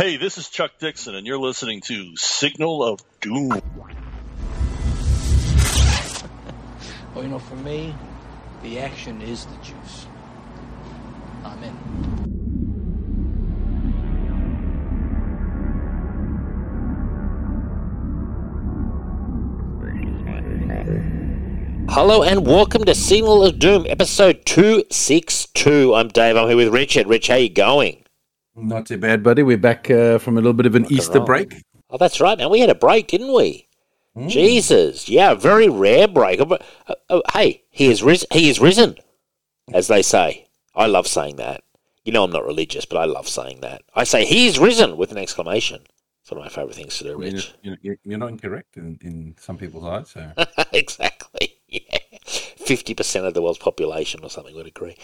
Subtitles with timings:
[0.00, 3.50] Hey, this is Chuck Dixon, and you're listening to Signal of Doom.
[7.14, 7.94] Well, you know, for me,
[8.62, 10.06] the action is the juice.
[11.44, 11.76] I'm in.
[21.90, 25.94] Hello and welcome to Signal of Doom, episode 262.
[25.94, 27.06] I'm Dave, I'm here with Richard.
[27.06, 28.02] Rich, how you going?
[28.56, 29.42] Not too bad, buddy.
[29.42, 31.62] We're back uh, from a little bit of an Easter break.
[31.88, 32.50] Oh, that's right, man.
[32.50, 33.66] We had a break, didn't we?
[34.26, 36.40] Jesus, yeah, a very rare break.
[36.40, 36.58] Uh,
[37.08, 38.96] uh, hey, he has ris- he is risen,
[39.72, 40.48] as they say.
[40.74, 41.62] I love saying that.
[42.04, 43.82] You know, I'm not religious, but I love saying that.
[43.94, 45.82] I say he is risen with an exclamation.
[46.22, 49.34] It's one of my favourite things to do, You're, you're, you're not incorrect in, in
[49.38, 50.10] some people's eyes.
[50.10, 50.32] So
[50.72, 51.56] exactly.
[51.72, 52.09] Yeah.
[52.30, 54.96] Fifty percent of the world's population or something would agree.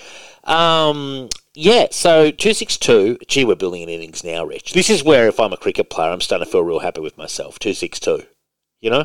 [0.45, 4.73] Um, yeah, so two six two, gee, we're building an innings now, Rich.
[4.73, 7.19] This is where if I'm a cricket player I'm starting to feel real happy with
[7.19, 7.59] myself.
[7.59, 8.23] Two six two.
[8.80, 9.04] You know?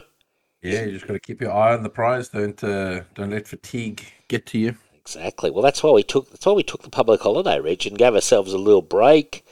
[0.62, 2.30] yeah, you just got to keep your eye on the prize.
[2.30, 4.76] Don't uh, don't let fatigue get to you.
[4.96, 5.50] Exactly.
[5.50, 8.14] Well that's why we took that's why we took the public holiday, Rich, and gave
[8.14, 9.46] ourselves a little break.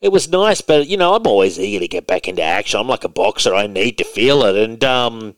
[0.00, 2.80] It was nice, but you know, I'm always eager to get back into action.
[2.80, 4.56] I'm like a boxer, I need to feel it.
[4.56, 5.34] And um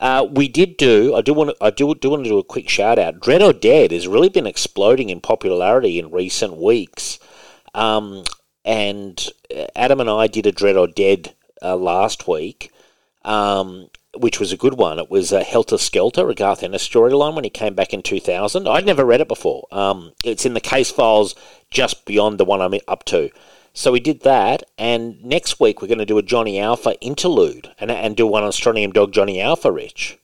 [0.00, 1.14] Uh, we did do.
[1.16, 1.50] I do want.
[1.50, 3.18] To, I do do want to do a quick shout out.
[3.18, 7.18] Dredd or Dead has really been exploding in popularity in recent weeks,
[7.74, 8.22] um,
[8.64, 12.70] and uh, Adam and I did a Dredd or Dead uh, last week,
[13.24, 15.00] um, which was a good one.
[15.00, 18.20] It was a Helter Skelter, a Garth Ennis storyline when he came back in two
[18.20, 18.68] thousand.
[18.68, 19.66] I'd never read it before.
[19.72, 21.34] Um, it's in the case files
[21.72, 23.30] just beyond the one I'm up to.
[23.78, 27.70] So we did that, and next week we're going to do a Johnny Alpha interlude
[27.78, 30.18] and, and do one on Strontium Dog Johnny Alpha, Rich.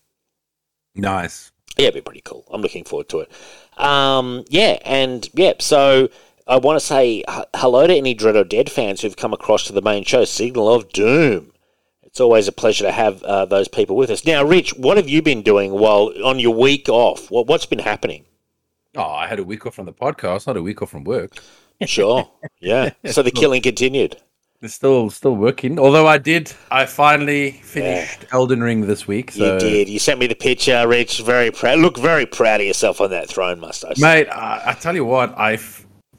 [0.97, 1.52] Nice.
[1.77, 2.44] Yeah, it'd be pretty cool.
[2.52, 3.30] I'm looking forward to it.
[3.77, 6.08] Um, yeah, and yeah, so
[6.48, 9.62] I want to say h- hello to any Dredd or Dead fans who've come across
[9.69, 11.52] to the main show, Signal of Doom.
[12.02, 14.27] It's always a pleasure to have uh, those people with us.
[14.27, 17.30] Now, Rich, what have you been doing while on your week off?
[17.30, 18.25] What, what's been happening?
[18.97, 21.37] Oh, I had a week off from the podcast, not a week off from work.
[21.87, 22.31] Sure,
[22.61, 22.91] yeah.
[23.11, 24.17] So the killing continued.
[24.62, 25.78] It's still still working.
[25.78, 29.33] Although I did, I finally finished Elden Ring this week.
[29.33, 29.89] So, You did.
[29.91, 31.21] You sent me the picture, Rich.
[31.21, 31.81] Very proud.
[31.81, 34.00] Look very proud of yourself on that throne, must I say?
[34.03, 34.28] mate.
[34.31, 35.59] I, I tell you what, I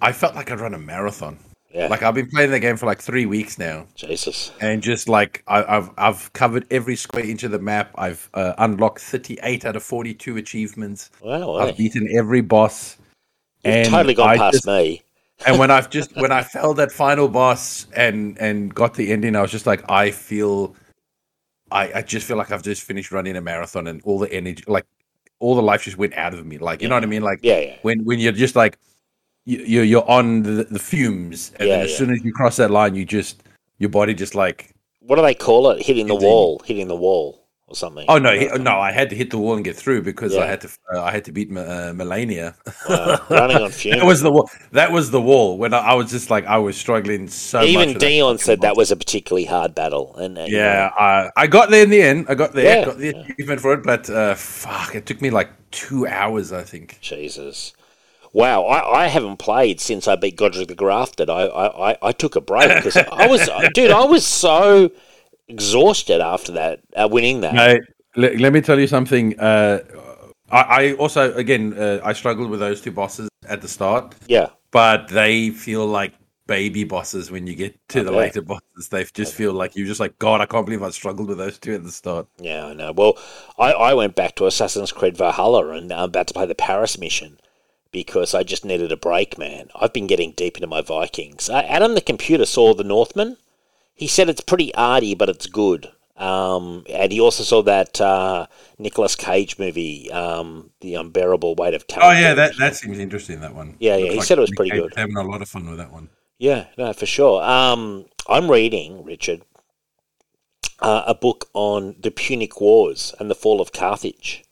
[0.01, 1.39] I felt like I'd run a marathon.
[1.73, 1.87] Yeah.
[1.87, 3.87] Like I've been playing the game for like three weeks now.
[3.95, 4.51] Jesus.
[4.61, 7.91] and just like I, I've I've covered every square inch of the map.
[7.95, 11.09] I've uh, unlocked thirty eight out of forty two achievements.
[11.21, 11.55] Wow.
[11.55, 12.97] I've beaten every boss.
[13.63, 15.01] You've totally gone I past just- me.
[15.45, 19.35] And when I've just when I fell that final boss and and got the ending,
[19.35, 20.75] I was just like, I feel,
[21.71, 24.63] I I just feel like I've just finished running a marathon, and all the energy,
[24.67, 24.85] like
[25.39, 26.57] all the life, just went out of me.
[26.57, 27.21] Like you know what I mean?
[27.21, 27.75] Like Yeah, yeah.
[27.81, 28.77] when when you're just like
[29.45, 31.97] you you're, you're on the, the fumes, and Yeah, then as yeah.
[31.97, 33.43] soon as you cross that line, you just
[33.77, 35.85] your body just like What do they call it?
[35.85, 36.61] Hitting the wall.
[36.65, 38.05] Hitting the wall or something.
[38.07, 38.79] Oh no, he, no!
[38.79, 40.41] I had to hit the wall and get through because Yeah.
[40.41, 40.69] I had to.
[40.93, 42.55] Uh, I had to beat M- uh, Malenia.
[42.83, 43.97] Wow, running on fumes.
[43.99, 44.49] that was the wall.
[44.71, 47.67] That was the wall when I, I was just like I was struggling so much.
[47.67, 50.15] Even that Dion fucking said that was a particularly hard battle.
[50.17, 52.27] And, and, you Yeah, know, I, I got there in the end.
[52.29, 53.21] I got there, Yeah, got the yeah.
[53.31, 56.51] achievement for it, but uh, fuck, it took me like two hours.
[56.53, 56.99] I think.
[57.01, 57.73] Jesus.
[58.33, 61.29] Wow, I, I haven't played since I beat Godrick the Grafted.
[61.29, 64.91] I, I, I took a break because I was, dude, I was so
[65.47, 67.53] exhausted after that, uh, winning that.
[67.53, 67.81] Mate,
[68.15, 69.39] let, let me tell you something.
[69.39, 69.79] Uh,
[70.51, 74.15] I, I also, again, uh, I struggled with those two bosses at the start.
[74.27, 76.13] Yeah, but they feel like
[76.47, 78.89] baby bosses when you get to the later bosses.
[78.89, 81.57] They just feel like you're just like, God, I can't believe I struggled with those
[81.57, 82.27] two at the start.
[82.37, 82.91] yeah, I know.
[82.91, 83.17] Well,
[83.57, 86.97] I, I went back to Assassin's Creed Valhalla and I'm about to play the Paris
[86.99, 87.39] mission
[87.91, 89.69] because I just needed a break, man.
[89.73, 91.49] I've been getting deep into my Vikings.
[91.49, 93.37] Uh, Adam the computer saw The Northman.
[93.95, 95.91] He said it's pretty arty, but it's good.
[96.17, 98.47] Um, and he also saw that uh,
[98.77, 102.15] Nicolas Cage movie, um, The Unbearable Weight of Talent.
[102.17, 103.41] Oh yeah, that that seems interesting.
[103.41, 103.75] That one.
[103.79, 104.93] Yeah, yeah, he said it was pretty good.
[104.95, 106.09] Having a lot of fun with that one.
[106.37, 107.41] Yeah, no, for sure.
[107.43, 109.41] Um, I'm reading, Richard,
[110.79, 114.43] uh, a book on the Punic Wars and the fall of Carthage,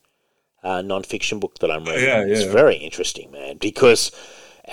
[0.63, 2.03] a non-fiction book that I'm reading.
[2.05, 2.51] yeah, It's yeah.
[2.51, 4.11] very interesting, man, because,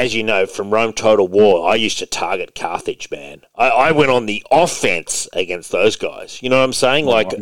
[0.01, 3.43] as you know, from Rome Total War, I used to target Carthage, man.
[3.55, 6.43] I, I went on the offense against those guys.
[6.43, 7.05] You know what I'm saying?
[7.05, 7.33] Like,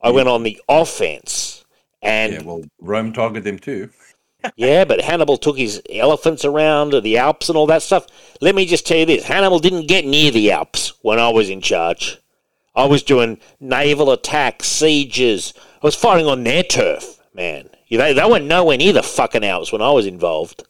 [0.00, 1.64] I went on the offense.
[2.00, 3.90] And Yeah, well, Rome targeted them too.
[4.56, 8.06] yeah, but Hannibal took his elephants around the Alps and all that stuff.
[8.40, 11.50] Let me just tell you this Hannibal didn't get near the Alps when I was
[11.50, 12.18] in charge.
[12.74, 15.52] I was doing naval attacks, sieges.
[15.74, 17.68] I was fighting on their turf, man.
[17.86, 20.64] You know, they went nowhere near the fucking Alps when I was involved.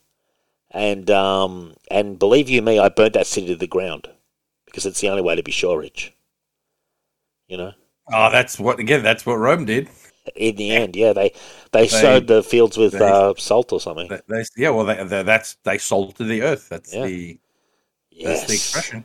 [0.72, 4.08] And um, and believe you me, I burnt that city to the ground
[4.66, 6.14] because it's the only way to be sure, Rich.
[7.48, 7.72] You know,
[8.10, 9.02] Oh, that's what again.
[9.02, 9.88] That's what Rome did.
[10.34, 11.32] in the end, yeah, they
[11.72, 14.08] they, sowed the fields with they- uh, salt or something.
[14.08, 16.68] They, they- yeah, well, they, they, that's they salted the earth.
[16.70, 17.04] That's Yeah.
[17.06, 17.38] the
[18.24, 18.52] that's the Yes.
[18.52, 19.04] expression.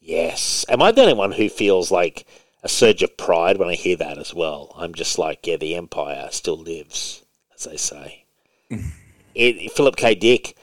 [0.00, 0.64] Yes.
[0.68, 2.26] Am I the only one who feels like
[2.62, 4.72] a surge of pride when I hear that as well?
[4.76, 7.22] I'm just like, yeah, the empire still lives,
[7.54, 8.24] as they say.
[9.34, 10.14] it, Philip K.
[10.14, 10.55] Dick,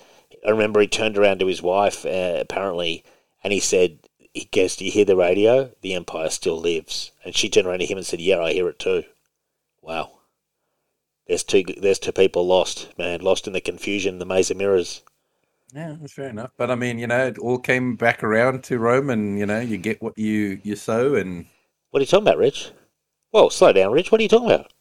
[0.46, 3.04] I remember he turned around to his wife, uh, apparently,
[3.44, 4.00] and he said,
[4.34, 5.72] he goes, Do you hear the radio?
[5.82, 7.12] The empire still lives.
[7.24, 9.04] And she turned around to him and said, Yeah, I hear it too.
[9.82, 10.12] Wow.
[11.28, 15.02] There's two, there's two people lost, man, lost in the confusion, the maze of mirrors.
[15.74, 16.52] Yeah, that's fair enough.
[16.58, 19.60] But I mean, you know, it all came back around to Rome, and you know,
[19.60, 21.46] you get what you you sow, and
[21.92, 22.72] What are you talking about, Rich?
[23.32, 24.12] Well, slow down, Rich.
[24.12, 24.72] What are you talking about?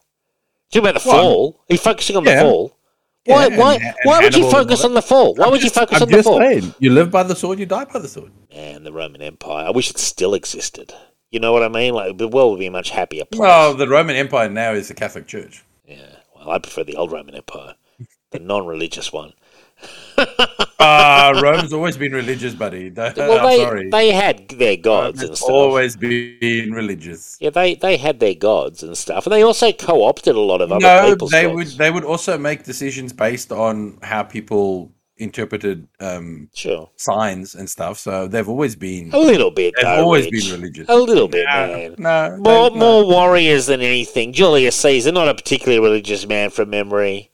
[0.71, 1.59] You talking about the Well, fall?
[1.69, 2.77] Are you focusing on the fall?
[3.25, 3.47] Why?
[3.47, 3.73] Yeah, why?
[3.75, 5.33] and- and why would you focus on the fall?
[5.35, 6.39] Why I'm would just- you focus I'm on the fall?
[6.39, 8.31] saying, you live by the sword, you die by the sword.
[8.53, 9.67] Man, the Roman Empire.
[9.67, 10.93] I wish it still existed.
[11.31, 11.93] You know what I mean?
[11.93, 13.39] Like the world would be a much happier place.
[13.39, 15.63] Well, the Roman Empire now is the Catholic Church.
[15.87, 15.97] yeah.
[16.35, 17.75] Well, I prefer the old Roman Empire,
[18.31, 19.33] the non-religious one.
[20.83, 22.89] Ah, Rome's always been religious, buddy.
[22.89, 23.89] Don't- Well, I'm they sorry.
[23.89, 25.49] they had their gods Rome's and stuff.
[25.49, 27.37] always been religious.
[27.39, 30.71] Yeah, they they had their gods and stuff, and they also co-opted a lot of
[30.71, 31.55] other No, people's they gods.
[31.55, 37.69] would they would also make decisions based on how people interpreted um, Sure, signs and
[37.69, 37.99] stuff.
[37.99, 39.73] So they've always been a little bit.
[39.77, 40.45] they've though, always Rich.
[40.49, 40.89] been religious.
[40.89, 41.95] A little bit, No, man.
[41.99, 42.75] no, More, no.
[42.75, 44.33] more warriors than anything.
[44.33, 47.29] Julius Caesar, not a particularly religious man from memory,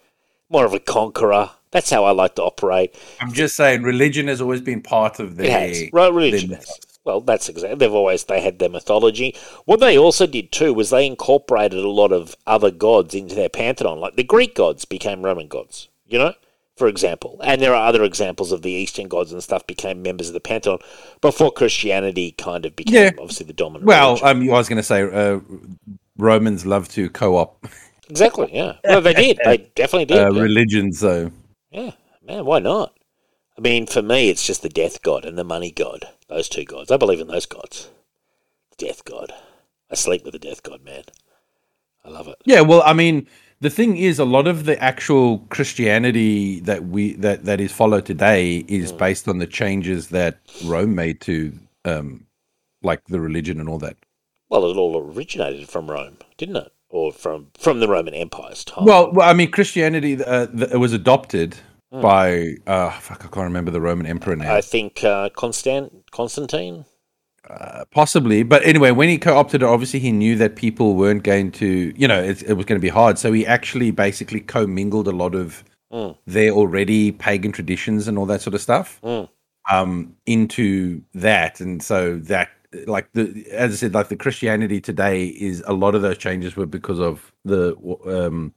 [0.49, 1.51] more of a conqueror.
[1.71, 2.95] That's how I like to operate.
[3.19, 5.69] I'm just saying, religion has always been part of their.
[5.69, 5.89] It.
[5.93, 6.61] Right, religion their.
[7.05, 7.77] Well, that's exactly.
[7.77, 9.35] They've always they had their mythology.
[9.65, 13.49] What they also did too was they incorporated a lot of other gods into their
[13.49, 13.99] pantheon.
[13.99, 15.87] Like the Greek gods became Roman gods.
[16.05, 16.33] You know,
[16.75, 20.27] for example, and there are other examples of the Eastern gods and stuff became members
[20.27, 20.79] of the pantheon
[21.21, 23.09] before Christianity kind of became Yeah.
[23.19, 23.85] obviously the dominant.
[23.85, 25.39] Well, um, I was going to say uh,
[26.17, 27.65] Romans love to co-op
[28.09, 28.49] exactly.
[28.53, 28.73] Yeah.
[28.83, 29.39] Well, they did.
[29.45, 30.17] They definitely did.
[30.17, 30.41] uh, yeah.
[30.41, 31.31] religion, so
[31.71, 31.91] Yeah,
[32.25, 32.95] man, why not?
[33.57, 36.05] I mean, for me, it's just the death god and the money god.
[36.27, 36.91] Those two gods.
[36.91, 37.89] I believe in those gods.
[38.77, 39.33] Death god.
[39.91, 41.03] I sleep with the death god, man.
[42.05, 42.37] I love it.
[42.45, 42.61] yeah.
[42.61, 43.27] Well, I mean,
[43.59, 48.05] the thing is, a lot of the actual Christianity that we that that is followed
[48.05, 52.25] today is based on the changes that Rome made to, um,
[52.81, 53.97] like the religion and all that.
[54.47, 56.71] Well, it all originated from Rome, didn't it?
[56.89, 58.85] Or from from the Roman Empire's time.
[58.85, 61.55] Well, well I mean, Christianity uh, th- it was adopted
[61.91, 64.53] by uh, fuck, I can't remember the Roman emperor now.
[64.55, 66.85] I think uh, Constant Constantine.
[67.49, 71.51] Uh, possibly, but anyway, when he co-opted it, obviously he knew that people weren't going
[71.51, 73.17] to, you know, it, it was going to be hard.
[73.17, 76.15] So he actually basically commingled a lot of Mm.
[76.27, 79.27] their already pagan traditions and all that sort of stuff Mm.
[79.71, 82.49] um, into that, and so that,
[82.85, 86.55] like the, as I said, like the Christianity today is a lot of those changes
[86.55, 87.75] were because of the
[88.05, 88.53] um,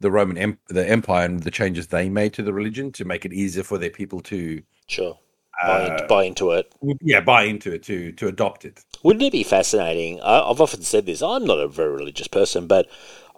[0.00, 3.24] the Roman em- the Empire and the changes they made to the religion to make
[3.24, 5.18] it easier for their people to, Sure.
[5.60, 6.72] Buy, uh, buy into it.
[7.00, 8.84] yeah, buy into it to to adopt it.
[9.02, 10.20] Wouldn't it be fascinating?
[10.20, 11.20] I, I've often said this.
[11.20, 12.88] I'm not a very religious person, but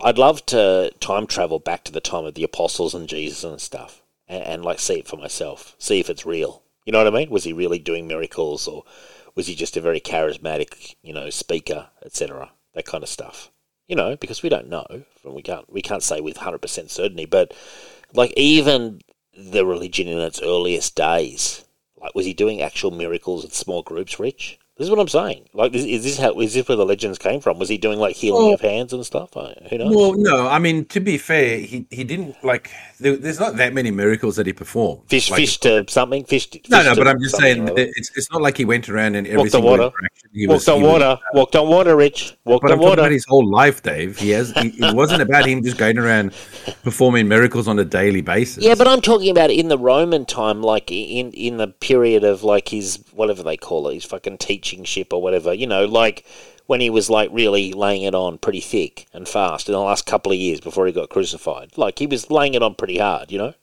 [0.03, 3.59] I'd love to time travel back to the time of the apostles and Jesus and
[3.59, 6.63] stuff, and, and like see it for myself, see if it's real.
[6.85, 7.31] You know what I mean?
[7.31, 8.85] Was he really doing miracles, or
[9.41, 12.51] was he just a very charismatic, you know, speaker, etc.
[12.75, 13.51] That kind of stuff.
[13.89, 14.85] You know, because we don't know,
[15.25, 17.25] and we can't we can't say with hundred percent certainty.
[17.25, 17.55] But
[18.13, 19.01] like even
[19.35, 21.65] the religion in its earliest days,
[21.97, 24.60] like was he doing actual miracles in small groups, Rich?
[24.81, 25.45] This is what I'm saying.
[25.53, 26.41] Like, is, is this how?
[26.41, 27.59] Is this where the legends came from?
[27.59, 29.37] Was he doing like healing Well- of hands and stuff?
[29.37, 29.95] I, who knows?
[29.95, 32.71] Well, no, I mean to be fair, he he didn't like.
[32.99, 35.03] There, there's not that many miracles that he performed.
[35.11, 36.25] fish, Like, fish to something.
[36.25, 36.47] Fish.
[36.49, 39.17] To, No, fish no, but I'm just saying it's it's not like he went around
[39.17, 39.83] and every Walked on single water.
[39.83, 41.19] interaction he walked was, on he was- water.
[41.35, 42.37] walked on water, Rich.
[42.47, 43.01] Walked but on I'm talking water.
[43.03, 44.17] about his whole life, Dave.
[44.17, 44.51] He has.
[44.53, 46.33] He, it wasn't about him just going around
[46.85, 48.65] performing miracles on a daily basis.
[48.65, 52.43] Yeah, but I'm talking about in the Roman time, like in in the period of
[52.45, 55.53] like his whatever they call it, his fucking teaching ship or whatever.
[55.53, 56.25] You know, like
[56.67, 60.07] when he was like really laying it on pretty thick and fast in the last
[60.07, 61.77] couple of years before he got crucified.
[61.77, 63.33] Like he was laying it on pretty hard.
[63.33, 63.55] You know,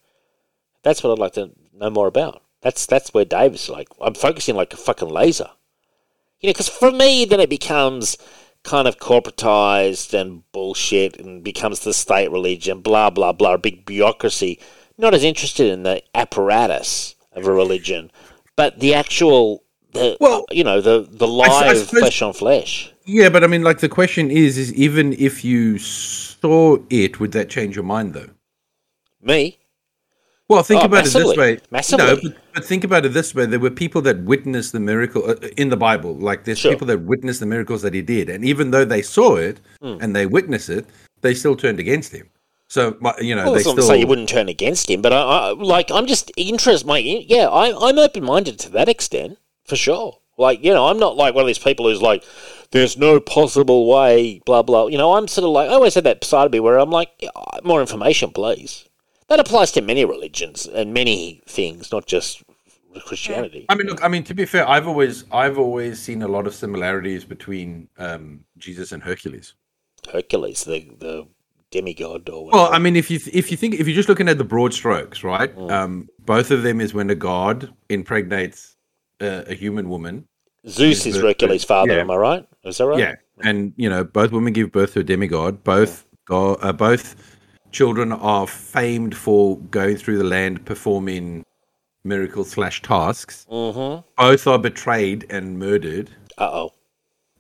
[0.84, 2.42] that's what I'd like to know more about.
[2.62, 3.88] That's that's where Dave's like.
[4.02, 5.50] I'm focusing like a fucking laser.
[6.40, 8.18] You know, because for me, then it becomes
[8.64, 13.86] kind of corporatized and bullshit and becomes the state religion, blah, blah, blah, a big
[13.86, 14.60] bureaucracy.
[14.98, 18.12] Not as interested in the apparatus of a religion,
[18.56, 19.64] but the actual,
[19.98, 22.92] the Well, you know, the, the I live suppose- flesh on flesh.
[23.06, 27.32] yeah, but I mean, like the question is, is even if you saw it, would
[27.34, 28.30] that change your mind though?
[29.22, 29.58] Me?
[30.50, 31.22] Well, think Oh, about massively.
[31.22, 31.60] it this way.
[31.72, 32.06] Massively.
[32.06, 35.30] No, but, but think about it this way: there were people that witnessed the miracle
[35.30, 36.16] uh, in the Bible.
[36.16, 36.72] Like there's Sure.
[36.72, 39.98] people that witnessed the miracles that he did, and even though they saw it Hmm.
[40.00, 40.86] and they witnessed it,
[41.22, 42.30] they still turned against him.
[42.70, 43.82] So you know, Well, they still.
[43.82, 46.88] say you wouldn't turn against him, but I, I like I'm just interested.
[46.88, 49.38] My yeah, I, I'm open minded to that extent
[49.68, 50.18] for sure.
[50.38, 52.24] Like you know, I'm not like one of these people who's like,
[52.72, 54.88] "There's no possible way," blah blah.
[54.88, 56.92] You know, I'm sort of like I always had that side of me where I'm
[56.92, 57.30] like, "Yeah,
[57.64, 58.86] more information, please.
[59.30, 62.44] That applies to many religions and many things, not just
[63.00, 63.66] Christianity.
[63.70, 64.04] I mean, look.
[64.04, 67.90] I mean, to be fair, I've always, I've always seen a lot of similarities between
[67.98, 69.54] um, Jesus and Hercules.
[70.12, 71.28] Hercules, the the
[71.72, 72.64] demigod, or whatever.
[72.64, 74.74] Well, I mean, if you if you think if you're just looking at the broad
[74.74, 75.56] strokes, right?
[75.56, 75.72] Mm.
[75.72, 78.77] Um, both of them is when a god impregnates
[79.22, 80.28] uh, a human woman.
[80.68, 81.94] Zeus is the- Hercules' father.
[81.94, 82.02] yeah.
[82.02, 82.48] Am I right?
[82.64, 83.00] Is that right?
[83.00, 85.64] Yeah, and you know, both women give birth to a demigod.
[85.64, 87.16] Both go, uh, both
[87.72, 91.46] children are famed for going through the land performing
[92.04, 93.46] miracles slash tasks.
[93.52, 94.06] Mm-hmm.
[94.18, 96.74] Both are betrayed and murdered, Uh oh.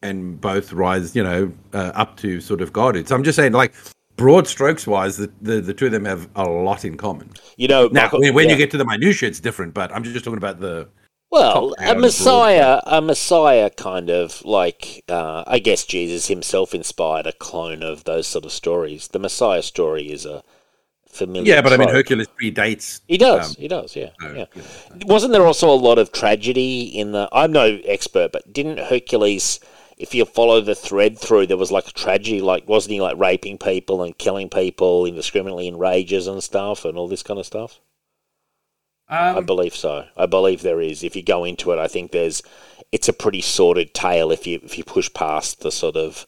[0.01, 3.07] and both rise, you know, uh, up to sort of godhood.
[3.07, 3.73] So I'm just saying, like.
[4.17, 7.29] Broad strokes wise, the, the, the two of them have a lot in common.
[7.55, 8.53] You know, Now, Michael- when, when yeah.
[8.53, 9.75] you get to the minutiae, it's different.
[9.75, 10.89] But I'm just talking about the
[11.29, 17.33] Well, a messiah, a messiah, kind of like uh, I guess Jesus himself inspired a
[17.33, 19.09] clone of those sort of stories.
[19.09, 20.43] The Messiah story is a
[21.05, 21.55] familiar.
[21.55, 21.61] yeah.
[21.61, 21.89] But I mean.
[21.89, 23.01] Hercules predates.
[23.07, 23.49] He does.
[23.49, 23.95] um, he does.
[23.95, 24.09] Yeah.
[24.19, 24.45] so, yeah.
[24.55, 25.05] you know.
[25.05, 27.27] Wasn't there also a lot of tragedy in the?
[27.31, 29.59] I'm no expert, but didn't Hercules?
[29.97, 32.39] If you follow the thread through, there was like a tragedy.
[32.39, 36.97] Like, wasn't he like raping people and killing people indiscriminately in rages and stuff and
[36.97, 37.79] all this kind of stuff?
[39.09, 40.05] I Um, believe so.
[40.17, 41.03] I believe there is.
[41.03, 42.41] If you go into it, I think there's.
[42.91, 46.25] It's a pretty sordid tale if you if you push past the sort of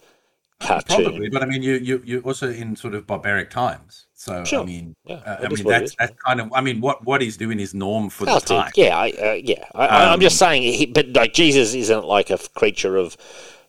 [0.60, 1.04] cartoon.
[1.04, 4.08] Probably, but I mean, you you you're also in sort of barbaric times.
[4.14, 4.62] So Sure.
[4.62, 6.52] I mean, Yeah, uh, I mean that's that's kind of.
[6.54, 8.72] I mean, what what he's doing is norm for the time.
[8.76, 9.64] Yeah, I, uh, yeah.
[9.74, 13.16] I, I, I'm just Um, saying, he, but like Jesus isn't like a creature of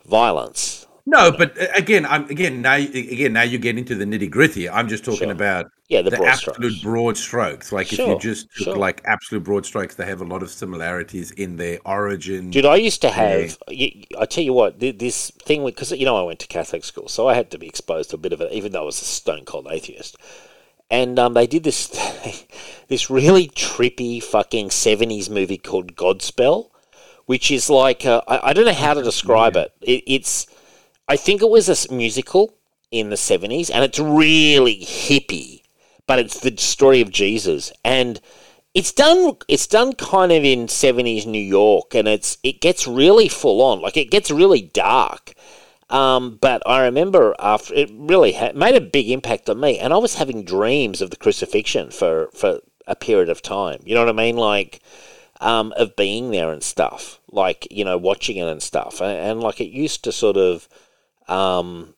[0.07, 0.87] violence.
[1.11, 4.69] No, but uh, again, I'm again now again now you get into the nitty gritty.
[4.69, 5.33] I'm just talking Sure.
[5.33, 6.83] about Yeah, the, the, broad absolute strokes.
[6.83, 7.73] broad strokes.
[7.73, 8.76] Like if you just took sure.
[8.76, 12.50] like absolute broad strokes, they have a lot of similarities in their origin.
[12.50, 13.59] Dude, I used to have.
[13.69, 17.09] y- I tell you what, this thing because you know I went to Catholic school,
[17.09, 19.02] so I had to be exposed to a bit of it, even though I was
[19.02, 20.17] a stone cold atheist.
[20.90, 21.88] And um, they did this
[22.88, 26.71] this really trippy fucking seventies movie called Godspell,
[27.26, 29.73] which is like I, I don't know how to describe it.
[29.81, 30.05] it.
[30.07, 30.47] It's
[31.11, 32.55] I think it was a musical
[32.93, 35.62] in the seventies, and it's really hippie,
[36.07, 37.73] but it's the story of Jesus.
[37.85, 38.21] And
[38.75, 43.26] it's done it's done kind of in 70s New York and it's it gets really
[43.29, 43.81] full on.
[43.81, 45.33] Like it gets really dark.
[45.88, 49.81] Um, but I remember after it really made a big impact on me.
[49.81, 53.81] And I was having dreams of the crucifixion for for a period of time.
[53.85, 54.37] You know what I mean?
[54.37, 54.81] Like
[55.40, 57.19] um, of being there and stuff.
[57.33, 59.00] Like you know watching it and stuff.
[59.00, 60.69] And, and like it used to sort of
[61.31, 61.95] um,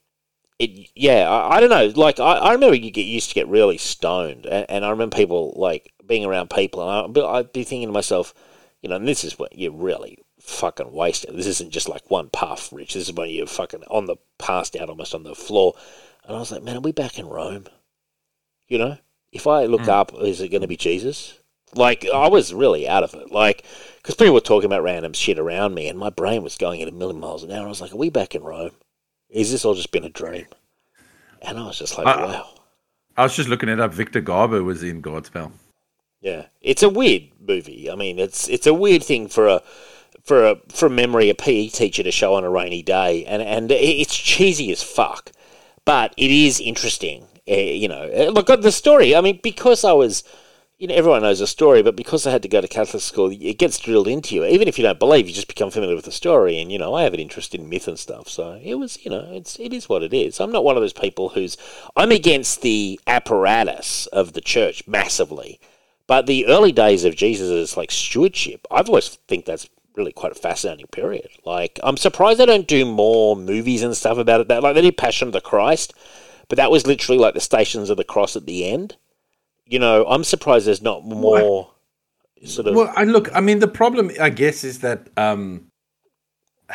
[0.59, 2.01] it yeah I, I don't know.
[2.01, 5.17] Like I, I remember you get used to get really stoned and, and I remember
[5.17, 8.35] people like being around people and I'd be, I'd be thinking to myself
[8.81, 12.29] you know and this is what you're really fucking wasted this isn't just like one
[12.31, 12.95] puff Rich.
[12.95, 15.75] This is when you're fucking on the passed out almost on the floor.
[16.25, 17.67] And I was like man are we back in Rome?
[18.69, 18.99] You know?
[19.33, 21.39] If I look up is it going to be Jesus?
[21.75, 23.33] Like I was really out of it.
[23.33, 23.65] Like
[23.97, 26.89] because people were talking about random shit around me and my brain was going at
[26.89, 27.65] a million miles an hour.
[27.65, 28.73] I was like are we back in Rome
[29.33, 30.47] is this all just been a dream?
[31.43, 32.49] And I was just like, Uh, wow.
[33.17, 33.93] I was just looking it up.
[33.93, 35.53] Victor Garber was in Godspell.
[36.21, 36.47] Yeah.
[36.61, 37.91] It's a weird movie.
[37.91, 39.63] I mean, it's it's a weird thing for a
[40.23, 43.71] for a from memory a PE teacher to show on a rainy day and and
[43.73, 45.33] it's cheesy as fuck.
[45.85, 47.27] But it is interesting.
[47.51, 49.17] Uh, you know, Uh, look at the story.
[49.17, 50.23] I mean, because I was
[50.83, 53.31] you know, everyone knows the story, but because I had to go to Catholic school,
[53.31, 54.45] it gets drilled into you.
[54.45, 56.61] Even if you don't believe, you just become familiar with the story.
[56.61, 59.09] And you know, I have an interest in myth and stuff, so it was, you
[59.09, 60.41] know, it's it is what it is.
[60.41, 61.57] I'm not one of those people who's
[61.95, 65.61] I'm against the apparatus of the church massively,
[66.09, 70.35] but the early days of Jesus' like stewardship, I've always think that's really quite a
[70.35, 71.29] fascinating period.
[71.45, 74.49] Like, I'm surprised they don't do more movies and stuff about it.
[74.49, 75.95] That like they did Passion of the Christ,
[76.49, 78.97] but that was literally like the Stations of the Cross at the end
[79.67, 81.71] you know, I'm surprised there's not more
[82.45, 82.75] sort of.
[82.75, 83.35] Well, I look.
[83.35, 85.67] I mean, the problem, I guess, is that um,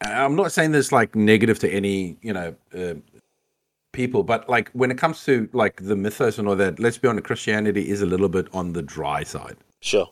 [0.00, 2.94] I'm not saying this like negative to any, you know, uh,
[3.92, 7.08] people, but like when it comes to like the mythos and all that, let's be
[7.08, 9.56] honest, Christianity is a little bit on the dry side.
[9.80, 10.08] sure.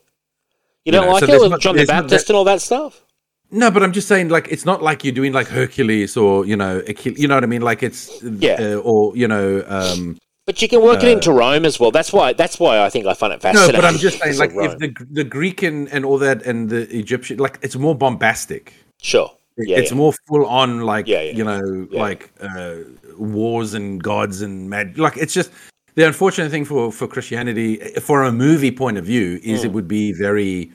[0.85, 2.45] You you don't know, like so it with not- John the Baptist that- and all
[2.45, 3.03] that stuff?
[3.51, 6.57] No, but I'm just saying, like, it's not like you're doing like Hercules or you
[6.57, 7.63] know, Achille, you know what I mean?
[7.63, 8.57] Like, it's Yeah.
[8.61, 11.91] uh, or you know, um, But you can work it Uh, into Rome as well.
[11.91, 12.33] That's why.
[12.33, 13.73] That's why I think I find it fascinating.
[13.75, 16.71] No, but I'm just saying, like, if the the Greek and, and all that, and
[16.71, 18.73] the Egyptian, like, it's more bombastic.
[19.03, 19.97] sure, yeah, it's yeah.
[19.97, 22.77] more full on, like, Yeah, you know, like uh,
[23.19, 24.99] wars and gods and mad.
[24.99, 25.51] Like, it's just
[25.97, 29.67] the unfortunate thing for for Christianity, for a movie point of view, is Hmm.
[29.67, 30.71] it would be very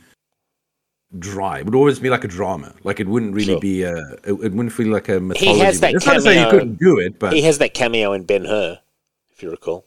[1.18, 1.60] dry.
[1.60, 2.74] It would always be like a drama.
[2.84, 3.60] Like, it wouldn't really Sure.
[3.62, 3.96] be a.
[4.26, 5.54] It, it wouldn't feel like a mythology.
[5.60, 5.94] He has that.
[5.94, 8.44] It's not to say you couldn't do it, but he has that cameo in Ben
[8.46, 8.80] Hur,
[9.42, 9.86] if you recall.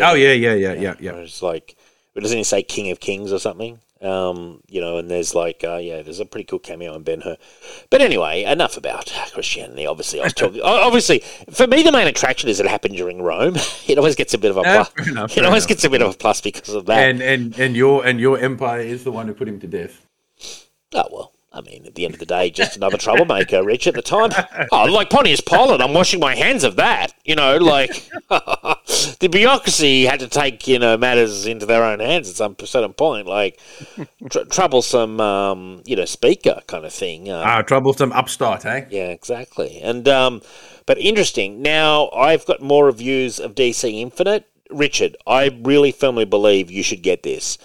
[0.00, 1.12] oh yeah, yeah, yeah, yeah, yeah.
[1.14, 1.74] It's like,
[2.12, 3.80] but doesn't he say King of Kings or something?
[4.02, 7.22] Um, you know, and there's like, uh, yeah, there's a pretty cool cameo in Ben
[7.22, 7.36] Hur.
[7.90, 9.86] But anyway, enough about Christianity.
[9.86, 10.60] Obviously, I was talking.
[10.64, 11.20] obviously,
[11.50, 13.56] for me, the main attraction is it happened during Rome.
[13.88, 15.08] It always gets a bit of a Yeah, plus.
[15.08, 15.68] enough, it always enough.
[15.68, 17.08] gets a bit of a plus because of that.
[17.08, 20.06] And and and your and your empire is the one who put him to death.
[20.94, 23.86] Oh well, I mean, at the end of the day, just another troublemaker, Rich.
[23.86, 24.30] At the time,
[24.72, 27.14] oh, like Pontius Pilate, I'm washing my hands of that.
[27.24, 27.90] You know, like
[28.28, 32.92] the bureaucracy had to take you know matters into their own hands at some certain
[32.92, 33.58] point, like
[34.30, 37.30] tr- troublesome, um, you know, speaker kind of thing.
[37.30, 38.84] Um, Ah, troublesome upstart, eh?
[38.90, 39.80] yeah, exactly.
[39.82, 40.42] And um,
[40.84, 41.62] but interesting.
[41.62, 44.46] Now I've got more reviews of DC Infinite.
[44.70, 47.56] Richard, I really firmly believe you should get this.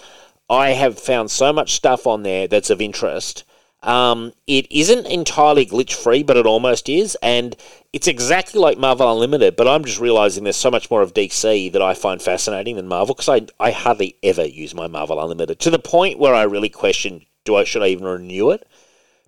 [0.48, 3.44] I have found so much stuff on there that's of interest.
[3.84, 7.54] Um, it isn't entirely glitch free, but it almost is, and
[7.92, 9.56] it's exactly like Marvel Unlimited.
[9.56, 12.88] But I'm just realizing there's so much more of DC that I find fascinating than
[12.88, 16.42] Marvel because I I hardly ever use my Marvel Unlimited to the point where I
[16.44, 18.66] really question do I should I even renew it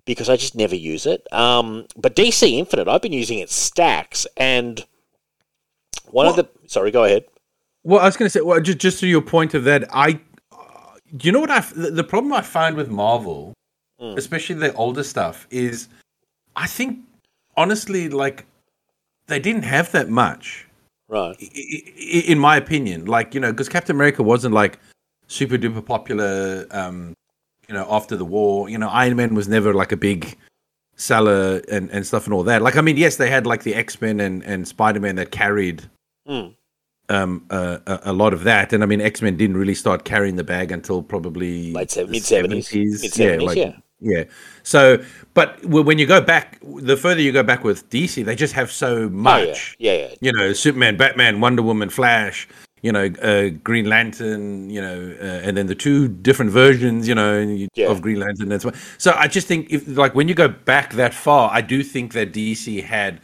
[0.05, 1.31] because I just never use it.
[1.31, 4.83] Um, but DC Infinite, I've been using it stacks, and
[6.09, 7.25] one of the sorry, go ahead.
[7.83, 10.19] Well, I was going to say, well, just just to your point of that, I,
[10.51, 13.53] uh, you know what I, the, the problem I find with Marvel,
[14.01, 14.15] Mm.
[14.17, 15.87] especially the older stuff, is
[16.55, 16.99] I think
[17.55, 18.45] honestly, like
[19.27, 20.67] they didn't have that much,
[21.09, 21.35] Right.
[22.29, 23.05] in my opinion.
[23.05, 24.79] Like you know, because Captain America wasn't like
[25.27, 27.13] super duper popular, um,
[27.67, 28.69] you know, after the war.
[28.69, 30.37] You know, Iron Man was never like a big
[30.95, 32.61] seller and and stuff and all that.
[32.61, 35.31] Like, I mean, yes, they had like the X Men and and Spider Man that
[35.31, 35.83] carried
[36.29, 36.53] Mm.
[37.09, 38.73] um, uh, a, a lot of that.
[38.73, 42.67] And I mean, X Men didn't really start carrying the bag until probably Late mid-seventies.
[42.69, 43.01] 70s.
[43.01, 43.77] Mid-seventies, yeah.
[43.99, 44.23] Yeah.
[44.63, 48.53] So, but when you go back, the further you go back with DC, they just
[48.53, 49.75] have so Oh yeah, much.
[49.79, 50.13] yeah, yeah.
[50.21, 52.47] You know, Superman, Batman, Wonder Woman, Flash.
[52.83, 54.69] You know, uh, Green Lantern.
[54.69, 57.07] You know, uh, and then the two different versions.
[57.07, 57.39] You know,
[57.75, 57.87] Yeah.
[57.87, 58.75] of Green Lantern and so on.
[58.99, 62.13] So I just think, if like when you go back that far, I do think
[62.13, 63.19] that DC had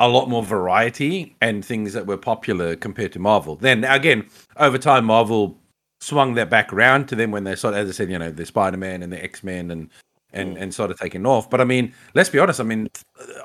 [0.00, 3.56] a lot more variety and things that were popular compared to Marvel.
[3.56, 5.56] Then again, over time, Marvel
[6.00, 8.44] swung that back around to them when they started, as I said, you know, the
[8.44, 9.90] Spider Man and the X Men and
[10.34, 11.48] and and started taking off.
[11.48, 12.60] But I mean, let's be honest.
[12.60, 12.88] I mean,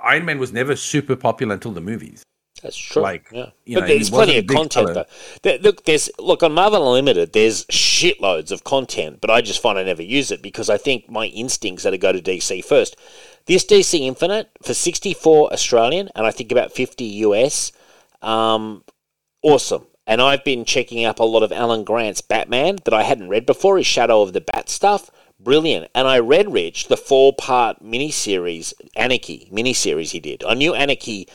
[0.03, 2.23] Iron Man was never super popular until the movies.
[2.61, 3.01] That's true.
[3.01, 3.51] Like, yeah.
[3.65, 5.05] you but know, there's plenty of content though.
[5.43, 7.31] There, look, there's look on Marvel Unlimited.
[7.31, 11.09] There's shitloads of content, but I just find I never use it because I think
[11.09, 12.97] my instincts are to go to DC first.
[13.45, 17.71] This DC Infinite for 64 Australian and I think about 50 US.
[18.21, 18.83] Um,
[19.41, 19.87] awesome.
[20.05, 23.45] And I've been checking up a lot of Alan Grant's Batman that I hadn't read
[23.45, 25.11] before, his Shadow of the Bat stuff.
[25.39, 25.89] Brilliant.
[25.95, 30.43] And I read Rich the four part miniseries, Anarchy miniseries he did.
[30.43, 31.27] I knew Anarchy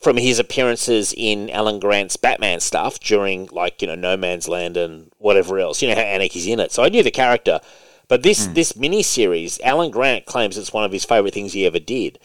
[0.00, 4.78] from his appearances in Alan Grant's Batman stuff during, like, you know, No Man's Land
[4.78, 5.82] and whatever else.
[5.82, 6.72] You know how Anarchy's in it.
[6.72, 7.60] So I knew the character.
[8.08, 11.78] But this, this miniseries, Alan Grant claims it's one of his favourite things he ever
[11.78, 12.18] did.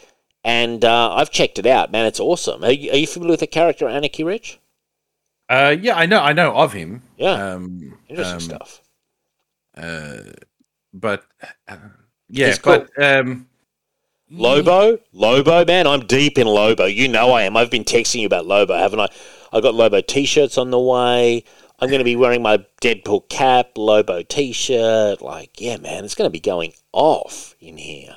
[0.43, 2.06] And uh, I've checked it out, man.
[2.06, 2.63] It's awesome.
[2.63, 4.60] Are you, are you familiar with the character Anarchy, Rich?
[5.50, 7.04] Uh, yeah, I know, I know of him.
[7.17, 7.34] Yeah.
[7.34, 8.82] Um, Interesting um, stuff.
[9.76, 10.19] Uh,
[10.95, 11.23] but
[11.67, 11.77] uh,
[12.29, 12.88] yeah, He's cool.
[12.95, 13.47] but um,
[14.29, 16.86] Lobo, Lobo, man, I'm deep in Lobo.
[16.86, 17.55] You know I am.
[17.55, 19.10] I've been texting you about Lobo, haven't I?
[19.53, 21.43] I got Lobo t-shirts on the way.
[21.79, 25.21] I'm going to be wearing my Deadpool cap, Lobo t-shirt.
[25.21, 28.15] Like, yeah, man, it's going to be going off in here.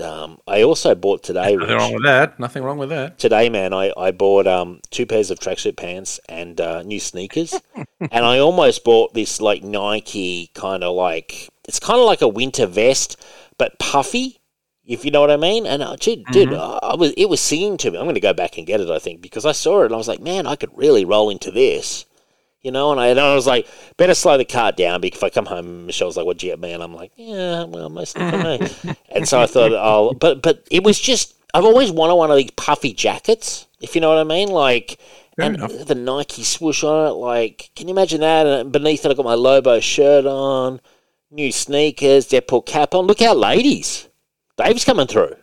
[0.00, 1.56] Um, I also bought today.
[1.56, 2.40] nothing wrong with that.
[2.40, 3.18] Nothing wrong with that.
[3.18, 7.54] today, man, I, I bought um, two pairs of tracksuit pants and uh, new sneakers.
[8.00, 12.28] and I almost bought this like Nike kind of like it's kind of like a
[12.28, 13.16] winter vest,
[13.58, 14.40] but puffy,
[14.84, 15.66] if you know what I mean.
[15.66, 17.98] And uh, dude, dude I was it was singing to me.
[17.98, 19.94] I'm going to go back and get it, I think, because I saw it and
[19.94, 22.06] I was like, man, I could really roll into this.
[22.62, 25.24] You know, and I, and I was like, better slow the car down because if
[25.24, 28.24] I come home, Michelle's like, "What'd you get me?" And I'm like, "Yeah, well, mostly
[28.24, 28.60] for me."
[29.10, 32.36] and so I thought, "Oh, but but it was just I've always wanted one of
[32.36, 34.98] these puffy jackets, if you know what I mean, like."
[35.36, 35.86] Fair and enough.
[35.86, 38.46] the Nike swoosh on it, like, can you imagine that?
[38.46, 40.78] And beneath it, I got my Lobo shirt on,
[41.30, 43.06] new sneakers, Deadpool cap on.
[43.06, 44.08] Look out, ladies!
[44.58, 45.34] Dave's coming through.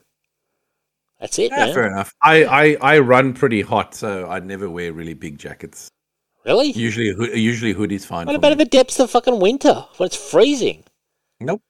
[1.20, 1.74] That's it, Yeah, man.
[1.74, 2.14] fair enough.
[2.22, 5.90] I, I, I run pretty hot, so I never wear really big jackets.
[6.46, 6.72] Really?
[6.72, 8.26] Usually, usually hoodie's fine.
[8.26, 10.84] What about in the depths of fucking winter when it's freezing?
[11.40, 11.62] Nope.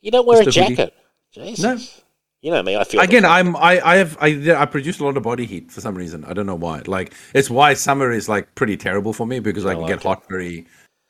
[0.00, 0.94] You don't wear Just a a jacket.
[1.32, 1.62] Jesus.
[1.62, 2.00] No.
[2.42, 2.76] You know me.
[2.76, 5.72] I feel Again, I'm I, I have I, I produce a lot of body heat
[5.72, 6.24] for some reason.
[6.26, 6.82] I don't know why.
[6.84, 10.00] Like it's why summer is like pretty terrible for me because I can like get
[10.00, 10.02] it.
[10.02, 10.66] hot very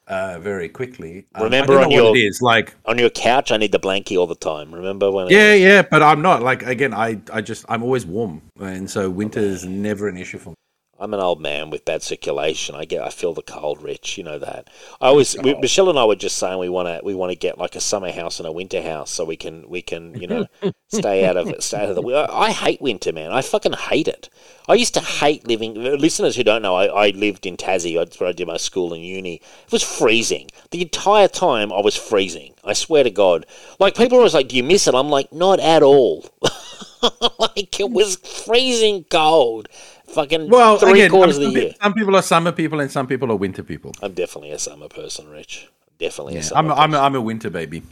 [0.07, 1.27] uh very quickly.
[1.35, 3.51] Um, Remember I don't on know what your- it is like on your couch.
[3.51, 4.73] I need the blankie all the time.
[4.73, 5.27] Remember when?
[5.29, 6.94] yeah, was- yeah, but I'm not like again.
[6.94, 10.55] I I just I'm always warm, and so winter is never an issue for me.
[10.98, 12.74] I'm an old man with bad circulation.
[12.74, 14.16] I get, I feel the cold, Rich.
[14.16, 14.68] You know that.
[15.00, 17.37] I always, we, Michelle and I were just saying we want to, we want to
[17.37, 20.26] get like a summer house and a winter house so we can, we can, you
[20.26, 20.46] know,
[20.88, 22.02] stay out of it, stay out of the.
[22.12, 23.33] I, I hate winter, man.
[23.33, 24.28] I fucking hate it.
[24.68, 25.74] I used to hate living.
[25.74, 27.96] Listeners who don't know, I, I lived in Tassie.
[27.96, 29.37] That's where I did my school and uni.
[29.66, 31.72] It was freezing the entire time.
[31.72, 32.54] I was freezing.
[32.64, 33.46] I swear to God.
[33.78, 36.24] Like people are always like, "Do you miss it?" I'm like, not at all.
[37.38, 39.68] like it was freezing cold.
[40.09, 41.75] Fucking Well, three again, quarters of the year.
[41.81, 43.93] some people are summer people and some people are winter people.
[44.03, 45.69] I'm definitely a summer person, Rich.
[45.99, 46.73] Definitely a Yeah, summer.
[46.73, 46.99] I'm I'm a.
[46.99, 47.83] I'm a winter baby.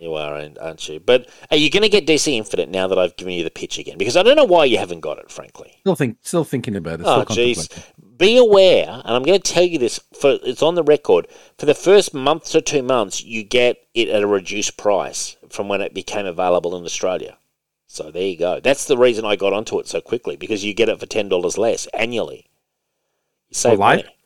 [0.00, 0.98] You are, aren't aren't you?
[0.98, 3.78] But are you going to get DC Infinite now that I've given you the pitch
[3.78, 3.98] again?
[3.98, 5.74] Because I don't know why you haven't got it, frankly.
[5.80, 7.06] Still think still thinking about it.
[7.06, 7.68] Oh, jeez.
[8.16, 10.00] Be aware, and I'm going to tell you this.
[10.18, 11.28] For it's on the record.
[11.58, 15.68] For the first month to two months, you get it at a reduced price from
[15.68, 17.36] when it became available in Australia.
[17.92, 18.60] So there you go.
[18.60, 21.28] That's the reason I got onto it so quickly because you get it for ten
[21.28, 22.46] dollars less annually.
[23.48, 24.04] You save life?
[24.04, 24.16] money.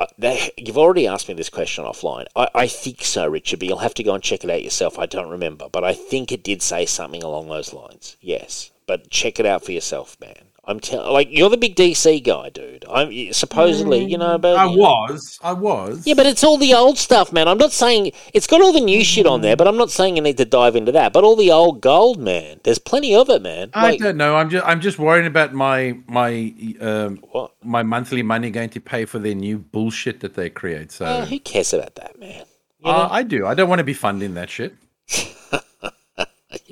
[0.00, 2.24] I, they, you've already asked me this question offline.
[2.34, 4.98] I, I think so, Richard, but you'll have to go and check it out yourself.
[4.98, 8.16] I don't remember, but I think it did say something along those lines.
[8.18, 10.47] Yes, but check it out for yourself, man.
[10.68, 12.84] I'm telling, like you're the big DC guy, dude.
[12.92, 16.06] I'm supposedly, you know, but I was, I was.
[16.06, 17.48] yeah, but it's all the old stuff, man.
[17.48, 20.16] I'm not saying it's got all the new shit on there, but I'm not saying
[20.16, 21.14] you need to dive into that.
[21.14, 22.60] But all the old gold, man.
[22.64, 23.70] There's plenty of it, man.
[23.72, 24.36] I Like, don't know.
[24.36, 27.52] I'm just I'm just worried about my my um what?
[27.64, 30.92] my monthly money going to pay for their new bullshit that they create.
[30.92, 32.44] So Uh, who cares about that, man?
[32.80, 33.08] You uh.
[33.10, 33.46] I do.
[33.46, 34.74] I don't want to be funding that shit.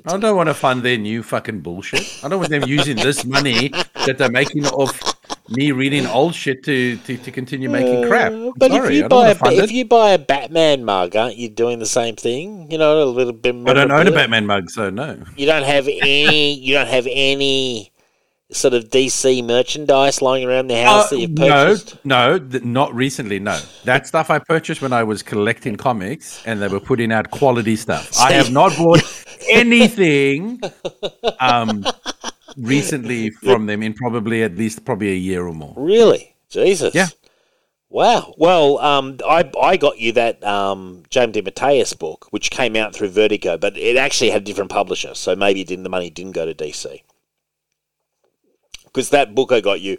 [0.06, 2.20] I don't want to fund their new fucking bullshit.
[2.22, 3.68] I don't want them using this money
[4.06, 5.16] that they're making off
[5.48, 8.32] me reading old shit to to, to continue making crap.
[8.32, 9.70] I'm but sorry, if you buy a if it.
[9.72, 12.70] you buy a Batman mug, aren't you doing the same thing?
[12.70, 13.54] You know, a little bit.
[13.66, 14.12] I don't own a.
[14.12, 15.22] Batman mug, so no.
[15.36, 16.54] You don't have any.
[16.54, 17.92] you don't have any
[18.52, 22.04] sort of DC merchandise lying around the house Uh, that you've no, purchased.
[22.04, 23.38] no, th- not recently.
[23.40, 27.30] No, that stuff I purchased when I was collecting comics, and they were putting out
[27.30, 28.16] quality stuff.
[28.20, 29.02] I have not bought
[29.50, 30.60] anything
[31.40, 31.84] um,
[32.56, 35.74] recently from them in probably at least probably a year or more.
[35.76, 36.94] Really, Jesus.
[36.94, 37.08] Yeah.
[37.88, 38.34] Wow.
[38.36, 43.08] Well, um, I I got you that um, James DeMatteis book, which came out through
[43.08, 46.54] Vertigo, but it actually had a different publisher, so maybe the money didn't go to
[46.54, 47.02] DC.
[48.96, 49.98] Because that book I got you,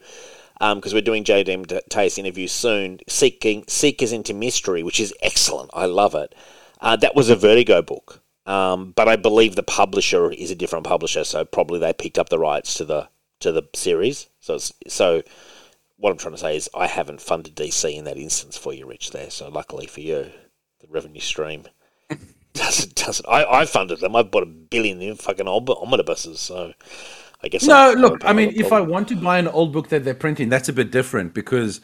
[0.59, 1.43] because we're doing J.
[1.43, 5.69] DeMatteis interview soon, seeking Seekers into Mystery, which is excellent.
[5.71, 6.33] I love it.
[6.81, 10.83] Uh, that was a Vertigo book, um, but I believe the publisher is a different
[10.83, 13.07] publisher, so probably they picked up the rights to the
[13.41, 14.29] to the series.
[14.39, 14.57] So
[14.87, 15.21] so
[15.97, 18.87] what I'm trying to say is I haven't funded DC in that instance for you,
[18.87, 19.11] Rich.
[19.11, 20.31] There, so luckily for you,
[20.79, 21.67] the revenue stream
[22.53, 23.29] doesn't doesn't.
[23.29, 24.15] I, I funded them.
[24.15, 26.73] I've bought a billion in fucking omnibuses, so
[27.43, 27.65] I guess.
[27.65, 29.47] No, I'm- look, I'm I mean, part of the if I want to buy an
[29.47, 31.81] old book that they're printing, that's a bit different because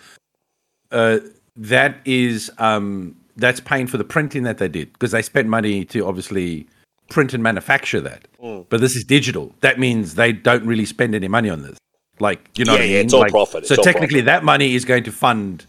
[0.91, 1.19] uh,
[1.55, 5.85] that is um, that's paying for the printing that they did because they spent money
[5.85, 6.67] to obviously
[7.09, 8.27] print and manufacture that.
[8.43, 8.65] Mm.
[8.69, 9.53] But this is digital.
[9.61, 11.77] That means they don't really spend any money on this.
[12.19, 13.05] Like, you know Yeah, what I mean?
[13.05, 14.25] it's all Like, profit, So all technically, profit.
[14.25, 15.65] that money is going to fund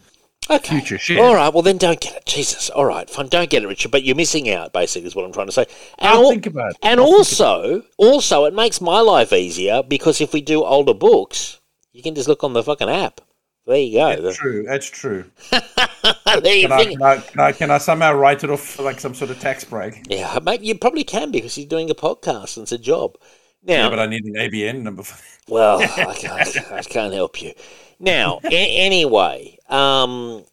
[0.49, 0.79] okay.
[0.79, 1.19] future shit.
[1.19, 2.25] All right, well then don't get it.
[2.25, 2.69] Jesus.
[2.69, 3.27] All right, fine.
[3.27, 3.91] Don't get it, Richard.
[3.91, 4.73] But you're missing out.
[4.73, 5.65] Basically, is what I'm trying to say.
[5.99, 6.77] And I'll al- think about it.
[6.81, 11.59] And I'll also, also, it makes my life easier because if we do older books,
[11.93, 13.21] you can just look on the fucking app.
[13.65, 14.21] There you go.
[14.21, 14.63] That's true.
[14.63, 15.25] That's true.
[15.51, 18.83] there you Can I, can, I, can, I, can I somehow write it off for
[18.83, 20.05] like some sort of tax break?
[20.07, 23.17] Yeah, mate, you probably can because he's doing a podcast and it's a job.
[23.63, 25.01] Now, Yeah, but I need an ABN number.
[25.01, 25.17] For
[25.51, 27.53] well, I can't, I can't help you.
[27.99, 30.45] Now, a- anyway, um,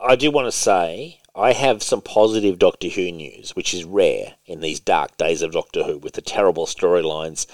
[0.00, 4.34] I do want to say I have some positive Doctor Who news, which is rare
[4.46, 7.46] in these dark days of Doctor Who with the terrible storylines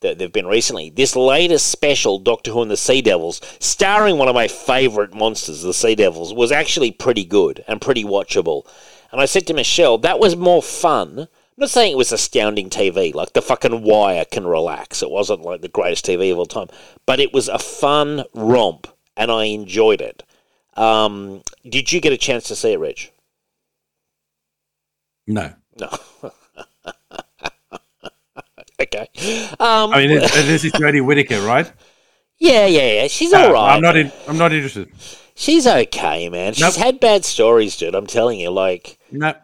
[0.00, 0.90] that they've been recently.
[0.90, 5.62] This latest special, Doctor Who and the Sea Devils, starring one of my favourite monsters,
[5.62, 8.66] the Sea Devils, was actually pretty good and pretty watchable.
[9.12, 11.20] And I said to Michelle, that was more fun.
[11.20, 15.02] I'm not saying it was astounding TV, like the fucking wire can relax.
[15.02, 16.68] It wasn't like the greatest TV of all time,
[17.06, 20.22] but it was a fun romp and I enjoyed it.
[20.76, 23.12] Um, did you get a chance to see it, Rich?
[25.26, 25.52] no.
[25.78, 25.88] No.
[28.80, 29.08] okay.
[29.58, 31.70] Um, I mean, this, is Jodie Whittaker, right?
[32.38, 33.06] yeah, yeah, yeah.
[33.08, 33.74] She's No, all right.
[33.76, 33.96] I'm not.
[33.96, 34.90] In, I'm not interested.
[35.34, 36.54] She's okay, man.
[36.54, 36.74] She's Nope.
[36.84, 37.94] had bad stories, dude.
[37.94, 38.50] I'm telling you.
[38.50, 39.34] Like, No,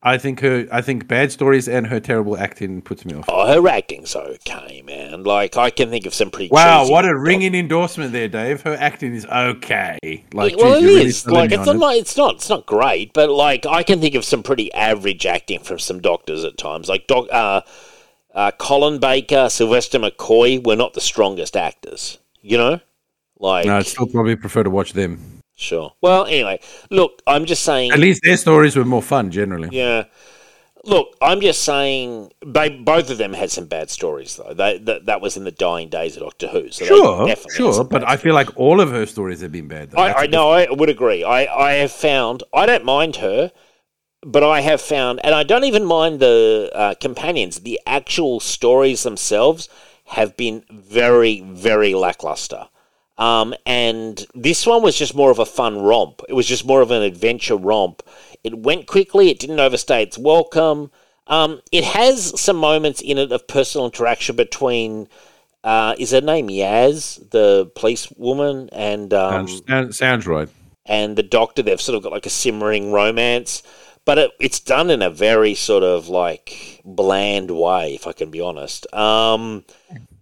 [0.00, 0.68] I think her.
[0.70, 3.24] I think bad stories and her terrible acting puts me off.
[3.28, 5.24] oh, her acting's okay, man.
[5.24, 6.50] Like, I can think of some pretty.
[6.50, 8.62] Wow, what a ringing endorsement there, Dave.
[8.62, 9.98] Her acting is okay.
[10.32, 12.34] Like, well, geez, it you're really Like, it's not, like, it's not.
[12.36, 16.00] It's not great, but like, I can think of some pretty average acting from some
[16.00, 16.88] doctors at times.
[16.88, 17.62] Like, doc, uh,
[18.32, 22.18] uh, Colin Baker, Sylvester McCoy were not the strongest actors.
[22.40, 22.80] You know,
[23.40, 25.37] like, No, I'd still probably prefer to watch them.
[25.58, 25.92] Sure.
[26.00, 27.92] Well, anyway, look, I'm just saying.
[27.92, 29.68] At least their stories were more fun generally.
[29.70, 30.04] Yeah.
[30.84, 34.54] Look, I'm just saying, they, both of them had some bad stories, though.
[34.54, 36.70] They, that, that was in the dying days of Doctor Who.
[36.70, 39.90] So Sure, sure, but I feel like all of her stories have been bad.
[39.90, 39.98] Though.
[39.98, 41.24] I, I I would agree.
[41.24, 43.52] I, I have found, I don't mind her,
[44.22, 49.02] but I have found, and I don't even mind the uh, companions, the actual stories
[49.02, 49.68] themselves
[50.06, 52.68] have been very, very lackluster.
[53.18, 56.22] Um, and this one was just more of a fun romp.
[56.28, 58.02] It was just more of an adventure romp.
[58.44, 60.90] It went quickly, it didn't overstay its welcome.
[61.26, 65.08] Um, it has some moments in it of personal interaction between,
[65.64, 70.48] uh, is her name Yaz, the police woman, and um, Sounds, sounds- sounds right.
[70.86, 73.62] and the doctor they've sort of got like a simmering romance
[74.06, 78.30] but it, it's done in a very sort of like bland way if i can
[78.30, 79.64] be honest um,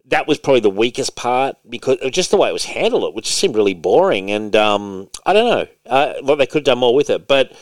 [0.09, 3.15] that was probably the weakest part because of just the way it was handled it
[3.15, 6.79] which seemed really boring and um, i don't know uh, well they could have done
[6.79, 7.27] more with it.
[7.27, 7.53] But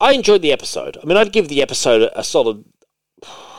[0.00, 0.98] i enjoyed the episode.
[1.02, 2.64] I mean i'd give the episode a, a solid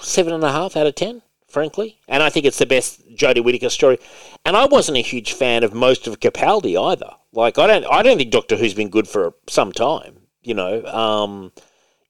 [0.02, 1.98] seven and a half out of ten frankly.
[2.08, 3.98] And i think it's the best jodie whittaker story.
[4.46, 7.12] And i wasn't a huge fan of most of capaldi either.
[7.32, 10.86] Like i don't i don't think doctor who's been good for some time you know.
[10.86, 11.52] Um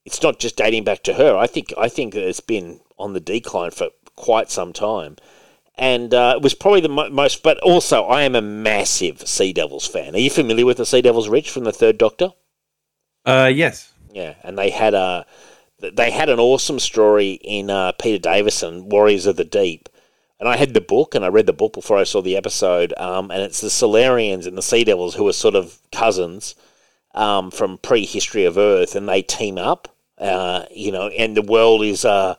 [0.04, 1.36] it's not just dating back to her.
[1.38, 5.18] I think i think it's been on the decline for quite some time
[5.78, 9.52] and uh, it was probably the mo- most but also i am a massive sea
[9.54, 12.30] devils fan are you familiar with the sea devils rich from the third doctor
[13.26, 13.92] Uh, yes.
[14.14, 15.26] yeah, and they had a
[15.80, 19.90] they had an awesome story in uh, Peter Davison, Warriors of the Deep,
[20.40, 22.94] and I had the book and I read the book before I saw the episode.
[22.98, 26.56] Um, and it's the Silurians and the Sea Devils who are sort of cousins
[27.14, 29.90] um, from prehistory of Earth, and they team up.
[30.18, 32.36] Uh, you know, and the world is uh,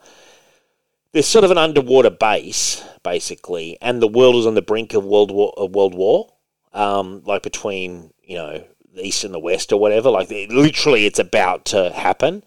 [1.13, 5.05] there's sort of an underwater base basically, and the world is on the brink of
[5.05, 6.33] world war, world war,
[6.73, 10.09] um, like between you know the east and the west or whatever.
[10.09, 12.43] Like it- literally, it's about to happen,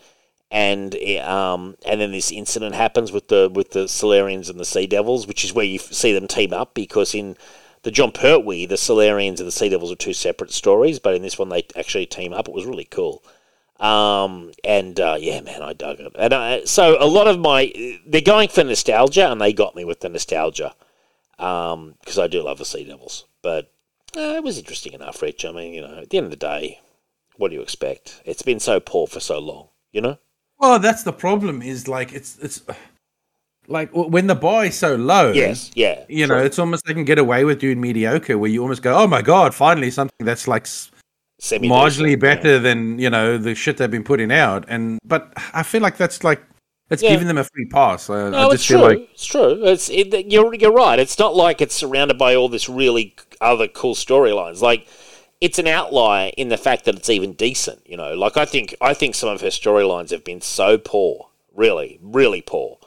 [0.51, 4.65] and it, um, and then this incident happens with the with the Silurians and the
[4.65, 7.37] Sea Devils, which is where you see them team up because in
[7.83, 11.23] the Jon Pertwee, the Silurians and the Sea Devils are two separate stories, but in
[11.23, 12.49] this one they actually team up.
[12.49, 13.23] It was really cool.
[13.81, 16.13] Um, and uh, yeah, man, I dug it.
[16.19, 17.73] And uh, so a lot of my
[18.07, 20.75] they're going for nostalgia, and they got me with the nostalgia
[21.37, 23.25] because I do love the Sea Devils.
[23.43, 23.73] But
[24.17, 25.45] uh, it was interesting enough, Rich.
[25.47, 26.81] I mean, you know, at the end of the day,
[27.37, 28.21] what do you expect?
[28.27, 30.19] It's been so poor for so long, you know.
[30.59, 31.63] Well, that's the problem.
[31.63, 32.61] Is like it's it's
[33.67, 35.33] like when the bar is so low.
[35.33, 38.61] Yes, yeah, You know, it's almost they can get away with doing mediocre, where you
[38.61, 40.91] almost go, "Oh my god, finally something that's like s-
[41.41, 42.17] Semi-decent, marginally yeah.
[42.17, 45.97] better than you know the shit they've been putting out." And but I feel like
[45.97, 46.43] that's like
[46.89, 47.11] that's Yeah.
[47.11, 48.11] giving them a free pass.
[48.11, 48.89] I, I No, it's feel true.
[48.89, 49.65] like It's true.
[49.65, 50.99] It's it, you're you're right.
[50.99, 54.61] It's not like it's surrounded by all this really other cool storylines.
[54.61, 54.87] Like
[55.41, 57.81] it's an outlier in the fact that it's even decent.
[57.87, 61.29] You know, like I think I think some of her storylines have been so poor,
[61.55, 62.79] really, really poor.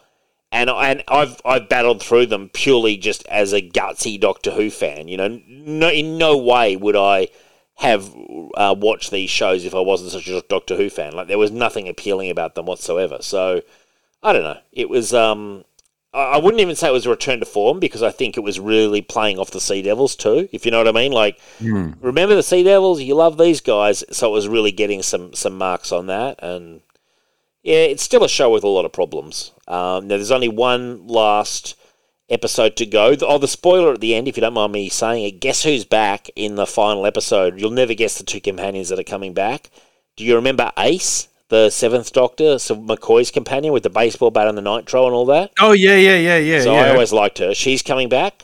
[0.51, 4.69] And I- and I've I've battled through them purely just as a gutsy Doctor Who
[4.69, 5.07] fan.
[5.07, 7.29] You know, no, in no way would I
[7.75, 8.13] have
[8.55, 11.13] uh, watched these shows if I wasn't such a Doctor Who fan.
[11.13, 13.17] Like there was nothing appealing about them whatsoever.
[13.21, 13.61] So
[14.21, 14.59] I don't know.
[14.71, 15.13] It was.
[15.13, 15.65] Um,
[16.15, 18.59] I wouldn't even say it was a return to form because I think it was
[18.59, 20.47] really playing off the Sea Devils too.
[20.51, 21.11] If you know what I mean.
[21.11, 21.39] Like,
[22.01, 23.01] remember the Sea Devils?
[23.01, 26.39] You love these guys, so it was really getting some some marks on that.
[26.43, 26.81] And
[27.63, 29.51] yeah, it's still a show with a lot of problems.
[29.67, 31.75] Um, now there's only one last
[32.33, 33.15] episode to go.
[33.21, 35.39] Oh, the spoiler at the end, if you don't mind me saying it.
[35.39, 37.59] Guess who's back in the final episode?
[37.59, 39.69] You'll never guess the two companions that are coming back.
[40.15, 44.57] Do you remember Ace, the Seventh Doctor, so McCoy's companion with the baseball bat and
[44.57, 45.51] the nitro and all that?
[45.59, 46.81] oh yeah, yeah, yeah, yeah, so yeah.
[46.81, 47.53] I always liked her.
[47.53, 48.43] She's coming back.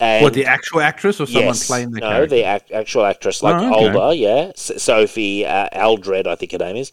[0.00, 2.36] And what the actual actress or someone yes, playing the character?
[2.36, 2.66] no, character?
[2.68, 3.96] the ac- actual actress, like Oh, okay.
[3.98, 6.90] older, yeah, S- Sophie uh, Aldred, I think her name is.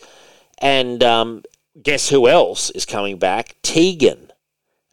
[0.59, 1.43] And um,
[1.81, 3.55] guess who else is coming back?
[3.63, 4.28] Tegan,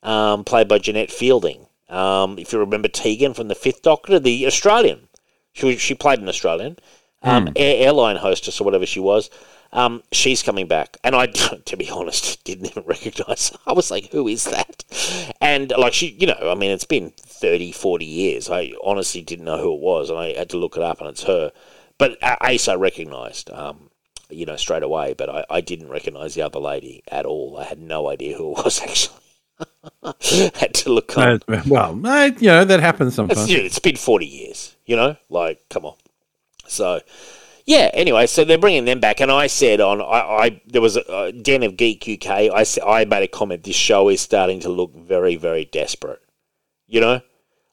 [0.06, 1.66] um, played by Janet Fielding.
[1.88, 5.08] Um, if you remember Tegan from the Fifth Doctor, the Australian,
[5.52, 6.78] she was- she played an Australian
[7.22, 9.30] um, air, airline hostess or whatever she was.
[9.72, 11.26] Um, she's coming back, and I,
[11.66, 13.50] to be honest, didn't even recognize.
[13.50, 13.58] Her.
[13.66, 14.84] I was like, "Who is that?"
[15.40, 18.48] And like she, you know, I mean, it's been 30, 40 years.
[18.48, 21.10] I honestly didn't know who it was, and I had to look it up, and
[21.10, 21.52] it's her.
[21.98, 23.90] But Ace, I recognised, um,
[24.30, 25.14] you know, straight away.
[25.14, 27.56] But I, I didn't recognise the other lady at all.
[27.58, 29.20] I had no idea who it was actually.
[30.02, 31.42] had to look up.
[31.48, 33.48] Uh, well, uh, you know that happens sometimes.
[33.50, 35.16] it's been 40 years, you know?
[35.30, 35.94] Like, come on.
[36.66, 37.00] So,
[37.64, 39.20] yeah, anyway, so they're bringing them back.
[39.20, 40.04] And I said on, I,
[40.46, 43.76] I there was a uh, Den of Geek UK, I, I made a comment, this
[43.76, 46.20] show is starting to look very, very desperate.
[46.86, 47.20] You know?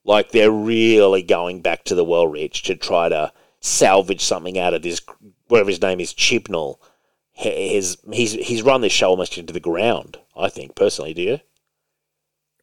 [0.06, 4.74] Like, they're really going back to the well rich to try to salvage something out
[4.74, 5.00] of this,
[5.48, 6.78] whatever his name is, Chibnall.
[7.32, 11.22] He- His, he's, he's run this show almost into the ground, I think, personally, do
[11.22, 11.40] you?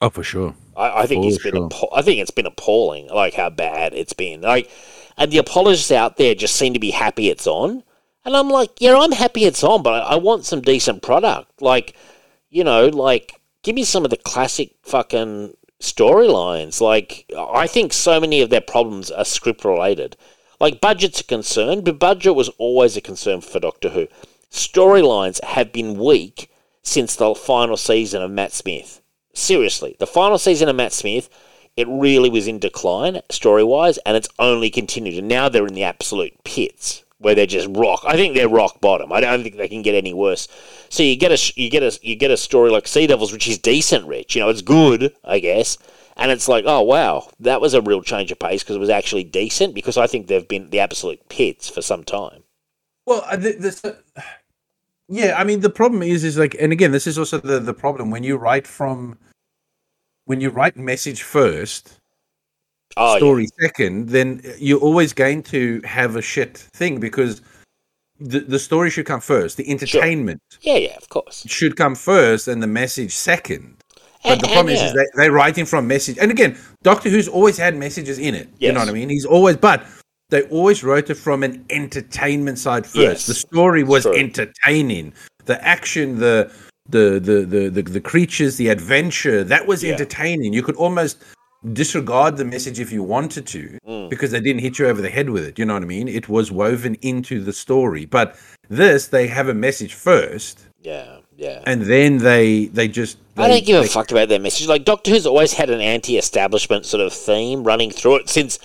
[0.00, 0.54] Oh, for sure.
[0.76, 3.92] I, I think For it's been appa- I think it's been appalling, like how bad
[3.94, 4.40] it's been.
[4.40, 4.70] Like,
[5.16, 7.82] and the apologists out there just seem to be happy it's on,
[8.24, 11.60] and I'm like, yeah, I'm happy it's on, but I, I want some decent product.
[11.60, 11.94] Like,
[12.48, 16.80] you know, like give me some of the classic fucking storylines.
[16.80, 20.16] Like, I think so many of their problems are script related.
[20.58, 24.08] Like, budget's a concern, but budget was always a concern for Doctor Who.
[24.50, 26.50] Storylines have been weak
[26.82, 28.99] since the final season of Matt Smith.
[29.32, 31.28] Seriously, the final season of Matt Smith,
[31.76, 35.18] it really was in decline story wise, and it's only continued.
[35.18, 38.02] And now they're in the absolute pits where they're just rock.
[38.06, 39.12] I think they're rock bottom.
[39.12, 40.48] I don't think they can get any worse.
[40.88, 43.46] So you get a you get a you get a story like Sea Devils, which
[43.46, 44.34] is decent, Rich.
[44.34, 45.78] You know, it's good, I guess.
[46.16, 48.90] And it's like, oh wow, that was a real change of pace because it was
[48.90, 49.74] actually decent.
[49.74, 52.42] Because I think they've been the absolute pits for some time.
[53.06, 53.96] Well, uh, th- this, uh,
[55.10, 57.74] yeah, I mean, the problem is, is like, and again, this is also the the
[57.74, 59.18] problem when you write from,
[60.24, 61.98] when you write message first,
[62.96, 63.18] ah, Oh, yeah.
[63.18, 67.42] story second, then you're always going to have a shit thing because
[68.18, 71.44] the the story should come first, the entertainment yeah, yeah, of course.
[71.48, 73.76] should come first, and the message second.
[74.22, 74.86] But And- the problem and, is, yeah.
[74.88, 76.18] is they, they're writing from message.
[76.18, 78.48] And again, Doctor Who's always had messages in it.
[78.58, 79.08] You know what I mean?
[79.08, 79.82] He's always, but
[80.30, 82.96] they always wrote it from an entertainment side first.
[82.96, 83.26] Yes.
[83.26, 85.12] The story was entertaining.
[85.46, 86.50] The action, the
[86.88, 89.92] the the the the, the creatures, the adventure, that was Yeah.
[89.92, 90.52] entertaining.
[90.52, 91.18] You could almost
[91.72, 94.08] disregard the message if you wanted to Mm.
[94.08, 95.58] because they didn't hit you over the head with it.
[95.58, 96.08] You know what I mean?
[96.08, 98.06] It was woven into the story.
[98.06, 98.34] But
[98.70, 101.60] this, they have a message first, Yeah, yeah.
[101.66, 103.18] and then they they just.
[103.36, 104.68] I don't give a fuck about their message.
[104.68, 108.58] Like Doctor Who's always had an anti-establishment sort of theme running through it since,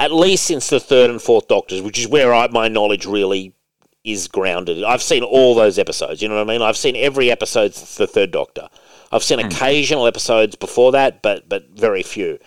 [0.00, 3.54] at least since the third and fourth Doctors, which is where I, my knowledge really
[4.02, 4.82] is grounded.
[4.82, 6.22] I've seen all those episodes.
[6.22, 6.62] You know what I mean?
[6.62, 8.70] I've seen every episode since the third Doctor.
[9.12, 9.46] I've seen hmm.
[9.46, 12.38] occasional episodes before that, but but very few.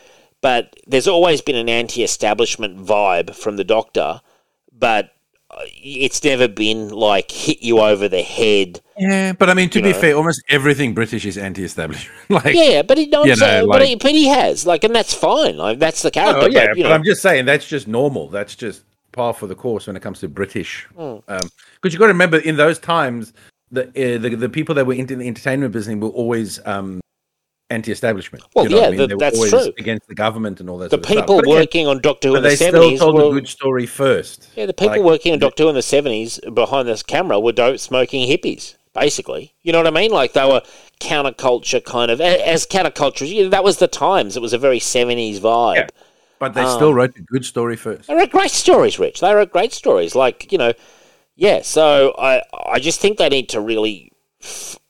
[0.42, 4.22] But there's always been an anti-establishment vibe from the Doctor,
[4.78, 5.12] but
[5.66, 8.82] it's never been like hit you over the head.
[8.98, 10.00] Yeah, but I mean, to be know.
[10.00, 12.16] fair, almost everything British is anti-establishment.
[12.30, 14.66] like, Yeah, but he, no, You I'm saying- know, but, like- he, but he has
[14.66, 15.58] like, and that's fine.
[15.58, 16.44] Like that's the character.
[16.44, 18.28] oh yeah, but, but know, I'm just saying that's just normal.
[18.30, 20.88] That's just par for the course when it comes to British.
[20.96, 21.22] Because
[21.84, 23.34] you've got to remember, in those times,
[23.72, 27.02] the, uh, the the people that were into the entertainment business were always um,
[27.74, 28.44] anti-establishment.
[28.56, 29.10] Well, you know yeah, I mean?
[29.10, 29.74] the- that's true.
[29.78, 30.90] against the government and all that.
[30.92, 31.20] the sort of stuff.
[31.22, 33.32] people But again, working on Doctor Who in the they still seventies told were a
[33.32, 34.48] good story first.
[34.56, 37.52] yeah, the people Like, working on Doctor Who in the seventies behind this camera were
[37.52, 38.76] dope smoking hippies.
[38.94, 40.12] Basically, you know what I mean?
[40.12, 40.62] Like they were
[41.00, 43.28] counterculture kind of as counterculture.
[43.28, 44.38] You know, that was the times.
[44.38, 45.76] It was a very seventies vibe.
[45.76, 45.88] Yeah.
[46.40, 48.08] But they Um, still wrote a good story first.
[48.08, 49.20] They wrote great stories, Rich.
[49.22, 50.14] They wrote great stories.
[50.14, 50.74] Like you know,
[51.36, 51.62] yeah.
[51.64, 52.42] So I
[52.76, 54.12] I just think they need to really,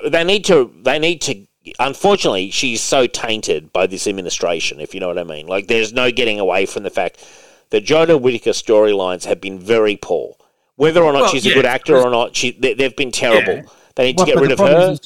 [0.10, 1.46] they need to they need to.
[1.80, 4.80] Unfortunately, she's so tainted by this administration.
[4.80, 5.48] If you know what I mean.
[5.48, 7.26] Like there's no getting away from the fact
[7.70, 10.36] that Jodie Whittaker storylines have been very poor.
[10.76, 13.56] Whether or not Well, she's a good actor or not, she they, they've been terrible.
[13.56, 13.62] Yeah.
[13.96, 14.92] They need Well, to get but rid of her.
[14.94, 15.00] is-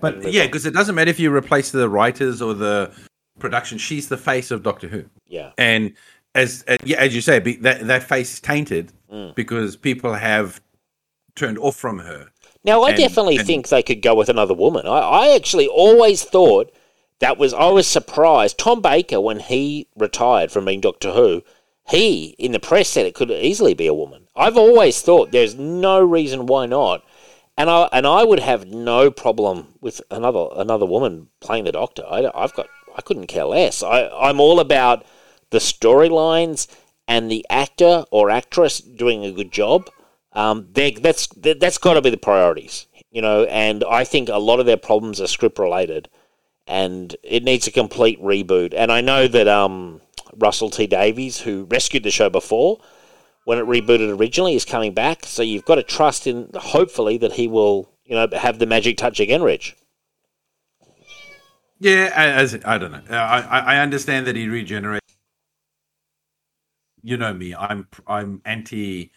[0.00, 2.92] but yeah, because it doesn't matter if you replace the writers or the
[3.40, 3.78] production.
[3.78, 5.04] She's the face of Doctor Who.
[5.26, 5.92] yeah, and
[6.36, 9.34] as uh, yeah, as you say, be, that that face is tainted Mm.
[9.34, 10.60] because people have
[11.34, 12.28] turned off from her.
[12.64, 14.86] Now, I And- definitely and- think they could go with another woman.
[14.86, 16.70] I, I actually always thought
[17.20, 18.58] that was, I was surprised.
[18.58, 21.42] Tom Baker, when he retired from being Doctor Who,
[21.88, 24.28] he, in the press, said it could easily be a woman.
[24.36, 27.02] I've always thought there's no reason why not.
[27.56, 32.04] And I, and I would have no problem with another another woman playing the Doctor.
[32.08, 33.82] I, I've got I couldn't care less.
[33.82, 35.04] I, I'm all about
[35.50, 36.68] the storylines
[37.08, 39.88] and the actor or actress doing a good job.
[40.38, 43.42] Um, that's that, that's got to be the priorities, you know.
[43.46, 46.08] And I think a lot of their problems are script related,
[46.64, 48.72] and it needs a complete reboot.
[48.72, 50.00] And I know that um,
[50.36, 52.78] Russell T Davies, who rescued the show before,
[53.46, 55.24] when it rebooted originally is coming back.
[55.24, 58.96] So you've got to trust in, hopefully, that he will, you know, have the magic
[58.96, 59.74] touch again, Rich.
[61.80, 63.02] Yeah, as I don't know.
[63.10, 65.16] I I understand that he regenerates.
[67.02, 67.56] You know me.
[67.56, 69.10] I'm I'm anti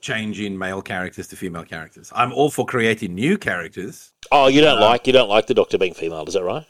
[0.00, 2.12] changing male characters to female characters.
[2.14, 4.12] I'm all for creating new characters.
[4.32, 6.66] Oh, you don't uh, like you don't like the Doctor being female, is that right?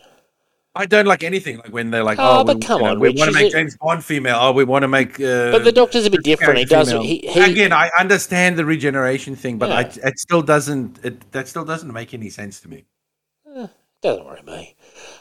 [0.74, 2.92] I don't like anything like when they're like, oh, oh but we, come you know,
[2.92, 4.36] on, we Rich, want to make it- James Bond female.
[4.38, 5.14] Oh, we want to make.
[5.18, 6.58] Uh, But the Doctor's a bit different.
[6.58, 6.90] He does.
[6.90, 11.04] He, he Again, I understand the regeneration thing, but I, it still doesn't.
[11.04, 12.84] It, that still doesn't make any sense to me.
[14.02, 14.76] doesn't worry me.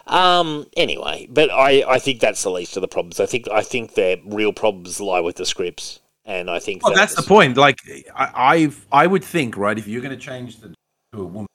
[0.05, 0.67] Um.
[0.77, 3.19] Anyway, but I, I think that's the least of the problems.
[3.19, 6.93] I think I think their real problems lie with the scripts, and I think Well,
[6.93, 7.57] that's the point.
[7.57, 7.79] Like,
[8.15, 10.67] I, I, I would think, right, if you're going to change the
[11.13, 11.47] to a woman,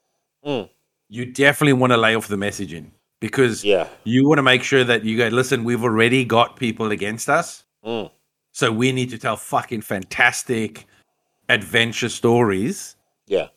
[0.44, 0.68] Mm.
[1.08, 3.86] you definitely want to lay off the messaging because Yeah.
[4.02, 7.62] you want to make sure that you go, listen, we've already got people against us,
[7.86, 8.10] Mm.
[8.50, 10.86] so we need to tell fucking fantastic
[11.48, 12.96] adventure stories
[13.28, 13.48] Yeah.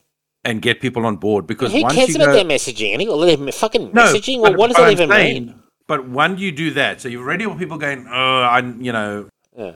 [0.44, 1.48] and get people on board.
[1.48, 2.94] Because Who once cares you about go, their messaging?
[2.94, 4.42] Any their fucking No, messaging?
[4.42, 5.56] Well, what does that I'm even saying- mean?
[5.88, 9.30] But when you do that, so you've already got people going, oh, I, you know,
[9.58, 9.74] Yeah.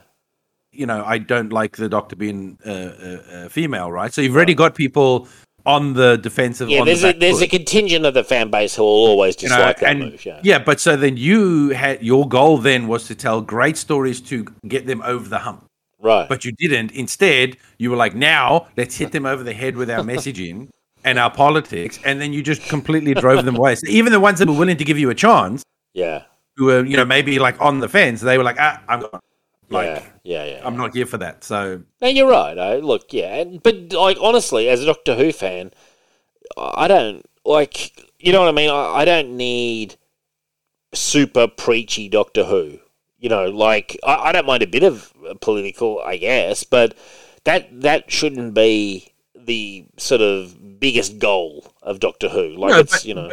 [0.80, 4.14] You know, I don't like the doctor being uh, uh, uh, female, right?
[4.14, 5.28] So you've already got people
[5.66, 6.70] on the defensive.
[6.70, 9.50] Yeah, there's the a there's a contingent of the fan base who will always you
[9.50, 10.26] know, dislike that and move.
[10.44, 10.60] Yeah.
[10.60, 14.88] but so then you had your goal then was to tell great stories to get
[14.88, 15.66] them over the hump,
[16.00, 16.30] Right.
[16.30, 16.92] but you didn't.
[16.94, 20.70] Instead, you were like, now let's hit them over the head with our messaging
[21.04, 23.76] and our politics, and then you just completely drove them away.
[23.76, 25.62] So even the ones that were willing to give you a chance,
[25.94, 26.24] yeah.
[26.56, 29.20] who were you know maybe like on the fence, they were like, ah, I'm gone.
[29.70, 29.86] Like.
[29.88, 30.06] yeah.
[30.24, 30.46] Yeah.
[30.46, 30.62] Yeah.
[30.64, 31.44] I'm not here for that.
[31.44, 32.58] So No, you're right.
[32.58, 35.72] I, look, yeah, but like honestly, as a Doctor Who fan,
[36.58, 38.06] I don't like.
[38.20, 38.70] You know what I mean?
[38.70, 39.96] I, I don't need
[40.94, 42.80] super preachy Doctor Who.
[43.20, 46.98] You know, like I, I don't mind a bit of political, I guess, but
[47.44, 52.56] that that shouldn't be the sort of biggest goal of Doctor Who.
[52.56, 53.32] Like No, it's but- you know,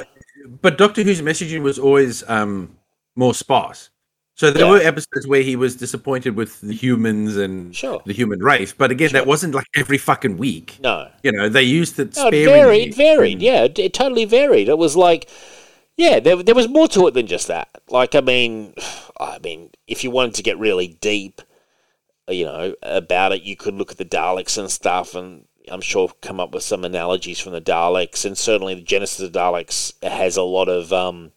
[0.62, 2.76] but Doctor Who's messaging was always um,
[3.14, 3.91] more sparse.
[4.37, 4.70] So there Yeah.
[4.72, 8.03] were episodes where he was disappointed with the humans and Sure.
[8.05, 10.76] the human race, but again, that wasn't like every fucking week.
[10.82, 12.45] no, You know, they used it No, it sparingly.
[12.53, 12.89] varied.
[12.89, 13.41] It varied.
[13.43, 14.68] Yeah, it, it totally varied.
[14.68, 15.26] It was like,
[15.97, 17.68] yeah, there, there was more to it than just that.
[17.89, 18.74] Like, I mean,
[19.18, 21.41] I mean, if you wanted to get really deep,
[22.28, 26.11] you know, about it, you could look at the Daleks and stuff, and I'm sure
[26.20, 29.95] come up with some analogies from the Daleks, and certainly the Genesis of the Daleks
[30.03, 31.32] has a lot of um,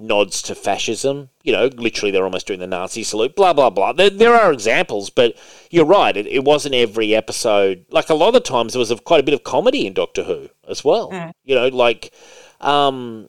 [0.00, 1.30] nods to fascism.
[1.42, 3.36] You know, literally they're almost doing the Nazi salute.
[3.36, 3.92] Blah blah blah.
[3.92, 5.34] There, there are examples, but
[5.70, 6.16] you're right.
[6.16, 7.86] It, it wasn't every episode.
[7.90, 9.94] Like a lot of the times, there was a, quite a bit of comedy in
[9.94, 11.10] Doctor Who as well.
[11.44, 12.12] You know, like.
[12.60, 13.28] Um,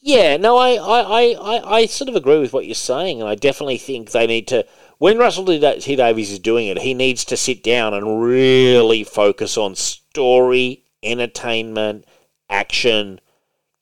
[0.00, 3.34] yeah, no, I, I, I, I, sort of agree with what you're saying, and I
[3.34, 4.64] definitely think they need to.
[4.98, 9.56] When Russell T Davies is doing it, he needs to sit down and really focus
[9.56, 12.04] on story, entertainment,
[12.48, 13.20] action,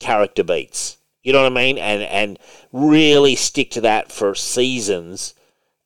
[0.00, 0.98] character beats.
[1.26, 1.76] You know what I mean?
[1.76, 2.38] And and
[2.72, 5.34] really stick to that for seasons,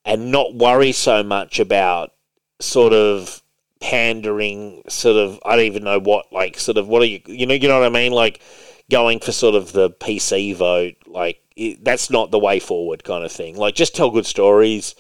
[0.05, 2.13] and not worry so much about
[2.61, 3.43] sort of
[3.81, 4.83] pandering.
[4.87, 7.23] Sort of, I don't even know what like sort of what are you?
[7.25, 8.13] You know, you know what I mean?
[8.13, 8.43] Like
[8.91, 13.25] going for sort of the PC vote, like it, that's not the way forward, kind
[13.25, 13.57] of thing.
[13.57, 14.95] Like just tell good stories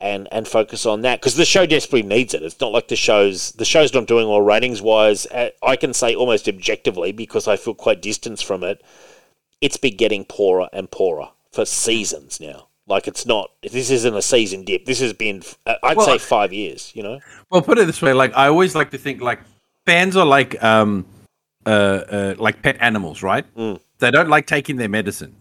[0.00, 2.42] and and focus on that because the show desperately needs it.
[2.42, 5.28] It's not like the show's the show's not doing well ratings wise.
[5.62, 8.82] I can say almost objectively because I feel quite distanced from it.
[9.60, 12.68] It's been getting poorer and poorer for seasons now.
[12.86, 13.50] Like it's not.
[13.62, 14.84] This isn't a season dip.
[14.86, 15.42] This has been.
[15.66, 16.90] uh, I'd Well, say five years.
[16.94, 17.20] You know.
[17.50, 19.38] Well, put it this way: like I always like to think, like
[19.86, 21.06] fans are like um,
[21.66, 23.44] uh, uh like pet animals, right?
[23.54, 23.80] Mm.
[23.98, 25.36] They don't like taking their medicine,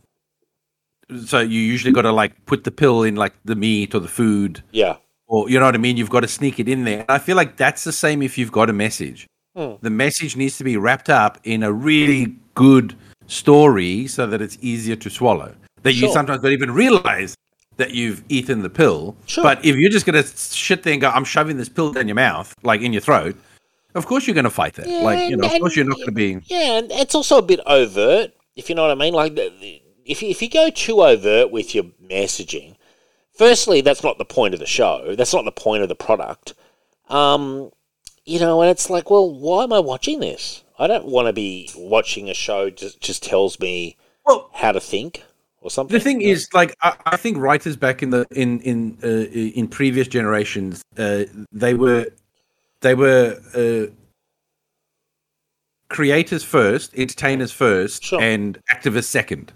[1.25, 4.07] so you usually got to like put the pill in like the meat or the
[4.09, 4.97] food, Yeah.
[5.27, 5.97] or you know what I mean.
[5.97, 7.05] You've got to sneak it in there.
[7.09, 9.25] I feel like that's the same if you've got a message.
[9.55, 9.75] Hmm.
[9.81, 12.95] The message needs to be wrapped up in a really good
[13.29, 15.55] story so that it's easier to swallow.
[15.83, 17.35] That you sometimes don't even realize
[17.77, 19.15] that you've eaten the pill.
[19.25, 19.43] Sure.
[19.43, 22.15] But if you're just gonna shit there and go, "I'm shoving this pill down your
[22.15, 23.37] mouth, like in your throat,"
[23.95, 24.87] of course you're gonna fight that.
[24.87, 26.39] Yeah, like you know, of and- course you're not gonna be.
[26.47, 29.13] Yeah, and it's also a bit overt, if you know what I mean.
[29.13, 29.37] Like,
[30.05, 32.75] if you, if you go too overt with your messaging,
[33.33, 35.15] firstly, that's not the point of the show.
[35.15, 36.55] That's not the point of the product.
[37.09, 37.71] Um,
[38.25, 40.63] you know, and it's like, well, why am I watching this?
[40.79, 44.79] I don't want to be watching a show just just tells me Well, how to
[44.79, 45.23] think
[45.61, 45.93] or something.
[45.93, 46.33] the thing you know?
[46.33, 50.81] is, like, I, I think writers back in the in in uh, in previous generations,
[50.97, 52.07] uh, they were
[52.81, 53.91] they were uh,
[55.89, 58.21] creators first, entertainers first, Sure.
[58.21, 59.51] and activists second.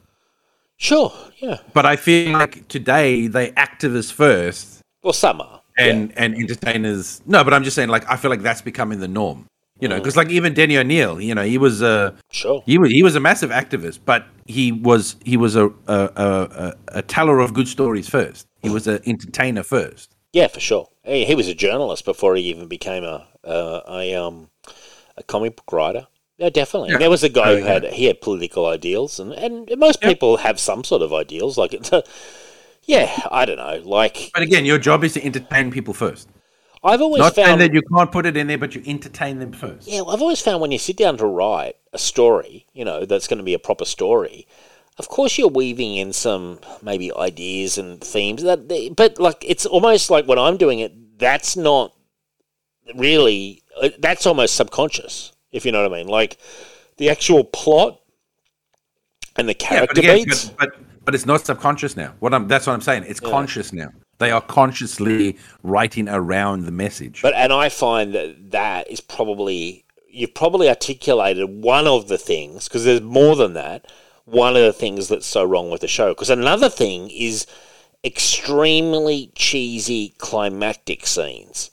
[0.78, 1.59] sure, yeah.
[1.74, 5.61] But I feel like today they activists first, Well, some are.
[5.78, 7.21] and and entertainers.
[7.26, 9.45] No, but I'm just saying, like, I feel like that's becoming the norm.
[9.84, 12.63] You know, because like even Denny O'Neil, you know, he was a Sure.
[12.65, 16.73] he was he was a massive activist, but he was he was a a, a,
[16.99, 18.47] a, teller of good stories first.
[18.61, 20.15] He was an entertainer first.
[20.31, 20.88] Yeah, for sure.
[21.03, 24.47] He, he was a journalist before he even became a uh, a um
[25.17, 26.07] a comic book writer.
[26.38, 26.91] Yeah, definitely.
[26.91, 26.99] Yeah.
[26.99, 27.73] There was a guy Oh, who yeah.
[27.73, 30.07] had he had political ideals, and and most Yeah.
[30.11, 31.57] people have some sort of ideals.
[31.57, 32.03] Like it's, a,
[32.84, 33.81] yeah, I don't know.
[33.84, 36.29] Like But again, your job is to entertain people first.
[36.84, 39.39] I've always Not saying found that you can't put it in there, but you entertain
[39.39, 39.88] them first.
[39.88, 43.05] Yeah, well, I've always found when you sit down to write a story, you know,
[43.05, 44.47] that's going to be a proper story.
[44.97, 49.65] Of course, you're weaving in some maybe ideas and themes that, they, but like it's
[49.65, 51.93] almost like when I'm doing it, that's not
[52.95, 56.07] really uh, that's almost subconscious, if you know what I mean.
[56.07, 56.38] Like
[56.97, 58.01] the actual plot
[59.36, 60.49] and the Yeah, character but, again, beats.
[60.49, 60.69] but, but
[61.05, 62.13] but it's not subconscious now.
[62.19, 63.05] What I'm that's what I'm saying.
[63.07, 63.89] It's conscious now.
[64.20, 67.22] They are consciously writing around the message.
[67.22, 72.68] But and I find that that is probably you've probably articulated one of the things
[72.68, 73.91] because there's more than that.
[74.26, 77.45] One of the things that's so wrong with the show because another thing is
[78.03, 81.72] extremely cheesy climactic scenes.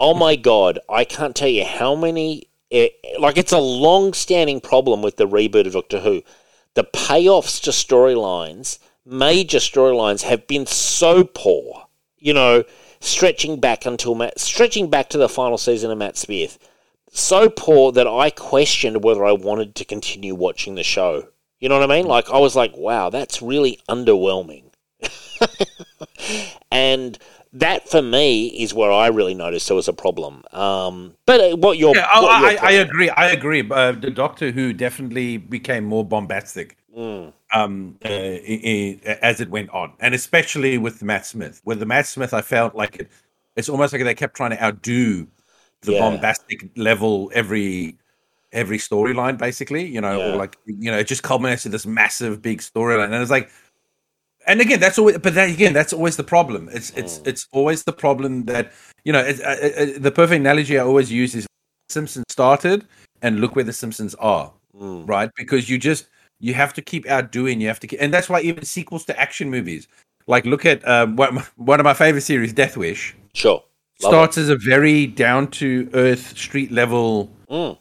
[0.00, 2.48] Oh my god, I can't tell you how many.
[2.70, 6.22] It, like it's a long-standing problem with the reboot of Doctor Who.
[6.74, 11.86] The payoffs to storylines, major storylines, have been so poor.
[12.18, 12.64] You know,
[13.00, 16.58] stretching back until Matt, stretching back to the final season of Matt Smith,
[17.10, 21.28] so poor that I questioned whether I wanted to continue watching the show.
[21.58, 22.06] You know what I mean?
[22.06, 24.64] Like I was like, wow, that's really underwhelming.
[26.70, 27.18] and
[27.52, 30.42] that for me is where I really noticed there was a problem.
[30.52, 33.10] Um, but uh, what your yeah, what your I, I agree.
[33.10, 33.68] I agree.
[33.68, 37.32] Uh, the Doctor Who definitely became more bombastic Mm.
[37.54, 41.60] Um, uh, i- i- as it went on, and especially with Matt Smith.
[41.64, 43.08] With the Matt Smith, I felt like it.
[43.56, 45.26] It's almost like they kept trying to outdo
[45.82, 45.98] the Yeah.
[46.00, 47.96] bombastic level every
[48.52, 49.84] every storyline, basically.
[49.86, 50.32] You know, Yeah.
[50.32, 53.50] or like you know, it just culminates to this massive big storyline, and it's like.
[54.44, 56.68] And again, that's always, but that, again, that's always the problem.
[56.72, 57.26] It's it's Mm.
[57.28, 58.72] it's always the problem that
[59.04, 59.20] you know.
[59.20, 61.46] It's, uh, uh, uh, the perfect analogy I always use is
[61.88, 62.84] Simpsons started,
[63.22, 65.08] and look where the Simpsons are, Mm.
[65.08, 65.30] right?
[65.36, 66.06] Because you just
[66.42, 67.60] you have to keep outdoing.
[67.62, 69.88] You have to, keep, and that's why even sequels to action movies,
[70.26, 73.62] like look at um, one of my favorite series, Death Wish, Sure.
[74.02, 77.78] Love starts as a very down to earth street level Mm.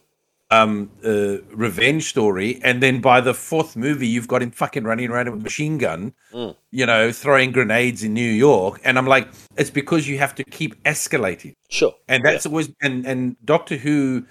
[0.52, 5.10] um uh, revenge story and then by the fourth movie you've got him fucking running
[5.10, 6.54] around with a machine gun Mm.
[6.72, 10.44] you know throwing grenades in new york and i'm like it's because you have to
[10.44, 11.94] keep escalating Sure.
[12.10, 14.26] and that's always and and doctor who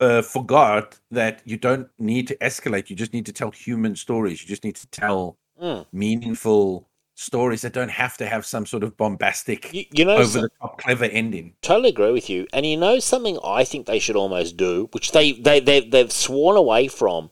[0.00, 4.40] uh, forgot that you don't need to escalate you just need to tell human stories
[4.42, 5.86] you just need to tell Mm.
[5.92, 10.42] meaningful stories that don't have to have some sort of bombastic You, you know, over
[10.42, 12.46] the top clever ending totally agree with you.
[12.52, 16.12] And you know something I think they should almost do, which they, they, they, they've
[16.12, 17.30] sworn away from,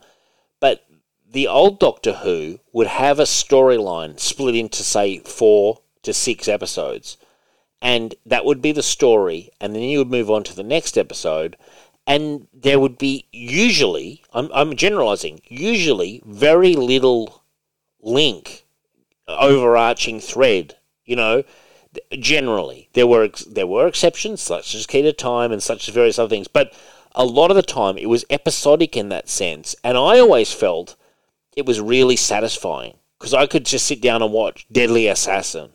[0.58, 0.84] but
[1.30, 7.16] the old Doctor Who would have a storyline split into, say, four to six episodes.
[7.80, 9.50] And that would be the story.
[9.60, 11.56] And then you would move on to the next episode.
[12.06, 17.42] And there would be usually, I'm, I'm generalizing, usually very little
[18.00, 18.64] link,
[19.26, 21.42] overarching thread, you know,
[22.12, 22.88] generally.
[22.92, 26.28] There were there were exceptions such as key to time and such as various other
[26.28, 26.72] things but
[27.16, 30.96] a lot of the time it was episodic in that sense and i always felt
[31.56, 35.70] it was really satisfying because i could just sit down and watch deadly assassin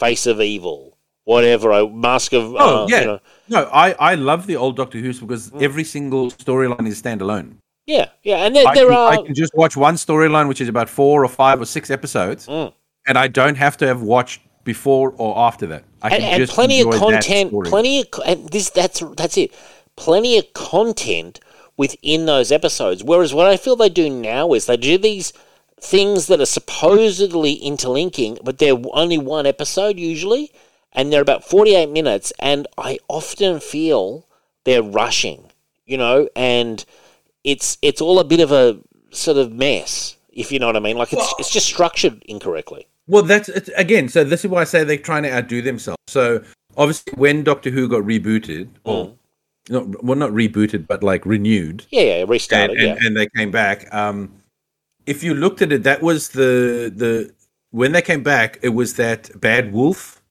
[0.00, 4.14] face of evil whatever I, mask of Oh uh, yeah, you know, no, I I
[4.14, 5.62] love the old Doctor Who's because Mm.
[5.62, 7.56] every single storyline is standalone.
[7.86, 10.68] yeah yeah and there, there can, are I can just watch one storyline, which is
[10.68, 12.72] about four or five or six episodes, Mm.
[13.06, 15.84] and I don't have to have watched before or after that.
[16.02, 19.52] I can and, and just plenty of content plenty of and this that's that's it
[19.96, 21.40] plenty of content
[21.76, 25.32] within those episodes whereas what i feel they do now is they do these
[25.80, 30.50] things that are supposedly interlinking but they're only one episode usually
[30.94, 34.26] and they're about 48 minutes and i often feel
[34.64, 35.50] they're rushing
[35.86, 36.84] you know and
[37.42, 38.78] it's it's all a bit of a
[39.10, 42.86] sort of mess if you know what i mean like it's, it's just structured incorrectly
[43.06, 44.08] Well, that's it's, again.
[44.08, 46.00] So this is why I say they're trying to outdo themselves.
[46.08, 46.42] So
[46.74, 49.16] obviously, when Doctor Who got rebooted, or Mm.
[49.68, 53.28] not well, not rebooted, but like renewed, yeah yeah and, restarted and, yeah and they
[53.36, 53.92] came back.
[53.92, 54.40] Um,
[55.04, 57.34] if you looked at it, that was the the
[57.72, 60.22] when they came back, it was that Bad Wolf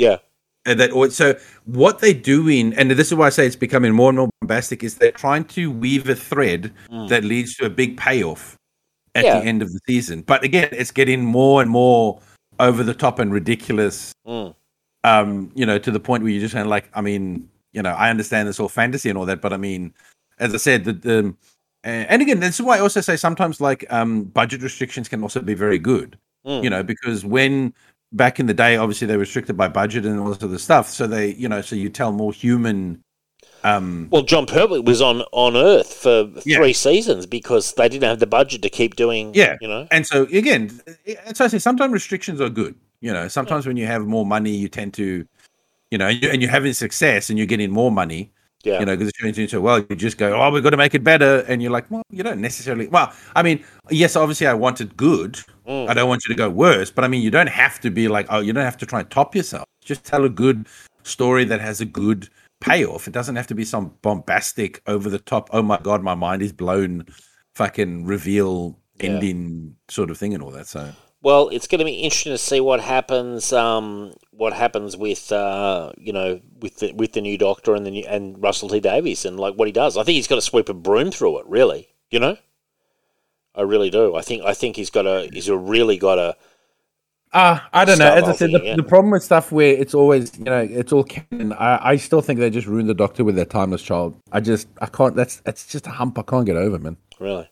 [0.00, 0.16] yeah
[0.66, 1.26] and that so
[1.64, 4.82] what they're doing and this is why i say it's becoming more and more bombastic
[4.84, 6.62] is they're trying to weave a thread
[7.08, 8.56] that leads to a big payoff
[9.14, 9.26] at Mm.
[9.28, 9.40] Yeah.
[9.40, 12.20] the end of the season but again it's getting more and more
[12.58, 14.54] over the top and ridiculous Mm.
[15.02, 17.80] Um, you know, to the point where you just kind of like, I mean, you
[17.82, 19.94] know, I understand this all fantasy and all that, but I mean,
[20.38, 21.34] as I said, the, the
[21.84, 25.40] and again, this is why I also say sometimes like um budget restrictions can also
[25.40, 26.18] be very good.
[26.46, 26.62] Mm.
[26.64, 27.72] You know, because when
[28.12, 30.88] back in the day, obviously they were restricted by budget and all this other stuff,
[30.88, 33.02] so they, you know, so you tell more human.
[33.62, 36.56] Um, Well, Jon Pertwee was on on Earth for Yeah.
[36.58, 39.32] three seasons because they didn't have the budget to keep doing.
[39.34, 39.56] Yeah.
[39.60, 39.86] you know.
[39.90, 40.70] and so again,
[41.34, 42.74] so I say sometimes restrictions are good.
[43.00, 45.26] You know, sometimes when you have more money, you tend to,
[45.90, 48.32] you know, and you're having success and you're getting more money.
[48.62, 50.76] Yeah, You know, because it's doing so well, you just go, oh, we've got to
[50.76, 52.88] make it better, and you're like, well, you don't necessarily.
[52.88, 55.40] Well, I mean, yes, obviously, I want it good.
[55.66, 55.88] Mm.
[55.88, 58.08] I don't want you to go worse, but I mean, you don't have to be
[58.08, 59.64] like, oh, you don't have to try and top yourself.
[59.82, 60.66] Just tell a good
[61.04, 62.28] story that has a good
[62.60, 63.08] payoff.
[63.08, 65.48] It doesn't have to be some bombastic, over the top.
[65.52, 67.06] Oh my god, my mind is blown,
[67.54, 69.10] fucking reveal Yeah.
[69.12, 70.66] ending sort of thing and all that.
[70.66, 70.92] So
[71.22, 73.52] Well, it's going to be interesting to see what happens.
[73.52, 77.90] Um, what happens with uh, you know with the with the new Doctor and the
[77.90, 79.96] new, and Russell T Davies and like what he does.
[79.96, 81.46] I think he's got to sweep a broom through it.
[81.46, 82.36] Really, you know.
[83.54, 84.14] I really do.
[84.14, 86.36] I think I think he's got a he's a really got a
[87.32, 88.12] Uh, I don't know.
[88.12, 91.04] As I said, the, the problem with stuff where it's always, you know, it's all
[91.04, 91.52] canon.
[91.52, 94.16] I, I still think they just ruined the Doctor with their timeless child.
[94.32, 95.14] I just, I can't.
[95.14, 96.96] That's that's just a hump I can't get over, man.
[97.20, 97.48] really.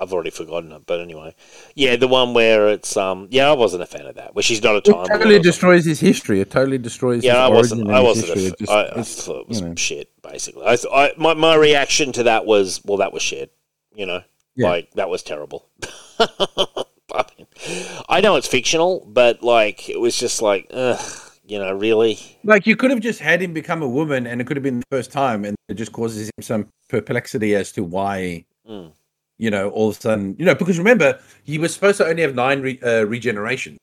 [0.00, 1.34] I've already forgotten it, but anyway,
[1.74, 4.34] yeah, the one where it's um, yeah, I wasn't a fan of that.
[4.34, 5.04] Where she's not a time.
[5.04, 6.40] It totally destroys his history.
[6.40, 7.24] It totally destroys.
[7.24, 7.90] Yeah, his I wasn't.
[7.90, 8.30] I wasn't.
[8.30, 8.46] A, history.
[8.52, 9.74] It just- I, I thought it was you know.
[9.76, 10.10] shit.
[10.22, 13.52] Basically, I, th- I my my reaction to that was, well, that was shit.
[13.94, 14.20] You know,
[14.54, 14.68] Yeah.
[14.68, 15.68] like that was terrible.
[16.18, 17.46] I, mean,
[18.08, 21.00] I know it's fictional, but like it was just like, ugh,
[21.46, 22.18] you know, really.
[22.44, 24.80] Like you could have just had him become a woman, and it could have been
[24.80, 28.44] the first time, and it just causes him some perplexity as to why.
[28.68, 28.92] Mm.
[29.38, 32.22] You know, all of a sudden, you know, because remember, he was supposed to only
[32.22, 33.76] have nine re- uh, regeneration.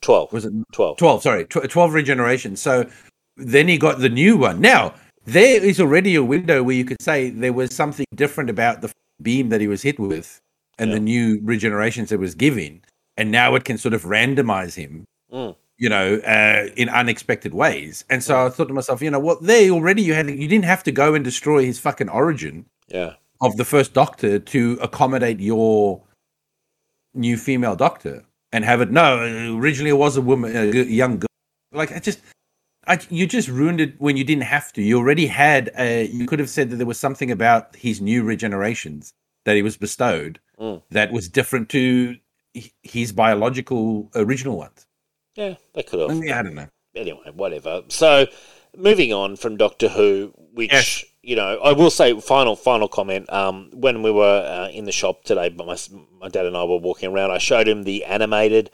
[0.00, 0.32] Twelve.
[0.32, 0.98] Was it 12.
[0.98, 2.86] 12 sorry tw- 12 regeneration so
[3.38, 4.92] then he got the new one now
[5.24, 8.92] there is already a window where you could say there was something different about the
[9.22, 10.38] beam that he was hit with
[10.78, 10.96] and Yeah.
[10.96, 12.82] the new regenerations it was giving
[13.16, 15.56] and now it can sort of randomize him Mm.
[15.78, 19.42] you know uh, in unexpected ways and so i thought to myself you know what
[19.42, 23.14] there already you had you didn't have to go and destroy his fucking origin Yeah.
[23.44, 26.02] Of the first doctor to accommodate your
[27.14, 29.18] new female doctor and have it no
[29.58, 31.28] originally it was a woman a young girl
[31.72, 32.20] like i just
[32.86, 36.26] I, you just ruined it when you didn't have to you already had a, you
[36.26, 39.10] could have said that there was something about his new regenerations
[39.44, 40.82] that he was bestowed Mm.
[40.90, 42.16] that was different to
[42.84, 44.86] his biological original ones
[45.34, 46.22] Yeah, they could have.
[46.24, 47.82] yeah, i don't know anyway, whatever.
[47.88, 48.26] So,
[48.76, 51.04] moving on from Doctor Who, which Yes.
[51.24, 53.32] You know, I will say final final comment.
[53.32, 55.76] Um, when we were uh, in the shop today, but my
[56.20, 58.70] my dad and I were walking around, I showed him the animated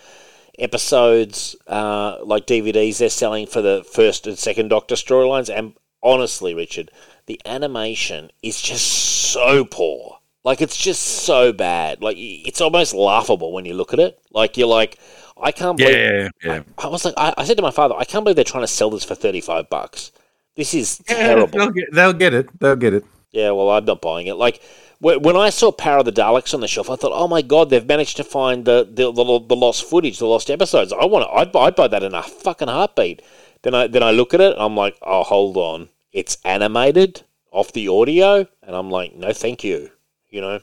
[0.59, 6.55] episodes, uh, like DVDs they're selling for the first and second Doctor storylines, and honestly,
[6.55, 6.91] Richard,
[7.27, 10.19] the animation is just so poor.
[10.43, 12.03] Like it's just so bad.
[12.03, 14.19] Like it's almost laughable when you look at it.
[14.33, 14.99] Like you're like,
[15.41, 18.05] I can't believe yeah yeah I was like, I, I said to my father, I
[18.05, 20.13] can't believe they're trying to sell this for 35 bucks.
[20.57, 21.59] This is they'll terrible.
[21.73, 24.35] get, they'll get it they'll get it Yeah, well, I'm not buying it.
[24.35, 24.61] Like,
[25.01, 27.71] when I saw Power of the Daleks on the shelf, I thought, oh my god,
[27.71, 30.93] they've managed to find the the, the, the lost footage, the lost episodes.
[30.93, 33.23] I want to, I'd, buy- I'd buy that in a fucking heartbeat.
[33.63, 37.23] Then I then I look at it, and I'm like, oh, hold on, it's animated
[37.53, 39.91] off the audio, and I'm like, no, thank you.
[40.29, 40.61] You know,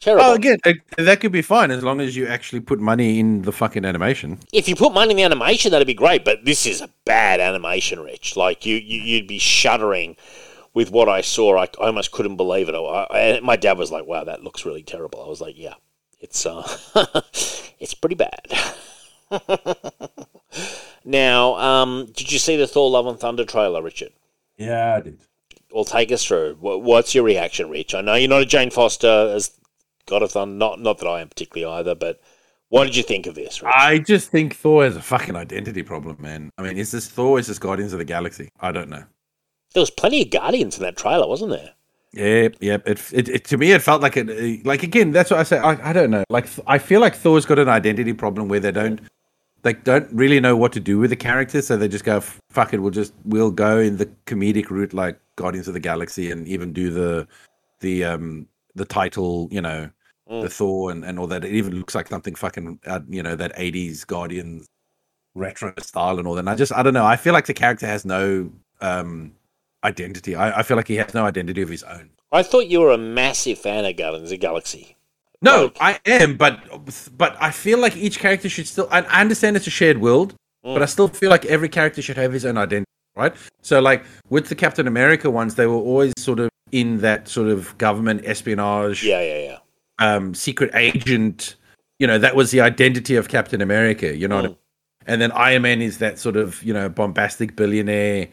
[0.00, 0.24] terrible.
[0.24, 3.42] Oh, again, uh, that could be fine as long as you actually put money in
[3.42, 4.38] the fucking animation.
[4.52, 6.24] if you put money in the animation, that'd be great.
[6.24, 8.36] But this is a bad animation, Rich.
[8.36, 10.16] Like you, you you'd be shuddering
[10.74, 11.56] with what I saw.
[11.56, 12.74] I, I almost couldn't believe it.
[12.74, 15.74] I, I, my dad was like, "Wow, that looks really terrible." I was like, "Yeah,
[16.20, 16.62] it's uh,
[17.80, 18.46] it's pretty bad."
[21.04, 24.12] now, um, did you see the Thor: Love and Thunder trailer, Richard?
[24.56, 25.18] Yeah, I did.
[25.72, 26.56] Well, take us through.
[26.60, 27.94] What's your reaction, Rich?
[27.94, 29.50] I know you're not a Jane Foster as
[30.06, 30.54] God of Thunder.
[30.54, 32.20] Not not that I am particularly either, but
[32.68, 33.62] what did you think of this?
[33.62, 33.72] Rich?
[33.76, 36.50] I just think Thor has a fucking identity problem, man.
[36.58, 37.38] I mean, is this Thor?
[37.38, 38.48] Is this Guardians of the Galaxy?
[38.60, 39.04] I don't know.
[39.74, 41.74] There was plenty of Guardians in that trailer, wasn't there?
[42.12, 42.88] Yep, yep.
[42.88, 44.64] It, it, it to me, it felt like it.
[44.64, 45.58] Like again, that's what I say.
[45.58, 46.24] I, I don't know.
[46.30, 49.00] Like I feel like Thor's got an identity problem where they don't,
[49.62, 52.72] they don't really know what to do with the character, so they just go, "Fuck
[52.72, 56.48] it, we'll just we'll go in the comedic route like Guardians of the Galaxy, and
[56.48, 57.28] even do the,
[57.80, 59.90] the um the title, you know,
[60.30, 60.42] Mm.
[60.42, 61.44] the Thor and and all that.
[61.44, 64.66] It even looks like something fucking, uh, you know, that '80s Guardians
[65.34, 66.40] retro style and all that.
[66.40, 67.04] And I just, I don't know.
[67.06, 68.50] I feel like the character has no
[68.80, 69.32] um
[69.84, 70.34] identity.
[70.34, 72.10] I, I feel like he has no identity of his own.
[72.32, 74.96] I thought you were a massive fan of Guardians of the Galaxy.
[75.42, 76.58] No, Like- I am, but
[77.16, 78.88] but I feel like each character should still.
[78.90, 82.16] I, I understand it's a shared world, but I still feel like every character should
[82.16, 83.34] have his own identity, right?
[83.62, 87.48] So, like with the Captain America ones, they were always sort of in that sort
[87.48, 89.58] of government espionage, Yeah, yeah, yeah.
[89.98, 91.56] Um, secret agent.
[91.98, 94.14] You know, that was the identity of Captain America.
[94.16, 94.50] You know, what I Mm.
[94.50, 94.58] mean?
[95.08, 98.28] and then Iron Man is that sort of you know bombastic billionaire.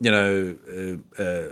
[0.00, 0.56] You know,
[1.18, 1.48] uh, uh,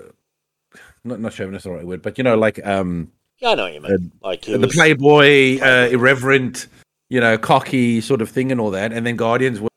[1.05, 3.75] not not chauvinist the right word, but you know, like um, Yeah, I know what
[3.75, 4.13] you mean.
[4.23, 6.67] like the was, playboy, uh, irreverent,
[7.09, 8.93] you know, cocky sort of thing and all that.
[8.93, 9.71] And then Guardians was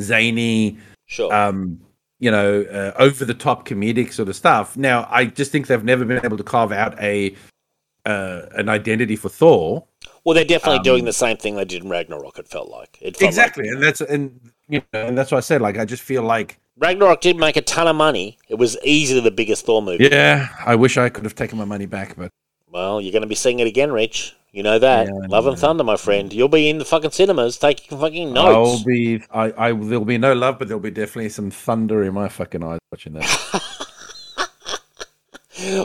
[0.00, 1.32] zany, sure.
[1.32, 1.80] um,
[2.20, 4.76] you know, uh, over the top comedic sort of stuff.
[4.76, 7.34] Now, I just think they've never been able to carve out a
[8.08, 9.84] uh, an identity for Thor.
[10.24, 12.38] well, they're definitely doing um, the same thing they did in Ragnarok.
[12.38, 15.38] It felt like it felt Exactly, Like, and that's and you know, and that's what
[15.38, 15.60] I said.
[15.60, 18.38] Like, I just feel like, Ragnarok did make a ton of money.
[18.48, 20.08] It was easily the biggest Thor movie.
[20.10, 22.30] yeah, I wish I could have taken my money back, but
[22.70, 24.34] Well, you're going to be seeing it again, Rich.
[24.52, 25.06] You know that.
[25.06, 25.58] Yeah, Love and.
[25.58, 26.32] Thunder, my friend.
[26.32, 28.80] You'll be in the fucking cinemas taking fucking notes.
[28.80, 32.14] I'll be, I, I, there'll be no love, but there'll be definitely some thunder in
[32.14, 33.84] my fucking eyes watching that.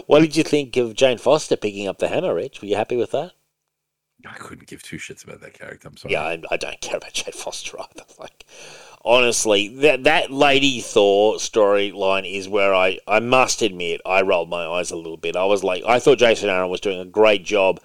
[0.08, 2.62] What did you think of Jane Foster picking up the hammer, Rich?
[2.62, 3.32] Were you happy with that?
[4.26, 5.88] I couldn't give two shits about that character.
[5.88, 6.14] I'm sorry.
[6.14, 8.06] Yeah, I, I don't care about Jane Foster either.
[8.20, 8.46] Like,
[9.04, 14.66] honestly, that that Lady Thor storyline is where I, I must admit, I rolled my
[14.66, 15.36] eyes a little bit.
[15.36, 17.82] I was like, I thought Jason Aaron was doing a great job,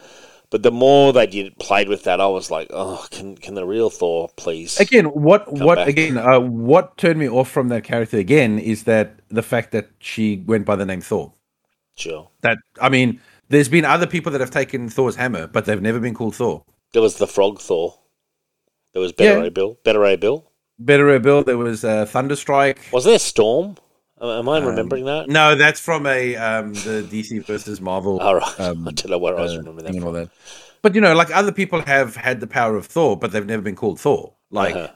[0.51, 3.67] but the more they did played with that, I was like, oh, can can the
[3.67, 4.79] real Thor please?
[4.79, 5.89] again what what back.
[5.89, 9.91] again uh, what turned me off from that character again is that the fact that
[9.99, 11.33] she went by the name thor
[11.99, 12.29] Sure.
[12.43, 16.01] that i mean there's been other people that have taken thor's hammer but they've never
[16.01, 17.99] been called thor There was the Frog Thor.
[18.95, 19.47] There was Better Yeah.
[19.47, 19.77] A Bill.
[19.85, 20.51] Beta Ray Bill.
[20.83, 23.77] Beta Ray Bill there was uh, thunderstrike Was there Storm?
[24.21, 25.29] Am- I Um, remembering that?
[25.29, 28.61] no that's from a um the dc versus marvel All right.
[28.61, 30.15] um, I don't know where I was uh, remembering that from.
[30.15, 30.29] that
[30.83, 33.63] but you know like other people have had the power of thor but they've never
[33.63, 34.93] been called thor like Uh-huh.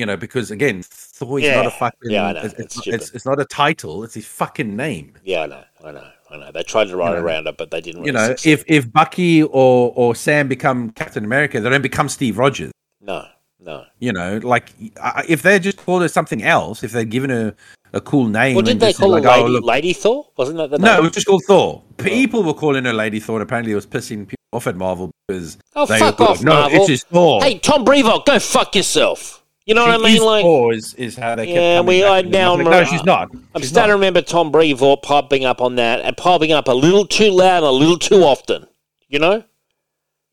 [0.00, 1.56] you know because again thor is Yeah.
[1.56, 2.42] not a fucking Yeah, I know.
[2.46, 5.64] it's, It's it's, it's not a title it's his fucking name Yeah, I know.
[5.84, 6.06] I know.
[6.30, 6.50] I know.
[6.52, 8.04] They tried to write know, around it, but they didn't.
[8.04, 8.52] you know, succeed.
[8.52, 12.72] if if Bucky or or Sam become Captain America, they don't become Steve Rogers.
[13.00, 13.26] no,
[13.58, 13.84] no.
[13.98, 14.70] You know, like
[15.02, 17.54] I- if they just called her something else, if they'd given her
[17.92, 20.28] a cool name, Well, did they call her like, oh, Lady, look- Lady Thor?
[20.36, 20.84] Wasn't that the name?
[20.84, 21.82] no, it was just called Thor.
[21.84, 22.02] Oh.
[22.02, 25.10] People were calling her Lady Thor, and apparently it was pissing people off at Marvel
[25.28, 26.78] because Oh, they fuck were off, like, no, Marvel.
[26.78, 27.42] it's just Thor.
[27.42, 29.39] Hey, Tom Brevoort, go fuck yourself.
[29.70, 30.16] You know She what I mean?
[30.16, 32.50] is Like, Thor is, is how they kept Yeah, coming we- back I to now
[32.56, 33.28] was like, remember- no, she's not.
[33.54, 36.72] I'm She's starting to remember Tom Brevoort piping up on that and piping up a
[36.72, 38.66] little too loud a little too often.
[39.08, 39.44] You know?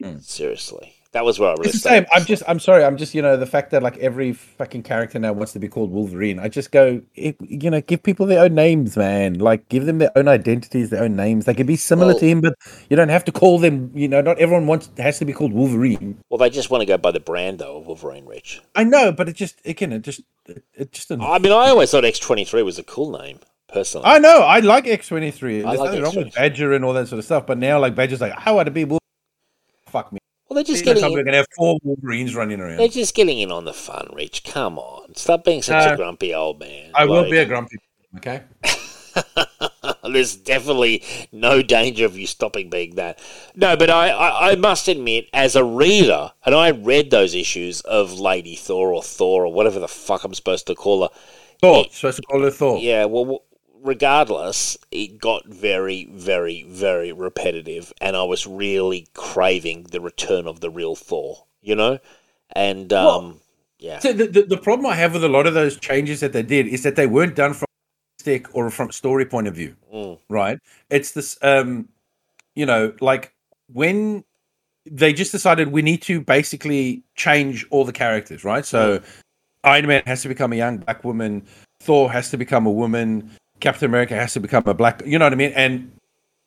[0.03, 0.17] Hmm.
[0.21, 0.95] Seriously.
[1.17, 2.05] That was where I really It's the same.
[2.13, 2.43] I'm just.
[2.47, 2.83] I'm sorry.
[2.83, 3.15] I'm just.
[3.15, 6.37] You know, the fact that like every fucking character now wants to be called Wolverine.
[6.37, 7.01] I just go.
[7.15, 9.39] You know, give people their own names, man.
[9.39, 11.45] Like, give them their own identities, their own names.
[11.45, 12.53] They can be similar Well- to him, but
[12.91, 13.89] you don't have to call them.
[13.95, 16.19] You know, not everyone wants has to be called Wolverine.
[16.29, 18.61] Well, they just want to go by the brand, though, of Wolverine Rich.
[18.75, 21.07] I know, but it just again, it just, it, it just.
[21.07, 24.05] Didn't, I mean, I always thought X23 was a cool name, personally.
[24.05, 24.41] I know.
[24.41, 25.63] I like X twenty three.
[25.63, 26.35] I There's like nothing wrong with X23.
[26.35, 27.47] Badger and all that sort of stuff.
[27.47, 28.83] But now, like Badger's like, how would it be?
[28.83, 28.99] Wolverine?
[29.87, 30.19] Fuck me.
[30.49, 32.77] Well, they're just getting we're gonna have four Wolverines running around.
[32.77, 34.43] they're just getting in on the fun, Rich.
[34.43, 35.15] Come on.
[35.15, 35.91] Stop being such No.
[35.91, 36.91] a uh, grumpy old man.
[36.95, 37.77] I will Like- be a grumpy.
[38.17, 38.41] Okay.
[40.03, 43.19] There's definitely no danger of you stopping being that.
[43.55, 47.81] No, but I, I, I must admit, as a reader, and I read those issues
[47.81, 51.09] of Lady Thor or Thor or whatever the fuck I'm supposed to call her.
[51.61, 51.85] Thor.
[51.91, 52.77] Supposed to call her Thor.
[52.79, 53.43] Yeah, well,
[53.81, 60.59] regardless, it got very, very, very repetitive, and I was really craving the return of
[60.59, 61.99] the real Thor, you know?
[62.55, 63.37] And, um, Well,
[63.79, 63.99] yeah.
[63.99, 66.43] So the, the, the problem I have with a lot of those changes that they
[66.43, 67.67] did is that they weren't done from
[68.19, 70.19] stick or from story point of view, Mm.
[70.29, 70.59] right?
[70.89, 71.89] It's this, um,
[72.55, 73.33] you know, like
[73.71, 74.23] when
[74.85, 78.65] they just decided we need to basically change all the characters, right?
[78.65, 79.01] So
[79.63, 81.45] Iron Man has to become a young black woman,
[81.81, 83.29] Thor has to become a woman,
[83.59, 85.53] Captain America has to become a black, you know what I mean?
[85.55, 85.91] And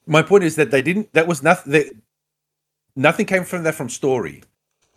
[0.06, 1.12] my point is that they didn't.
[1.12, 2.02] That was nothing.
[2.96, 4.42] Nothing came from that from story,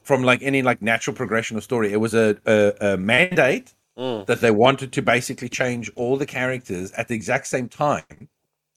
[0.01, 1.91] from like any like natural progression of story.
[1.93, 4.25] It was a a, a mandate Mm.
[4.25, 8.27] that they wanted to basically change all the characters at the exact same time,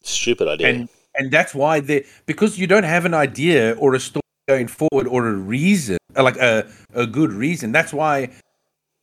[0.02, 0.68] Stupid idea.
[0.68, 4.66] and and that's why they because you don't have an idea or a story going
[4.68, 7.72] forward or a reason like a a good reason.
[7.72, 8.28] That's why.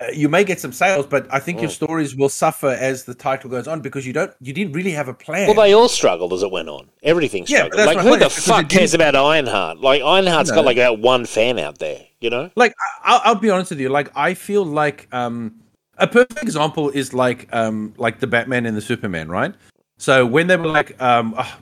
[0.03, 1.73] Uh, You may get some sales, but I think your Mm.
[1.73, 5.07] stories will suffer as the title goes on because you don't, you didn't really have
[5.07, 5.47] a plan.
[5.47, 6.89] Well, they all struggled as it went on.
[7.03, 7.79] Everything Yeah, struggled.
[7.79, 9.79] that's like, who the fuck cares about Ironheart?
[9.79, 10.55] Like, Ironheart's No.
[10.57, 12.49] got like about one fan out there, you know?
[12.55, 12.73] like
[13.03, 15.55] I'll, I'll be honest with you like i feel like um
[15.97, 19.53] a perfect example is like um like the batman and the superman right
[19.97, 21.57] so when they were like um "Ah,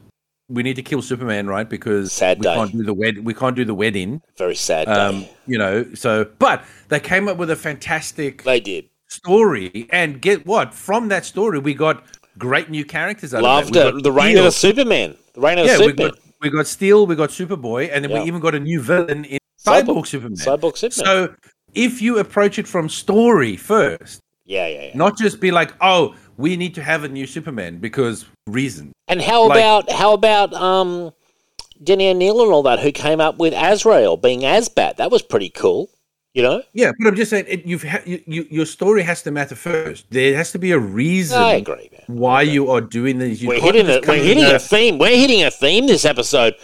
[0.55, 2.53] we need to kill superman right because Sad we day.
[2.55, 4.91] can't do the wed we can't do the wedding Very sad day.
[4.93, 8.85] um you know so but they came up with a fantastic they did.
[9.07, 12.03] story, and get what from that story we got
[12.37, 13.33] great new characters.
[13.33, 14.03] Out Loved of it.
[14.03, 15.15] The reign of the Superman.
[15.33, 16.09] The reign of Yeah, the we Superman.
[16.11, 18.21] got we got Steel, we got Superboy, and then Yeah.
[18.21, 20.37] we even got a new villain in Cyborg- Cyborg Superman.
[20.37, 21.05] Cyborg Superman.
[21.05, 21.35] So
[21.75, 24.91] if you approach it from story first, yeah, yeah, yeah.
[24.95, 28.91] not just be like, oh, we need to have a new Superman because reason.
[29.11, 31.11] And how Like- about how about um,
[31.83, 34.95] Denny O'Neil and all that, who came up with Azrael being AzBat?
[34.97, 35.89] That was pretty cool.
[36.33, 39.21] You know, Yeah, but I'm just saying, it, you've ha- you, you, your story has
[39.23, 40.05] to matter first.
[40.11, 42.03] There has to be a reason I agree, man.
[42.07, 43.41] why you are doing these.
[43.43, 44.97] You we're hitting come We're hitting a theme.
[44.97, 46.55] We're hitting a theme this episode.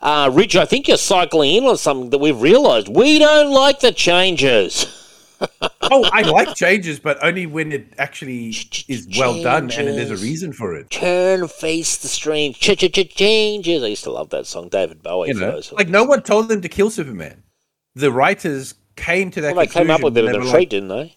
[0.00, 2.88] Uh, Rich, I think you're cycling in on something that we've realised.
[2.88, 4.86] We don't like the changes.
[5.82, 8.48] oh, I like changes, but only when it actually
[8.88, 10.90] is well done and there's a reason for it.
[10.90, 13.82] Turn, face the strange ch ch ch changes.
[13.82, 15.28] I used to love that song, David Bowie.
[15.28, 17.42] You know, like no one told them to kill Superman.
[17.94, 19.54] The writers came to that.
[19.54, 21.16] well, they came up with it in a treat, like- didn't they?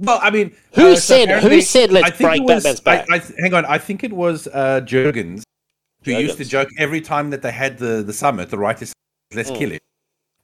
[0.00, 3.06] Well, I mean, Who uh, so said- who said, "Let's I break was- Batman's back"?
[3.10, 5.42] I, hang on, I think it was uh, Jurgens
[6.04, 8.50] who used to joke every time that they had the the summit.
[8.50, 9.56] The writers, said, let's Hmm.
[9.56, 9.80] kill him,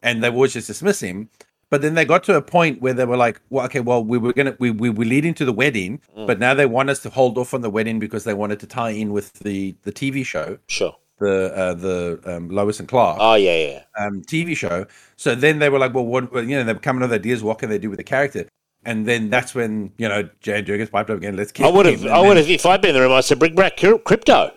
[0.02, 1.30] and they would just dismiss him.
[1.74, 4.16] But then they got to a point where they were like, "Well, okay, well, we
[4.16, 6.26] were gonna we we were leading to the wedding, Hmm.
[6.26, 8.68] but now they want us to hold off on the wedding because they wanted to
[8.68, 10.94] tie in with the the TV show, Sure.
[11.18, 13.82] the uh, the um, Lois and Clark." Oh yeah, yeah.
[13.98, 14.86] um, TV show.
[15.16, 17.42] So then they were like, well, what, you know, they're coming up with ideas.
[17.42, 18.46] What can they do with the character?
[18.84, 21.34] And then that's when, you know, Dan Jurgens piped up again.
[21.36, 21.66] Let's keep.
[21.66, 22.06] I would have.
[22.06, 22.48] I would have.
[22.48, 24.52] If I'd been in the room, I said, "Bring back Krypto."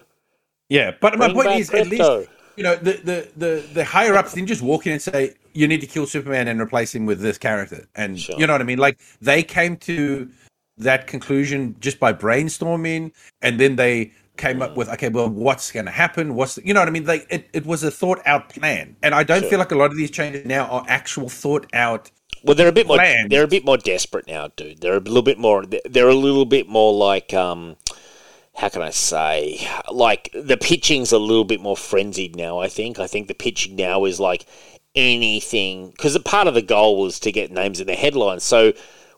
[0.69, 0.91] Yeah.
[1.01, 4.49] But my point is, at least, you know, the, the, the, the higher ups didn't
[4.49, 7.37] just walk in and say, you need to kill Superman and replace him with this
[7.37, 7.81] character.
[7.95, 8.37] And Sure.
[8.39, 8.77] you know what I mean?
[8.87, 10.29] Like they came to
[10.77, 13.11] that conclusion just by brainstorming.
[13.41, 16.35] And then they came up with, okay, well, what's going to happen?
[16.35, 17.05] What's, the, you know what I mean?
[17.05, 18.95] Like it, it was a thought out plan.
[19.01, 19.49] And I don't Sure.
[19.51, 22.11] feel like a lot of these changes now are actual thought out
[22.43, 22.97] Well, they're a bit more.
[23.29, 24.79] They're a bit more desperate now, dude.
[24.81, 25.65] They're a little bit more.
[25.89, 27.33] They're a little bit more like.
[27.33, 27.77] um
[28.61, 29.67] how can I say?
[29.91, 32.59] Like the pitching's a little bit more frenzied now.
[32.59, 32.97] I think.
[32.99, 34.45] I think the pitching now is like
[34.97, 38.43] anything because a part of the goal was to get names in the headlines.
[38.43, 38.73] So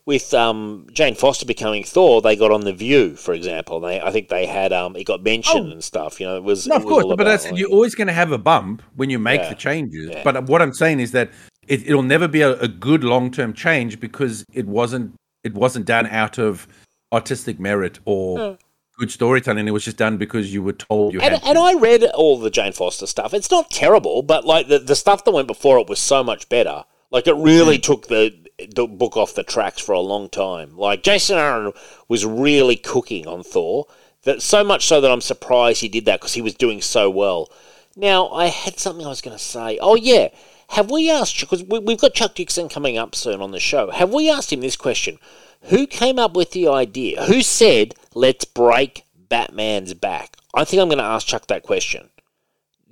[0.05, 3.79] with um, Jane Foster becoming Thor, they got on the View, for example.
[3.79, 5.71] They, I think they had um, it got mentioned Oh.
[5.71, 6.19] and stuff.
[6.19, 7.95] You know, it was No, it of was course, but about, that's like- you're always
[7.95, 9.49] going to have a bump when you make Yeah.
[9.49, 10.09] the changes.
[10.11, 10.23] Yeah.
[10.23, 11.29] But what I'm saying is that
[11.67, 15.13] it, it'll never be a, a good long term change because it wasn't
[15.43, 16.67] it wasn't done out of
[17.13, 18.57] artistic merit or
[18.99, 19.67] good storytelling.
[19.67, 21.43] It was just done because you were told you And, had.
[21.43, 23.33] and I read all the Jane Foster stuff.
[23.33, 26.49] It's not terrible, but like the, the stuff that went before it was so much
[26.49, 26.83] better.
[27.11, 27.81] Like it really Hmm.
[27.81, 28.35] took the,
[28.75, 30.77] the book off the tracks for a long time.
[30.77, 31.71] Like Jason Aaron
[32.07, 33.87] was really cooking on Thor.
[34.23, 37.09] That so much so that I'm surprised he did that because he was doing so
[37.09, 37.49] well.
[37.95, 39.79] Now I had something I was going to say.
[39.81, 40.27] Oh yeah,
[40.69, 41.39] have we asked?
[41.39, 43.91] Because we, we've got Chuck Dixon coming up soon on the show.
[43.91, 45.17] Have we asked him this question?
[45.63, 47.23] Who came up with the idea?
[47.25, 50.37] Who said let's break Batman's back?
[50.53, 52.09] I think I'm going to ask Chuck that question.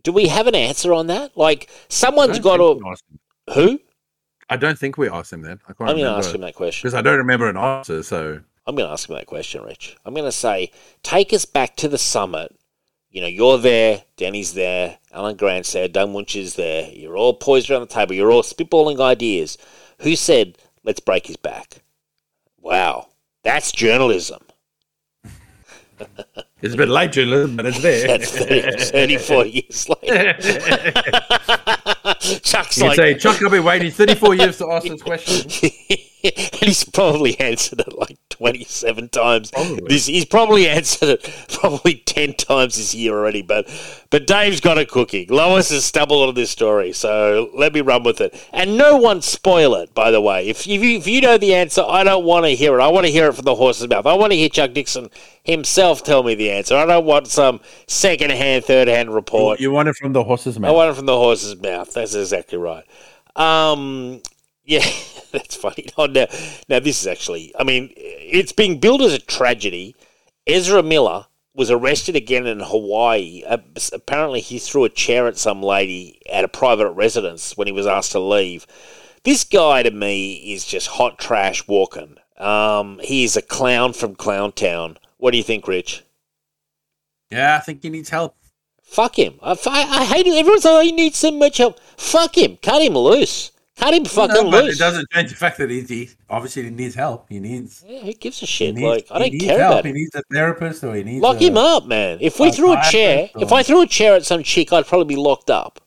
[0.04, 1.36] Do we have an answer on that?
[1.38, 2.96] Like someone's got to
[3.54, 3.80] who?
[4.50, 5.60] I don't think we asked him that.
[5.68, 6.88] I can't I'm going to ask him that question.
[6.88, 8.02] because I don't remember an answer.
[8.04, 9.98] So I'm going to ask him that question, Rich.
[10.06, 10.72] I'm going to say,
[11.04, 12.57] take us back to the summit.
[13.18, 16.88] You know, you're there, Danny's there, Alan Grant's there, Doug Moench is there.
[16.92, 18.14] You're all poised around the table.
[18.14, 19.58] You're all spitballing ideas.
[20.02, 21.82] Who said, let's break his back?
[22.62, 23.08] Wow,
[23.42, 24.44] that's journalism.
[26.62, 28.08] it's a bit late, journalism, but it's there.
[28.08, 30.34] That's 30, 34 years later.
[32.42, 35.50] Chuck's You like, say, Chuck, I've been waiting 34 years to ask this question.
[36.24, 39.52] and he's probably answered it like 27 times.
[39.52, 39.88] Probably.
[39.88, 43.42] This, he's probably answered it probably 10 times this year already.
[43.42, 43.68] But
[44.10, 45.28] but Dave's got it cooking.
[45.30, 48.42] Lois has stumbled on this story, so let me run with it.
[48.54, 50.48] And no one spoil it, by the way.
[50.48, 52.82] If you, if you know the answer, I don't want to hear it.
[52.82, 54.06] I want to hear it from the horse's mouth.
[54.06, 55.10] I want to hear Chuck Dixon
[55.44, 56.76] himself tell me the answer.
[56.76, 59.60] I don't want some second-hand, third-hand report.
[59.60, 60.70] You want it from the horse's mouth.
[60.70, 61.94] I want it from the horse's mouth.
[61.94, 62.86] That's exactly right.
[63.36, 64.22] Um,
[64.66, 64.80] yeah,
[65.32, 65.88] that's funny.
[65.98, 66.28] Oh, now,
[66.70, 67.54] now this is actually.
[67.58, 69.96] I mean, it's being billed as a tragedy.
[70.46, 73.44] Ezra Miller was arrested again in Hawaii.
[73.46, 73.58] Uh,
[73.92, 77.88] apparently, he threw a chair at some lady at a private residence when he was
[77.88, 78.68] asked to leave.
[79.24, 82.18] This guy to me is just hot trash walking.
[82.38, 84.98] Um, he is a clown from Clown Town.
[85.18, 86.04] What do you think, Rich?
[87.32, 88.36] Yeah, I think he needs help.
[88.84, 89.38] Fuck him.
[89.42, 90.38] I, I, I hate it.
[90.38, 91.80] Everyone's like, oh, he needs so much help.
[91.98, 92.58] Fuck him.
[92.58, 93.52] Cut him loose.
[93.78, 94.76] Cut him fucking no, but loose.
[94.76, 97.28] it doesn't change the fact that he, he obviously he needs help.
[97.30, 97.84] He needs.
[97.86, 98.74] Yeah, who gives a shit?
[98.74, 99.72] needs, like, I don't care help.
[99.74, 101.22] about He needs a therapist or he needs.
[101.22, 102.18] Lock a, him up, man.
[102.20, 104.74] If we a threw a chair, psychiatrist if I threw a chair at some chick,
[104.74, 105.80] I'd probably be locked up.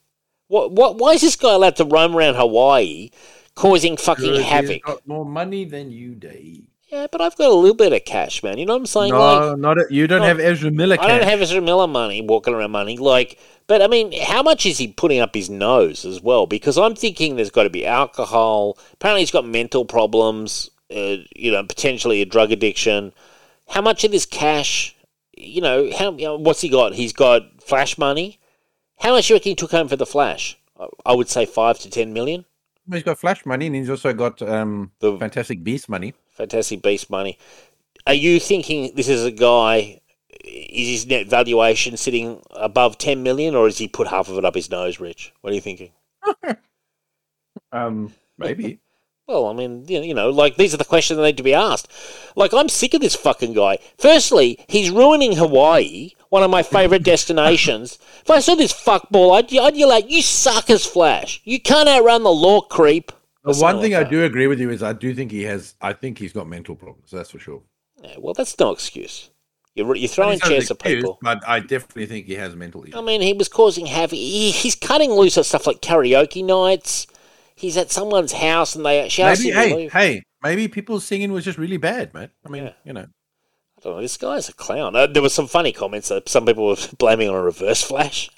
[0.46, 0.70] What?
[0.70, 0.98] What?
[0.98, 3.10] Why is this guy allowed to roam around Hawaii,
[3.56, 4.82] causing fucking He's havoc.
[4.84, 6.69] got more money than you, Dave.
[6.90, 8.58] Yeah, but I've got a little bit of cash, man.
[8.58, 9.12] You know what I'm saying?
[9.12, 10.96] No, like, not a, you don't no, have Ezra Miller.
[10.98, 12.96] I don't have Ezra Miller money, walking around money.
[12.96, 13.38] Like,
[13.68, 16.46] but I mean, how much is he putting up his nose as well?
[16.46, 18.76] Because I'm thinking there's got to be alcohol.
[18.94, 20.70] Apparently, he's got mental problems.
[20.90, 23.12] Uh, you know, potentially a drug addiction.
[23.68, 24.96] How much of this cash?
[25.36, 26.94] You know, how you know, what's he got?
[26.94, 28.40] He's got flash money.
[28.98, 30.58] How much do you reckon he took home for the flash?
[30.78, 32.46] I- I would say five to ten million.
[32.92, 36.14] He's got Flash money, and he's also got um, The- Fantastic Beast money.
[36.40, 37.38] Fantastic Beast money.
[38.06, 40.00] Are you thinking this is a guy?
[40.42, 44.44] Is his net valuation sitting above ten million, or has he put half of it
[44.44, 45.34] up his nose, Rich?
[45.42, 45.92] What are you thinking?
[47.72, 48.78] Um, maybe.
[49.28, 51.86] Well, I mean, you know- like these are the questions that need to be asked.
[52.34, 53.78] Like, I'm sick of this fucking guy.
[53.96, 58.00] Firstly, he's ruining Hawaii, one of my favorite destinations.
[58.22, 61.40] If I saw this fuckball, I'd, I'd yell out, "You suckers, Flash!
[61.44, 63.12] You can't outrun the law, creep."
[63.58, 65.74] The one thing I do agree with you is I do think he has.
[65.80, 67.10] I think he's got mental problems.
[67.10, 67.62] That's for sure.
[68.02, 69.30] Yeah, well, that's no excuse.
[69.74, 71.18] You're, you're throwing It's not an chairs at people.
[71.22, 72.96] but I definitely think he has mental issues.
[72.96, 74.16] I mean, he was causing havoc.
[74.18, 77.06] He, he's cutting loose at stuff like karaoke nights.
[77.54, 81.58] He's at someone's house and they asked maybe, hey, hey, maybe people's singing was just
[81.58, 82.30] really bad, man.
[82.44, 82.72] I mean, Yeah.
[82.84, 83.00] you know.
[83.78, 84.02] I don't know.
[84.02, 84.96] This guy's a clown.
[84.96, 88.28] Uh, there were some funny comments that some people were blaming on a reverse flash.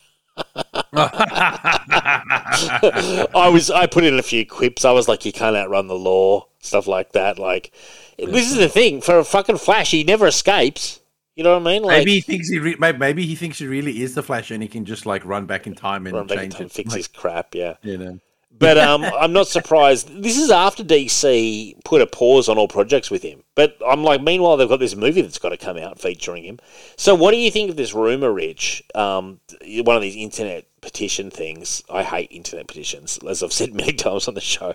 [3.34, 4.84] I was I put in a few quips.
[4.84, 7.38] I was like, you can't outrun the law, stuff like that.
[7.38, 7.72] Like,
[8.18, 9.90] this is the thing for a fucking flash.
[9.90, 11.00] He never escapes.
[11.34, 11.82] You know what I mean?
[11.82, 14.62] Like, maybe he thinks he re- maybe, he thinks he really is the Flash, and
[14.62, 16.72] he can just like run back in time and change time, it.
[16.72, 17.54] fix like, his crap.
[17.54, 17.76] Yeah.
[17.82, 18.20] you know.
[18.62, 20.22] But um, I'm not surprised.
[20.22, 23.42] This is after DC put a pause on all projects with him.
[23.56, 26.60] But I'm like, meanwhile, they've got this movie that's got to come out featuring him.
[26.96, 28.84] So, what do you think of this rumor, Rich?
[28.94, 31.82] Um, one of these internet petition things.
[31.90, 34.74] I hate internet petitions, as I've said many times on the show.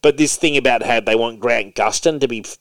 [0.00, 2.56] But this thing about how they want Grant Gustin to be f-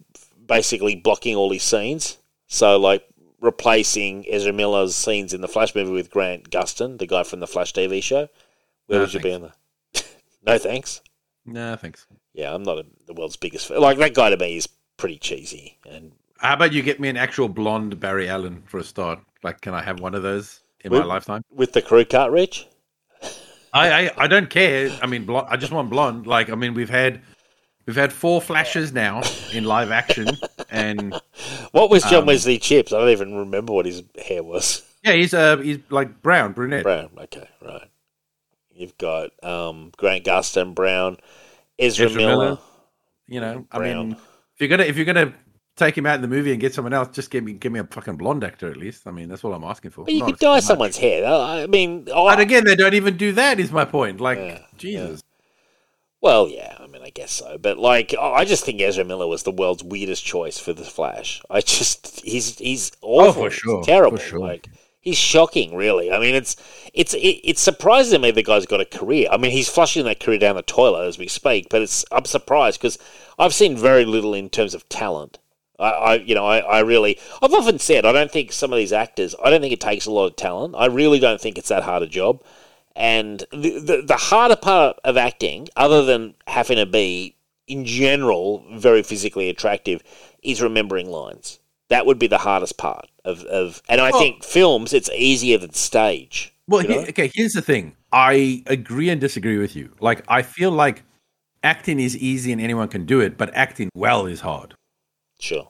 [0.45, 2.17] basically blocking all his scenes.
[2.47, 3.05] So, like,
[3.41, 7.47] replacing Ezra Miller's scenes in the Flash movie with Grant Gustin, the guy from the
[7.47, 8.27] Flash TV show.
[8.87, 9.51] Where No, would you be on the?
[10.45, 11.01] No thanks.
[11.45, 12.05] No, thanks.
[12.33, 13.79] Yeah, I'm not a, the world's biggest fan.
[13.79, 14.67] Like that guy to me is
[14.97, 15.77] pretty cheesy.
[15.89, 19.19] And How about you get me an actual blonde Barry Allen for a start?
[19.43, 21.43] Like, can I have one of those in Well- my lifetime?
[21.51, 22.67] with the crew cut, Rich.
[23.73, 24.91] I, I I don't care.
[25.01, 26.27] I mean, blonde, I just want blonde.
[26.27, 27.21] Like, I mean, we've had
[27.87, 29.21] we've had four flashes now
[29.51, 30.27] in live action,
[30.69, 31.19] and
[31.71, 32.93] What was John Um, Wesley Shipp's?
[32.93, 34.83] I don't even remember what his hair was.
[35.03, 36.83] yeah, he's uh he's like brown brunette.
[36.83, 37.09] Brown.
[37.17, 37.89] Okay, right.
[38.75, 41.17] You've got um, Grant Gustin, Brown,
[41.79, 42.45] Ezra, Ezra Miller.
[42.45, 42.57] Miller.
[43.27, 45.33] You know, I mean, if you're gonna if you're gonna
[45.75, 47.79] take him out in the movie and get someone else, just give me give me
[47.79, 49.07] a fucking blonde actor at least.
[49.07, 50.03] I mean, that's all I'm asking for.
[50.05, 51.25] But you Not could dye someone's hair.
[51.25, 53.59] I mean, oh, But again, they don't even do that.
[53.59, 54.19] Is my point?
[54.19, 55.23] Like, Yeah, Jesus.
[56.21, 56.77] well, yeah.
[56.79, 57.57] I mean, I guess so.
[57.57, 60.83] But like, oh, I just think Ezra Miller was the world's weirdest choice for the
[60.83, 61.41] Flash.
[61.49, 63.49] I just he's he's awful.
[63.49, 64.17] for He's terrible.
[64.17, 64.39] for sure.
[64.39, 64.67] Like
[65.03, 65.75] he's shocking.
[65.75, 66.11] Really.
[66.11, 66.55] I mean, it's
[66.93, 69.27] it's it, it surprises me the guy's got a career.
[69.31, 71.67] I mean, he's flushing that career down the toilet as we speak.
[71.69, 72.97] But it's I'm surprised because
[73.37, 75.37] I've seen very little in terms of talent.
[75.77, 78.77] I, I you know, I, I really, I've often said, I don't think some of
[78.77, 80.75] these actors, I don't think it takes a lot of talent.
[80.77, 82.41] I really don't think it's that hard a job.
[82.95, 87.35] And the, the, the harder part of acting, other than having to be,
[87.67, 90.03] in general, very physically attractive,
[90.43, 91.59] is remembering lines.
[91.89, 95.57] That would be the hardest part of, of and I Well- think films, it's easier
[95.57, 96.53] than stage.
[96.67, 97.31] Well, you he- okay.
[97.33, 97.95] Here's the thing.
[98.11, 99.91] I agree and disagree with you.
[99.99, 101.03] Like, I feel like
[101.63, 104.75] acting is easy and anyone can do it, but acting well is hard.
[105.39, 105.69] Sure.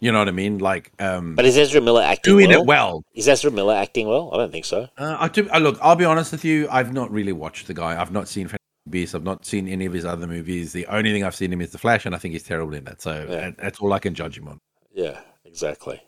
[0.00, 0.58] You know what I mean?
[0.58, 2.60] Like, um, But is Ezra Miller acting doing well?
[2.62, 3.02] it well.
[3.14, 4.30] Is Ezra Miller acting well?
[4.32, 4.88] I don't think so.
[4.96, 6.68] Uh, I do, uh, look, I'll be honest with you.
[6.70, 8.00] I've not really watched the guy.
[8.00, 9.14] I've not seen Fantastic Beasts.
[9.14, 10.72] I've not seen any of his other movies.
[10.72, 12.84] The only thing I've seen him is The Flash, and I think he's terrible in
[12.84, 13.02] that.
[13.02, 13.40] So Yeah.
[13.40, 14.58] that- that's all I can judge him on.
[14.94, 16.00] Yeah, exactly.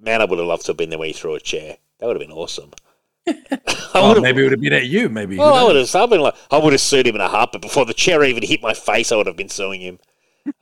[0.00, 1.76] Man, I would have loved to have been the he threw a chair.
[1.98, 2.70] That would have been awesome.
[3.26, 3.60] I
[3.94, 5.08] Oh, maybe it would have been at you.
[5.08, 5.38] Maybe.
[5.38, 5.94] well, I would have.
[5.94, 8.42] I've been like, I would have sued him in a heartbeat before the chair even
[8.42, 9.12] hit my face.
[9.12, 9.98] I would have been suing him.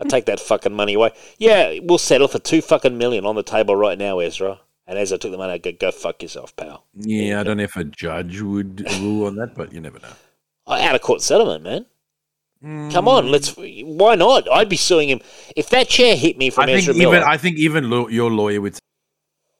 [0.00, 1.10] I'd take that fucking money away.
[1.38, 4.60] Yeah, we'll settle for two fucking million on the table right now, Ezra.
[4.86, 5.54] And Ezra took the money.
[5.54, 6.84] I go, go fuck yourself, pal.
[6.94, 10.12] Yeah, I don't know if a judge would rule on that, but you never know.
[10.66, 12.90] Oh, Out of court settlement, man.
[12.92, 13.48] Come on, let's.
[13.54, 13.96] Hmm.
[13.98, 14.48] Why not?
[14.52, 15.20] I'd be suing him
[15.56, 17.26] if that chair hit me from I think Ezra even Miller.
[17.26, 18.80] I think even lo- your lawyer would say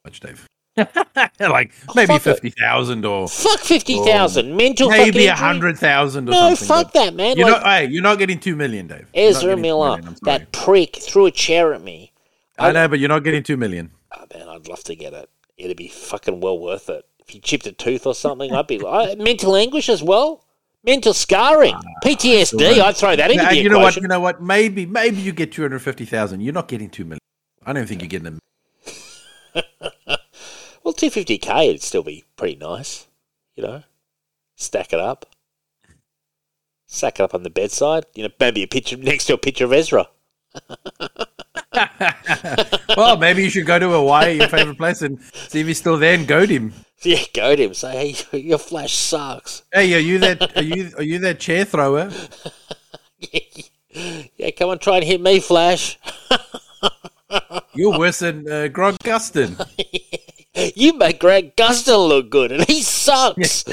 [0.04, 0.46] much, Dave.
[1.38, 4.56] like maybe fuck fifty thousand or fuck fifty thousand.
[4.56, 6.66] Mental maybe a hundred thousand or No, something.
[6.66, 7.36] fuck that, man.
[7.36, 7.66] You're Like- not.
[7.70, 9.06] Hey, you're not getting two million, Dave.
[9.14, 12.12] Ezra Miller, million, that prick, threw a chair at me.
[12.58, 13.90] I know, but you're not getting two million.
[14.16, 15.28] Oh, man, I'd love to get it.
[15.58, 17.04] It'd be fucking well worth it.
[17.26, 20.44] If you chipped a tooth or something, I'd be I, mental anguish as well.
[20.84, 22.80] Mental scarring, ah, PTSD.
[22.80, 23.94] I'd throw that into Yeah, the you know what?
[23.96, 24.42] You know what?
[24.42, 26.40] Maybe maybe you get two hundred fifty thousand.
[26.40, 27.18] You're not getting two million.
[27.66, 28.38] I don't think you're getting them.
[30.82, 33.06] Well, two fifty k would still be pretty nice.
[33.54, 33.82] You know,
[34.56, 35.26] stack it up,
[36.86, 38.04] stack it up on the bedside.
[38.14, 40.08] You know, maybe a picture next to a picture of Ezra.
[42.96, 45.98] well, maybe you should go to Hawaii, your favorite place, and see if he's still
[45.98, 46.74] there and goad him.
[47.02, 47.74] Yeah, go to him.
[47.74, 49.62] Say, hey, your flash sucks.
[49.72, 50.56] Hey, are you that?
[50.56, 52.10] Are you are you that chair thrower?
[54.36, 55.96] yeah, come on, try and hit me, Flash.
[57.74, 59.56] You're worse than uh, Grog Gustin.
[60.76, 63.64] You make Greg Gustin look good, and he sucks.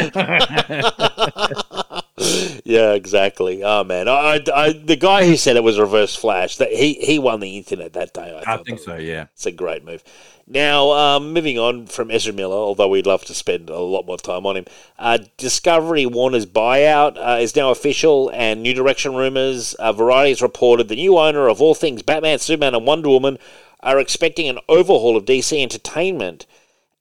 [2.64, 3.62] yeah, exactly.
[3.64, 7.20] Oh man, I, I, the guy who said it was Reverse Flash, that he he
[7.20, 8.42] won the internet that day.
[8.48, 8.96] I, I think so.
[8.96, 9.26] Yeah.
[9.34, 10.06] It's a great move.
[10.52, 14.18] Now, um, moving on from Ezra Miller, although we'd love to spend a lot more
[14.18, 14.66] time on him,
[14.98, 19.76] uh, Discovery Warner's buyout uh, is now official, and New Direction rumors.
[19.76, 23.38] Uh, Variety has reported the new owner of all things Batman, Superman, and Wonder Woman
[23.82, 26.48] are expecting an overhaul of DC Entertainment.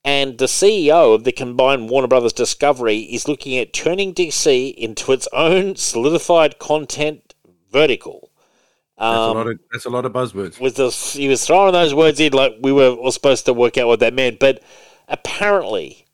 [0.05, 5.11] And the CEO of the combined Warner Brothers Discovery is looking at turning DC into
[5.13, 7.35] its own solidified content
[7.73, 8.28] vertical.
[8.99, 10.59] That's Um, a lot of that's a lot of buzzwords.
[10.61, 13.79] was the, he was throwing those words in like we were all supposed to work
[13.79, 14.61] out what that meant, but
[15.09, 16.05] apparently,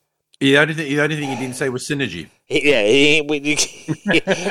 [0.41, 2.28] The only thing, the only thing he didn't say was synergy.
[2.49, 3.57] yeah, he, we-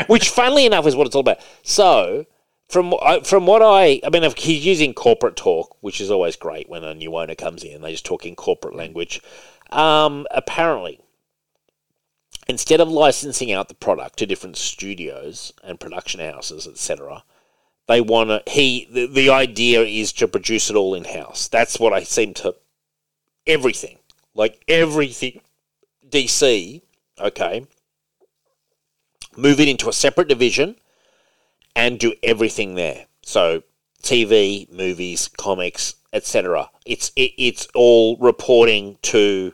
[0.07, 1.39] which funnily enough is what it's all about.
[1.61, 2.25] So,
[2.69, 6.67] from from what I, I mean, if he's using corporate talk, which is always great
[6.69, 7.81] when a new owner comes in.
[7.81, 9.21] They just talk in corporate language.
[9.71, 10.99] Um, apparently,
[12.47, 17.23] instead of licensing out the product to different studios and production houses, etc.,
[17.87, 18.43] they want to.
[18.49, 21.47] He the, the idea is to produce it all in house.
[21.47, 22.55] That's what I seem to.
[23.45, 23.97] Everything,
[24.33, 25.41] like everything,
[26.09, 26.81] DC.
[27.19, 27.67] Okay,
[29.37, 30.75] move it into a separate division
[31.75, 33.05] and do everything there.
[33.21, 33.63] So
[34.01, 36.69] TV, movies, comics, etc.
[36.85, 39.53] It's it, it's all reporting to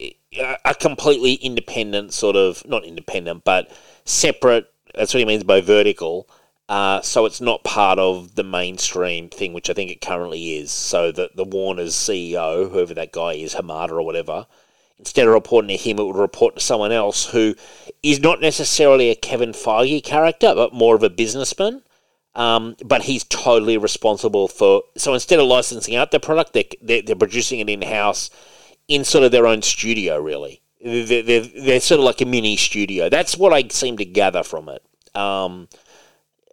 [0.00, 0.16] a
[0.64, 3.70] a completely independent sort of not independent but
[4.04, 4.66] separate.
[4.94, 6.28] That's what he means by vertical.
[6.68, 10.72] Uh, so it's not part of the mainstream thing, which I think it currently is.
[10.72, 14.46] So that the Warner's CEO, whoever that guy is, Hamada or whatever,
[14.98, 17.54] instead of reporting to him, it would report to someone else who
[18.02, 21.82] is not necessarily a Kevin Feige character, but more of a businessman.
[22.34, 24.82] Um, but he's totally responsible for.
[24.96, 28.28] So instead of licensing out their product, they're, they're, they're producing it in house
[28.88, 30.60] in sort of their own studio, really.
[30.84, 33.08] They're, they're, they're sort of like a mini studio.
[33.08, 34.82] That's what I seem to gather from it.
[35.16, 35.68] Um,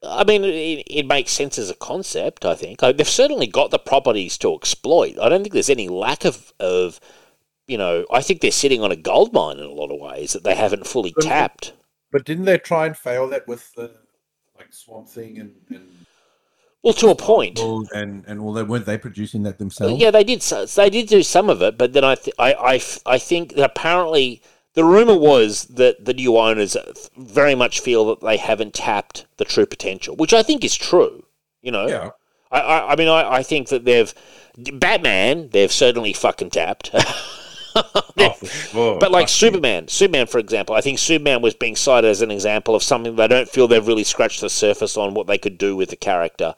[0.05, 2.81] I mean, it, it makes sense as a concept, I think.
[2.81, 5.17] Like, they've certainly got the properties to exploit.
[5.19, 6.99] I don't think there's any lack of, of,
[7.67, 10.33] you know, I think they're sitting on a gold mine in a lot of ways
[10.33, 11.73] that they haven't fully But- tapped.
[12.11, 13.89] But didn't they try and fail that with the
[14.55, 16.05] like Swamp Thing and and
[16.83, 17.57] Well, to a point.
[17.57, 18.67] and and all that?
[18.67, 19.99] Weren't they producing that themselves?
[19.99, 20.41] Yeah, they did.
[20.41, 23.63] They did do some of it, but then I, th- I, I, I think that
[23.65, 24.43] apparently
[24.73, 26.75] the rumor was that the new owners
[27.17, 31.25] very much feel that they haven't tapped the true potential, which I think is true.
[31.61, 32.09] You know, Yeah.
[32.51, 34.13] I, I, I mean, I, I think that they've
[34.57, 36.91] Batman, they've certainly fucking tapped.
[37.75, 38.97] Oh.
[38.99, 39.29] But like.
[39.29, 43.15] Superman, Superman, for example, I think Superman was being cited as an example of something
[43.15, 45.95] they don't feel they've really scratched the surface on what they could do with the
[45.95, 46.55] character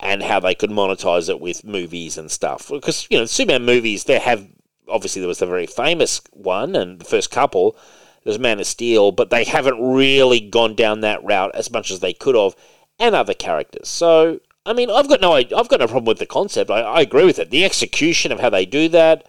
[0.00, 2.68] and how they could monetize it with movies and stuff.
[2.70, 4.46] Because you know, Superman movies, they have
[4.88, 7.76] obviously there was the very famous one and the first couple.
[8.24, 12.00] There's Man of Steel, but they haven't really gone down that route as much as
[12.00, 12.54] they could have,
[12.98, 13.88] and other characters.
[13.88, 16.70] So, I mean, I've got no, I've got no problem with the concept.
[16.70, 17.50] I, I agree with it.
[17.50, 19.26] The execution of how they do that,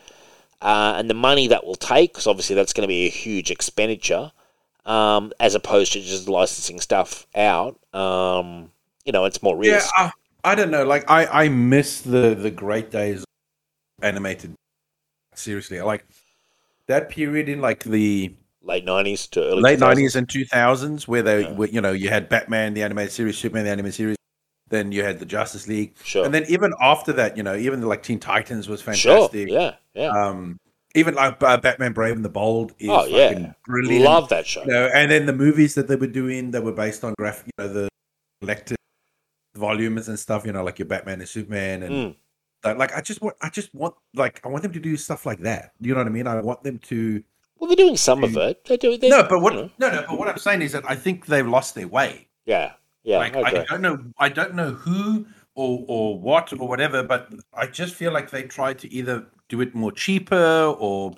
[0.62, 3.52] uh, and the money that will take, because obviously that's going to be a huge
[3.52, 4.32] expenditure,
[4.86, 7.78] um, as opposed to just licensing stuff out.
[7.94, 8.72] Um,
[9.04, 9.92] you know, it's more Yeah, realistic.
[9.98, 10.12] I,
[10.44, 10.86] I don't know.
[10.86, 13.26] Like I, I miss the the great days of
[14.02, 14.56] animated.
[15.38, 16.06] Seriously, like
[16.88, 19.80] that period in like the Late nineties to early late 2000s.
[19.80, 21.52] nineties and two thousands, where they, Yeah.
[21.54, 24.18] were, you know, you had Batman the animated series, Superman the animated series,
[24.70, 26.26] then you had the Justice League, Sure.
[26.26, 28.94] and then even after that, you know, even the like Teen Titans was Sure.
[28.94, 29.50] fantastic.
[29.50, 29.76] Yeah.
[29.94, 30.08] Yeah.
[30.10, 30.58] Um,
[30.96, 33.52] even like uh, Batman Brave and the Bold is Oh, yeah.
[33.68, 34.04] brilliant.
[34.04, 34.62] Love that show.
[34.62, 37.52] You know, and then the movies that they were doing that were based on graphic,
[37.58, 37.90] you know, the
[38.42, 38.78] collected
[39.56, 40.46] volumes and stuff.
[40.46, 42.16] You know, like your Batman and Superman, and Mm.
[42.66, 45.26] That, like I just want, I just want, like I want them to do stuff
[45.26, 45.72] like that.
[45.80, 46.28] You know what I mean?
[46.28, 47.24] I want them to.
[47.58, 48.66] Well, they're doing some of it.
[48.66, 48.98] They do.
[49.02, 49.54] No, but what?
[49.54, 49.70] you know.
[49.80, 52.28] No, no, but what I'm saying is that I think they've lost their way.
[52.46, 52.74] Yeah.
[53.04, 53.20] Yeah.
[53.20, 57.32] like I I, don't know, I don't know who or or what or whatever, but
[57.54, 61.16] I just feel like they tried to either do it more cheaper or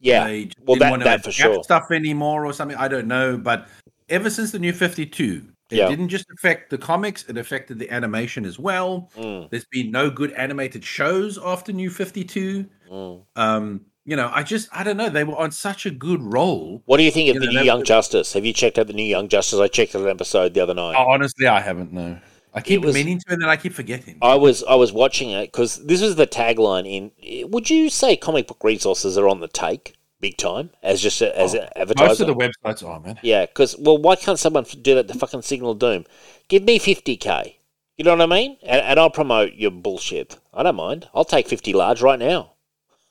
[0.00, 0.24] yeah.
[0.26, 1.62] they Well, that- want to that for sure.
[1.62, 2.76] stuff anymore or something.
[2.76, 3.68] I don't know, but
[4.08, 5.88] ever since the new 52, it Yeah.
[5.88, 9.10] didn't just affect the comics, it affected the animation as well.
[9.16, 12.66] Mm, There's been no good animated shows after New 52.
[12.90, 13.22] mm.
[13.36, 15.08] Um, you know, I just, I don't know.
[15.08, 16.82] They were on such a good roll.
[16.86, 18.32] What do you think of You the know, new Young Justice?
[18.32, 19.60] Have you checked out the new Young Justice?
[19.60, 20.96] I checked out an episode the other night.
[20.98, 22.18] Oh, honestly, I haven't, no.
[22.54, 24.18] I keep was- meaning to, and then I keep forgetting.
[24.20, 27.50] I was I was watching it because this was the tagline in.
[27.50, 31.38] Would you say comic book resources are on the take big time as just a,
[31.38, 33.18] as an oh, Most of the websites are, man.
[33.22, 35.08] yeah, because well, why can't someone do that?
[35.08, 36.06] The fucking Signal Doom,
[36.48, 37.58] give me fifty k.
[37.98, 38.56] You know what I mean?
[38.62, 40.38] And, and I'll promote your bullshit.
[40.54, 41.08] I don't mind.
[41.12, 42.52] I'll take fifty large right now.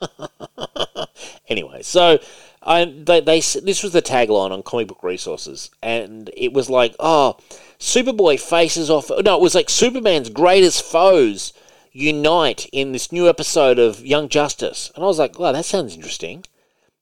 [1.47, 2.17] anyway, so
[2.63, 6.95] I they, they this was the tagline on comic book resources, and it was like,
[6.99, 7.37] oh,
[7.77, 9.11] Superboy faces off.
[9.23, 11.51] No, it was like Superman's greatest foes
[11.91, 15.93] unite in this new episode of Young Justice, and I was like, wow, that sounds
[15.93, 16.45] interesting.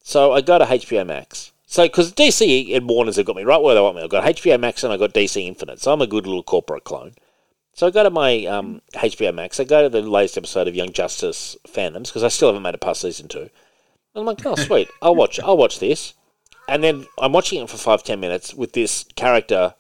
[0.04, 1.52] So I go to HBO Max.
[1.66, 4.04] So because DC and Warner's have got me right where they want me.
[4.04, 5.80] I've got HBO Max and I've got DC Infinite.
[5.80, 7.14] So I'm a good little corporate clone.
[7.74, 9.60] So I go to my um, HBO Max.
[9.60, 12.74] I go to the latest episode of Young Justice Phantoms because I still haven't made
[12.74, 13.40] it past season two.
[13.40, 13.50] And
[14.16, 15.40] I'm like, oh sweet, I'll watch.
[15.40, 16.14] I'll watch this.
[16.68, 19.76] And then I'm watching it for five ten minutes with this character.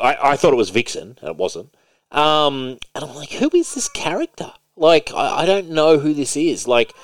[0.00, 1.74] I, I thought it was Vixen, and it wasn't.
[2.10, 4.52] Um, and I'm like, who is this character?
[4.76, 6.68] Like, I, I don't know who this is.
[6.68, 6.94] Like,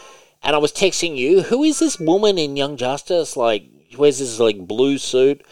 [0.42, 3.36] and I was texting you, who is this woman in Young Justice?
[3.36, 3.64] Like,
[3.96, 5.44] wears this like blue suit,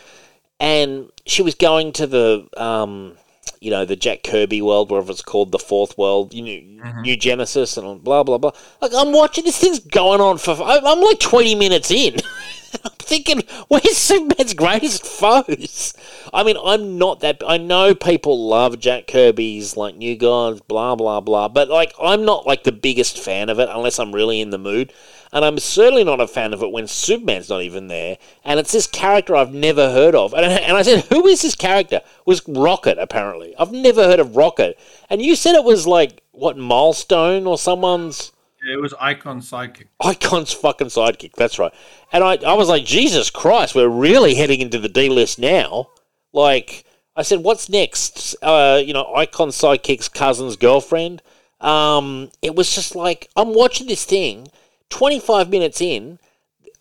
[0.61, 3.17] and she was going to the um,
[3.61, 7.17] you know, the Jack Kirby world, whatever it's called, the fourth world, you know, New
[7.17, 8.53] Genesis, and blah blah blah.
[8.81, 10.53] Like, I'm watching this thing's going on for.
[10.63, 12.15] I'm like 20 minutes in.
[12.85, 15.95] I'm thinking, where's Superman's greatest foes?
[16.33, 17.43] I mean, I'm not that.
[17.47, 22.25] I know people love Jack Kirby's like New Gods, blah blah blah, but like, I'm
[22.25, 24.93] not like the biggest fan of it unless I'm really in the mood.
[25.31, 28.73] And I'm certainly not a fan of it when Superman's not even there, and it's
[28.73, 30.33] this character I've never heard of.
[30.33, 31.97] And, and I said, who is this character?
[31.97, 33.55] It was Rocket apparently?
[33.59, 34.79] I've never heard of Rocket.
[35.11, 38.33] And you said it was like what Milestone or someone's.
[38.73, 39.89] It was Icon Psychic.
[40.01, 41.35] Icon's fucking sidekick.
[41.35, 41.73] That's right.
[42.11, 45.91] And I, I was like, Jesus Christ, we're really heading into the D list now.
[46.33, 46.85] Like,
[47.17, 48.37] I said, what's next?
[48.43, 51.23] Uh, you know, Icon sidekick's cousin's girlfriend.
[51.61, 54.49] Um, it was just like I'm watching this thing.
[54.91, 56.19] 25 minutes in,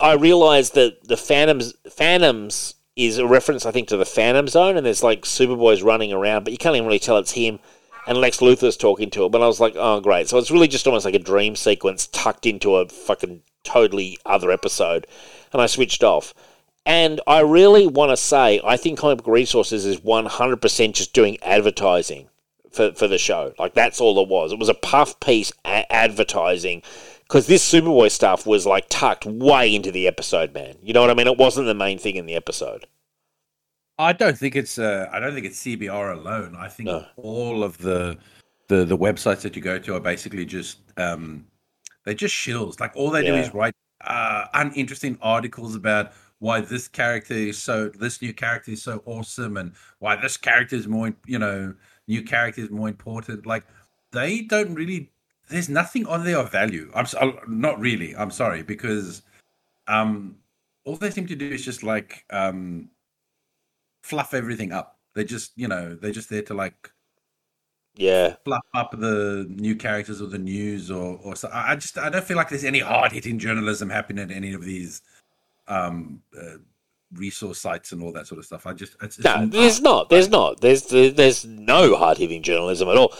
[0.00, 4.76] I realized that the Phantoms, Phantoms is a reference, I think, to the Phantom Zone,
[4.76, 7.58] and there's like Superboy's running around, but you can't even really tell it's him.
[8.06, 10.28] And Lex Luthor's talking to him, but I was like, oh, great.
[10.28, 14.50] So it's really just almost like a dream sequence tucked into a fucking totally other
[14.50, 15.06] episode.
[15.52, 16.32] And I switched off.
[16.88, 21.36] And I really want to say, I think Comic Book Resources is 100% just doing
[21.42, 22.30] advertising
[22.72, 23.52] for, for the show.
[23.58, 24.52] Like, that's all it was.
[24.52, 26.82] It was a puff piece a- advertising
[27.24, 30.76] because this Superboy stuff was like tucked way into the episode, man.
[30.82, 31.26] You know what I mean?
[31.26, 32.86] It wasn't the main thing in the episode.
[33.98, 36.56] I don't think it's uh, I don't think it's CBR alone.
[36.56, 37.04] I think No.
[37.16, 38.16] all of the
[38.68, 41.44] the the websites that you go to are basically just um
[42.04, 42.78] they're just shills.
[42.80, 47.88] Like all they do is write uh uninteresting articles about why this character is so
[47.88, 51.74] this new character is so awesome and why this character is more you know
[52.06, 53.46] new character is more important.
[53.46, 53.64] Like
[54.12, 55.12] they don't really
[55.48, 56.90] there's nothing on there of value.
[56.94, 58.14] I'm so, not really.
[58.16, 59.22] I'm sorry because
[59.88, 60.36] um
[60.84, 62.90] all they seem to do is just like um
[64.02, 64.98] fluff everything up.
[65.14, 66.90] They just, you know, they're just there to like
[67.96, 68.36] Yeah.
[68.44, 71.50] fluff up the new characters or the news or or so.
[71.52, 74.64] I just I don't feel like there's any hard hitting journalism happening at any of
[74.64, 75.02] these
[75.68, 76.58] um uh,
[77.14, 78.66] resource sites and all that sort of stuff.
[78.66, 80.08] I just it's, it's No, there's not.
[80.08, 80.60] There's not.
[80.60, 83.14] There's there's no hard hitting journalism at all.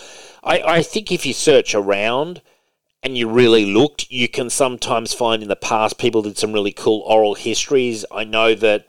[0.44, 2.42] I, I think if you search around
[3.02, 6.72] and you really looked, you can sometimes find in the past people did some really
[6.72, 8.04] cool oral histories.
[8.10, 8.86] I know that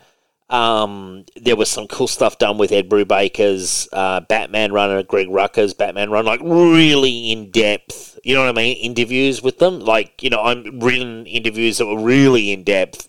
[0.50, 5.28] um, there was some cool stuff done with Ed Brubaker's uh, Batman run and Greg
[5.28, 8.20] Rucka's Batman run, like really in depth.
[8.24, 8.78] You know what I mean?
[8.78, 13.08] Interviews with them, like you know, I'm written interviews that were really in depth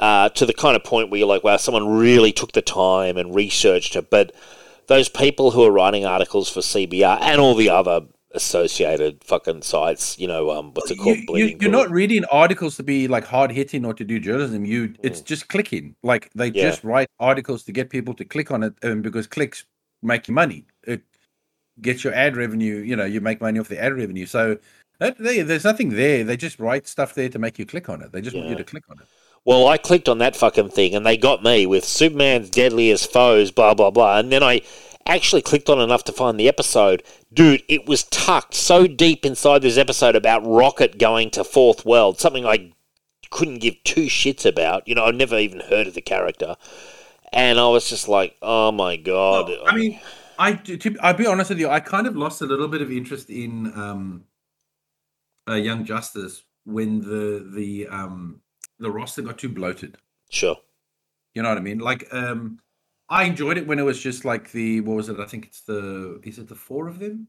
[0.00, 3.16] uh, to the kind of point where you're like, wow, someone really took the time
[3.16, 4.10] and researched it.
[4.10, 4.34] But
[4.88, 8.02] those people who are writing articles for CBR and all the other
[8.32, 11.16] associated fucking sites, you know, um, what's it called?
[11.30, 14.64] you, you, you're not reading articles to be like hard hitting or to do journalism.
[14.64, 15.96] You it's just clicking.
[16.02, 16.56] Like they Mm.
[16.56, 16.70] Yeah.
[16.70, 19.64] just write articles to get people to click on it, and because clicks
[20.02, 20.66] make you money.
[20.86, 21.02] It
[21.80, 22.76] gets your ad revenue.
[22.76, 24.26] You know, you make money off the ad revenue.
[24.26, 24.58] So
[24.98, 26.22] that, they, there's nothing there.
[26.24, 28.12] They just write stuff there to make you click on it.
[28.12, 29.06] They just want you to click on it.
[29.46, 33.52] Well, I clicked on that fucking thing and they got me with Superman's deadliest foes,
[33.52, 34.18] blah, blah, blah.
[34.18, 34.60] And then I
[35.06, 37.04] actually clicked on enough to find the episode.
[37.32, 42.18] Dude, it was tucked so deep inside this episode about Rocket going to Fourth World,
[42.18, 42.72] something I
[43.30, 44.86] couldn't give two shits about.
[44.88, 46.56] You know, I'd never even heard of the character.
[47.32, 49.48] and I was just like, oh my god.
[49.48, 50.00] Well, I mean,
[50.38, 51.68] I to, I'll be honest with you.
[51.68, 54.24] I kind of lost a little bit of interest in um,
[55.48, 58.40] uh, Young Justice when the the um,
[58.78, 59.96] the roster got too bloated.
[60.30, 60.56] sure.
[61.34, 61.78] You know what I mean?
[61.80, 62.60] Like, um,
[63.10, 65.20] I enjoyed it when it was just like the what was it?
[65.20, 67.28] I think it's the is it the four of them?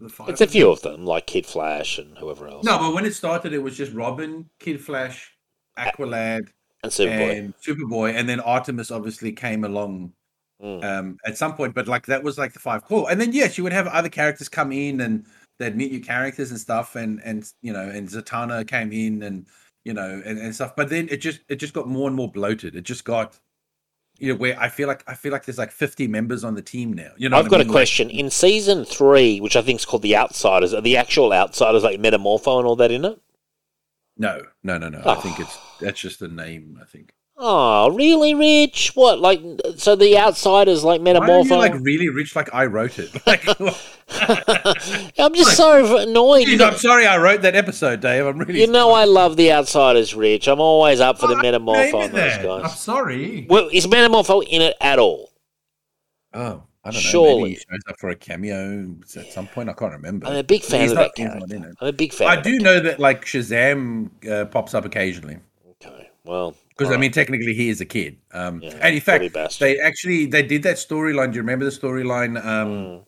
[0.00, 0.28] The five.
[0.28, 2.64] It's a few of them, like Kid Flash and whoever else.
[2.64, 5.32] No, but when it started, it was just Robin, Kid Flash,
[5.78, 6.48] Aqualad,
[6.82, 7.38] and Superboy.
[7.38, 10.12] and Superboy, and then Artemis obviously came along
[10.62, 10.84] Mm.
[10.84, 11.74] um, at some point.
[11.74, 14.08] But like that was like the five core, and then yes, you would have other
[14.08, 15.26] characters come in and
[15.58, 19.46] they'd meet new characters and stuff, and and you know, and Zatanna came in and
[19.84, 20.74] you know and, and stuff.
[20.76, 22.74] But then it just it just got more and more bloated.
[22.74, 23.38] It just got
[24.18, 26.62] you know where I feel like I feel like there's like 50 members on the
[26.62, 27.12] team now.
[27.16, 27.68] You know, I've got I a mean?
[27.68, 28.10] Like- question.
[28.10, 32.00] In season three, which I think is called The Outsiders, are the actual Outsiders like
[32.00, 33.20] Metamorpho and all that in it?
[34.16, 34.98] no, no, no, no.
[34.98, 35.20] I ah.
[35.20, 36.78] think it's that's just the name.
[36.80, 37.12] I think.
[37.36, 38.92] Oh, really, Rich?
[38.94, 39.40] What, like,
[39.76, 41.20] so the Outsiders like metamorpho?
[41.28, 42.36] Why are you like really rich?
[42.36, 43.10] Like I wrote it.
[43.26, 43.44] Like,
[45.18, 46.46] I'm just so annoyed.
[46.46, 48.26] Jeez, I'm sorry I wrote that episode, Dave.
[48.26, 48.60] I'm really.
[48.60, 50.46] You know I love the Outsiders, Rich.
[50.46, 52.46] I'm always up for the Oh, name Metamorpho on those then.
[52.50, 53.46] I'm sorry.
[53.48, 55.30] Well, is Metamorpho in it at all?
[56.34, 57.00] Oh, I don't know.
[57.00, 57.50] Surely.
[57.50, 59.70] He shows up for a cameo at some point.
[59.70, 60.26] I can't remember.
[60.26, 61.74] I'm a big fan He's of not- that character.
[61.80, 62.28] I'm a big fan.
[62.28, 65.38] I do know that like Shazam uh, pops up occasionally.
[65.82, 68.18] Okay, well, because I mean technically he is a kid.
[68.32, 71.30] Um, Yeah, and in fact, they actually they did that storyline.
[71.32, 73.04] Do you remember the storyline um, Mm.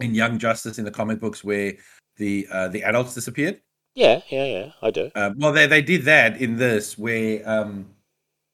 [0.00, 1.74] in Young Justice in the comic books where
[2.16, 3.60] the uh, the adults disappeared?
[3.94, 5.10] yeah, yeah, yeah, I do.
[5.14, 7.86] Um, well, they they did that in this where um,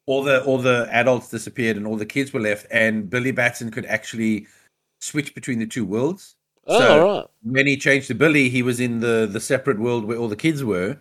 [0.06, 3.70] all the all the adults disappeared and all the kids were left, and Billy Batson
[3.70, 4.46] could actually
[5.00, 6.36] switch between the two worlds.
[6.66, 7.26] Oh, So- right.
[7.42, 10.36] When he changed to Billy, he was in the the separate world where all the
[10.36, 10.98] kids were,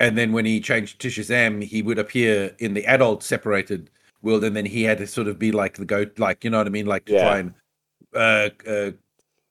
[0.00, 3.90] and then when he changed to Shazam, he would appear in the adult separated
[4.22, 6.58] world, and then he had to sort of be like the goat, like you know
[6.58, 7.22] what I mean, like to Yeah.
[7.22, 7.54] try and
[8.14, 8.90] uh, uh,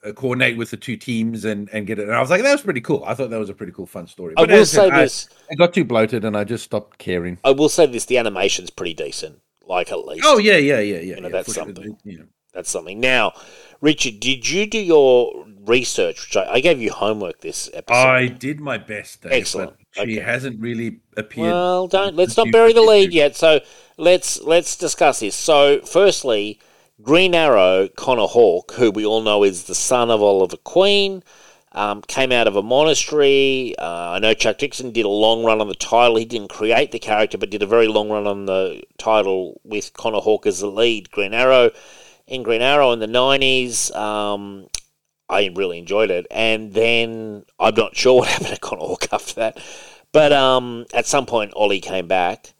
[0.06, 2.03] uh, coordinate with the two teams and and get it.
[2.03, 3.03] And I was like, that was pretty cool.
[3.06, 4.34] I thought that was a pretty cool, fun story.
[4.38, 5.30] I But will I say said, I- this.
[5.49, 7.40] it got too bloated, and I just stopped caring.
[7.44, 8.06] I will say this.
[8.06, 9.40] The animation's pretty decent.
[9.65, 10.24] Like at least.
[10.26, 11.15] Oh yeah, yeah, yeah, yeah.
[11.15, 11.64] You know, yeah, that's sure.
[11.65, 11.98] something.
[12.03, 12.26] You know.
[12.53, 12.99] That's something.
[12.99, 13.32] Now,
[13.82, 16.28] Richard, did you do your research?
[16.28, 17.98] Which I, I gave you homework this episode.
[17.98, 19.74] I did my best, Dave, Excellent.
[19.94, 20.20] She Okay.
[20.20, 21.52] hasn't really appeared.
[21.52, 23.36] Well, don't let's not bury the lead yet.
[23.36, 23.61] So
[23.98, 25.36] let's let's discuss this.
[25.36, 26.60] So, firstly,
[27.02, 31.24] Green Arrow, Connor Hawke, who we all know is the son of Oliver Queen,
[31.74, 33.76] um, came out of a monastery.
[33.78, 36.15] Uh, I know Chuck Dixon did a long run on the title.
[36.18, 39.94] He didn't create the character, but did a very long run on the title with
[39.94, 41.11] Connor Hawke as the lead.
[41.11, 41.72] Green Arrow.
[42.26, 44.68] In Green Arrow in the nineties, um,
[45.30, 46.28] I really enjoyed it.
[46.30, 49.60] And then I'm not sure what happened to Connor Hawke after that.
[50.12, 52.54] But um, at some point, Ollie came back,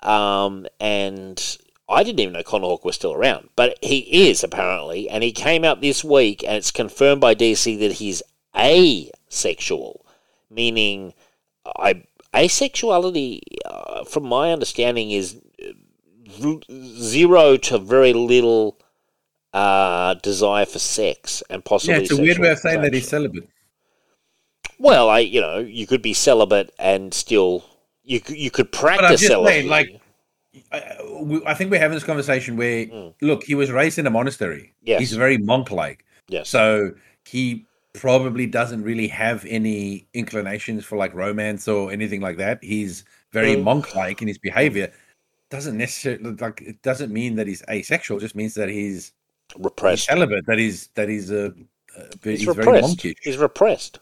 [0.00, 3.50] um, and I didn't even know Connor Hawke was still around.
[3.56, 5.08] But he is, apparently.
[5.10, 8.22] And he came out this week, and it's confirmed by DC that he's
[8.56, 10.06] asexual,
[10.48, 11.12] meaning
[11.76, 18.78] I asexuality, uh, from my understanding, is uh, zero to very little
[19.54, 23.08] uh, desire for sex and possibly Yeah, it's a weird way of saying that he's
[23.08, 23.48] celibate.
[24.78, 27.64] Well, I you know you could be celibate and still
[28.02, 29.54] you you could practice just celibacy.
[29.60, 30.00] saying, like,
[30.72, 30.96] I,
[31.46, 33.14] I think we're having this conversation where, Mm.
[33.22, 34.74] look, he was raised in a monastery.
[34.82, 35.00] Yes.
[35.00, 36.92] He's very monk-like, yes, so
[37.24, 42.58] he probably doesn't really have any inclinations for like romance or anything like that.
[42.62, 43.62] He's very Mm.
[43.62, 44.92] monk-like in his behavior.
[45.50, 48.18] Doesn't necessarily like it doesn't mean that he's asexual.
[48.18, 49.12] It just means that he's,
[49.56, 50.04] he's repressed.
[50.06, 50.46] celibate.
[50.46, 51.50] That he's that he's uh,
[51.96, 52.88] uh, He's, he's, very repressed.
[52.88, 53.14] monkish.
[53.22, 54.00] He's repressed.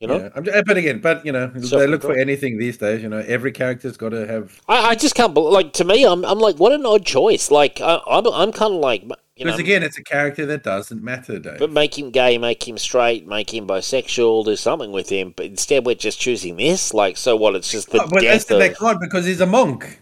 [0.00, 3.00] You know, Yeah, I'm but again, but you know, they look for anything these days.
[3.02, 4.60] You know, every character's got to have.
[4.68, 5.52] I, I just can't believe.
[5.52, 7.50] Like to me, I'm I'm like, what an odd choice.
[7.50, 9.08] Like I, I'm I'm kind of like you
[9.44, 11.58] know, Because again, it's a character that doesn't matter, Dave.
[11.60, 15.32] but make him gay, make him straight, make him bisexual, do something with him.
[15.36, 16.92] But instead, we're just choosing this.
[16.92, 17.54] Like, so what?
[17.54, 18.60] It's just the Oh, but that's death the of.
[18.60, 20.00] they can't because he's a monk.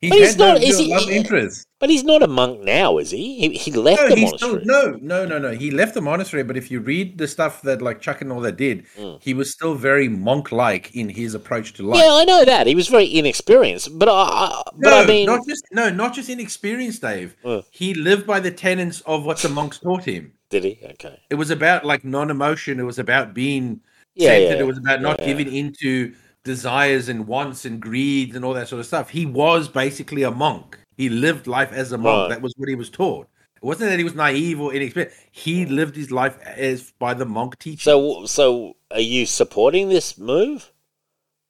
[0.00, 1.68] He But he's had no not- is he- interest.
[1.82, 3.40] But he's not a monk now, is he?
[3.40, 4.64] He, he left No, the he's still, monastery.
[4.66, 5.50] no, no, no, no.
[5.50, 8.40] He left the monastery, but if you read the stuff that like Chuck and all
[8.42, 9.20] that did, Mm.
[9.20, 12.00] he was still very monk-like in his approach to life.
[12.00, 15.26] Yeah, I know that he was very inexperienced, but I, I but no, I mean,
[15.26, 17.34] not just no, not just inexperienced, Dave.
[17.44, 17.62] Uh.
[17.72, 20.32] He lived by the tenets of what the monks taught him.
[20.50, 20.78] did he?
[20.92, 22.78] Okay, It was about like non-emotion.
[22.78, 23.80] It was about being
[24.14, 24.54] yeah, centered.
[24.54, 25.26] yeah, It was about not yeah.
[25.26, 26.14] giving into
[26.44, 29.10] desires and wants and greed and all that sort of stuff.
[29.10, 30.78] He was basically a monk.
[30.96, 32.30] He lived life as a monk.
[32.30, 32.36] Right.
[32.36, 33.28] That was what he was taught.
[33.56, 35.16] It wasn't that he was naive or inexperienced.
[35.30, 37.78] He lived his life as by the monk teaching.
[37.78, 40.72] So, so are you supporting this move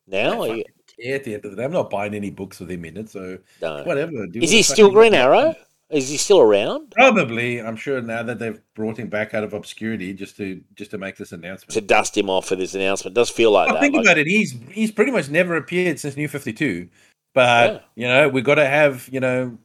[0.06, 0.44] now?
[0.44, 0.64] You...
[1.12, 3.08] at the end of the day, I'm not buying any books with him in it.
[3.08, 3.82] So, no.
[3.84, 4.26] whatever.
[4.26, 5.54] Do Is he still Green Arrow?
[5.92, 6.90] Is he still around?
[6.92, 7.60] Probably.
[7.60, 10.98] I'm sure now that they've brought him back out of obscurity just to just to
[10.98, 11.72] make this announcement.
[11.72, 13.14] To dust him off for this announcement.
[13.14, 13.80] It does feel like I that.
[13.80, 14.06] Think like...
[14.06, 14.26] about it.
[14.26, 16.88] He's he's pretty much never appeared since New 52.
[17.34, 18.02] But yeah.
[18.02, 19.58] you know, we got to have you know,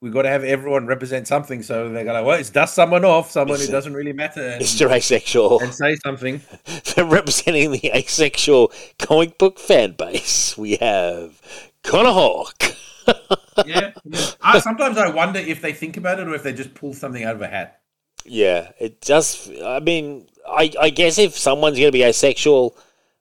[0.00, 1.62] we got to have everyone represent something.
[1.62, 4.42] So they're going well, it's dust someone off, someone it's, who doesn't really matter.
[4.56, 4.90] And, Mr.
[4.90, 6.40] Asexual, and say something.
[6.84, 11.40] so representing the asexual comic book fan base, we have
[11.82, 12.76] Connor Hawke.
[13.66, 14.30] yeah, yeah.
[14.42, 17.22] I, sometimes I wonder if they think about it or if they just pull something
[17.24, 17.80] out of a hat.
[18.24, 19.50] Yeah, it just.
[19.64, 22.76] I mean, I, I guess if someone's going to be asexual,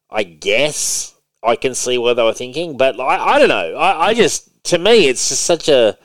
[0.10, 1.15] I guess
[1.46, 2.78] I can see what they were thinking.
[2.78, 3.76] But I, I don't know.
[3.76, 5.98] I, I just, to me, it's just such a,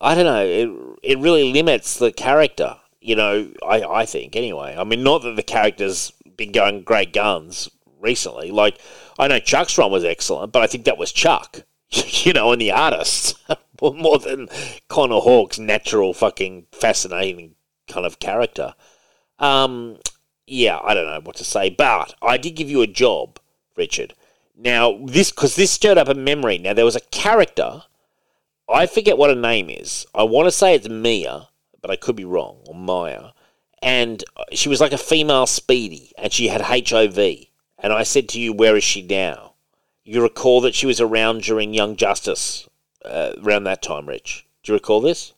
[0.00, 0.44] I don't know.
[0.44, 2.76] It, it really limits the character.
[3.00, 4.76] You know, I, I think anyway.
[4.78, 7.70] I mean, not that the character's been going great guns
[8.00, 8.50] recently.
[8.50, 8.78] Like
[9.18, 11.62] I know Chuck's run was excellent, but I think that was Chuck.
[11.90, 13.38] you know, and the artist
[13.82, 14.48] more than
[14.88, 17.54] Connor Hawke's natural fucking fascinating
[17.88, 18.74] kind of character.
[19.38, 19.98] Um,
[20.46, 23.38] yeah, I don't know what to say, but I did give you a job,
[23.76, 24.14] Richard.
[24.62, 26.58] Now this because this stirred up a memory.
[26.58, 27.84] Now there was a character.
[28.68, 30.06] I forget what her name is.
[30.14, 31.48] I want to say it's Mia,
[31.80, 33.30] but I could be wrong, or Maya.
[33.82, 34.22] And
[34.52, 37.18] she was like a female Speedy, and she had HIV.
[37.78, 39.54] And I said to you, "Where is she now?"
[40.04, 42.68] You recall that she was around during Young Justice,
[43.02, 44.44] uh, around that time, Rich.
[44.62, 45.32] Do you recall this?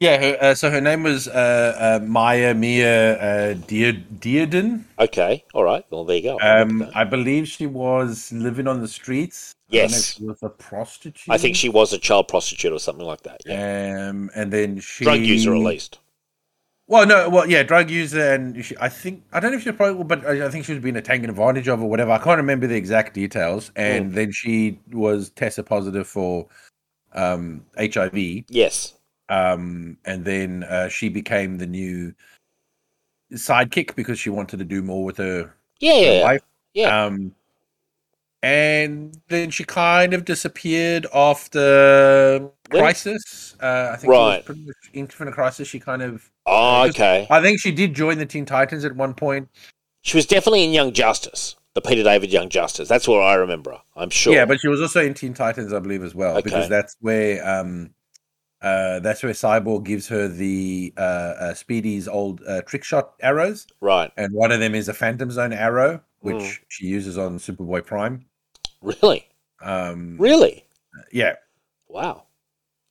[0.00, 0.18] Yeah.
[0.20, 4.84] Her, uh, so her name was uh, uh, Maya Mia uh, Dear Dearden.
[4.98, 5.84] Okay, all right.
[5.90, 6.38] Well, there you go.
[6.40, 6.88] Um.
[6.94, 9.54] I believe she was living on the streets.
[9.70, 10.14] I don't know if Yes.
[10.14, 11.28] she was a prostitute.
[11.28, 13.42] I think she was a child prostitute or something like that.
[13.44, 14.08] Yeah.
[14.08, 15.98] Um, and then she Drug user, at least.
[16.86, 19.74] Well, no, well, yeah, drug user, and she, I think I don't know if she's
[19.74, 22.12] probably, but I I think she was being taken advantage of or whatever.
[22.12, 23.70] I can't remember the exact details.
[23.76, 26.46] And then she was tested positive for
[27.12, 28.94] um, HIV, Yes.
[29.28, 32.14] Um, and then uh, she became the new
[33.32, 36.42] sidekick because she wanted to do more with her, Yeah, her life.
[36.74, 37.04] Yeah.
[37.06, 37.34] Um,
[38.42, 43.56] and then she kind of disappeared after Crisis.
[43.60, 44.36] Uh, I think it Right.
[44.36, 45.66] was pretty much Infinite Crisis.
[45.68, 47.26] She kind of Oh, just- okay.
[47.30, 49.48] I think she did join the Teen Titans at one point.
[50.02, 52.88] She was definitely in Young Justice, the Peter David Young Justice.
[52.88, 53.72] That's what I remember.
[53.72, 53.80] her.
[53.96, 54.32] I'm sure.
[54.32, 56.42] Yeah, but she was also in Teen Titans, I believe, as well, Okay.
[56.42, 57.90] because that's where um,
[58.62, 63.66] uh, that's where Cyborg gives her the uh, uh, Speedy's old uh, trick shot arrows,
[63.80, 64.10] right.
[64.16, 66.58] and one of them is a Phantom Zone arrow, which Mm.
[66.68, 68.24] she uses on Superboy Prime.
[68.82, 69.28] Really?
[69.62, 70.64] Um, Really?
[71.12, 71.34] Yeah,
[71.88, 72.24] Wow.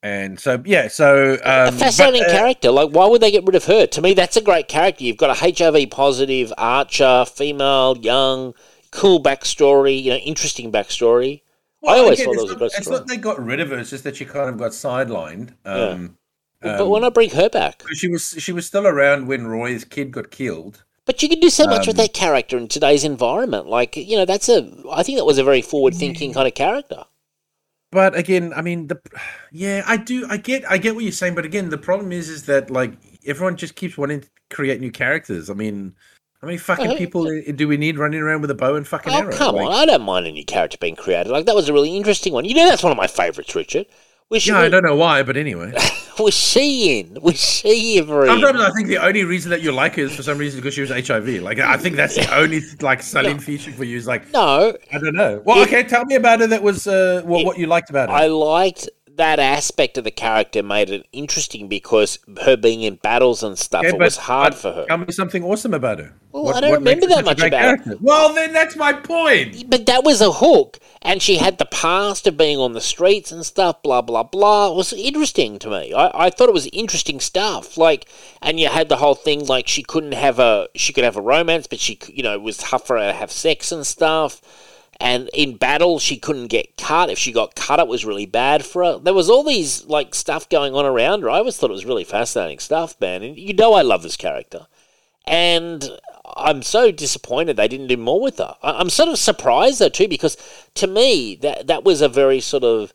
[0.03, 2.71] and so yeah, so um, a fascinating but, uh, character.
[2.71, 3.85] Like, why would they get rid of her?
[3.87, 5.03] To me, that's a great character.
[5.03, 8.53] You've got a HIV positive archer, female, young,
[8.91, 10.01] cool backstory.
[10.01, 11.41] You know, interesting backstory.
[11.85, 13.69] I always thought it's that was a not- great It's not they got rid of
[13.69, 15.53] her; it's just that she kind of got sidelined.
[15.65, 16.17] Um,
[16.61, 17.83] but um, why not bring her back?
[17.93, 20.83] she was she was still around when Roy's kid got killed.
[21.05, 23.67] But you can do so much with Um, that character in today's environment.
[23.67, 24.69] Like, you know, that's a.
[24.91, 27.05] I think that was a very forward-thinking kind of character.
[27.93, 28.99] But again, I mean, the
[29.51, 31.35] yeah, I do, I get, I get what you're saying.
[31.35, 32.93] But again, the problem is, is that like
[33.25, 35.49] everyone just keeps wanting to create new characters.
[35.49, 35.95] I mean,
[36.47, 36.97] many fucking Uh-huh.
[36.97, 37.23] people
[37.55, 39.31] do we need running around with a bow and fucking Oh, arrow?
[39.31, 39.71] come Like, on!
[39.73, 41.29] I don't mind any character being created.
[41.31, 42.45] Like that was a really interesting one.
[42.45, 43.85] You know, that's one of my favourites, Richard.
[44.29, 45.71] Yeah, I don't know why, but anyway.
[46.19, 47.21] Was she in?
[47.21, 48.27] Was she ever in?
[48.27, 50.73] Sometimes I think the only reason that you like her is for some reason because
[50.73, 51.27] she was HIV.
[51.43, 53.95] Like I think that's the only like selling feature for you.
[53.95, 55.41] Is like no, I don't know.
[55.45, 56.47] Well, It- okay, tell me about her.
[56.47, 58.15] That was uh, what, It- what you liked about her.
[58.15, 60.63] I liked that aspect of the character.
[60.63, 64.71] Made it interesting because her being in battles and stuff, Okay, it was hard for
[64.71, 64.85] her.
[64.87, 66.13] Tell me something awesome about her.
[66.31, 67.95] Well, I don't remember that her such a much about her.
[67.99, 69.69] Well, then that's my point.
[69.69, 73.31] But that was a hook, and she had the past of being on the streets
[73.31, 73.81] and stuff.
[73.81, 74.71] Blah blah blah.
[74.71, 75.93] It was interesting to me.
[75.93, 77.77] I, I thought it was interesting stuff.
[77.77, 78.07] Like,
[78.41, 81.21] and you had the whole thing like she couldn't have a she could have a
[81.21, 84.41] romance, but she you know it was tough for her to have sex and stuff.
[84.99, 87.09] And in battle, she couldn't get cut.
[87.09, 88.97] If she got cut, it was really bad for her.
[88.97, 91.29] There was all these like stuff going on around her.
[91.29, 93.21] I always thought it was really fascinating stuff, man.
[93.21, 94.65] And you know, I love this character
[95.27, 95.89] and
[96.37, 98.55] I'm so disappointed they didn't do more with her.
[98.63, 100.37] I'm sort of surprised though too because
[100.75, 102.93] to me that that was a very sort of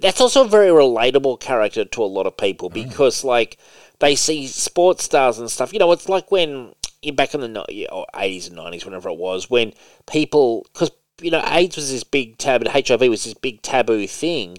[0.00, 2.74] that's also a very relatable character to a lot of people mm.
[2.74, 3.58] because like
[3.98, 5.72] they see sports stars and stuff.
[5.72, 6.72] You know, it's like when
[7.14, 9.74] back in the or 80s and 90s, whenever it was, when
[10.06, 10.90] people because
[11.20, 14.58] you know AIDS was this big taboo, HIV was this big taboo thing.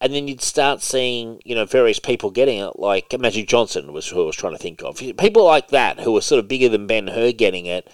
[0.00, 4.08] And then you'd start seeing, you know, various people getting it, like Magic Johnson was
[4.08, 4.96] who I was trying to think of.
[4.98, 7.88] People like that who were sort of bigger than Ben Hur getting it.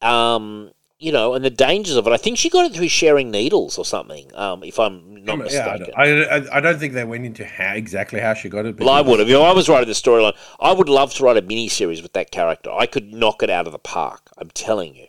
[0.00, 2.12] Um, you know, and the dangers of it.
[2.12, 4.34] I think she got it through sharing needles or something.
[4.34, 5.94] Um, if I'm not Yeah, mistaken.
[5.96, 8.78] I, I, I don't think they went into how exactly how she got it.
[8.78, 9.28] Well, I would have.
[9.28, 12.02] You know, I was writing the storyline, I would love to write a mini series
[12.02, 12.70] with that character.
[12.70, 14.30] I could knock it out of the park.
[14.38, 15.08] I'm telling you.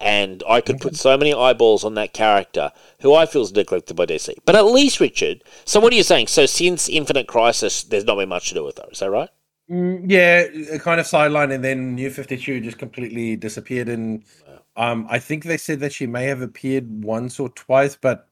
[0.00, 2.70] And I could put so many eyeballs on that character
[3.00, 4.32] who I feel is neglected by DC.
[4.44, 6.28] But at least, Richard, so what are you saying?
[6.28, 8.86] So since Infinite Crisis, there's not been much to do with her.
[8.92, 9.28] Is that right?
[9.70, 13.88] Mm, yeah, kind of sideline, and then New Fifty Two just completely disappeared.
[13.88, 14.24] And
[14.76, 18.28] um, I think they said that she may have appeared once or twice, but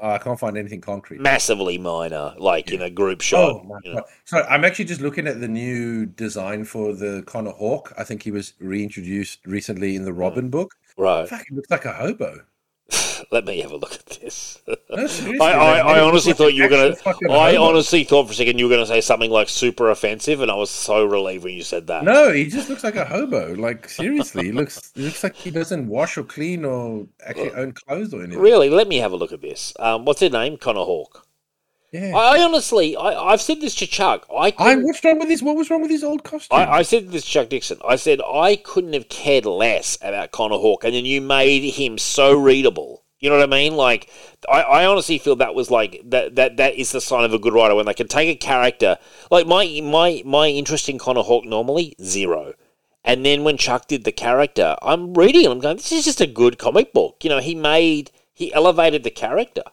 [0.00, 1.20] I can't find anything concrete.
[1.20, 3.50] Massively minor, like in a group shot.
[3.50, 4.00] Oh my you know.
[4.00, 4.04] god!
[4.24, 7.92] So I'm actually just looking at the new design for the Connor Hawke.
[7.98, 10.76] I think he was reintroduced recently in the Robin book.
[11.00, 11.26] Right.
[11.26, 12.42] Fuck, he looks like a hobo.
[13.32, 14.60] Let me have a look at this.
[14.66, 15.06] No,
[15.40, 16.94] I, I, I honestly thought you were gonna.
[17.30, 17.62] I hobo.
[17.62, 20.54] honestly thought for a second you were gonna say something like super offensive, and I
[20.56, 22.04] was so relieved when you said that.
[22.04, 23.54] No, he just looks like a hobo.
[23.54, 27.72] Like seriously, he looks he looks like he doesn't wash or clean or actually own
[27.72, 28.42] clothes or anything.
[28.42, 29.72] Really, let me have a look at this.
[29.78, 30.58] Um, what's her name?
[30.58, 31.26] Connor Hawke.
[31.92, 32.16] Yeah.
[32.16, 34.26] I, I honestly, I, I've said this to Chuck.
[34.30, 35.42] I, I what's wrong with this?
[35.42, 36.56] what was wrong with his old costume?
[36.56, 37.78] I, I said this to Chuck Dixon.
[37.86, 41.98] I said I couldn't have cared less about Connor Hawke, and then you made him
[41.98, 43.02] so readable.
[43.18, 43.76] You know what I mean?
[43.76, 44.08] Like,
[44.48, 46.36] I, I honestly feel that was like that.
[46.36, 48.96] That that is the sign of a good writer when they can take a character.
[49.30, 52.54] Like my my my interest in Connor Hawke normally zero,
[53.04, 55.50] and then when Chuck did the character, I'm reading it.
[55.50, 57.18] I'm going, this is just a good comic book.
[57.22, 59.64] You know, he made he elevated the character.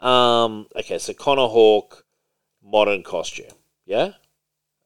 [0.00, 0.66] Um.
[0.76, 2.04] Okay, so Connor Hawke,
[2.62, 3.52] modern costume.
[3.86, 4.12] Yeah.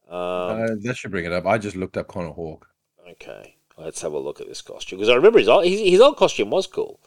[0.07, 0.61] Um.
[0.61, 1.45] Uh, that should bring it up.
[1.45, 2.67] I just looked up Connor Hawke.
[3.11, 6.01] Okay, let's have a look at this costume because I remember his old, his, his
[6.01, 6.99] old costume was cool.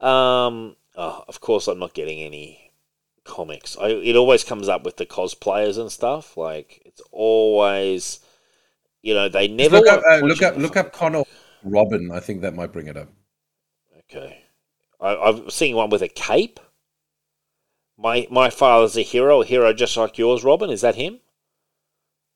[0.00, 2.70] Um, oh, of course, I'm not getting any
[3.24, 3.76] comics.
[3.76, 6.36] I, it always comes up with the cosplayers and stuff.
[6.36, 8.20] Like it's always,
[9.02, 11.24] you know, they never Look up, uh, look up, look up Connor
[11.62, 12.10] Robin.
[12.12, 13.08] I think that might bring it up.
[14.10, 14.42] Okay,
[15.00, 16.60] I, I'm seeing one with a cape.
[17.96, 20.70] My my father's a hero, a hero just like yours, Robin.
[20.70, 21.20] Is that him?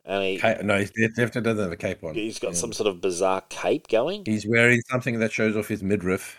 [0.04, 2.14] And he, Ca- no, he's he definitely doesn't have a cape on.
[2.14, 2.58] he's got Yeah.
[2.58, 4.22] some sort of bizarre cape going.
[4.24, 6.38] He's wearing something that shows off his midriff.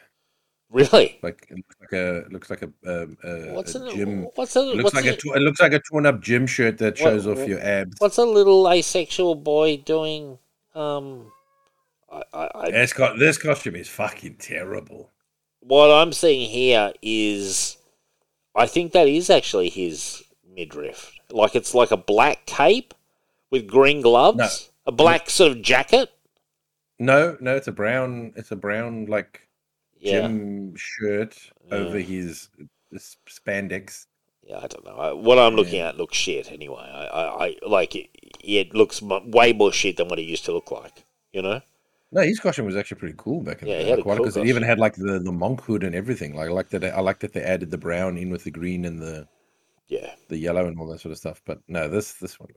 [0.71, 1.19] Really?
[1.23, 2.65] Like it looks like a looks like a,
[3.03, 4.27] um, a, What's a gym.
[4.35, 6.77] what's a It looks like a, a it looks like a torn up gym shirt
[6.77, 7.95] that What- shows off what- your abs.
[7.99, 10.37] What's a little asexual boy doing?
[10.75, 11.31] Um,
[12.11, 15.11] I, I, I, This, co- this costume is fucking terrible.
[15.59, 17.77] what I'm seeing here is,
[18.55, 20.23] I think that is actually his
[20.55, 21.11] midriff.
[21.31, 22.93] Like it's like a black cape
[23.51, 24.47] with green gloves, No.
[24.87, 26.09] a black sort of jacket.
[26.97, 28.33] No, no, it's a brown.
[28.35, 29.47] It's a brown like
[29.99, 31.37] Yeah, gym shirt
[31.71, 32.49] over his
[33.27, 34.07] spandex.
[34.43, 34.57] yeah.
[34.57, 34.95] I don't know.
[34.97, 36.81] I, what I'm looking at looks shit anyway.
[36.81, 38.09] I, I, I like it.
[38.43, 41.05] It looks way more shit than what it used to look like.
[41.31, 41.61] You know?
[42.11, 43.89] No, his costume was actually pretty cool back in Yeah, the day.
[43.91, 46.35] had a Like, cool because it even had like the, the monk hood and everything.
[46.35, 46.83] Like I like that.
[46.83, 49.27] I like that they added the brown in with the green and the
[49.87, 50.15] Yeah.
[50.27, 51.41] the yellow and all that sort of stuff.
[51.45, 52.49] But no, this this one.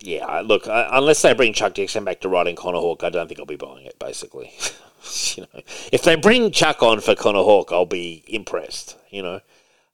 [0.00, 3.08] Yeah, I- look, I, unless they bring Chuck Dixon back to writing Connor Hawke, I
[3.10, 3.98] don't think I'll be buying it.
[3.98, 4.52] Basically,
[5.34, 8.96] you know, if they bring Chuck on for Connor Hawke, I'll be impressed.
[9.10, 9.40] You know,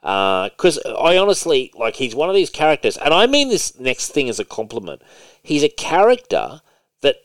[0.03, 4.09] uh, because I honestly like he's one of these characters, and I mean this next
[4.11, 5.03] thing as a compliment.
[5.43, 6.61] He's a character
[7.03, 7.17] that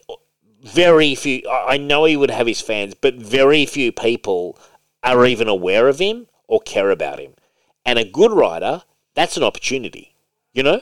[0.67, 1.41] very few.
[1.49, 4.57] I know he would have his fans, but very few people
[5.03, 7.33] are even aware of him or care about him.
[7.85, 8.83] And a good writer,
[9.15, 10.15] that's an opportunity.
[10.53, 10.81] You know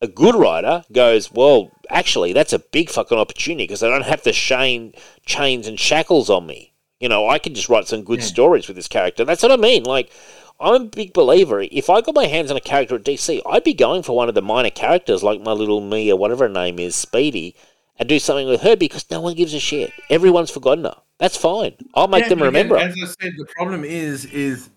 [0.00, 4.22] a good writer goes, well, actually, that's a big fucking opportunity because I don't have
[4.22, 4.92] to shame
[5.24, 6.72] chains and shackles on me.
[7.00, 9.24] You know, I can just write some good stories with this character.
[9.24, 9.84] That's what I mean.
[9.84, 10.10] Like,
[10.58, 11.60] I'm a big believer.
[11.60, 14.28] If I got my hands on a character at DC, I'd be going for one
[14.28, 17.54] of the minor characters, like my little me or whatever her name is, Speedy,
[17.98, 19.92] and do something with her because no one gives a shit.
[20.10, 20.96] Everyone's forgotten her.
[21.18, 21.74] That's fine.
[21.94, 22.76] I'll make Yeah, them but again, remember.
[22.76, 24.70] As I said, the problem is is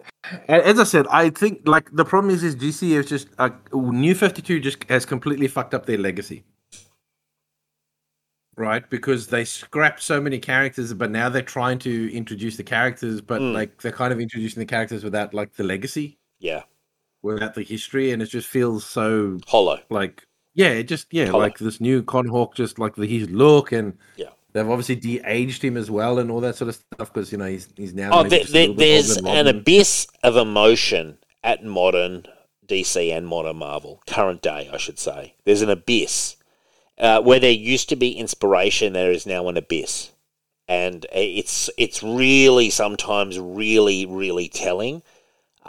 [0.48, 4.16] as I said, I think like the problem is is DC is just uh, New
[4.16, 6.44] Fifty Two just has completely fucked up their legacy,
[8.58, 8.90] right?
[8.90, 13.42] Because they scrapped so many characters, but now they're trying to introduce the characters, but
[13.42, 13.54] Mm.
[13.54, 16.64] like they're kind of introducing the characters without like the legacy, Yeah.
[17.22, 19.82] without the history, and it just feels so Hollow.
[19.90, 21.40] like yeah, it just yeah, Hollow.
[21.40, 24.30] like this new Con Hawk, just like the, his look and Yeah.
[24.52, 27.46] They've obviously de-aged him as well and all that sort of stuff because you know
[27.46, 28.10] he's he's now.
[28.12, 32.26] Oh, there, there, there's an abyss of emotion at modern
[32.68, 35.36] DC and modern Marvel, current day, I should say.
[35.44, 36.38] There's an abyss.
[36.98, 40.12] Uh, where there used to be inspiration, there is now an abyss.
[40.68, 45.02] And it's it's really sometimes really, really telling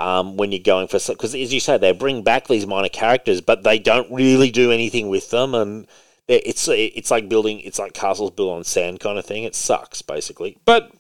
[0.01, 0.99] um, when you're going for...
[1.07, 4.73] Because as you say, they bring back these minor characters, but they don't really do
[4.73, 5.55] anything with them.
[5.55, 5.87] And
[6.27, 7.61] it's it's like building...
[7.61, 9.45] It's like castles built on sand kind of thing.
[9.45, 10.57] It sucks, basically.
[10.65, 10.91] But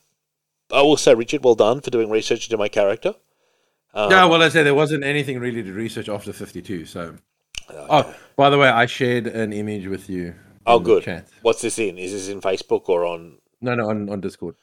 [0.71, 3.15] I will say, Richard, well done for doing research into my character.
[3.95, 6.85] Um, yeah, well, I said there wasn't anything really to research after 52.
[6.85, 7.17] So,
[7.71, 10.35] oh, by the way, I shared an image with you.
[10.67, 11.05] oh, good.
[11.05, 11.27] Chat.
[11.43, 11.99] What's this in?
[11.99, 13.39] Is this in Facebook or on?
[13.63, 14.57] No, no, on, on Discord.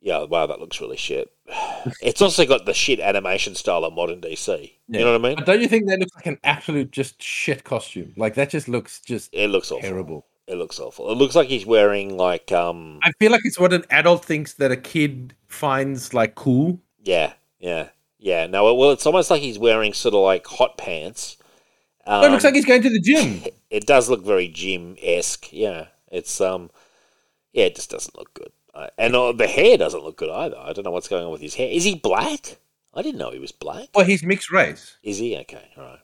[0.00, 1.30] Yeah, wow, that looks really shit.
[2.02, 4.72] It's also got the shit animation style of modern DC.
[4.88, 5.36] You know what I mean?
[5.36, 8.12] But don't you think that looks like an absolute just shit costume?
[8.16, 9.82] Like that just looks just It looks awful.
[9.88, 10.26] terrible.
[10.48, 11.10] It looks awful.
[11.10, 14.54] It looks like he's wearing like um I feel like it's what an adult thinks
[14.54, 16.80] that a kid finds like cool.
[17.02, 17.88] yeah, yeah,
[18.18, 18.46] yeah.
[18.46, 21.36] No, well, it's almost like he's wearing sort of like hot pants.
[22.06, 23.42] Um, No, it looks like he's going to the gym.
[23.70, 25.52] it does look very gym esque.
[25.52, 26.70] Yeah, it's um,
[27.52, 28.50] yeah, it just doesn't look good.
[28.78, 30.56] Uh, and uh, the hair doesn't look good either.
[30.56, 31.68] I don't know what's going on with his hair.
[31.68, 32.58] Is he black?
[32.94, 33.88] I didn't know he was black.
[33.94, 34.96] Well, he's mixed race.
[35.02, 35.36] Is he?
[35.38, 35.98] Okay, all right.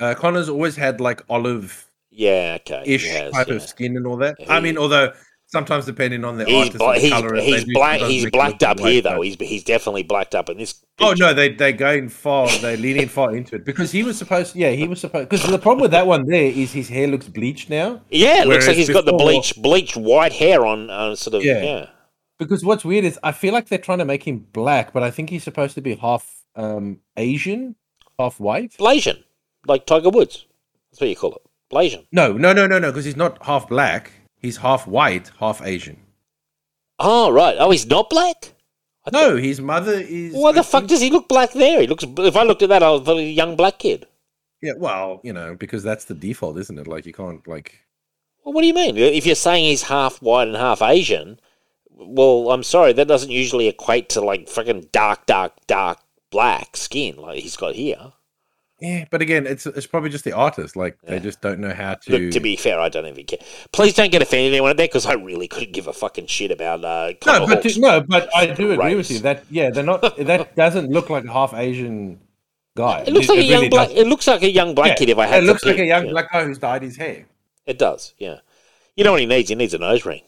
[0.00, 2.82] Uh, Connor's always had like olive Yeah, okay.
[2.86, 3.54] ish has, type yeah.
[3.54, 4.36] of skin and all that.
[4.40, 5.12] Yeah, I mean, although
[5.46, 8.00] sometimes depending on the He's, bla- he's, he's they black.
[8.00, 9.20] He's blacked up here though.
[9.20, 10.84] He's he's definitely blacked up in this.
[11.00, 12.48] Oh no, they they're going far.
[12.58, 14.56] They're leaning far into it because he was supposed.
[14.56, 15.28] Yeah, he was supposed.
[15.28, 18.00] Because the problem with that one there is his hair looks bleached now.
[18.10, 20.90] Yeah, it looks like he's got the bleach bleached bleached white hair on.
[20.90, 21.44] Uh, sort of.
[21.44, 21.62] Yeah.
[21.62, 21.86] Yeah.
[22.40, 25.10] Because what's weird is I feel like they're trying to make him black, but I
[25.12, 27.76] think he's supposed to be half um Asian,
[28.18, 28.72] half white.
[28.78, 29.22] Blasian,
[29.66, 30.46] like Tiger Woods.
[30.90, 31.42] That's what you call it.
[31.72, 32.06] Blasian.
[32.10, 32.90] No, no, no, no, no.
[32.90, 34.10] Because he's not half black.
[34.38, 35.98] He's half white, half Asian.
[36.98, 37.56] Oh right.
[37.58, 38.54] Oh, he's not black.
[39.06, 40.34] I No, his mother is.
[40.34, 41.80] Why the I fuck think- does he look black there?
[41.80, 42.04] He looks.
[42.04, 44.06] If I looked at that, I was a young black kid.
[44.62, 46.86] Yeah, well, you know, because that's the default, isn't it?
[46.86, 47.80] Like you can't like.
[48.44, 48.96] Well, what do you mean?
[48.96, 51.38] If you're saying he's half white and half Asian,
[52.00, 55.98] well, I'm sorry, that doesn't usually equate to like fucking dark, dark, dark
[56.30, 58.12] black skin like he's got here.
[58.80, 60.74] Yeah, but again, it's it's probably just the artist.
[60.74, 62.18] Like they just don't know how to.
[62.18, 63.38] Look, to be fair, I don't even care.
[63.72, 66.50] Please don't get offended anyone out there because I really couldn't give a fucking shit
[66.50, 70.00] about uh, no, but no, but I do agree with you that yeah, they're not.
[70.00, 72.20] that doesn't look like a half Asian
[72.74, 73.04] guy.
[73.06, 73.88] It looks like a young really black.
[73.88, 74.06] doesn't.
[74.06, 75.08] It looks like a young black Yeah, kid.
[75.10, 76.12] If I had, it looks like a young yeah.
[76.12, 77.26] black guy who's dyed his hair.
[77.66, 78.38] It does, yeah.
[78.96, 79.50] You know what he needs?
[79.50, 80.22] He needs a nose ring.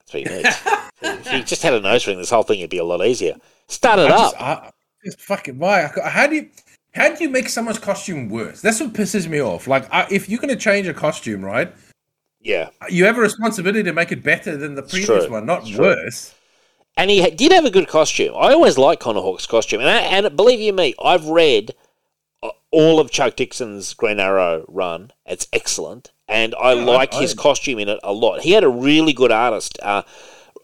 [0.00, 0.56] That's what he needs.
[1.04, 3.36] if he just had a nose ring, this whole thing would be a lot easier.
[3.68, 4.20] Start it I up.
[4.32, 4.70] just, I,
[5.04, 5.90] just fucking why?
[6.04, 6.50] How do you?
[6.94, 8.60] How do you make someone's costume worse?
[8.60, 9.66] That's what pisses me off.
[9.66, 11.72] Like, I, if you're going to change a costume, right,
[12.40, 12.70] yeah.
[12.88, 15.32] you have a responsibility to make it better than the previous true.
[15.32, 15.86] one, not It's true.
[15.86, 16.32] worse.
[16.96, 18.34] And he did have a good costume.
[18.36, 19.80] I always like Connor Hawke's costume.
[19.80, 21.74] And, I, and believe you me, I've read
[22.44, 25.10] uh, all of Chuck Dixon's Green Arrow run.
[25.26, 26.12] It's excellent.
[26.28, 28.42] And I Yeah, like I- his costume in it a lot.
[28.42, 29.80] He had a really good artist.
[29.82, 30.02] Uh,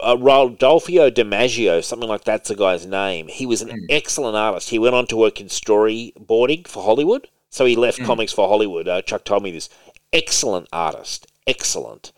[0.02, 3.28] uh, Rodolfo Damaggio, something like that's the guy's name.
[3.28, 3.84] He was an Hmm.
[3.88, 4.70] excellent artist.
[4.70, 7.28] He went on to work in storyboarding for Hollywood.
[7.50, 8.88] So he left comics for Hollywood.
[8.88, 9.68] Uh, Chuck told me this.
[10.12, 11.26] Excellent artist.
[11.46, 12.12] Excellent.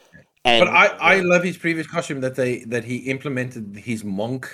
[0.45, 4.05] And, But I, I yeah, love his previous costume that they that he implemented his
[4.05, 4.49] monk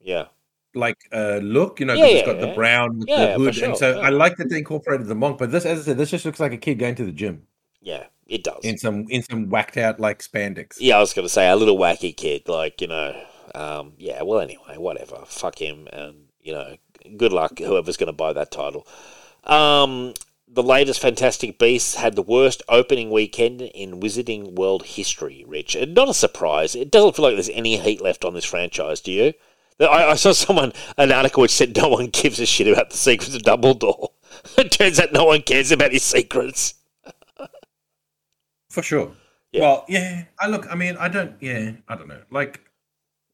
[0.00, 0.26] yeah.
[0.74, 2.40] like uh look, you know, Yeah, it's got yeah.
[2.40, 4.00] the brown with Yeah, the hood, sure, and so.
[4.00, 5.38] I like that they incorporated the monk.
[5.38, 7.46] But this, as I said, this just looks like a kid going to the gym
[7.80, 8.60] Yeah, it does.
[8.62, 10.76] in some in some whacked out like spandex.
[10.78, 13.20] Yeah, I was going to say a little wacky kid, like you know.
[13.54, 15.22] Um, yeah, well, anyway, whatever.
[15.26, 16.76] Fuck him, and you know,
[17.16, 18.86] good luck whoever's going to buy that title.
[19.44, 20.12] Um,
[20.46, 25.44] the latest Fantastic Beasts had the worst opening weekend in Wizarding World history.
[25.46, 26.74] Rich, and not a surprise.
[26.74, 29.00] It doesn't feel like there's any heat left on this franchise.
[29.00, 29.32] Do you?
[29.80, 32.96] I, I saw someone an article which said no one gives a shit about the
[32.96, 34.08] secrets of Dumbledore.
[34.58, 36.74] It turns out no one cares about his secrets.
[38.78, 39.12] For sure.
[39.50, 39.62] Yeah.
[39.62, 40.24] Well, yeah.
[40.38, 40.70] I look.
[40.70, 41.34] I mean, I don't.
[41.40, 42.22] Yeah, I don't know.
[42.30, 42.60] Like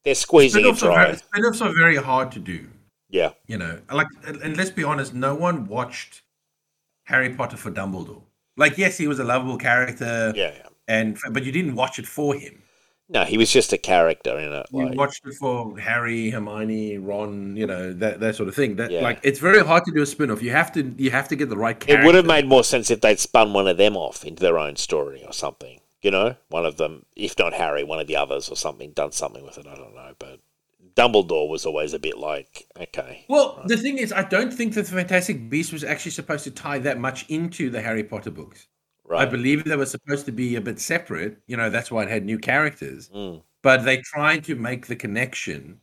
[0.03, 1.05] They're squeezing it spin-offs dry.
[1.05, 2.67] very, spin-offs are very hard to do.
[3.09, 6.23] Yeah, You know, like, and and let's be honest, no one watched
[7.03, 8.23] Harry Potter for Dumbledore.
[8.57, 10.67] Like, yes, he was a lovable character, yeah, yeah.
[10.87, 12.63] and but you didn't watch it for him.
[13.07, 14.65] No, he was just a character in it.
[14.71, 18.77] You like- watched it for Harry, Hermione, Ron, you know that that sort of thing.
[18.77, 19.01] That Yeah.
[19.01, 20.41] like it's very hard to do a spin-off.
[20.41, 22.89] You have to you have to get the right It would have made more sense
[22.89, 25.81] if they'd spun one of them off into their own story or something.
[26.01, 29.11] You know, one of them, if not Harry, one of the others or something, done
[29.11, 29.65] something with it.
[29.67, 30.39] I don't know, but
[30.95, 34.85] Dumbledore was always a bit like, okay, Well, the thing is, I don't think that
[34.85, 38.67] the Fantastic Beast was actually supposed to tie that much into the Harry Potter books.
[39.11, 41.37] I believe they were supposed to be a bit separate.
[41.47, 43.09] You know, that's why it had new characters.
[43.09, 43.41] Mm.
[43.61, 45.79] But they tried to make the connection.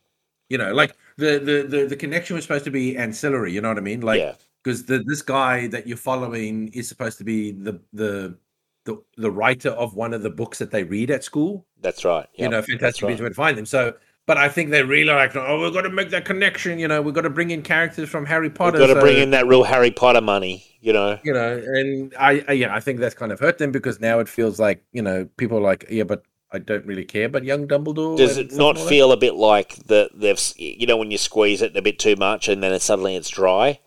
[0.49, 3.53] You know, like the the the, the connection was supposed to be ancillary.
[3.53, 4.01] You know what I mean?
[4.01, 8.37] Like because the this guy that you're following is supposed to be the the
[8.85, 11.67] the the writer of one of the books that they read at school.
[11.81, 12.27] that's right.
[12.35, 13.17] you know, Fantastic right.
[13.17, 13.67] To find them.
[13.67, 13.95] So,
[14.27, 16.79] but I think they really like, oh, we've got to make that connection.
[16.79, 18.79] You know, we've got to bring in characters from Harry Potter.
[18.79, 20.72] We've got to so- bring in that real Harry Potter money.
[20.83, 23.71] You know, you know, and I, I, yeah, I think that's kind of hurt them
[23.71, 27.05] because now it feels like, you know, people are like, yeah, but I don't really
[27.05, 28.19] care about young Dumbledore.
[28.19, 28.89] Does it not like that.
[28.89, 32.17] feel a bit like that they've you know when you squeeze it a bit too
[32.17, 33.79] much and then it, suddenly it's dry,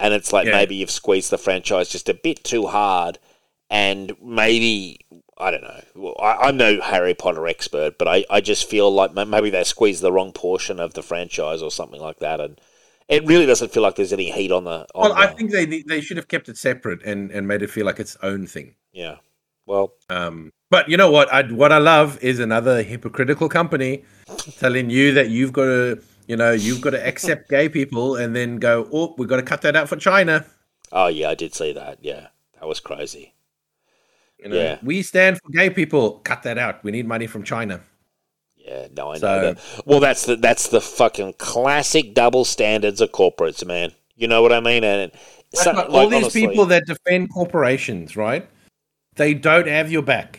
[0.00, 0.52] and it's like Yeah.
[0.52, 3.20] maybe you've squeezed the franchise just a bit too hard,
[3.70, 4.98] and maybe
[5.38, 5.80] I don't know.
[5.94, 9.64] Well, I, I'm no Harry Potter expert, but I, I just feel like maybe they
[9.64, 12.60] squeezed the wrong portion of the franchise or something like that, and
[13.12, 14.86] it really doesn't feel like there's any heat on the.
[14.94, 17.62] On Well, I the- think they they should have kept it separate and and made
[17.62, 18.74] it feel like its own thing.
[18.92, 19.16] yeah.
[19.64, 21.32] Well, Um, but you know what?
[21.32, 24.04] I what I love is another hypocritical company
[24.58, 28.34] telling you that you've got to, you know, you've got to accept gay people, and
[28.34, 30.44] then go, oh, we've got to cut that out for China.
[30.90, 31.98] oh yeah, I did see that.
[32.02, 32.28] Yeah,
[32.58, 33.34] that was crazy.
[34.42, 34.78] You know, Yeah.
[34.82, 36.18] we stand for gay people.
[36.24, 36.82] Cut that out.
[36.82, 37.80] We need money from China.
[38.64, 39.58] Yeah, no, I know that.
[39.86, 43.92] Well, that's the that's the fucking classic double standards of corporates, man.
[44.16, 44.84] You know what I mean?
[44.84, 45.14] And it,
[45.52, 48.48] That's so- like, all these honestly, people that defend corporations, right?
[49.16, 50.38] They don't have your back.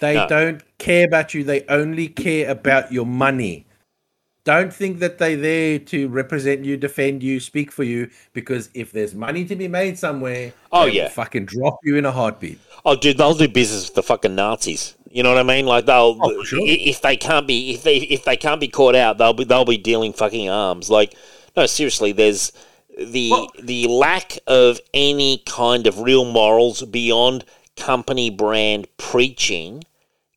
[0.00, 0.26] They No.
[0.26, 1.44] don't care about you.
[1.44, 3.66] They only care about your money.
[4.44, 8.08] Don't think that they're there to represent you, defend you, speak for you.
[8.32, 11.08] Because if there's money to be made somewhere, Oh, they will yeah.
[11.08, 12.58] fucking drop you in a heartbeat.
[12.84, 14.96] Oh, dude, they'll do business with the fucking Nazis.
[15.12, 15.66] You know what I mean?
[15.66, 16.60] Like they'll Oh, sure.
[16.62, 19.64] if they can't be if they if they can't be caught out, they'll be they'll
[19.64, 20.88] be dealing fucking arms.
[20.88, 21.14] Like
[21.56, 22.52] no, seriously, there's
[22.96, 27.44] the Well- the lack of any kind of real morals beyond
[27.76, 29.82] company brand preaching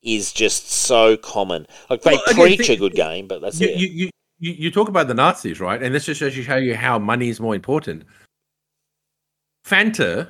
[0.02, 1.68] is just so common.
[1.90, 3.78] Like they Well, again, preach a good game, but that's You, it.
[3.78, 4.10] you, you,
[4.40, 5.82] you, you talk about the Nazis, right?
[5.82, 8.04] And this just shows you, show you how money is more important.
[9.66, 10.28] Fanta,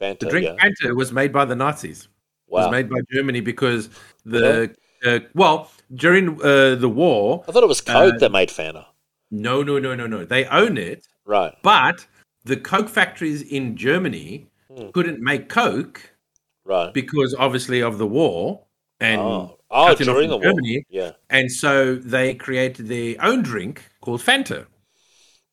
[0.00, 0.56] Fanta, the drink yeah.
[0.56, 2.08] Fanta, was made by the Nazis.
[2.48, 2.62] Wow.
[2.64, 3.90] was made by Germany because
[4.24, 7.44] the uh, well during uh, the war.
[7.48, 8.86] I thought it was Coke uh, that made Fanta.
[9.30, 10.24] No, no, no, no, no.
[10.24, 11.52] They own it, Right.
[11.62, 12.06] but
[12.44, 14.90] the Coke factories in Germany Hmm.
[14.90, 16.12] couldn't make Coke
[16.64, 16.92] Right.
[16.92, 18.66] because obviously of the war
[19.00, 20.52] and oh, oh during the from war.
[20.52, 20.84] Germany.
[20.90, 21.12] Yeah.
[21.30, 24.66] and so they created their own drink called Fanta,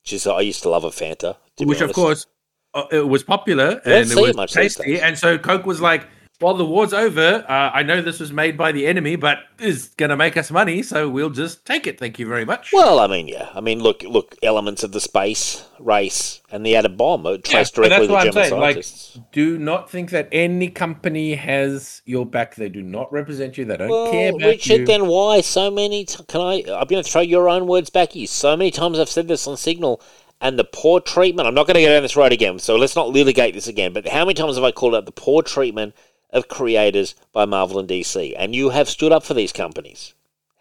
[0.03, 1.37] Which is, I used to love a Fanta.
[1.61, 2.25] which of course
[2.73, 4.99] uh, it was popular and it was tasty.
[4.99, 6.07] And so Coke was like,
[6.45, 7.45] "Well, the war's over.
[7.47, 10.51] Uh, I know this was made by the enemy, but is going to make us
[10.51, 11.99] money, so we'll just take it.
[11.99, 13.49] Thank you very much." Well, I mean, yeah.
[13.53, 17.75] I mean, look, look, elements of the space race and the atom bomb are traced
[17.75, 19.19] but directly that's to what German I'm saying, like- scientists.
[19.31, 22.55] do not think that any company has your back.
[22.55, 23.65] They do not represent you.
[23.65, 24.47] They don't well, care about you.
[24.47, 24.85] Richard, you.
[24.85, 26.05] then why so many?
[26.05, 26.63] T- can I?
[26.67, 28.27] I'm going to throw your own words back at you.
[28.27, 30.01] So many times I've said this on Signal,
[30.41, 31.47] and the poor treatment.
[31.47, 32.59] I'm not going to go down this road again.
[32.59, 33.93] So let's not litigate this again.
[33.93, 35.95] But how many times have I called out the poor treatment
[36.35, 38.33] of creators by Marvel and DC?
[38.37, 40.13] And you have stood up for these companies.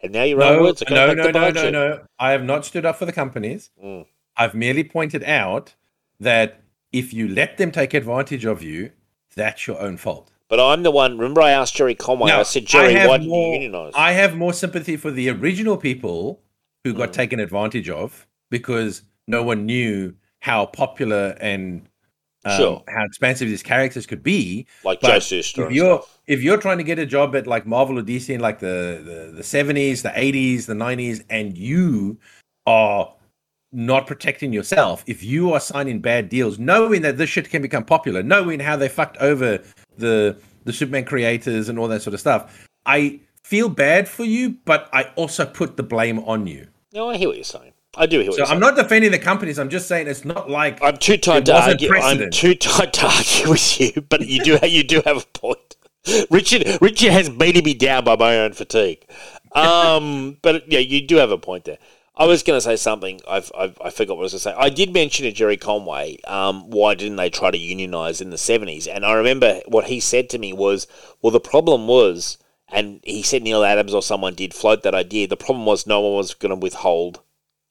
[0.02, 1.90] And now your own no, words are no, going no, back to no, no, you.
[1.90, 2.06] no.
[2.18, 3.70] I have not stood up for the companies.
[3.82, 4.06] Mm.
[4.36, 5.74] I've merely pointed out
[6.20, 6.60] that
[6.92, 8.90] if you let them take advantage of you,
[9.34, 10.30] that's your own fault.
[10.48, 11.18] But I'm the one.
[11.18, 12.30] Remember, I asked Gerry Conway.
[12.30, 13.92] I said, Gerry, have why didn't you unionize?
[13.96, 16.42] I have more sympathy for the original people
[16.84, 17.14] who got Mm.
[17.14, 21.88] taken advantage of because no one knew how popular and
[22.44, 22.82] um, Sure.
[22.88, 24.66] how expensive these characters could be.
[24.84, 26.20] like but if you're stuff.
[26.26, 29.02] if you're trying to get a job at like Marvel or DC in like the
[29.04, 32.18] the, the 70s, the 80s, the 90s, and you
[32.66, 33.12] are
[33.72, 37.84] not protecting yourself, if you are signing bad deals, knowing that this shit can become
[37.84, 39.60] popular, knowing how they fucked over
[39.98, 44.56] the the Superman creators and all that sort of stuff, I feel bad for you,
[44.64, 46.68] but I also put the blame on you.
[46.94, 47.72] No, I hear what you're saying.
[47.96, 48.44] I do hear what So.
[48.44, 49.58] I'm not defending the companies.
[49.58, 51.94] I'm just saying it's not like I'm too tired to argue.
[51.94, 55.76] I'm too tired to argue with you, but you do you do have a point.
[56.30, 59.06] Richard Richard has beaten me down by my own fatigue.
[59.52, 61.78] Um, but yeah, you do have a point there.
[62.16, 63.20] I was going to say something.
[63.28, 64.54] I've, I've I forgot what I was going to say.
[64.56, 66.18] I did mention to Gerry Conway.
[66.26, 68.86] Um, why didn't they try to unionize in the seventies?
[68.86, 70.86] And I remember what he said to me was,
[71.22, 72.38] well, the problem was,
[72.68, 75.26] and he said Neal Adams or someone did float that idea.
[75.26, 77.20] The problem was no one was going to withhold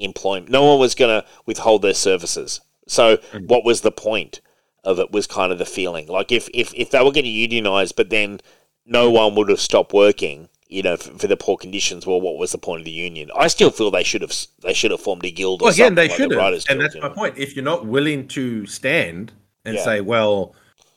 [0.04, 0.50] employment.
[0.52, 2.62] No one was going to withhold their services.
[2.88, 3.18] So
[3.48, 4.42] what was the point
[4.84, 5.12] of it?
[5.12, 8.10] Was kind of the feeling like if if, if they were going to unionize, but
[8.10, 8.42] then
[8.86, 10.50] no one would have stopped working.
[10.70, 12.08] You know, for, for the poor conditions.
[12.08, 13.30] Well, what was the point of the union?
[13.36, 15.62] I still feel they should have they should have formed a guild.
[15.62, 17.14] Or Well, again, something they like should the have, and Guild, that's my know.
[17.14, 17.38] point.
[17.38, 19.34] If you're not willing to stand
[19.66, 19.84] and Yeah.
[19.84, 20.56] say, "Well,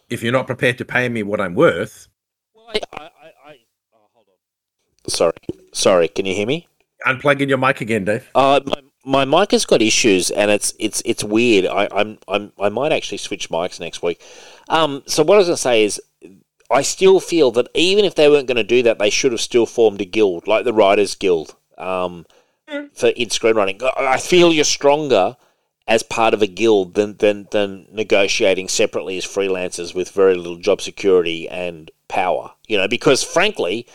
[0.09, 2.09] if you're not prepared to pay me what I'm worth,"
[2.55, 3.07] Well, I, I, I,
[3.51, 3.57] I
[3.95, 5.11] oh, hold on.
[5.11, 5.33] Sorry,
[5.74, 6.09] sorry.
[6.09, 6.66] Can you hear me?
[7.07, 8.31] unplug in your mic again, Dave.
[8.35, 11.65] Uh, my, my mic has got issues, and it's it's it's weird.
[11.65, 14.20] I, I'm I'm I might actually switch mics next week.
[14.69, 16.01] Um, so what I was to say is,
[16.70, 19.41] I still feel that even if they weren't going to do that, they should have
[19.41, 22.27] still formed a guild, like the Writers Guild, um,
[22.66, 23.81] for in screenwriting.
[23.97, 25.37] I feel you're stronger
[25.87, 30.59] as part of a guild than than than negotiating separately as freelancers with very little
[30.59, 32.51] job security and power.
[32.66, 33.87] You know, because frankly,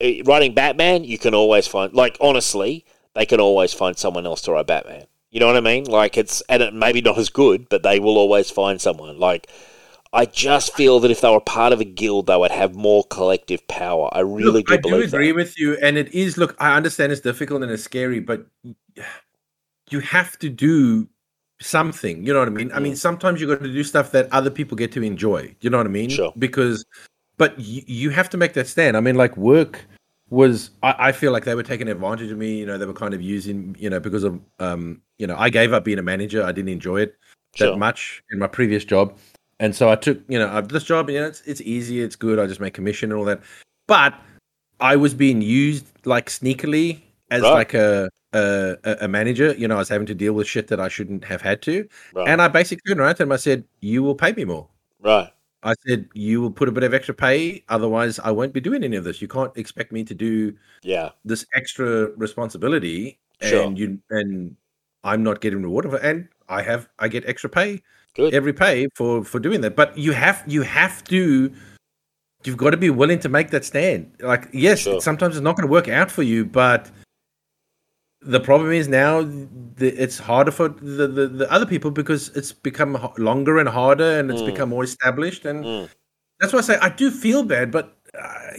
[0.00, 2.84] uh, writing Batman, you can always find like honestly,
[3.16, 5.06] they can always find someone else to write Batman.
[5.30, 5.84] You know what I mean?
[5.84, 9.18] Like it's and it maybe not as good, but they will always find someone.
[9.18, 9.48] Like
[10.12, 13.04] I just feel that if they were part of a guild, they would have more
[13.04, 14.08] collective power.
[14.12, 15.36] I really Look, do I do agree that.
[15.36, 16.36] with you, and it is.
[16.36, 18.46] Look, I understand it's difficult and it's scary, but
[19.90, 21.08] you have to do
[21.60, 22.24] something.
[22.24, 22.72] You know what I mean?
[22.72, 22.98] I mean, mm.
[22.98, 25.54] sometimes you got to do stuff that other people get to enjoy.
[25.60, 26.10] You know what I mean?
[26.10, 26.32] Sure.
[26.38, 26.84] Because,
[27.38, 28.96] but you, you have to make that stand.
[28.96, 29.86] I mean, like work
[30.30, 30.70] was.
[30.82, 32.58] I, I feel like they were taking advantage of me.
[32.58, 33.76] You know, they were kind of using.
[33.78, 36.42] You know, because of um, you know, I gave up being a manager.
[36.42, 37.16] I didn't enjoy it
[37.58, 37.76] that Sure.
[37.76, 39.16] much in my previous job,
[39.60, 40.20] and so I took.
[40.28, 41.08] You know, uh, this job.
[41.10, 42.00] You know, it's it's easy.
[42.00, 42.38] It's good.
[42.38, 43.40] I just make commission and all that.
[43.86, 44.14] But
[44.80, 47.00] I was being used like sneakily
[47.30, 47.52] as Right.
[47.52, 49.54] like a, a a a manager.
[49.54, 51.88] You know, I was having to deal with shit that I shouldn't have had to.
[52.14, 52.28] Right.
[52.28, 53.32] And I basically turned around to him.
[53.32, 54.68] I said, "You will pay me more."
[55.00, 55.30] right.
[55.66, 57.64] I said, "You will put a bit of extra pay.
[57.68, 59.20] Otherwise, I won't be doing any of this.
[59.20, 61.10] You can't expect me to do Yeah.
[61.24, 63.62] this extra responsibility, Sure.
[63.64, 64.56] and you and
[65.04, 65.98] I'm not getting rewarded for.
[65.98, 67.82] And I have I get extra pay
[68.14, 68.32] Good.
[68.32, 69.74] every pay for for doing that.
[69.76, 71.52] But you have you have to."
[72.44, 74.12] You've got to be willing to make that stand.
[74.20, 75.00] Like, yes, Sure.
[75.00, 76.90] sometimes it's not going to work out for you, but
[78.26, 82.52] the problem is now the, it's harder for the, the, the other people because it's
[82.52, 84.46] become h- longer and harder and it's Mm.
[84.52, 85.88] become more established and Mm.
[86.40, 87.86] that's why I say I do feel bad but
[88.18, 88.50] uh,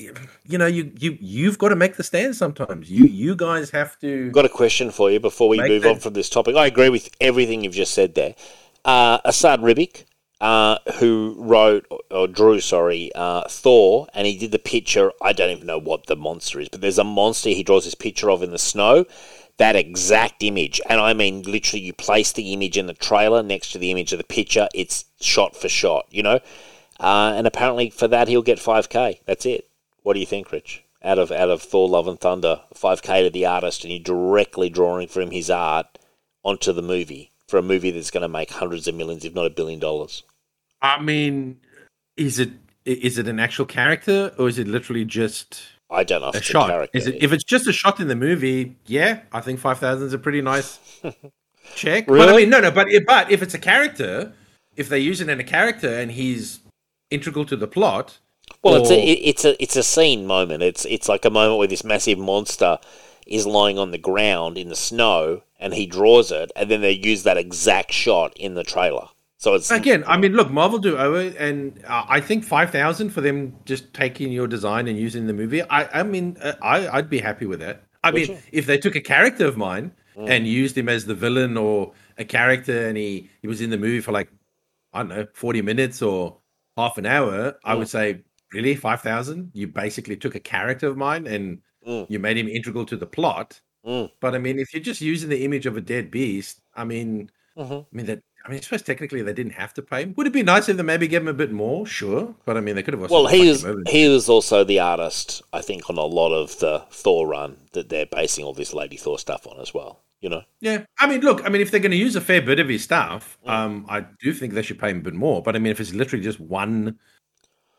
[0.45, 3.97] you know you you you've got to make the stand sometimes you you guys have
[3.99, 6.55] to I've got a question for you before we move that- on from this topic.
[6.55, 8.35] I agree with everything you've just said there.
[8.85, 10.05] Uh, Esad Ribic,
[10.39, 15.11] uh, who wrote or drew, sorry, uh, Thor, and he did the picture.
[15.21, 17.95] I don't even know what the monster is, but there's a monster he draws this
[17.95, 19.05] picture of in the snow.
[19.57, 23.71] That exact image, and I mean literally, you place the image in the trailer next
[23.71, 24.67] to the image of the picture.
[24.75, 26.39] It's shot for shot, you know.
[26.99, 29.21] Uh, and apparently, for that, he'll get five k.
[29.25, 29.67] That's it.
[30.03, 30.83] What do you think, Rich?
[31.03, 34.03] Out of out of Thor: Love and Thunder, five k to the artist, and you're
[34.03, 35.97] directly drawing from his art
[36.43, 39.45] onto the movie for a movie that's going to make hundreds of millions, if not
[39.45, 40.23] a billion dollars.
[40.81, 41.59] I mean
[42.15, 42.51] is it
[42.85, 46.39] is it an actual character or is it literally just I don't know if a
[46.39, 46.97] it's shot a character.
[46.97, 50.13] is it if it's just a shot in the movie yeah I think 5000 is
[50.13, 50.79] a pretty nice
[51.75, 52.41] check but I Really?
[52.43, 54.33] mean no no but if, but if it's a character
[54.75, 56.59] if they use it in a character and he's
[57.09, 58.19] integral to the plot
[58.63, 60.63] Well, it's a it's a it's a scene moment.
[60.63, 62.79] It's it's like a moment where this massive monster
[63.25, 66.91] is lying on the ground in the snow, and he draws it, and then they
[66.91, 69.09] use that exact shot in the trailer.
[69.39, 72.71] So it's Again, I mean, look, Marvel do owe it, and uh, I think five
[72.71, 75.61] thousand for them just taking your design and using the movie.
[75.61, 77.83] I, I mean, uh, I, I'd be happy with that.
[78.03, 78.37] I mean, you?
[78.51, 80.29] if they took a character of mine Mm.
[80.31, 83.77] and used him as the villain or a character, and he he was in the
[83.77, 84.31] movie for like
[84.91, 86.39] I don't know, forty minutes or
[86.75, 87.77] half an hour, I Mm.
[87.77, 89.51] would say, really, five thousand?
[89.53, 92.07] You basically took a character of mine and Mm.
[92.09, 93.61] you made him integral to the plot.
[93.85, 94.09] Mm.
[94.19, 97.29] But I mean, if you're just using the image of a dead beast, I mean,
[97.55, 97.85] Mhm.
[97.85, 98.23] I mean that.
[98.47, 100.13] I mean, I suppose technically they didn't have to pay him.
[100.15, 101.85] Would it be nice if they maybe gave him a bit more?
[101.85, 103.03] Sure, but I mean they could have.
[103.03, 103.83] Also well, he fucked is him over.
[103.87, 107.89] he was also the artist, I think, on a lot of the Thor run that
[107.89, 110.01] they're basing all this Lady Thor stuff on as well.
[110.21, 112.41] You know, Yeah, I mean, look, I mean, if they're going to use a fair
[112.41, 113.51] bit of his stuff, Mm.
[113.51, 115.43] um, I do think they should pay him a bit more.
[115.43, 116.97] But I mean, if it's literally just one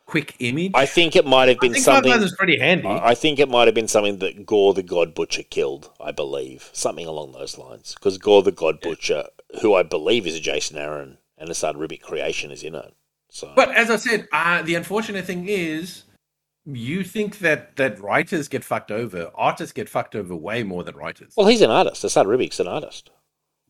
[0.06, 2.12] quick image, I think it might have been something.
[2.12, 2.86] is pretty handy.
[2.86, 6.12] I I think it might have been something that Gore the God Butcher killed, I
[6.12, 6.70] believe.
[6.72, 7.94] Something along those lines.
[7.94, 9.24] Because Gore the God Butcher,
[9.60, 12.94] who I believe is a Jason Aaron and Esad Ribic creation, is in it.
[13.30, 16.04] So, But as I said, uh, the unfortunate thing is,
[16.64, 20.96] you think that that writers get fucked over, artists get fucked over way more than
[20.96, 21.32] writers.
[21.36, 22.04] well, he's an artist.
[22.04, 23.10] Esad Ribic's an artist.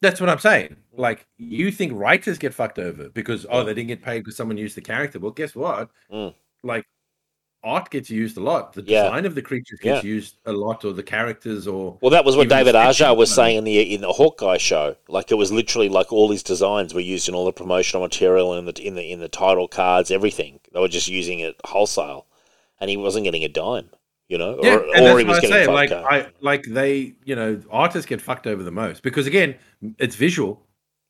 [0.01, 0.77] That's what I'm saying.
[0.93, 4.57] Like you think writers get fucked over because oh they didn't get paid because someone
[4.57, 5.19] used the character.
[5.19, 5.91] Well, guess what?
[6.13, 6.35] Mm.
[6.63, 6.87] Like
[7.65, 8.73] art gets used a lot.
[8.73, 9.03] The Yeah.
[9.05, 10.09] design of the creatures gets Yeah.
[10.11, 13.59] used a lot, or the characters, or Well, that was what David Aja was saying
[13.59, 14.97] in the in the Hawkeye show.
[15.09, 18.55] Like it was literally like all his designs were used in all the promotional material
[18.55, 20.61] in the in the in the title cards, everything.
[20.73, 22.27] They were just using it wholesale,
[22.81, 23.91] and he wasn't getting a dime.
[24.29, 25.73] You know, yeah, or, and or he was what I getting say.
[25.73, 25.95] Like K.
[25.97, 29.55] I like they, you know, artists get fucked over the most because again,
[29.99, 30.63] it's visual.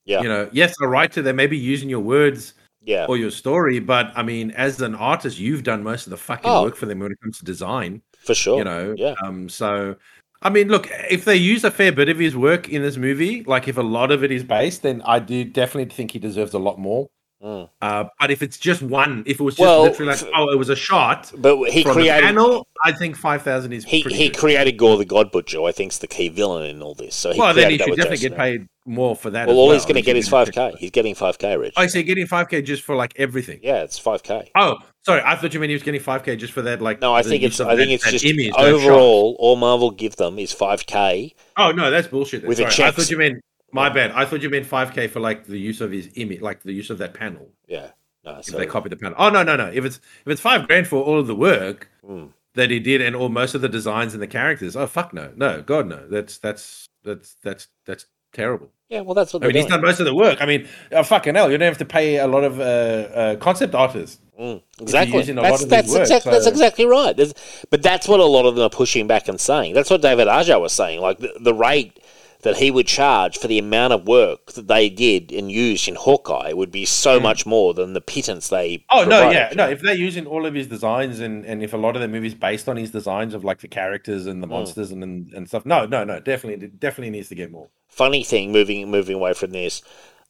[0.05, 0.23] Yeah.
[0.23, 3.81] You know, yes, a writer they may be using your words Yeah, or your story,
[3.81, 6.63] but I mean, as an artist, you've done most of the fucking Oh.
[6.63, 8.03] work for them when it comes to design.
[8.25, 8.59] for sure.
[8.59, 9.15] you know yeah.
[9.25, 9.95] um so
[10.43, 13.45] i mean look if they use a fair bit of his work in this movie
[13.45, 16.53] like if a lot of it is based then i do definitely think he deserves
[16.53, 17.09] a lot more
[17.41, 17.69] Mm.
[17.81, 20.59] uh but if it's just one if it was just Well, literally like oh it
[20.59, 24.37] was a shot But he created panel i think 5000 is he, he good.
[24.37, 25.63] created Gore the God Butcher.
[25.63, 27.15] I think's the key villain in all this.
[27.15, 29.59] So he well then he should definitely Jason get paid more for that Well, as
[29.59, 29.75] all well.
[29.75, 30.73] he's going to get is five k.
[30.79, 31.75] He's getting five k, Rich.
[31.77, 34.51] oh so you're getting 5k just for like everything Yeah, it's five k.
[34.57, 36.83] oh Sorry, I thought you meant he was getting 5k just for that.
[36.83, 39.91] Like, No, I think it's I think that- it's that just image, overall all Marvel
[39.93, 41.35] give them is five k.
[41.57, 42.43] Oh no, that's bullshit.
[42.43, 42.49] then.
[42.49, 43.41] With Sorry, I thought you meant
[43.73, 44.13] my bad.
[44.13, 46.91] I thought you meant 5k for like the use of his image, like the use
[46.91, 47.49] of that panel.
[47.67, 47.91] Yeah,
[48.25, 49.17] no, so they copied the panel.
[49.19, 49.67] Oh no, no, no.
[49.73, 52.31] If it's if it's five grand for all of the work Mm.
[52.55, 55.33] that he did and all most of the designs and the characters, oh fuck no,
[55.37, 56.07] no, God no.
[56.09, 58.71] That's that's that's that's that's terrible.
[58.89, 60.41] yeah, well that's what I mean, he's done most of the work.
[60.41, 63.37] I mean, oh, fucking hell, you don't have to pay a lot of uh, uh,
[63.37, 64.21] concept artists.
[64.39, 65.17] Mm, exactly.
[65.19, 67.17] using a lot That's that's work, exactly that's exactly right.
[67.17, 67.35] There's,
[67.71, 69.75] but that's what a lot of them are pushing back and saying.
[69.75, 71.01] That's what David Aja was saying.
[71.01, 71.99] Like the, the rate
[72.43, 75.97] that he would charge for the amount of work that they did and used in
[75.97, 78.77] Hawkeye would be so much more than the pittance they.
[78.91, 78.99] Hmm.
[78.99, 79.69] Oh no, yeah, no.
[79.69, 82.35] If they're using all of his designs and, and if a lot of the movies
[82.35, 84.51] based on his designs of like the characters and the Mm.
[84.51, 87.69] monsters and, and and stuff, no, no, no, definitely, definitely needs to get more.
[87.89, 89.83] funny thing moving moving away from this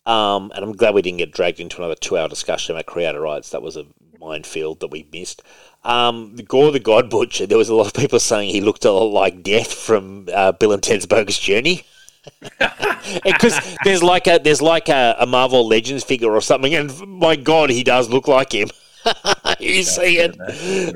[0.07, 3.21] um, and i'm glad we didn't get dragged into another two hour discussion about creator
[3.21, 3.85] rights that was a
[4.21, 5.43] minefield that we missed
[5.85, 8.91] um, gore the god butcher there was a lot of people saying he looked a
[8.93, 11.83] lot like death from uh, bill and ted's bogus journey
[13.25, 17.37] because there's like a there's like a, a marvel legends figure or something and my
[17.37, 18.69] god he does look like him
[19.61, 20.37] you see it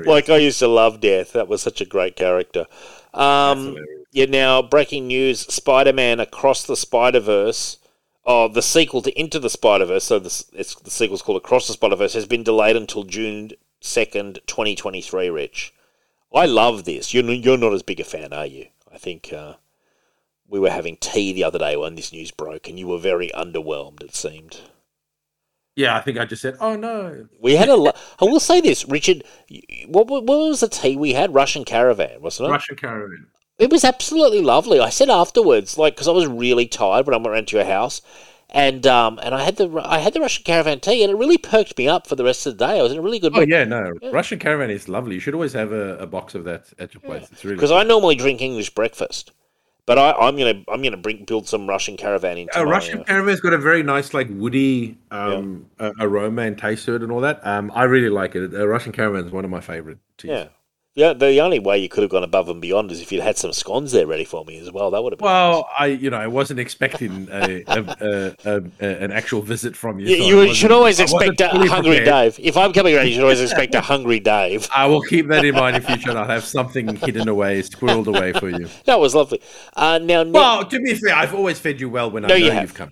[0.05, 2.65] like i used to love death that was such a great character
[3.13, 3.77] um,
[4.11, 7.77] yeah, now breaking news: Spider-Man Across the Spider-Verse,
[8.25, 10.03] oh, the sequel to Into the Spider-Verse.
[10.03, 13.51] So this, it's the sequel's called Across the Spider-Verse has been delayed until June
[13.81, 15.29] second, twenty twenty-three.
[15.29, 15.73] Rich,
[16.33, 17.13] I love this.
[17.13, 18.67] You're you're not as big a fan, are you?
[18.91, 19.55] I think uh,
[20.53, 23.31] we were having tea the other day when this news broke, and you were very
[23.33, 24.03] underwhelmed.
[24.03, 24.61] It seemed.
[25.75, 27.27] Yeah, I think I just said, oh no.
[27.41, 27.75] We had a.
[27.75, 29.23] Lo- I will say this, Richard.
[29.87, 31.33] What, what was the tea we had?
[31.33, 32.51] Russian Caravan, wasn't it?
[32.51, 33.25] Russian caravan.
[33.57, 34.79] It was absolutely lovely.
[34.79, 37.65] I said afterwards, like, because I was really tired when I went around to your
[37.65, 38.03] house,
[38.51, 41.39] and um, and I had the I had the Russian caravan tea, and it really
[41.39, 42.77] perked me up for the rest of the day.
[42.77, 45.15] I was in a really good Oh mood yeah, no, Russian caravan is lovely.
[45.15, 47.27] You should always have a, a box of that at your place.
[47.31, 49.31] It's really because I normally drink English breakfast,
[49.85, 53.01] but I, I'm gonna I'm gonna bring build some Russian caravan into A my, Russian
[53.01, 57.03] uh, caravan's got a very nice, like woody um, a- aroma and taste to it,
[57.03, 57.45] and all that.
[57.45, 58.53] Um, I really like it.
[58.53, 60.29] A Russian caravan is one of my favorite teas.
[60.31, 60.47] yeah.
[60.95, 63.35] Yeah, the only way you could have gone above and beyond is if you'd had
[63.35, 64.91] some scones there ready for me as well.
[64.91, 69.11] That would have been Well, I you know I wasn't expecting a, a, a, an
[69.11, 70.05] actual visit from you.
[70.05, 72.35] You, so you should always expect a hungry prepared.
[72.35, 72.39] Dave.
[72.45, 74.69] If I'm coming around, you should always expect a hungry Dave.
[74.75, 76.11] I will keep that in mind in future.
[76.11, 78.67] and I'll have something hidden away, squirreled away for you.
[78.85, 79.41] That was lovely.
[79.75, 82.45] Uh, now, Well, to be fair, I've always fed you well when I No, know
[82.53, 82.89] you you've come.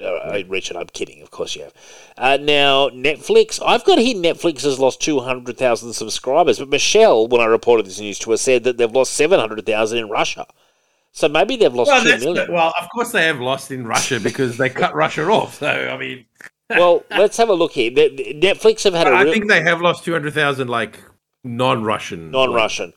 [0.47, 1.21] Richard, I'm kidding.
[1.21, 1.73] Of course you have.
[2.17, 3.61] Uh, now, Netflix.
[3.63, 8.19] I've got here Netflix has lost 200,000 subscribers, but Michelle, when I reported this news
[8.19, 10.45] to her, said that they've lost 700,000 in Russia.
[11.11, 14.19] So maybe they've lost Well, two that's, well, of course they have lost in Russia
[14.19, 15.59] because they cut Russia off.
[15.59, 16.25] So I mean,
[16.69, 17.91] well, let's have a look here.
[17.91, 20.99] Netflix have had a I real think they have lost two hundred thousand like
[21.43, 22.31] non-Russian.
[22.31, 22.93] non-Russian.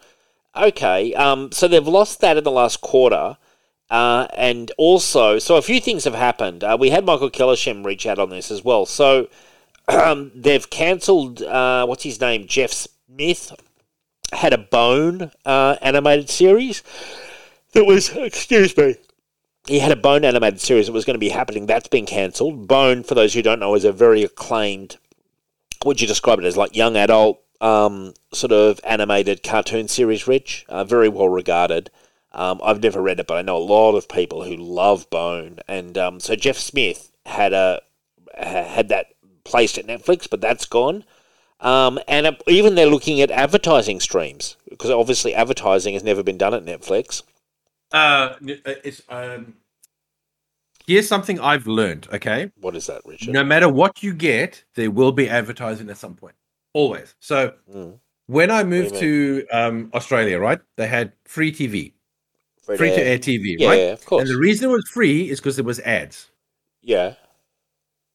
[0.57, 3.37] Okay, um, so they've lost that in the last quarter.
[3.91, 6.65] Uh, and also, so a few things have happened.
[6.65, 8.87] Uh, we had Michael Kellersham reach out on this as well.
[8.87, 9.29] So
[9.89, 12.47] um, they've cancelled, uh, what's his name?
[12.47, 13.53] Jeff Smith
[14.33, 16.83] had a Bone uh, animated series
[17.73, 18.97] that was, excuse me,
[19.67, 21.67] he had a Bone animated series that was going to be happening.
[21.67, 22.69] That's been cancelled.
[22.69, 24.99] Bone, for those who don't know, is a very acclaimed,
[25.85, 30.67] would you describe it as like young adult um, sort of animated cartoon series, Rich?
[30.69, 31.91] Uh, very well regarded.
[32.33, 35.61] Um, I've never read it, but I know a lot of people who love Bone.
[35.69, 37.81] And um, so Jeff Smith had a
[38.37, 39.15] had that
[39.45, 41.05] placed at Netflix, but that's gone.
[41.61, 46.37] Um, and uh, even they're looking at advertising streams because obviously advertising has never been
[46.39, 47.23] done at Netflix.
[47.93, 49.55] Uh, it's um.
[50.87, 52.09] Here's something I've learned.
[52.13, 53.33] Okay, What is that, Richard?
[53.33, 56.35] no matter what you get, there will be advertising at some point.
[56.75, 57.15] Always.
[57.21, 58.01] So Mm.
[58.27, 61.95] when I moved to um, Australia, right, they had free TV,
[62.63, 63.79] Free free to air TV, Yeah, right?
[63.79, 64.21] yeah, of course.
[64.23, 66.31] And the reason it was free is because there was ads.
[66.83, 67.15] Yeah,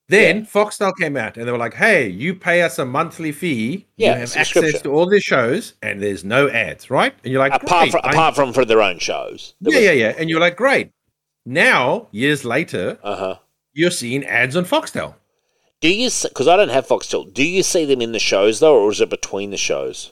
[0.09, 0.43] Then Yeah.
[0.43, 3.85] Foxtel came out and they were like, "Hey, you pay us a monthly fee.
[3.95, 7.39] Yeah, you have access to all these shows, and there's no ads, right?" And you're
[7.47, 9.53] like, apart "Great, from apart from for their own shows.
[9.61, 10.89] yeah, yeah, yeah." And you're like, "Great."
[11.45, 13.35] Now, years later, Uh huh.
[13.73, 15.15] you're seeing ads on Foxtel.
[15.81, 16.09] Do you?
[16.23, 17.31] Because I don't have Foxtel.
[17.33, 20.11] Do you see them in the shows though, or is it between the shows?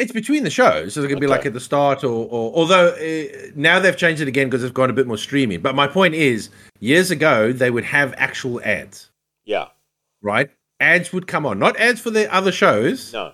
[0.00, 1.26] It's between the shows, so it to be Okay.
[1.26, 3.24] like at the start, or, or although uh,
[3.54, 5.60] now they've changed it again because it's gone a bit more streaming.
[5.60, 6.48] But my point is,
[6.78, 9.10] years ago they would have actual ads,
[9.44, 9.66] Yeah.
[10.22, 10.50] right?
[10.80, 13.12] Ads would come on, not ads for the other shows.
[13.12, 13.32] No.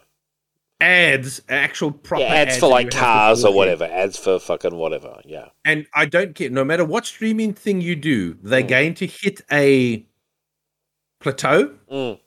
[0.80, 3.84] Ads, actual proper Yeah, ads for like cars or whatever.
[3.84, 5.20] Ads for fucking whatever.
[5.24, 5.46] Yeah.
[5.64, 6.50] and I don't care.
[6.50, 8.68] No matter what streaming thing you do, they're Mm.
[8.68, 10.04] going to hit a
[11.20, 12.18] plateau, Mm.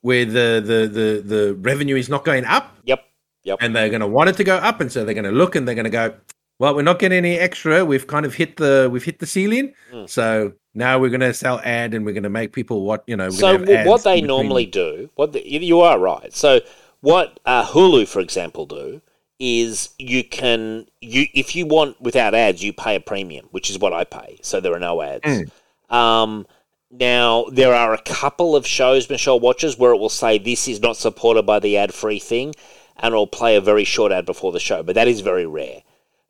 [0.00, 3.04] where the the the, the revenue is not going up, Yep.
[3.44, 3.58] Yep.
[3.62, 5.54] and they're going to want it to go up, and so they're going to look
[5.56, 6.14] and they're going to go,
[6.58, 7.84] well, we're not getting any extra.
[7.84, 10.08] We've kind of hit the we've hit the ceiling, Mm.
[10.08, 13.16] so now we're going to sell ad and we're going to make people what you
[13.16, 13.24] know.
[13.24, 16.32] we're So gonna have wh- what they normally do, what the, you- are right.
[16.34, 16.60] So
[17.00, 19.00] what uh, Hulu, for example, do
[19.38, 23.78] is you can you if you want without ads, you pay a premium, which is
[23.78, 24.38] what I pay.
[24.42, 25.24] So there are no ads.
[25.24, 25.94] Mm.
[25.96, 26.46] Um,
[26.90, 30.80] now there are a couple of shows Michelle watches where it will say this is
[30.82, 32.52] not supported by the ad-free thing,
[33.00, 35.82] and I'll play a very short ad before the show, but that is very rare.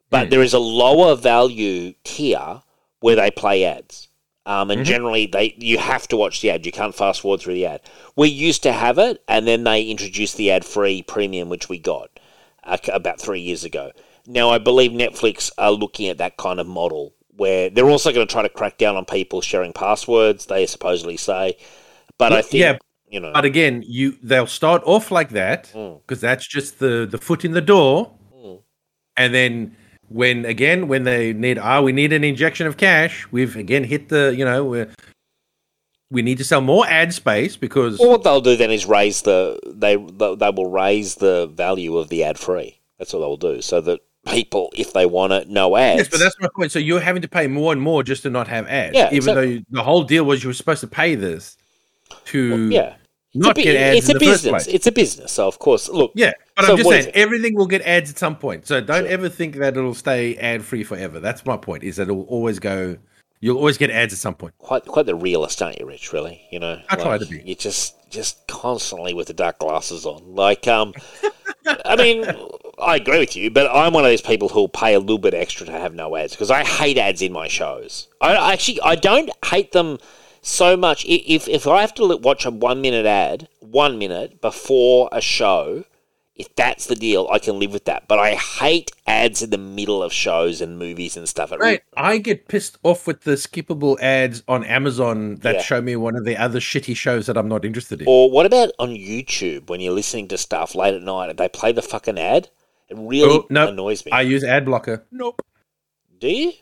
[0.09, 0.31] But Mm.
[0.31, 2.63] there is a lower value tier
[3.01, 4.09] where they play ads.
[4.47, 4.85] Um, and Mhm.
[4.85, 6.67] generally, they you have to watch the ad.
[6.67, 7.83] You can't fast forward through the ad.
[8.17, 12.11] We used to have it, and then they introduced the ad-free premium, which we got
[12.65, 13.93] uh, about three years ago.
[14.27, 18.27] Now, I believe Netflix are looking at that kind of model where they're also going
[18.27, 20.47] to try to crack down on people sharing passwords.
[20.47, 21.57] They supposedly say,
[22.19, 22.79] but I think yeah,
[23.11, 26.01] you know, But again, you they'll start off like that Mm.
[26.03, 28.59] because that's just the the foot in the door, Mm.
[29.17, 29.77] and then
[30.09, 34.09] when again when they need ah we need an injection of cash, we've again hit
[34.09, 34.89] the you know we're,
[36.11, 39.23] we need to sell more ad space because Well, what they'll do then is raise
[39.23, 42.81] the they they will raise the value of the ad free.
[42.99, 45.99] That's what they'll do, so that people, if they want it, no ads.
[45.99, 46.71] yes, but that's my point.
[46.73, 49.17] So you're having to pay more and more just to not have ads, Yeah, even
[49.17, 49.35] exactly.
[49.47, 51.57] though you, the whole deal was you were supposed to pay this
[52.27, 52.97] to yeah.
[53.33, 54.65] It's not a, get ads it's in a the first business.
[54.65, 54.75] place.
[54.75, 55.33] It's a business.
[55.33, 56.13] So of course, look.
[56.15, 58.67] Yeah, but So I'm just saying everything will get ads at some point.
[58.67, 59.13] So don't Sure.
[59.13, 61.21] ever think that it'll stay ad free forever.
[61.21, 61.85] That's my point.
[61.85, 62.97] Is that it'll always go.
[63.43, 64.53] You'll always get ads at some point.
[64.59, 66.13] Quite, quite the realist, aren't you, Rich?
[66.13, 66.79] Really, you know.
[66.91, 67.41] I try to be.
[67.43, 70.35] You're just, just constantly with the dark glasses on.
[70.35, 70.93] Like, um,
[71.87, 72.27] I mean,
[72.83, 75.33] I agree with you, but I'm one of those people who'll pay a little bit
[75.33, 78.09] extra to have no ads because I hate ads in my shows.
[78.21, 79.97] I I actually, I don't hate them
[80.43, 81.05] so much.
[81.07, 85.85] If if I have to watch a one minute ad, one minute before a show,
[86.35, 88.09] if that's the deal, I can live with that.
[88.09, 91.53] But I hate ads in the middle of shows and movies and stuff.
[91.53, 91.83] It re- Right.
[91.97, 95.63] I get pissed off with the skippable ads on Amazon that Yeah.
[95.63, 98.07] show me one of the other shitty shows that I'm not interested in.
[98.09, 101.49] Or what about on YouTube when you're listening to stuff late at night and they
[101.49, 102.49] play the fucking ad?
[102.89, 104.13] It really Oh, no, annoys me.
[104.13, 105.05] I use ad blocker.
[105.13, 105.43] Nope.
[106.19, 106.53] Do you?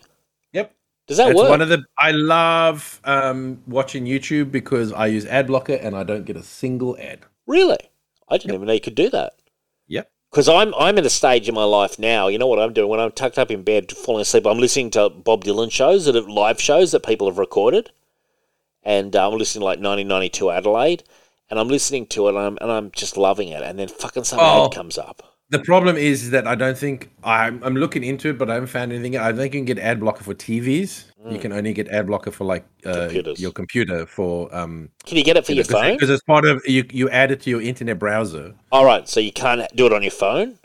[1.09, 1.17] Yep.
[1.17, 1.49] Does that That's work?
[1.51, 1.85] one of the.
[1.97, 6.43] I love um, watching YouTube because I use ad blocker and I don't get a
[6.43, 7.21] single ad.
[7.47, 7.79] really?
[8.31, 9.33] I didn't even know you could do that.
[9.87, 10.11] Yep.
[10.31, 12.29] Because I'm I'm at a stage in my life now.
[12.29, 14.47] You know what I'm doing when I'm tucked up in bed, falling asleep.
[14.47, 17.91] I'm listening to Bob Dylan shows that are live shows that people have recorded,
[18.83, 21.05] and uh, I'm listening to like 1992 Adelaide,
[21.49, 23.63] and I'm listening to it, and I'm and I'm just loving it.
[23.63, 24.67] And then fucking some Oh.
[24.67, 25.28] ad comes up.
[25.51, 28.69] The problem is that I don't think I'm, I'm looking into it, but I haven't
[28.69, 29.17] found anything.
[29.17, 31.07] I think you can get ad blocker for TVs.
[31.31, 33.39] You can only get ad blocker for like uh, Mm.
[33.39, 35.95] Your computer for um Can you get it for your phone?
[35.95, 36.85] because it's part of you.
[36.91, 38.55] You add it to your internet browser.
[38.73, 40.59] All right, so you can't do it on your phone.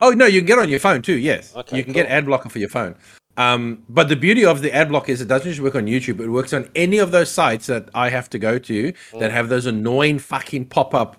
[0.00, 1.18] Oh no, you can get it on your phone too.
[1.18, 2.94] Yes, Okay, you can get ad blocker for your phone.
[3.36, 6.20] Um, but the beauty of the ad blocker is it doesn't just work on YouTube.
[6.20, 9.20] It works on any of those sites that I have to go to Mm.
[9.20, 11.16] that have those annoying fucking pop up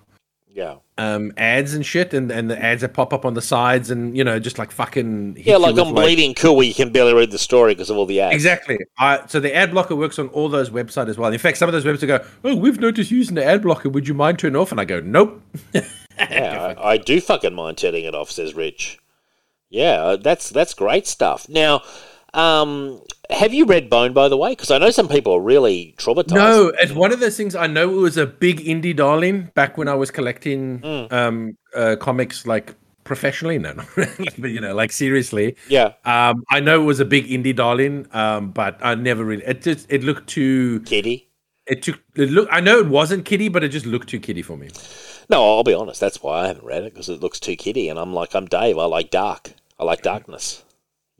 [0.48, 0.76] Yeah.
[1.02, 4.16] Um, ads and shit, and, and the ads that pop up on the sides, and
[4.16, 7.14] you know, just like fucking Yeah, like with, on Bleeding Cool, where you can barely
[7.14, 8.36] read the story because of all the ads.
[8.36, 8.78] Exactly.
[9.00, 11.34] I so the ad blocker works on all those websites as well.
[11.34, 13.90] In fact, some of those websites go, "Oh, we've noticed using the ad blocker.
[13.90, 15.42] Would you mind turning off?" And I go, "Nope."
[16.20, 19.00] Yeah, I, I do fucking mind turning it off, says Rich.
[19.70, 21.50] Yeah, that's that's great stuff.
[21.50, 21.82] Now,
[22.34, 24.52] um, have you read Bone, by the way?
[24.52, 26.32] Because I know some people are really traumatized.
[26.36, 27.56] No, it's one of those things.
[27.56, 31.12] I know it was a big indie darling back when I was collecting Mm.
[31.14, 33.58] um, uh, comics like professionally.
[33.58, 35.56] No, not really, but you know, like seriously.
[35.70, 39.44] Yeah, Um, I know it was a big indie darling, um, but I never really.
[39.46, 40.82] It just it looked too.
[40.82, 41.28] Kitty.
[41.68, 42.00] It took.
[42.16, 42.50] It look.
[42.52, 44.70] I know it wasn't kiddie, but it just looked too kiddie for me.
[45.30, 46.00] No, I'll be honest.
[46.02, 48.46] That's why I haven't read it because it looks too kiddie, and I'm like, I'm
[48.46, 48.78] Dave.
[48.78, 49.54] I like dark.
[49.80, 50.64] I like darkness.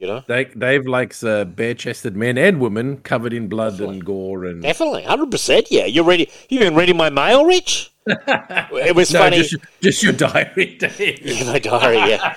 [0.02, 4.44] You know, Dave, Dave likes uh, bare-chested men and women covered in blood and gore
[4.44, 4.60] and.
[4.60, 5.70] definitely, hundred percent.
[5.70, 6.28] Yeah, you're ready.
[6.48, 7.92] You've been reading my mail, Rich.
[8.06, 9.36] it was No, funny.
[9.44, 11.20] just, just your diary, Dave.
[11.24, 12.34] In my diary, yeah.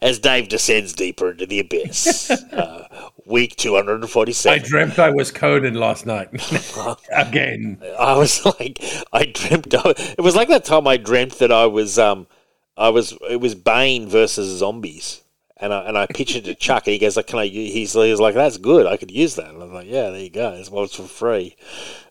[0.00, 2.30] As Dave descends deeper into the abyss.
[2.30, 2.86] Uh,
[3.26, 6.28] week I dreamt I was Conan last night.
[7.12, 7.82] Again.
[7.98, 8.78] I was like,
[9.12, 9.74] I dreamt.
[9.74, 12.28] Of, it was like that time I dreamt that I was, um,
[12.76, 15.22] I was, it was Bane versus zombies,
[15.60, 17.92] and I and I pictured to Chuck, and he goes like, "Can I?" u-" He's,
[17.92, 18.86] he's like, "That's good.
[18.86, 20.52] I could use that." And I'm like, "Yeah, there you go.
[20.52, 21.56] It's well, it's for free."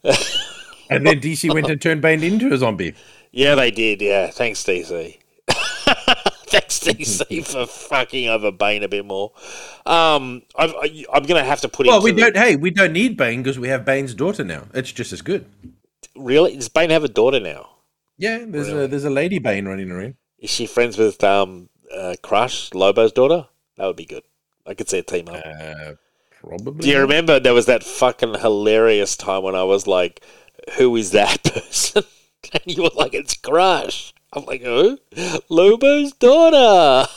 [0.89, 2.93] And then DC went and turned Bane into a zombie.
[3.31, 4.01] Yeah, they did.
[4.01, 5.17] Yeah, thanks, DC.
[6.47, 9.33] thanks, DC, for fucking over Bane a bit more.
[9.85, 11.87] Um, I've, I, I'm gonna have to put.
[11.87, 12.35] Well, we don't.
[12.35, 14.67] Hey, we don't need Bane because we have Bane's daughter now.
[14.73, 15.45] It's just as good.
[16.15, 16.55] Really?
[16.55, 17.69] Does Bane have a daughter now?
[18.17, 18.85] Yeah, there's Really?
[18.85, 20.15] a there's a lady Bane running around.
[20.39, 23.47] Is she friends with um uh, Crush Lobo's daughter?
[23.77, 24.23] That would be good.
[24.65, 25.43] I could see a team up.
[25.45, 25.93] Uh,
[26.41, 26.81] probably.
[26.81, 30.23] Do you remember there was that fucking hilarious time when I was like,
[30.77, 32.03] "Who is that person?"
[32.53, 34.99] and you were like, "It's Crush." I'm like, "Who?"
[35.49, 37.09] Lobo's daughter.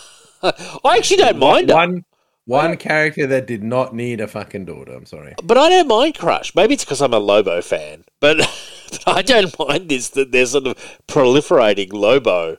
[0.42, 2.04] I actually don't mind her, one
[2.46, 4.92] one character that did not need a fucking daughter.
[4.92, 5.34] I'm sorry.
[5.42, 6.54] but I don't mind Crush.
[6.54, 8.38] Maybe it's because I'm a Lobo fan, but,
[8.90, 10.76] but I don't mind this that they're sort of
[11.08, 12.56] proliferating Lobo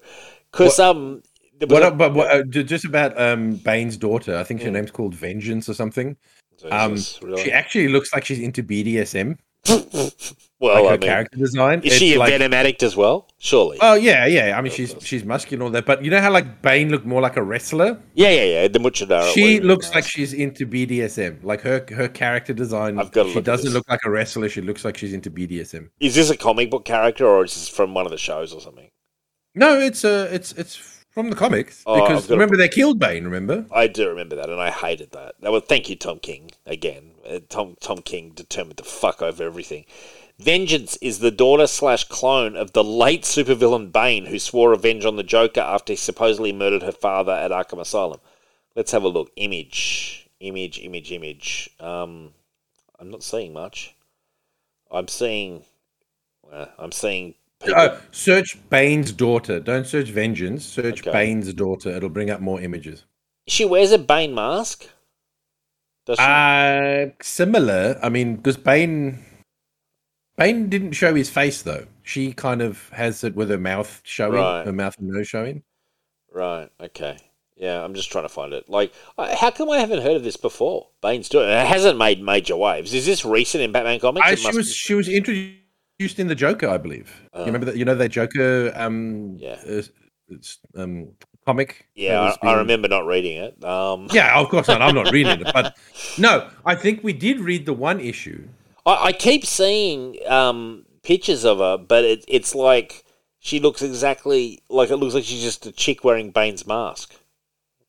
[0.51, 1.23] because um.
[1.67, 1.83] What?
[1.83, 4.35] a- But what, uh, just about um Bane's daughter.
[4.37, 4.73] I think her Mm.
[4.73, 6.17] name's called Vengeance or something.
[6.69, 7.43] Um, really?
[7.43, 9.37] she actually looks like she's into BDSM.
[10.59, 11.81] well, like her I mean, character design.
[11.83, 13.27] is she a like, Venom addict as well?
[13.39, 13.77] Surely.
[13.81, 14.57] Oh yeah, yeah.
[14.57, 15.85] I mean, she's she's muscular and all that.
[15.85, 17.99] But you know how like Bane looked more like a wrestler.
[18.13, 18.67] yeah, yeah, yeah.
[18.67, 19.33] The Muchadara.
[19.33, 21.43] she looks like she's into BDSM.
[21.43, 22.99] Like her her character design.
[22.99, 24.49] I've gotta she look doesn't look like a wrestler.
[24.49, 25.89] She looks like she's into BDSM.
[25.99, 28.61] Is this a comic book character or is this from one of the shows or
[28.61, 28.89] something?
[29.53, 33.25] No, it's a it's it's from the comics Oh, because remember they killed Bane.
[33.25, 33.65] Remember?
[33.71, 35.35] I do remember that, and I hated that.
[35.41, 36.51] That was thank you, Tom King.
[36.65, 39.85] Again, uh, Tom Tom King determined to fuck over everything.
[40.39, 45.15] Vengeance is the daughter slash clone of the late supervillain Bane, who swore revenge on
[45.15, 48.19] the Joker after he supposedly murdered her father at Arkham Asylum.
[48.75, 49.31] Let's have a look.
[49.35, 51.69] Image, image, image, image.
[51.79, 52.33] Um,
[52.99, 53.95] I'm not seeing much.
[54.89, 55.63] I'm seeing.
[56.51, 57.35] Uh, I'm seeing.
[57.67, 59.59] Uh, search Bane's daughter.
[59.59, 60.65] Don't search Vengeance.
[60.65, 61.11] Search Okay.
[61.11, 61.89] Bane's daughter.
[61.89, 63.05] It'll bring up more images.
[63.47, 64.87] she wears a Bane mask.
[66.05, 66.23] Does she?
[66.25, 67.99] Uh similar.
[68.01, 69.23] I mean, because Bane
[70.37, 71.85] Bane didn't show his face though.
[72.03, 74.65] She kind of has it with her mouth showing, Right.
[74.65, 75.63] her mouth and nose showing.
[76.33, 76.69] Right.
[76.79, 77.17] Okay.
[77.57, 78.67] Yeah, I'm just trying to find it.
[78.69, 80.87] Like, how come I haven't heard of this before?
[80.99, 81.51] Bane's doing it.
[81.51, 82.91] It hasn't made major waves.
[82.95, 84.25] Is this recent in Batman comics?
[84.25, 84.73] I, she was be.
[84.73, 85.59] she was introduced
[86.19, 87.11] in the Joker, I believe.
[87.33, 87.39] Oh.
[87.41, 87.77] you remember that?
[87.77, 89.57] You know that Joker um Yeah.
[89.67, 89.81] uh,
[90.29, 91.13] it's, um
[91.45, 91.87] comic.
[91.95, 93.63] Yeah, I, I remember not reading it.
[93.63, 94.81] Um, Yeah, of course not.
[94.81, 95.75] I'm not reading it, but
[96.17, 98.47] no, I think we did read the one issue.
[98.85, 103.03] I, I keep seeing um, pictures of her, but it, it's like
[103.39, 107.15] she looks exactly like it looks like she's just a chick wearing Bane's mask.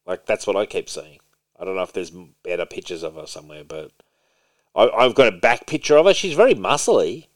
[0.06, 1.18] Like that's what I keep seeing.
[1.58, 2.10] I don't know if there's
[2.42, 3.92] better pictures of her somewhere, but
[4.74, 6.14] I, I've got a back picture of her.
[6.14, 7.26] She's very muscly.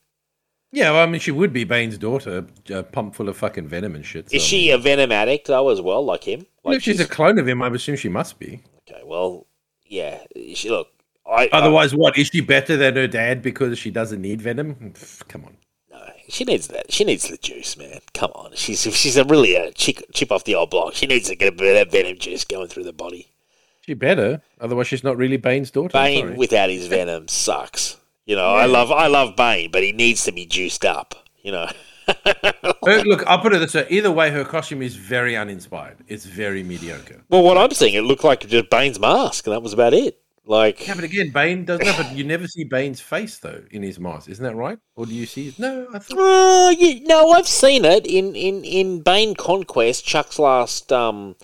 [0.76, 3.94] Yeah, well, I mean, she would be Bane's daughter, uh, pumped full of fucking venom
[3.94, 4.28] and shit.
[4.28, 6.40] so, Is she a venom addict though as well, like him?
[6.62, 8.60] Well, Like if she's a clone of him, I assume she must be.
[8.86, 9.00] okay.
[9.02, 9.46] Well,
[9.86, 10.18] yeah.
[10.54, 10.88] She look.
[11.26, 14.92] I, Otherwise, what is she better than her dad because she doesn't need venom?
[15.28, 15.56] Come on.
[15.90, 16.92] No, she needs that.
[16.92, 18.00] She needs the juice, man.
[18.12, 20.92] Come on, she's she's a really a chick, chip off the old block.
[20.92, 23.32] She needs to get a bit of venom juice going through the body.
[23.80, 24.42] She better.
[24.60, 25.92] Otherwise, she's not really Bane's daughter.
[25.94, 27.96] Bane without his venom sucks.
[28.26, 31.14] You know, I love I love Bane, but he needs to be juiced up.
[31.42, 31.70] You know,
[32.82, 33.86] look, I'll put it this way.
[33.88, 35.98] Either way, her costume is very uninspired.
[36.08, 37.22] It's very mediocre.
[37.28, 40.20] well, what I'm seeing, it looked like just Bane's mask, and that was about it.
[40.48, 43.82] Like, Yeah, but again, Bane does no, but you never see Bane's face though in
[43.82, 44.78] his mask, isn't that right?
[44.94, 45.48] Or do you see?
[45.48, 45.58] It?
[45.58, 46.18] No, I thought.
[46.18, 51.34] uh, yeah, no, I've seen it in in in Bane Conquest, Chuck's last um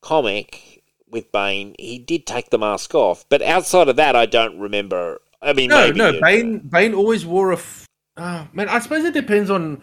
[0.00, 1.74] comic with Bane.
[1.78, 5.20] He did take the mask off, but outside of that, I don't remember.
[5.46, 6.20] I mean, No, maybe no.
[6.20, 7.56] Bane, Bane always wore a.
[7.56, 7.86] F-
[8.16, 9.80] oh, man, I suppose it depends on.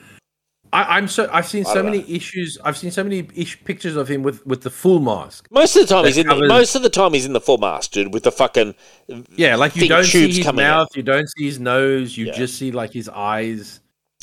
[0.71, 1.29] I, I'm so.
[1.31, 2.05] I've seen so many know.
[2.07, 2.57] issues.
[2.63, 5.47] I've seen so many ish pictures of him with with the full mask.
[5.51, 6.27] Most of the time, he's in.
[6.27, 8.73] The, most of the time, he's in the full mask, dude, with the fucking.
[9.35, 12.33] Yeah, like you don't see his mouth, you don't see his nose, you Yeah.
[12.33, 13.81] just see like his eyes.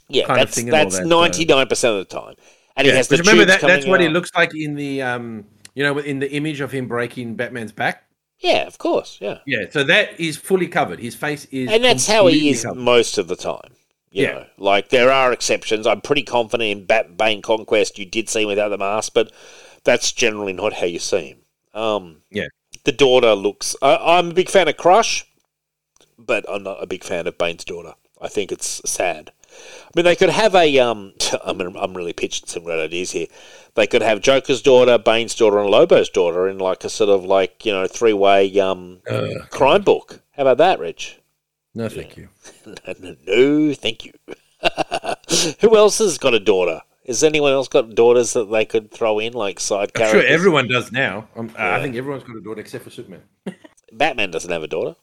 [0.09, 2.35] Yeah, kind of that's thing that's ninety nine percent of the time,
[2.77, 5.45] and he has the remember that that's what he looks like in the um,
[5.75, 8.05] you know, in the image of him breaking Batman's back.
[8.41, 10.99] Yeah, of course, yeah, Yeah, so that is fully covered.
[10.99, 12.79] His face is, and that's how he is covered.
[12.79, 13.75] most of the time.
[14.11, 14.33] You Yeah.
[14.33, 15.87] know, like there are exceptions.
[15.87, 17.99] I'm pretty confident in Bat Bane Conquest.
[17.99, 19.31] You did see him without the mask, but
[19.85, 21.39] that's generally not how you see him.
[21.75, 22.47] Um, Yeah.
[22.85, 23.77] the daughter looks.
[23.83, 25.27] I, I'm a big fan of Crush,
[26.19, 27.95] but I'm not a big fan of Bane's daughter.
[28.21, 29.33] I think it's sad.
[29.87, 30.79] I mean, they could have a.
[30.79, 31.13] Um,
[31.45, 33.27] I'm, I'm really pitching some great ideas here.
[33.75, 37.25] They could have Joker's daughter, Bane's daughter, and Lobo's daughter in like a sort of
[37.25, 39.49] like you know three way um, Ugh.
[39.51, 40.23] crime book.
[40.33, 41.19] How about that, Rich?
[41.75, 42.29] No, thank you.
[43.27, 44.13] no, thank you.
[45.61, 46.83] Who else has got a daughter?
[47.07, 50.23] Has anyone else got daughters that they could throw in like side I'm characters?
[50.23, 51.29] sure everyone does now.
[51.37, 51.77] Um, uh, Yeah.
[51.77, 53.23] I think everyone's got a daughter except for Superman.
[53.93, 54.97] Batman doesn't have a daughter.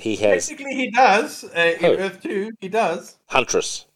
[0.00, 1.44] He has Basically, he does.
[1.44, 3.16] Uh, in Earth Two, he does.
[3.26, 3.86] Huntress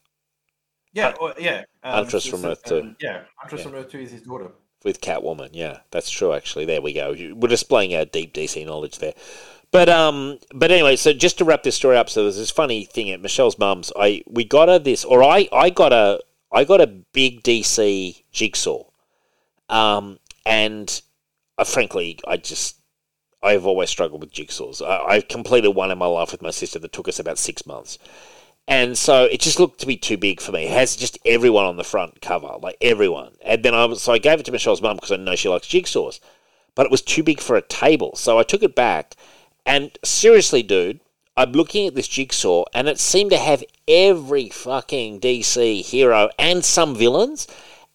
[0.92, 1.62] Yeah, or, yeah.
[1.82, 2.78] um, Huntress from Earth 2.
[2.80, 3.66] um, yeah, Huntress Yeah.
[3.68, 4.50] from Earth Two is his daughter.
[4.84, 5.50] with Catwoman.
[5.52, 6.32] Yeah, that's true.
[6.34, 7.14] Actually, there we go.
[7.34, 9.14] We're displaying our deep DC knowledge there.
[9.70, 12.84] But um, but anyway, so just to wrap this story up, so there's this funny
[12.84, 13.90] thing at Michelle's mum's.
[13.98, 16.20] I we got her this, or I I got a
[16.52, 18.84] I got a big DC jigsaw,
[19.68, 21.00] um, and
[21.58, 22.76] uh, frankly, I just
[23.44, 24.80] I've always struggled with jigsaws.
[24.84, 27.66] I, I completed one in my life with my sister that took us about six
[27.66, 27.98] months.
[28.66, 30.64] And so it just looked to be too big for me.
[30.64, 33.32] It has just everyone on the front cover, like everyone.
[33.44, 35.50] And then I was, so I gave it to Michelle's mum because I know she
[35.50, 36.18] likes jigsaws,
[36.74, 38.16] but it was too big for a table.
[38.16, 39.16] So I took it back.
[39.66, 41.00] And seriously, dude,
[41.36, 46.64] I'm looking at this jigsaw and it seemed to have every fucking DC hero and
[46.64, 47.46] some villains.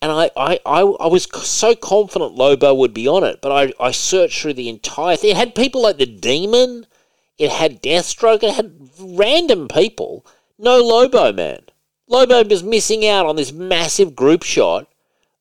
[0.02, 3.74] And I, I, I, I was so confident Lobo would be on it, but I,
[3.84, 5.32] I searched through the entire thing.
[5.32, 6.86] It had people like the Demon,
[7.38, 10.26] it had Deathstroke, it had random people
[10.60, 11.62] no Lobo, man.
[12.08, 14.88] Lobo was missing out on this massive group shot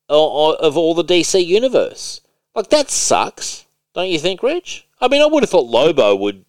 [0.07, 2.21] of all the DC universe.
[2.55, 4.87] Like, that sucks, don't you think, Rich?
[5.01, 6.45] I mean, I would have thought Lobo would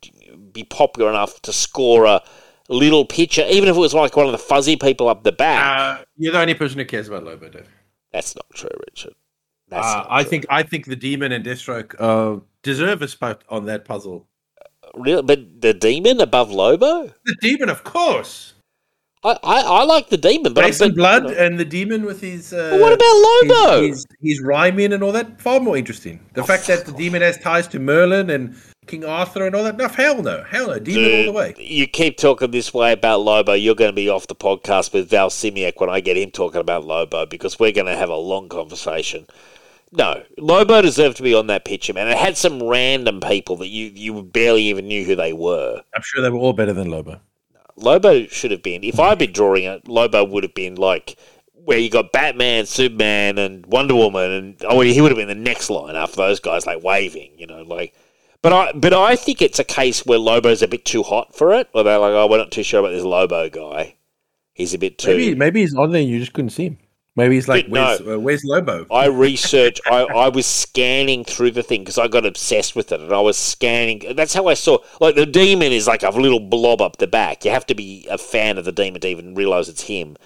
[0.53, 2.23] be popular enough to score a
[2.69, 6.01] little picture, even if it was like one of the fuzzy people up the back.
[6.01, 7.69] Uh, you're the only person who cares about Lobo, Dave.
[8.13, 9.15] That's not true, Richard.
[9.69, 10.31] That's uh, I true.
[10.31, 14.27] think I think the demon and Deathstroke uh, deserve a spot on that puzzle.
[14.95, 17.13] Really, but the demon above Lobo?
[17.25, 18.55] The demon, of course.
[19.23, 21.45] I, I, I like the demon, but Jason Blood you know.
[21.45, 22.53] and the demon with his.
[22.53, 23.83] Uh, what about Lobo?
[23.83, 26.21] He's, his, his rhyming and all that far more interesting.
[26.33, 28.57] The oh, fact that the demon has ties to Merlin and
[28.91, 29.77] King Arthur and all that.
[29.77, 31.55] No, hell no, hell no, demon Dude, all the way.
[31.59, 35.09] You keep talking this way about Lobo, you're going to be off the podcast with
[35.09, 38.17] Val Semeiks when I get him talking about Lobo because we're going to have a
[38.17, 39.29] long conversation.
[39.93, 42.09] No, Lobo deserved to be on that picture, man.
[42.09, 45.83] It had some random people that you you barely even knew who they were.
[45.95, 47.21] I'm sure they were all better than Lobo.
[47.77, 48.83] Lobo should have been.
[48.83, 51.17] If I'd been drawing it, Lobo would have been like
[51.55, 55.35] where you got Batman, Superman, and Wonder Woman, and oh, he would have been the
[55.35, 57.95] next line after those guys, like waving, you know, like.
[58.43, 61.53] But I, but I think it's a case where Lobo's a bit too hot for
[61.53, 61.69] it.
[61.73, 63.97] Where they're like, oh, we're not too sure about this Lobo guy.
[64.55, 65.17] He's a bit too.
[65.17, 66.01] Maybe, maybe he's on there.
[66.01, 66.79] and You just couldn't see him.
[67.17, 68.87] Maybe he's like, where's, no, uh, where's Lobo?
[68.91, 73.01] I researched, I, I was scanning through the thing because I got obsessed with it
[73.01, 74.15] and I was scanning.
[74.15, 77.45] That's how I saw, like, the demon is like a little blob up the back.
[77.45, 80.17] You have to be a fan of the demon to even realize it's him.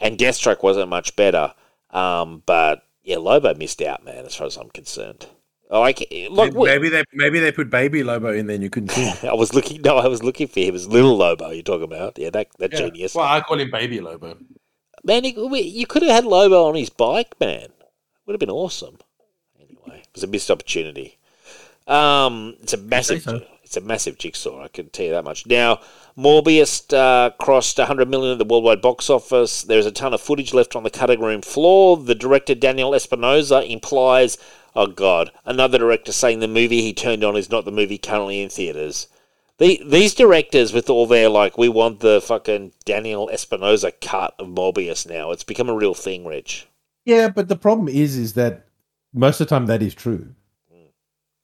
[0.00, 1.54] And Deathstroke wasn't much better.
[1.90, 5.26] Um, but yeah, Lobo missed out, man, as far as I'm concerned.
[5.70, 9.12] Like, like maybe they maybe they put baby Lobo in there and you couldn't see.
[9.28, 9.82] I was looking.
[9.82, 10.68] No, I was looking for him.
[10.68, 11.50] It was little Lobo.
[11.50, 12.18] You're talking about?
[12.18, 12.78] Yeah, that that yeah.
[12.78, 13.14] genius.
[13.14, 14.38] Well, I call him baby Lobo.
[15.04, 17.68] Man, you could have had Lobo on his bike, man.
[18.26, 18.98] Would have been awesome.
[19.58, 21.18] Anyway, it was a missed opportunity.
[21.86, 23.42] Um, it's a massive, so.
[23.62, 24.62] it's a massive jigsaw.
[24.62, 25.46] I can tell you that much.
[25.46, 25.80] Now,
[26.16, 29.62] Morbius uh, crossed 100 million at the worldwide box office.
[29.62, 31.96] There is a ton of footage left on the cutting room floor.
[31.96, 34.36] The director Daniel Espinosa implies,
[34.78, 38.40] oh god, another director saying the movie he turned on is not the movie currently
[38.40, 39.08] in theaters.
[39.58, 44.46] The, these directors with all their like, we want the fucking Daniel Espinosa cut of
[44.46, 45.32] Morbius now.
[45.32, 46.68] It's become a real thing, Rich.
[47.04, 48.66] Yeah, but the problem is, is that
[49.12, 50.32] most of the time that is true.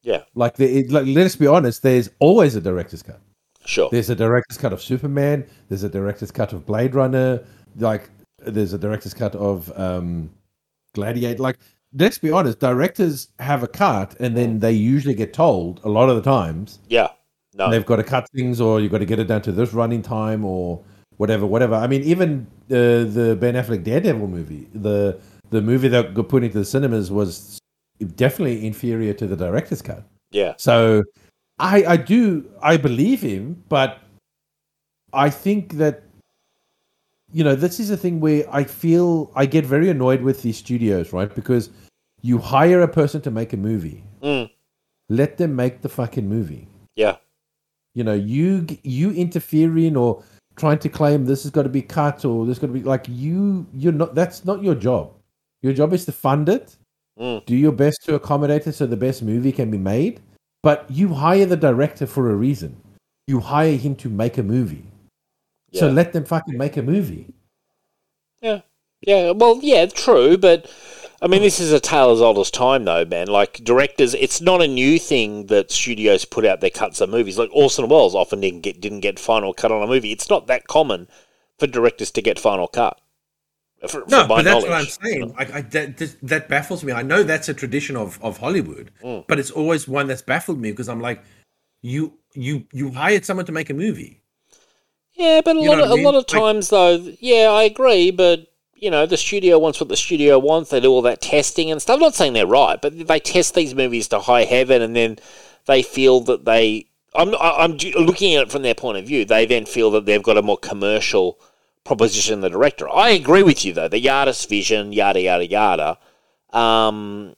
[0.02, 1.82] Yeah, like, the, it, like let's be honest.
[1.82, 3.20] There's always a director's cut.
[3.64, 3.88] Sure.
[3.90, 5.46] There's a director's cut of Superman.
[5.68, 7.42] There's a director's cut of Blade Runner.
[7.78, 10.30] Like, there's a director's cut of um,
[10.92, 11.42] Gladiator.
[11.42, 11.58] Like,
[11.94, 12.58] let's be honest.
[12.58, 14.60] Directors have a cut, and then mm.
[14.60, 16.78] they usually get told a lot of the times.
[16.88, 17.08] Yeah
[17.54, 17.70] no.
[17.70, 20.02] They've got to cut things, or you've got to get it down to this running
[20.02, 20.82] time, or
[21.16, 21.74] whatever, whatever.
[21.74, 25.18] I mean, even the the Ben Affleck Daredevil movie, the
[25.50, 27.58] the movie that got put into the cinemas was
[28.16, 30.04] definitely inferior to the director's cut.
[30.30, 30.54] Yeah.
[30.58, 31.04] So
[31.58, 34.00] I I do I believe him, but
[35.12, 36.02] I think that
[37.32, 40.56] you know this is a thing where I feel I get very annoyed with these
[40.56, 41.32] studios, right?
[41.32, 41.70] Because
[42.24, 44.50] you hire a person to make a movie, mm.
[45.10, 46.66] let them make the fucking movie.
[46.96, 47.16] Yeah.
[47.94, 50.24] You know, you you interfering or
[50.56, 53.04] trying to claim this has got to be cut or this got to be like
[53.10, 55.12] you you're not that's not your job.
[55.60, 56.76] Your job is to fund it,
[57.20, 57.44] mm.
[57.44, 60.20] do your best to accommodate it so the best movie can be made.
[60.62, 62.74] But you hire the director for a reason.
[63.26, 64.86] You hire him to make a movie.
[65.72, 65.80] Yeah.
[65.80, 67.34] So let them fucking make a movie.
[68.40, 68.62] Yeah.
[69.06, 70.70] Yeah, well, yeah, true, but
[71.24, 73.28] I mean, this is a tale as old as time, though, man.
[73.28, 77.38] Like directors, it's not a new thing that studios put out their cuts of movies.
[77.38, 80.12] Like Orson Welles often didn't get didn't get final cut on a movie.
[80.12, 81.08] It's not that common
[81.58, 83.00] for directors to get final cut.
[83.88, 84.68] For, no, but that's knowledge.
[84.68, 85.34] what I'm saying.
[85.38, 86.92] I, I, that, that, baffles me.
[86.92, 89.26] I know that's a tradition of, of Hollywood, mm.
[89.26, 91.22] but it's always one that's baffled me because I'm like,
[91.80, 94.22] you you you hired someone to make a movie.
[95.14, 96.04] Yeah, but a you lot of, I mean?
[96.04, 98.46] a lot of times like, though, yeah, I agree, but
[98.76, 100.70] you know, the studio wants what the studio wants.
[100.70, 101.94] They do all that testing and stuff.
[101.94, 105.18] I'm not saying they're right, but they test these movies to high heaven and then
[105.66, 109.24] they feel that they I'm I'm looking at it from their point of view.
[109.24, 111.38] They then feel that they've got a more commercial
[111.84, 112.88] proposition the director.
[112.88, 113.88] I agree with you though.
[113.88, 115.98] The artist vision, yada yada yada.
[116.52, 117.34] Um,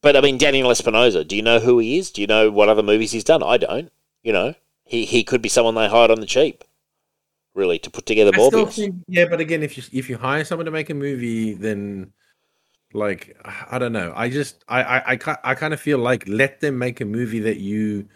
[0.00, 1.24] but I mean, Daniel Espinosa.
[1.24, 2.10] Do you know who he is?
[2.10, 3.42] Do you know what other movies he's done?
[3.42, 3.92] I don't.
[4.22, 4.54] You know,
[4.84, 6.64] he he could be someone they hired on the cheap,
[7.58, 8.76] really, to put together Morbius.
[8.76, 12.12] think, yeah, but again, if you if you hire someone to make a movie, then
[12.94, 13.36] like
[13.70, 14.12] I don't know.
[14.16, 17.40] I just I I I, I kind of feel like let them make a movie
[17.40, 18.08] that you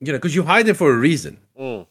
[0.00, 1.38] you know because you hired them for a reason.
[1.60, 1.86] Mm.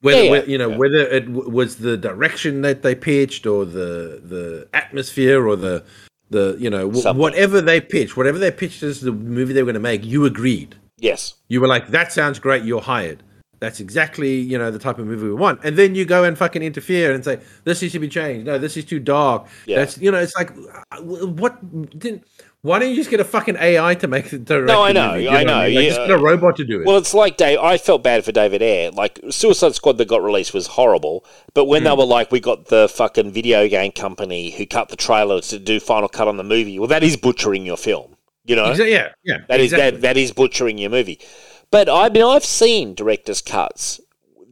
[0.00, 0.76] Whether, Yeah, yeah, you know yeah.
[0.76, 5.84] whether it w- was the direction that they pitched or the the atmosphere or the
[6.30, 9.72] the you know w- whatever they pitched, whatever they pitched as the movie they were
[9.72, 10.74] going to make, you agreed.
[10.98, 11.34] Yes.
[11.48, 13.22] You were like, that sounds great, you're hired.
[13.64, 15.60] That's exactly, you know, the type of movie we want.
[15.64, 18.46] And then you go and fucking interfere and say, this needs to be changed.
[18.46, 19.46] No, this is too dark.
[19.66, 19.76] Yeah.
[19.78, 20.50] That's, you know, it's like,
[20.92, 21.58] uh, what
[21.98, 22.24] didn't,
[22.60, 24.48] why don't you just get a fucking AI to make it?
[24.48, 25.24] No, I know, movie?
[25.24, 25.74] You I what know, mean?
[25.74, 25.88] Like, yeah.
[25.90, 26.86] just get a robot to do it.
[26.86, 27.58] Well, it's like Dave.
[27.58, 28.90] I felt bad for David Ayer.
[28.90, 31.88] Like Suicide Squad that got released was horrible, but when Hmm.
[31.88, 35.58] they were like, "We got the fucking video game company who cut the trailer to
[35.58, 38.16] do final cut on the movie," well, that is butchering your film.
[38.46, 39.38] You know, Exa- yeah, yeah.
[39.48, 39.90] that is exactly.
[39.92, 41.18] that that is butchering your movie.
[41.74, 44.00] But I mean, I've seen directors' cuts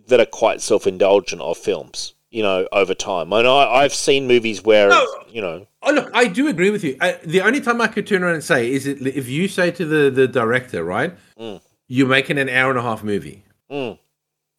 [0.09, 2.15] that are quite self-indulgent of films.
[2.32, 5.07] You know, over time, and I, I've seen movies where No.
[5.31, 6.97] you know, Oh look, I do agree with you.
[7.01, 9.70] I, the only time I could turn around and say is it if you say
[9.70, 11.61] to the the director, right, Mm.
[11.86, 13.99] you're making an hour and a half movie, Mm.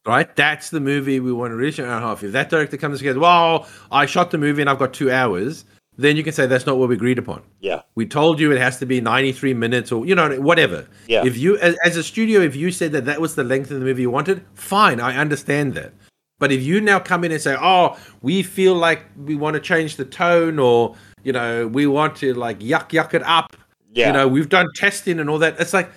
[0.06, 0.34] right?
[0.34, 2.22] That's the movie we want to reach an hour and a half.
[2.24, 5.66] If that director comes together, well, I shot the movie and I've got two hours,
[5.96, 7.42] then you can say that's not what we agreed upon.
[7.60, 10.86] yeah, We told you it has to be 93 minutes or you know whatever.
[11.06, 11.24] Yeah.
[11.24, 13.78] If you as, as a studio, if you said that that was the length of
[13.80, 15.92] the movie you wanted, fine, I understand that.
[16.40, 19.60] But if you now come in and say, "Oh, we feel like we want to
[19.60, 23.56] change the tone," or you know, we want to like yuck yuck it up,
[23.92, 24.08] Yeah.
[24.08, 25.58] you know, we've done testing and all that.
[25.60, 25.90] It's like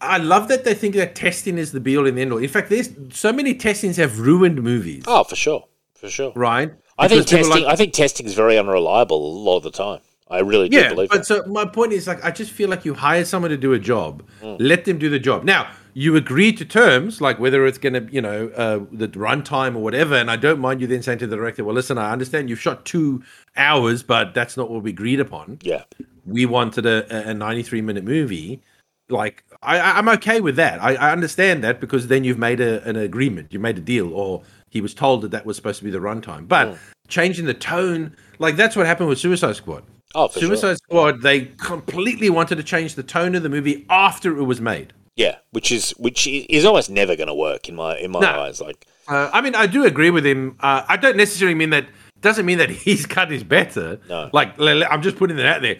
[0.00, 2.38] I love that they think that testing is the be all and the end all.
[2.38, 6.32] In fact, there's so many testings have ruined movies, oh, for sure, for sure.
[6.34, 6.72] right?
[6.98, 7.64] I think Because people are testing.
[7.64, 10.00] like- I think testing is very unreliable a lot of the time.
[10.30, 11.26] I really do yeah, believe but that.
[11.26, 13.78] so my point is like I just feel like you hire someone to do a
[13.78, 14.56] job, Mm.
[14.60, 15.42] let them do the job.
[15.44, 19.74] Now you agree to terms like whether it's going to you know uh, the runtime
[19.74, 22.12] or whatever, and I don't mind you then saying to the director, "Well, listen, I
[22.12, 23.22] understand you've shot two
[23.56, 25.60] hours, but that's not what we agreed upon.
[25.62, 25.84] Yeah,
[26.26, 28.60] We wanted a, a 93 minute movie."
[29.08, 30.82] Like I, I- I'm okay with that.
[30.82, 34.12] I, I understand that because then you've made a, an agreement, you made a deal,
[34.12, 36.46] or he was told that that was supposed to be the runtime.
[36.48, 36.78] But Mm.
[37.08, 39.82] changing the tone, like that's what happened with Suicide Squad.
[40.14, 40.76] oh, for Suicide sure.
[40.76, 44.92] Squad, they completely wanted to change the tone of the movie after it was made.
[45.16, 48.28] Yeah, which is which is almost never going to work in my in my No.
[48.42, 48.60] eyes.
[48.60, 50.56] Like, Uh, I mean, I do agree with him.
[50.60, 51.86] Uh, I don't necessarily mean that.
[52.20, 53.98] Doesn't mean that his cut is better.
[54.08, 54.28] No.
[54.32, 55.76] Like I'm just putting that out there.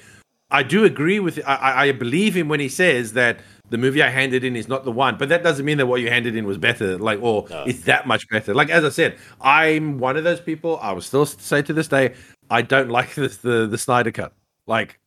[0.50, 1.38] I do agree with.
[1.46, 3.40] I I believe him when he says that
[3.70, 5.16] the movie I handed in is not the one.
[5.18, 6.98] But that doesn't mean that what you handed in was better.
[6.98, 8.54] Like, or it's that much better.
[8.54, 10.78] Like as I said, I'm one of those people.
[10.82, 12.14] I will still say to this day,
[12.50, 14.32] I don't like this, the the Snyder cut.
[14.66, 14.98] Like,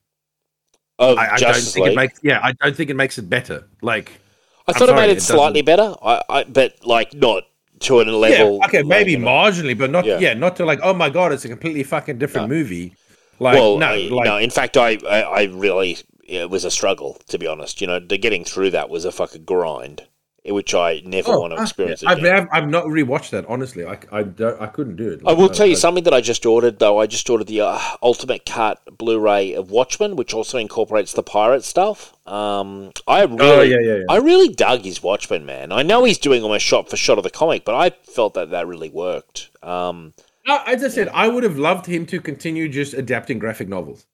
[1.00, 1.94] oh, I, I don't think League.
[1.94, 2.20] it makes.
[2.24, 3.68] Yeah, I don't think it makes it better.
[3.82, 4.12] Like.
[4.68, 5.96] I thought it made it it, doesn't- slightly better.
[6.04, 7.44] I, I, but like not
[7.80, 8.60] to a level.
[8.60, 10.20] Yeah, okay, maybe marginally, but not Yeah.
[10.20, 10.34] yeah.
[10.36, 12.96] not to like, oh my god, it's a completely fucking different movie.
[13.40, 14.38] Like well, no, I- like no.
[14.38, 15.98] In fact, I, I, I really
[16.32, 17.82] it was a struggle to be honest.
[17.82, 20.08] You know, the getting through that was a fucking grind,
[20.46, 22.04] which I never want to ah, experience.
[22.04, 22.36] I've, again.
[22.36, 23.86] I've, I've not rewatched that honestly.
[23.86, 25.22] I, I don't I couldn't do it.
[25.26, 26.98] I will Like, tell you I- something that I just ordered, though.
[27.00, 31.64] I just ordered the uh, Ultimate Cut Blu-ray of Watchmen, which also incorporates the pirate
[31.64, 32.16] stuff.
[32.28, 34.04] Um, I really, Oh, yeah, yeah, yeah.
[34.10, 35.72] I really dug his Watchmen, man.
[35.72, 38.50] I know he's doing almost shot for shot of the comic, but I felt that
[38.52, 39.50] that really worked.
[39.62, 40.14] Um,
[40.48, 44.06] No, as I said, I would have loved him to continue just adapting graphic novels.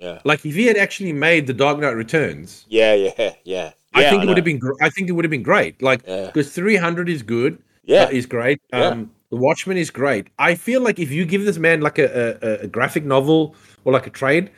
[0.00, 3.72] Yeah, Like if he had actually made The Dark Knight Returns, yeah, yeah, yeah.
[3.94, 4.58] I Yeah, think it would have been.
[4.58, 5.80] Gr- I think it would have been great.
[5.82, 6.26] Like Yeah.
[6.26, 7.58] because 300 is good.
[7.84, 8.04] Yeah.
[8.04, 8.60] uh, is great.
[8.72, 8.88] Yeah.
[8.88, 10.28] Um, The Watchmen is great.
[10.38, 13.54] I feel like if you give this man like a, a, a graphic novel
[13.84, 14.50] or like a trade,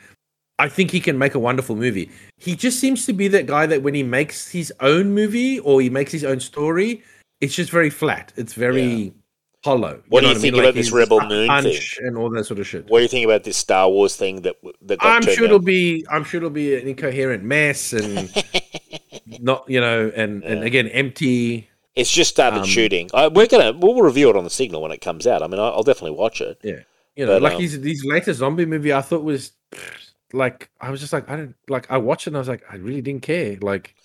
[0.59, 2.09] I think he can make a wonderful movie.
[2.37, 5.81] He just seems to be that guy that when he makes his own movie or
[5.81, 7.03] he makes his own story,
[7.41, 8.31] it's just very flat.
[8.35, 9.13] It's very
[9.63, 10.01] hollow.
[10.09, 10.65] What do you know think I mean?
[10.65, 12.87] about this Rebel Moon hunch and all that sort of shit.
[12.87, 15.59] What do you think about this Star Wars thing that that got I'm sure it'll
[15.59, 16.05] be.
[16.09, 18.31] I'm sure it'll be an incoherent mess and
[19.39, 21.69] not, you know, and and again empty.
[21.93, 23.09] It's just started um, shooting.
[23.13, 25.43] I, we're gonna we'll review it on the signal when it comes out.
[25.43, 26.57] I mean, I'll, I'll definitely watch it.
[26.63, 26.79] Yeah,
[27.15, 29.51] you know, But, like um, his these latest zombie movie, I thought was
[30.33, 32.63] like I was just like I didn't like I watched it and I was like
[32.69, 33.57] I really didn't care.
[33.61, 33.95] Like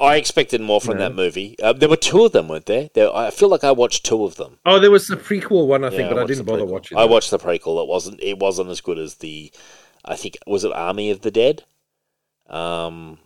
[0.00, 1.04] I expected more from No.
[1.04, 1.56] that movie.
[1.62, 2.90] Uh, there were two of them, weren't there?
[2.94, 3.14] there?
[3.14, 4.58] I feel like I watched two of them.
[4.66, 6.98] oh, there was the prequel one I think, Yeah, but I, watched didn't bother watching.
[6.98, 7.82] I watched the prequel.
[7.82, 8.20] It wasn't.
[8.22, 9.52] It wasn't as good as the.
[10.04, 11.64] I think was it Army of the Dead.
[12.48, 13.18] Um,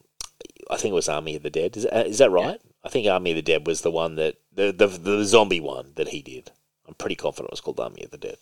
[0.70, 1.76] I think it was Army of the Dead.
[1.76, 2.60] Is, uh, is that right?
[2.84, 5.92] I think Army of the Dead was the one that the the, the zombie one
[5.96, 6.50] that he did.
[6.86, 8.36] I'm pretty confident it was called Army of the Dead.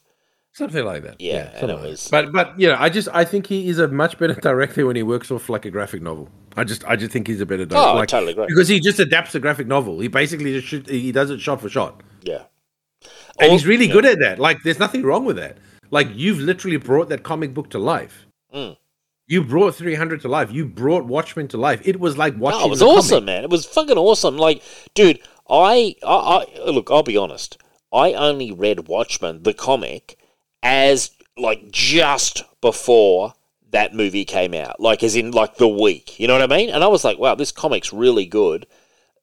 [0.55, 1.20] Something like that.
[1.20, 1.90] Yeah, and something it like that.
[1.90, 4.86] was- But but you know, I just I think he is a much better director
[4.86, 6.28] when he works off like a graphic novel.
[6.56, 7.89] I just I just think he's a better director.
[7.89, 8.47] Oh, I like, totally agree.
[8.47, 9.98] Because he just adapts a graphic novel.
[10.01, 12.44] He basically just shoot, he does it shot for shot, Yeah,
[13.40, 13.93] and Al- he's really yeah.
[13.93, 14.39] good at that.
[14.39, 15.59] Like, there's nothing wrong with that.
[15.90, 18.26] Like, you've literally brought that comic book to life.
[18.55, 18.76] Mm.
[19.26, 20.52] You brought 300 to life.
[20.52, 21.81] You brought Watchmen to life.
[21.85, 22.60] It was like watching.
[22.62, 22.98] Oh, it was the comic.
[22.98, 23.43] awesome, man.
[23.43, 24.36] It was fucking awesome.
[24.36, 24.62] Like,
[24.94, 25.18] dude,
[25.48, 26.90] I, I, I, look.
[26.90, 27.59] I'll be honest.
[27.93, 30.18] I only read Watchmen, the comic,
[30.65, 33.35] as like just before
[33.70, 36.19] that movie came out, like as in like the week.
[36.19, 36.70] You know what I mean?
[36.70, 38.66] And I was like, wow, this comic's really good.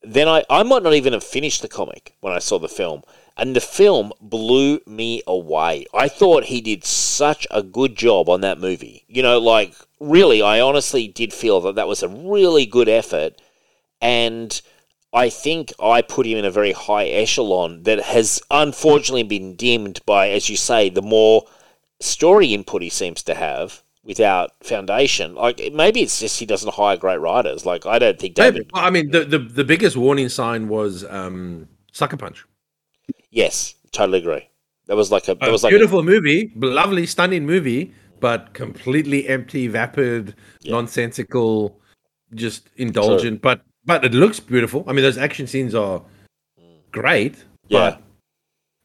[0.03, 3.03] Then I, I might not even have finished the comic when I saw the film.
[3.38, 5.85] And the film blew me away.
[5.93, 9.05] I thought he did such a good job on that movie.
[9.07, 13.41] You know, like, really, I honestly did feel that that was a really good effort.
[14.01, 14.61] And
[15.13, 19.99] I think I put him in a very high echelon that has unfortunately been dimmed
[20.05, 21.45] by, as you say, the more
[21.99, 25.35] story input he seems to have without foundation.
[25.35, 27.65] Like, maybe it's just he doesn't hire great writers.
[27.65, 28.69] Like, I don't think David.
[28.73, 32.45] Well, I mean, the, the the biggest warning sign was um, Sucker Punch.
[33.29, 34.47] Yes, totally agree.
[34.88, 35.35] That was like a.
[35.35, 40.71] That A was like a, beautiful movie, lovely, stunning movie, but completely empty, vapid, Yeah.
[40.71, 41.79] nonsensical,
[42.33, 43.41] just indulgent.
[43.41, 44.83] But but it looks beautiful.
[44.87, 46.01] I mean, those action scenes are
[46.91, 47.35] great.
[47.67, 47.79] Yeah.
[47.91, 48.01] But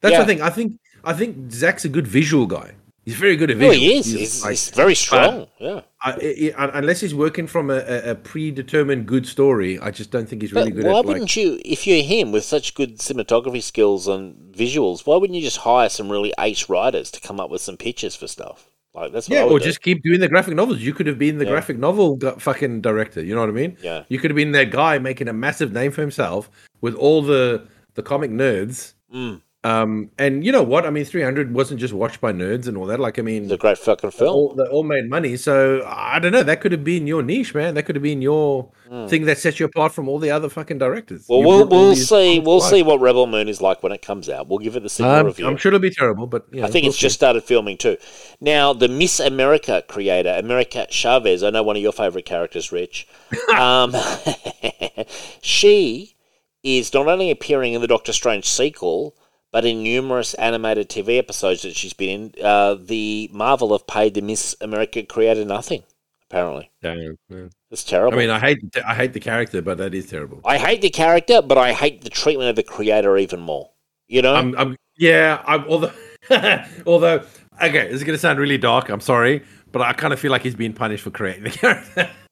[0.01, 0.19] that's Yeah.
[0.19, 0.41] the thing.
[0.41, 2.71] I think I think Zach's a good visual guy.
[3.05, 3.75] He's very good at Oh, visual.
[3.79, 4.05] he is.
[4.07, 5.47] He's, like- he's very strong.
[5.59, 5.79] yeah.
[6.01, 7.77] I, I, I- unless he's working from a,
[8.11, 11.05] a, predetermined good story, I just don't think he's really But good why at like.
[11.05, 15.41] wouldn't you, if you're him with such good cinematography skills and visuals, why wouldn't you
[15.41, 18.69] just hire some really ace writers to come up with some pictures for stuff?
[18.97, 19.65] Like that's Yeah, or do.
[19.65, 20.79] just keep doing the graphic novels.
[20.79, 21.51] You could have been the Yeah.
[21.51, 23.23] graphic novel fucking director.
[23.23, 23.77] You know what I mean?
[23.83, 24.03] Yeah.
[24.09, 26.49] You could have been that guy making a massive name for himself
[26.81, 27.63] with all the
[27.95, 28.93] the comic nerds.
[29.13, 29.41] Mm.
[29.63, 30.85] Um, and you know what?
[30.85, 32.99] I mean, 300 wasn't just watched by nerds and all that.
[33.01, 34.29] Like, I mean, It's a great fucking film.
[34.29, 35.35] all, they all made money.
[35.35, 36.43] So I don't know.
[36.43, 37.73] That could have been your niche, man.
[37.73, 38.71] That could have been your
[39.07, 41.25] thing that sets you apart from all the other fucking directors.
[41.27, 42.39] Well, You we'll we'll see.
[42.39, 42.69] We'll life.
[42.69, 44.47] see what Rebel Moon is like when it comes out.
[44.47, 45.47] We'll give it the signal Um, review.
[45.47, 47.97] I'm sure it'll be terrible, but you I think we'll it's just started filming too.
[48.39, 53.07] Now, the Miss America creator, America Chavez, I know one of your favorite characters, Rich.
[53.57, 53.93] um,
[55.41, 56.15] she
[56.63, 59.15] is not only appearing in the Doctor Strange sequel,
[59.51, 62.43] but in numerous animated TV episodes that she's been in.
[62.43, 65.83] Uh, the Marvel have paid the Miss America creator nothing.
[66.29, 66.69] Apparently.
[66.81, 67.49] Damn, man.
[67.71, 68.17] it's terrible.
[68.17, 70.41] I mean, I hate I hate the character, but that is terrible.
[70.43, 73.71] I hate the character, but I hate the treatment of the creator even more.
[74.07, 75.41] You know, I'm, I'm yeah.
[75.45, 75.93] I'm although
[76.85, 77.23] although
[77.61, 78.89] okay, this is gonna sound really dark.
[78.89, 82.09] I'm sorry, but I kind of feel like he's being punished for creating the character.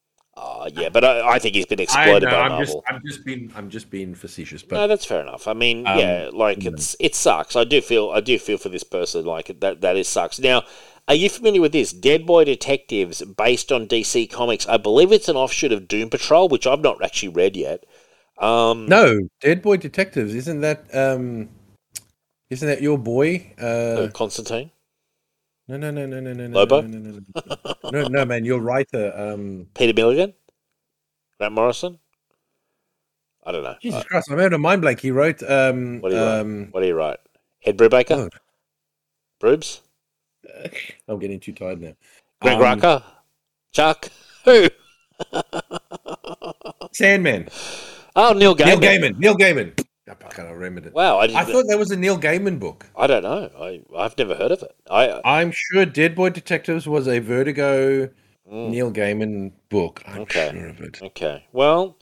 [0.75, 2.65] Oh, yeah, but I, I think he's been I exploited know, by I'm Marvel.
[2.65, 5.47] just I'm just being I'm just being facetious, but no, that's fair enough.
[5.47, 7.55] I mean, Um, yeah, like it's it sucks.
[7.55, 9.25] I do feel I do feel for this person.
[9.25, 10.39] Like that that is sucks.
[10.39, 10.63] Now,
[11.07, 11.93] are you familiar with this?
[11.93, 14.67] Dead Boy Detectives, based on DC Comics.
[14.67, 17.85] I believe it's an offshoot of Doom Patrol, which I've not actually read yet.
[18.39, 21.49] Um, no, Dead Boy Detectives isn't that um
[22.49, 23.53] isn't that your boy?
[23.61, 24.71] uh, Uh, Constantine.
[25.67, 26.81] no, no, no, no, no, no, no, Lobo?
[26.81, 27.19] no, no, no,
[27.91, 29.13] no, no, no, man, your writer.
[29.15, 30.33] Um, Peter Milligan,
[31.39, 31.99] Grant Morrison.
[33.45, 33.75] I don't know.
[33.81, 34.99] Jesus Uh, Christ, I'm out of mind blank.
[35.01, 36.39] He wrote um what do you write?
[36.39, 36.67] um.
[36.71, 37.19] What do you write?
[37.65, 38.33] Ed Brubaker, God,
[39.41, 39.81] Brubes,
[41.07, 41.93] I'm getting too tired now.
[42.41, 43.03] Greg Um, Rucka,
[43.73, 44.09] Chuck.
[44.45, 44.67] Who?
[46.93, 47.49] Sandman.
[48.15, 48.65] Oh, Neil Gaiman.
[48.65, 49.17] Neil Gaiman.
[49.17, 49.85] Neil Gaiman.
[50.07, 50.93] I can't remember it.
[50.93, 52.85] Wow, I, didn't, I thought that was a Neil Gaiman book.
[52.95, 53.49] I don't know.
[53.59, 54.75] I I've never heard of it.
[54.89, 58.09] I I'm sure Dead Boy Detectives was a Vertigo
[58.51, 58.69] Mm.
[58.69, 60.01] Neil Gaiman book.
[60.07, 60.51] I'm Okay.
[60.53, 61.01] sure of it.
[61.01, 61.45] okay.
[61.51, 61.97] Well,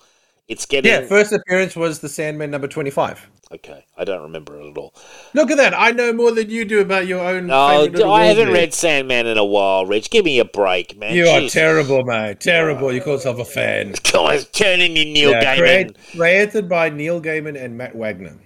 [0.47, 3.29] it's getting Yeah, first appearance was the Sandman number 25.
[3.53, 3.85] okay.
[3.97, 4.93] I don't remember it at all.
[5.33, 5.73] Look at that.
[5.73, 7.47] I know more than you do about your own.
[7.47, 10.09] No, favourite I haven't read Sandman in a while, Rich.
[10.09, 11.15] Give me a break, man.
[11.15, 11.51] You are Jeez.
[11.53, 12.39] terrible, mate.
[12.41, 12.91] Terrible.
[12.91, 13.93] You call yourself a fan.
[14.03, 15.57] Come on, turn in your Neil Yeah, Gaiman.
[15.59, 18.37] create- created by Neil Gaiman and Matt Wagner.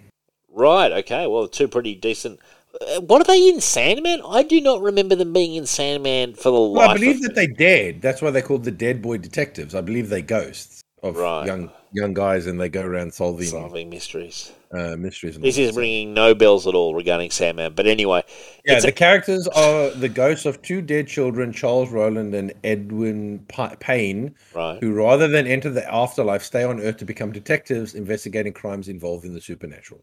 [0.52, 0.92] Right.
[0.92, 1.26] Okay.
[1.28, 2.40] Well, two pretty decent.
[2.82, 4.22] Uh, what are they in Sandman?
[4.28, 6.90] I do not remember them being in Sandman for the Well, life.
[6.92, 7.46] I believe that me.
[7.46, 8.02] they dead.
[8.02, 9.74] That's why they're called the Dead Boy Detectives.
[9.76, 11.46] I believe they're ghosts of Right.
[11.46, 14.52] young young guys, and they go around solving solving mysteries.
[14.74, 15.36] uh, mysteries.
[15.38, 15.80] And This is that.
[15.80, 17.74] ringing no bells at all regarding Sandman.
[17.74, 18.24] But anyway,
[18.66, 23.46] Yeah, the a- characters are the ghosts of two dead children, Charles Rowland and Edwin
[23.48, 24.78] Pa- Paine, right.
[24.82, 29.24] who rather than enter the afterlife, stay on Earth to become detectives investigating crimes involved
[29.24, 30.02] in the supernatural.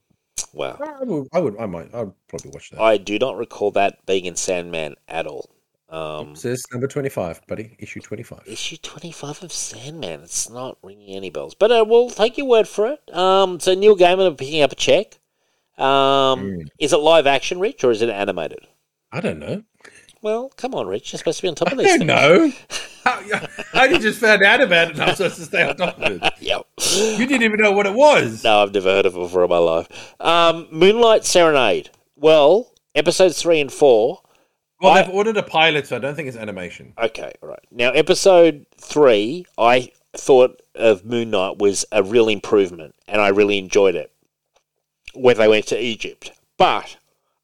[0.53, 0.79] Wow.
[0.81, 2.81] I would, I would, I might, I'd probably watch that.
[2.81, 5.51] I do not recall that being in Sandman at all.
[5.89, 7.77] Um, Says number twenty-five, buddy.
[7.79, 8.43] Issue twenty-five.
[8.47, 10.21] issue 25 of Sandman.
[10.23, 11.55] It's not ringing any bells.
[11.55, 13.15] But uh, we'll take your word for it.
[13.15, 15.19] Um, so Neil Gaiman picking up a check.
[15.79, 16.69] Um, Mm.
[16.81, 18.67] Is it live action, Rich, or is it animated?
[19.13, 19.63] I don't know.
[20.25, 21.13] Well, come on, Rich.
[21.13, 22.09] You're supposed to be on top I of these don't things.
[22.09, 22.53] know.
[23.05, 25.99] I, I only just found out about it, and I'm supposed to stay on top
[26.01, 26.33] of it.
[26.41, 26.67] Yep.
[27.19, 28.43] You didn't even know what it was.
[28.43, 30.15] No, I've never heard of it before in my life.
[30.21, 31.91] Um, Moonlight Serenade.
[32.17, 34.23] Well, episodes three and four.
[34.81, 36.95] Well, I- they've ordered a pilot, so I don't think it's animation.
[36.97, 37.61] Okay, all right.
[37.71, 43.59] Now, episode three, I thought of Moon Knight was a real improvement, and I really
[43.59, 44.11] enjoyed it.
[45.13, 46.97] Where they went to Egypt, but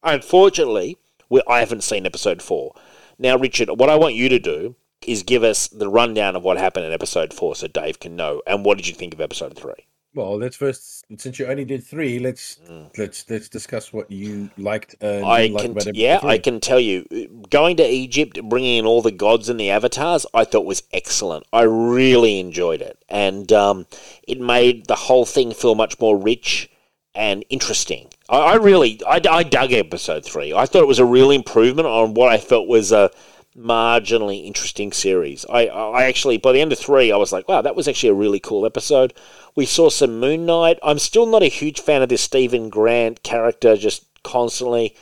[0.03, 0.97] unfortunately,
[1.31, 2.75] we, I haven't seen episode four.
[3.19, 4.75] Now, Richard, what I want you to do
[5.07, 8.43] is give us the rundown of what happened in episode four, so Dave can know.
[8.47, 9.87] And what did you think of episode three?
[10.13, 12.59] Well, let's first, since you only did three, let's
[12.99, 14.97] let's let's discuss what you liked.
[15.01, 15.25] Uh, Mm.
[15.25, 17.07] I didn't like can, yeah, I can tell you,
[17.49, 21.47] going to Egypt, bringing in all the gods and the avatars, I thought was excellent.
[21.53, 23.87] I really enjoyed it, and um,
[24.27, 26.69] it made the whole thing feel much more rich
[27.15, 28.09] and interesting.
[28.31, 30.55] I, I really, I, I dug episode three.
[30.55, 33.11] I thought it was a real improvement on what I felt was a
[33.57, 35.45] marginally interesting series.
[35.51, 38.11] I, I actually, by the end of three, I was like, wow, that was actually
[38.11, 39.13] a really cool episode.
[39.57, 40.79] We saw some Moon Knight.
[40.83, 44.95] I'm still not a huge fan of this Steven Grant character, just constantly.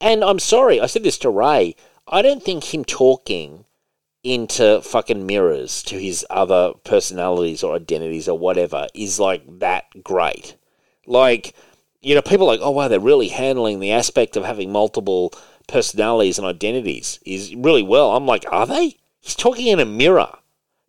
[0.00, 1.74] And I'm sorry, I said this to Ray.
[2.06, 3.64] I don't think him talking
[4.22, 10.56] into fucking mirrors to his other personalities or identities or whatever is like that great.
[11.06, 11.54] Like,
[12.06, 15.32] you know, people are like, oh wow, they're really handling the aspect of having multiple
[15.66, 18.16] personalities and identities is really well.
[18.16, 18.96] I'm like, are they?
[19.20, 20.30] He's talking in a mirror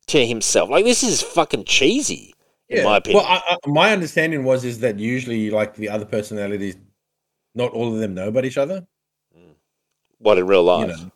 [0.07, 0.69] to himself.
[0.69, 2.35] Like this is fucking cheesy,
[2.69, 3.23] in my opinion.
[3.23, 6.77] Well, I, I, my understanding was is that usually, like the other personalities,
[7.56, 8.85] not all of them know about each other.
[9.35, 9.56] Mm.
[10.19, 10.88] what in real You life?
[10.89, 11.11] know.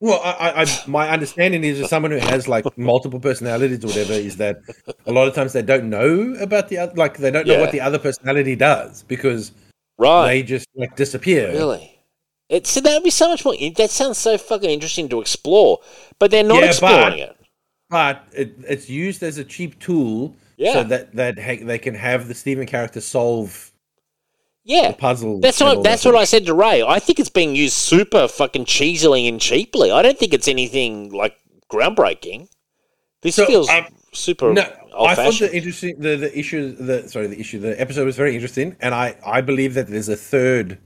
[0.00, 4.12] Well, I, I, my understanding is that someone who has like multiple personalities or whatever
[4.12, 4.60] is that
[5.06, 7.60] a lot of times they don't know about the other, like they don't know Yeah.
[7.60, 9.50] what the other personality does because
[9.98, 10.26] Right.
[10.28, 11.50] they just like disappear.
[11.50, 11.98] Really?
[12.48, 13.54] It, so that would be so much more.
[13.76, 15.80] That sounds so fucking interesting to explore,
[16.20, 17.36] but they're not Yeah, exploring but- it.
[17.90, 20.74] but it, it's used as a cheap tool Yeah.
[20.74, 23.67] so that that ha- they can have the Steven character solve
[24.68, 25.40] Yeah, puzzle.
[25.40, 26.82] that's what that's that what I said to Ray.
[26.82, 29.90] I think it's being used super fucking cheesily and cheaply.
[29.90, 31.34] I don't think it's anything like
[31.72, 32.48] groundbreaking.
[33.22, 37.28] This So, feels um, super No, I thought the interesting the, the issue the sorry
[37.28, 40.78] the issue the episode was very interesting, and I I believe that there's a third,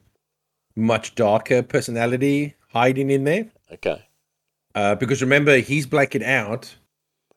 [0.77, 3.51] much darker personality hiding in there.
[3.73, 4.01] Okay.
[4.77, 6.77] Uh, because remember, he's blacking out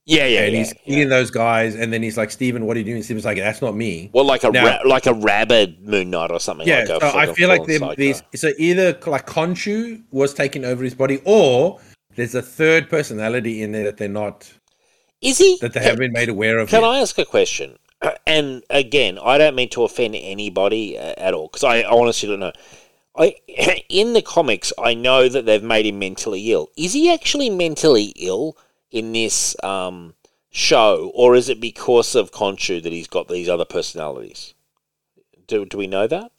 [0.07, 0.59] Yeah, yeah, and yeah.
[0.59, 0.93] he's yeah.
[0.93, 3.61] eating those guys, and then he's like, "Steven, what are you doing?" Steven's like, "That's
[3.61, 6.67] not me." Well, like a Now- ra- like a rabid Moon Knight or something.
[6.67, 7.65] yeah, like a so I feel like
[7.97, 11.79] these so either like Khonshu was taking over his body, or
[12.15, 14.51] there's a third personality in there that they're not
[15.21, 16.69] is he that they Can- haven't been made aware of.
[16.69, 16.89] Can yet.
[16.89, 17.77] I ask a question?
[18.27, 22.41] And again, I don't mean to offend anybody uh, at all because I honestly don't
[22.41, 22.51] know.
[23.17, 23.35] I
[23.89, 26.69] in the comics, I know that they've made him mentally ill.
[26.77, 28.55] Is he actually mentally ill
[28.91, 30.13] in this um,
[30.49, 34.53] show, or is it because of Khonshu that he's got these other personalities?
[35.47, 36.31] Do do we know that?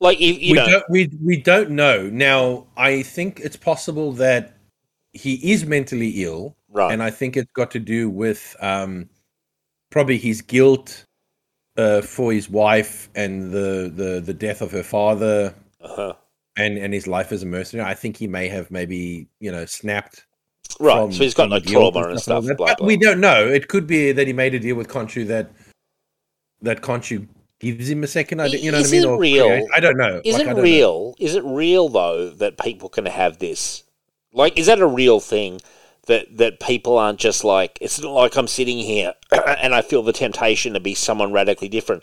[0.00, 2.66] Like you, you we know, don't we we don't know now.
[2.76, 4.56] I think it's possible that
[5.12, 6.92] he is mentally ill, right?
[6.92, 9.08] and I think it's got to do with um,
[9.90, 11.04] probably his guilt
[11.76, 16.14] uh, for his wife and the, the the death of her father, uh-huh.
[16.56, 17.88] and and his life as a mercenary.
[17.88, 20.26] I think he may have maybe you know snapped.
[20.80, 20.96] Right.
[21.02, 22.44] from- so he's got no guilt trauma and like stuff.
[22.58, 22.86] But blah.
[22.86, 23.46] we don't know.
[23.46, 25.50] It could be that he made a deal with Khonshu that
[26.62, 27.26] that Khonshu
[27.60, 28.60] gives him a second idea.
[28.60, 29.08] You know Is what I mean?
[29.08, 29.46] Or real?
[29.46, 30.20] create- I don't know.
[30.24, 30.62] Is Like, it don't know.
[30.62, 31.14] real?
[31.18, 33.84] Is it real though that people can have this?
[34.32, 35.60] Like, is that a real thing?
[36.08, 40.02] That that people aren't just like it's not like I'm sitting here and I feel
[40.02, 42.02] the temptation to be someone radically different.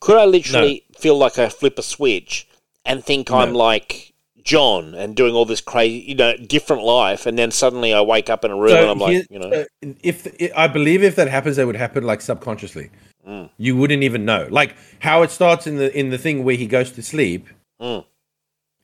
[0.00, 2.48] Could I literally feel like I flip a switch
[2.86, 4.13] and think I'm like
[4.44, 8.28] John and doing all this crazy, you know, different life, and then suddenly I wake
[8.30, 9.64] up in a room So and I'm like, you know, uh,
[10.02, 12.90] if I believe if that happens, that would happen like subconsciously.
[13.26, 13.48] Mm.
[13.56, 14.46] You wouldn't even know.
[14.50, 17.48] Like how it starts in the in the thing where he goes to sleep,
[17.80, 18.04] Mm.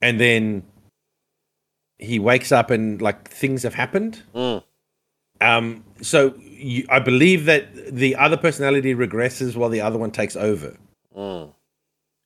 [0.00, 0.62] and then
[1.98, 4.22] he wakes up and like things have happened.
[4.34, 4.62] Mm.
[5.42, 10.36] Um, so you, I believe that the other personality regresses while the other one takes
[10.36, 10.76] over.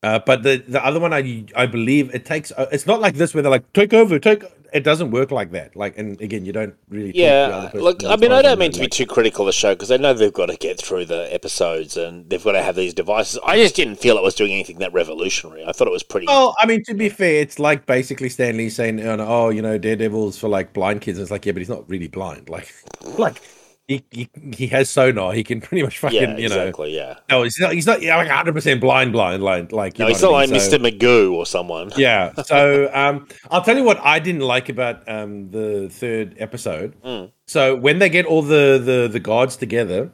[0.04, 2.52] Uh, but the the other one, I I believe it takes.
[2.52, 4.42] uh, It's not like this where they're like take over, take.
[4.78, 5.74] it doesn't work like that.
[5.82, 7.12] Like, and again, you don't really.
[7.12, 9.46] talk to the Yeah, look, I mean, I don't mean to be too critical of
[9.46, 12.52] the show because I know they've got to get through the episodes and they've got
[12.52, 13.38] to have these devices.
[13.44, 15.64] I just didn't feel it was doing anything that revolutionary.
[15.64, 16.26] I thought it was pretty.
[16.26, 19.78] Well, I mean, to be fair, it's like basically Stanley saying, oh, "Oh, you know,
[19.78, 22.48] Daredevil's for like blind kids." And it's like, yeah, but he's not really blind.
[22.50, 22.68] Like,
[23.18, 23.40] like
[23.88, 25.32] he he, he has sonar.
[25.32, 26.60] He can pretty much fucking, yeah, you know.
[26.60, 26.96] exactly.
[26.96, 27.18] Yeah.
[27.30, 27.72] No, he's not.
[27.74, 29.40] He's not like hundred percent blind, blind.
[29.72, 30.48] Like, you No, know he's not like?
[30.48, 30.78] So- Mr.
[30.78, 31.90] Magoo or someone.
[31.96, 32.32] yeah.
[32.44, 36.94] So um, I'll tell you what I didn't like about um, the third episode.
[37.02, 37.30] Mm.
[37.46, 40.10] So when they get all the the the gods together,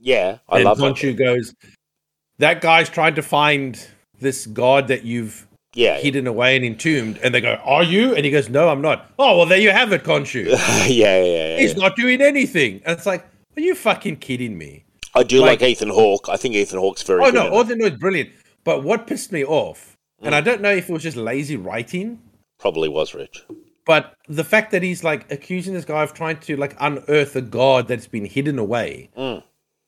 [0.00, 0.94] Yeah, I and love that.
[0.94, 1.54] Khonshu goes,
[2.38, 3.84] that guy's trying to find
[4.20, 5.46] this god that you've
[5.80, 8.82] Yeah, hidden away and entombed, and they go, "Are you?" And he goes, "No, I'm
[8.82, 10.44] not." Oh well, there you have it, Khonshu.
[10.50, 11.58] yeah, yeah, yeah.
[11.58, 11.78] He's yeah.
[11.84, 12.82] not doing anything.
[12.84, 13.24] And it's like,
[13.56, 14.84] are you fucking kidding me?
[15.14, 16.28] I do like, like- Ethan Hawke.
[16.28, 17.70] I think Ethan Hawke's very Oh no, it.
[17.80, 18.30] is brilliant.
[18.64, 20.38] But what pissed me off, and Mm.
[20.38, 22.20] I don't know if it was just lazy writing,
[22.58, 23.42] Probably was Rich.
[23.86, 27.40] but the fact that he's like accusing this guy of trying to like unearth a
[27.42, 29.42] god that's been hidden away, Mm.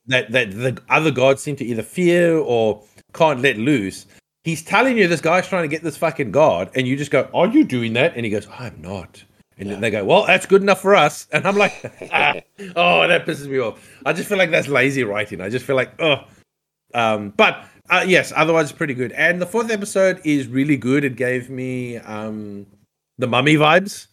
[0.07, 4.07] that that the other gods seem to either fear or can't let loose.
[4.45, 7.29] He's telling you this guy's trying to get this fucking god, and you just go,
[7.33, 9.25] "Are you doing that?" And he goes, "I'm not."
[9.57, 11.73] And then they go, "Well, that's good enough for us." And I'm like,
[12.13, 12.35] ah,
[12.75, 15.41] "Oh, that pisses me off." I just feel like that's lazy writing.
[15.41, 16.25] I just feel like, oh,
[16.95, 19.13] um, but uh, yes, otherwise it's pretty good.
[19.13, 21.05] And the fourth episode is really good.
[21.05, 22.67] It gave me um,
[23.19, 24.09] the mummy vibes.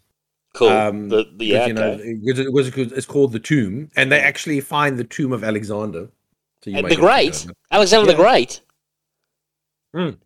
[0.53, 0.69] Cool.
[0.69, 2.15] Um, the, the, yeah, you know, okay.
[2.23, 6.09] because it was it's called the Tomb, and they actually find the tomb of Alexander.
[6.63, 7.47] So you the Great.
[7.71, 8.61] Alexander the Great.
[9.95, 10.17] Mm.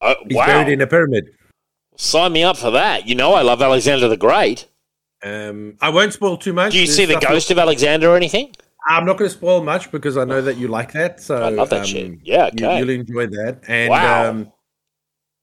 [0.00, 0.46] Oh, He's wow!
[0.46, 1.30] buried in a pyramid.
[1.96, 3.06] Sign me up for that.
[3.08, 4.68] You know, I love Alexander the Great.
[5.22, 6.72] Um, I won't spoil too much.
[6.72, 8.52] Do you There's see the ghost of Alexander or anything?
[8.88, 11.20] I'm not going to spoil much because I know that you like that.
[11.20, 12.18] So I love that um, shit.
[12.22, 12.78] Yeah, you, okay.
[12.78, 13.60] you'll enjoy that.
[13.66, 14.30] And Wow.
[14.30, 14.52] um,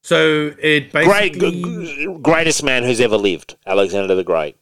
[0.02, 4.56] so it Great, basically, g- g- greatest man who's ever lived, Alexander the Great.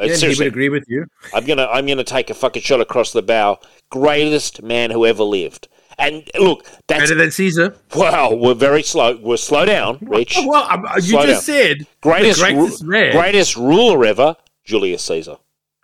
[0.00, 1.06] Uh, yeah, he would agree with you.
[1.34, 3.58] I'm gonna, I'm gonna take a fucking shot across the bow.
[3.90, 5.66] Greatest man who ever lived.
[5.98, 7.76] And look, that's Better than Caesar.
[7.94, 8.32] wow.
[8.32, 9.16] We're very slow.
[9.20, 10.38] We're slow down, Rich.
[10.46, 15.36] Well, um, you Slow just said Greatest, the greatest ru- greatest ruler ever, Julius Caesar.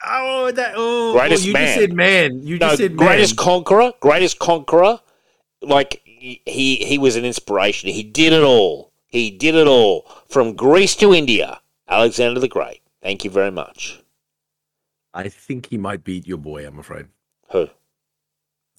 [0.06, 0.74] Oh, that.
[0.76, 1.66] Oh, Greatest oh, you man.
[1.66, 2.42] just said man.
[2.46, 3.44] You No, just said greatest man.
[3.44, 5.00] conqueror, greatest conqueror.
[5.62, 7.88] Like he he was an inspiration.
[7.90, 8.92] He did it all.
[9.06, 11.60] He did it all from Greece to India.
[11.88, 12.82] Alexander the Great.
[13.02, 14.00] Thank you very much.
[15.12, 16.66] I think he might beat your boy.
[16.66, 17.06] I'm afraid,
[17.50, 17.68] Who?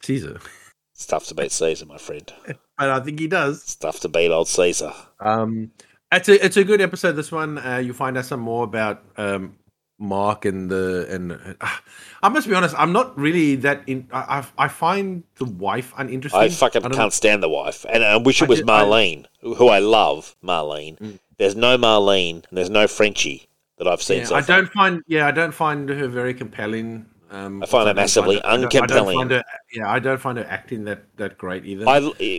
[0.04, 0.40] Caesar.
[0.96, 2.32] It's tough to beat Caesar, my friend.
[2.78, 3.64] But I think he does.
[3.64, 4.92] It's tough to beat old Caesar.
[5.22, 5.72] Um,
[6.12, 7.14] it's a it's a good episode.
[7.14, 9.56] This one, uh, you find out some more about um
[9.98, 11.68] Mark and the and uh,
[12.24, 12.76] I must be honest.
[12.78, 14.10] I'm not really that in.
[14.12, 16.42] I I, I find the wife uninteresting.
[16.42, 18.84] I fucking don't can't stand the wife, and I wish it I was did- I-
[18.84, 20.36] Marlene, who I love.
[20.44, 20.98] Marlene.
[21.00, 21.20] Mm.
[21.38, 24.58] There's no Marlene, and there's no Frenchie that I've seen Yeah, so I far.
[24.58, 25.02] don't find.
[25.08, 27.06] Yeah, I don't find her very compelling.
[27.36, 29.14] Um, I find her don't massively I don't- I don't uncompelling.
[29.16, 31.88] find her- yeah, I don't find her acting that that great either.
[31.88, 31.98] I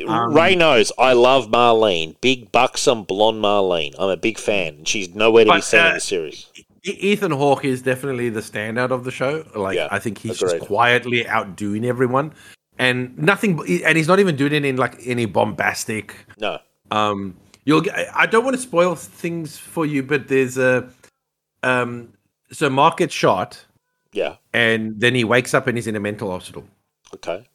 [0.08, 3.94] Um, Ray knows I love Marlene, big buxom blonde Marlene.
[3.99, 4.84] I'm a big fan.
[4.84, 6.47] She's nowhere to be But, seen in uh, the series.
[6.84, 9.44] Ethan Hawke is definitely the standout of the show.
[9.55, 10.58] Like Yeah, I think he's agreed.
[10.60, 12.33] just quietly outdoing everyone,
[12.78, 13.58] and nothing.
[13.84, 16.15] And he's not even doing it in like any bombastic.
[16.41, 16.58] No,
[16.91, 17.34] Um,
[17.65, 17.81] you'll.
[17.83, 20.89] Get, I don't want to spoil things for you, but there's a.
[21.62, 22.12] Um,
[22.52, 23.65] so Mark gets shot,
[24.17, 26.65] yeah, and then he wakes up and he's in a mental hospital.
[27.15, 27.47] okay,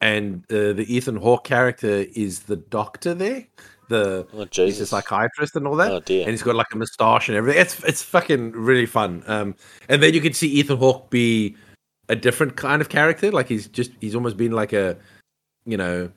[0.00, 3.46] And uh, the Ethan Hawke character is the doctor there.
[3.88, 5.92] The oh he's a psychiatrist and all that.
[5.92, 6.22] Oh, dear.
[6.22, 7.60] And he's got like a moustache and everything.
[7.60, 9.22] It's it's fucking really fun.
[9.26, 9.54] Um,
[9.90, 11.56] and then you can see Ethan Hawke be
[12.08, 13.30] a different kind of character.
[13.30, 14.96] Like he's just he's almost been like a,
[15.66, 16.10] you know,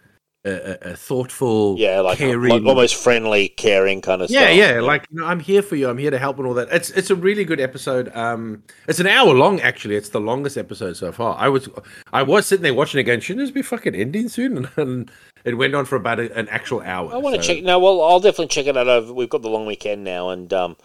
[0.45, 2.51] a, a, thoughtful, yeah, like, caring.
[2.51, 4.55] like almost friendly, caring kind of yeah, stuff.
[4.55, 4.81] yeah, yeah.
[4.81, 5.89] like you know, I'm here for you.
[5.89, 6.67] I'm here to help and all that.
[6.71, 8.15] It's it's a really good episode.
[8.15, 9.95] Um, it's an hour long actually.
[9.95, 11.35] It's the longest episode so far.
[11.37, 11.67] I was
[12.13, 14.57] I was sitting there watching it going, shouldn't this be fucking ending soon?
[14.57, 15.11] And, and
[15.43, 17.13] it went on for about a, an actual hour.
[17.13, 17.63] I want to so- check.
[17.63, 18.87] No, well, I'll definitely check it out.
[18.87, 20.77] Over we've got the long weekend now, and um,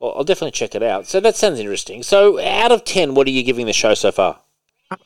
[0.00, 1.06] I'll I'll definitely check it out.
[1.06, 2.02] So that sounds interesting.
[2.02, 4.40] So out of ten, what are you giving the show so far?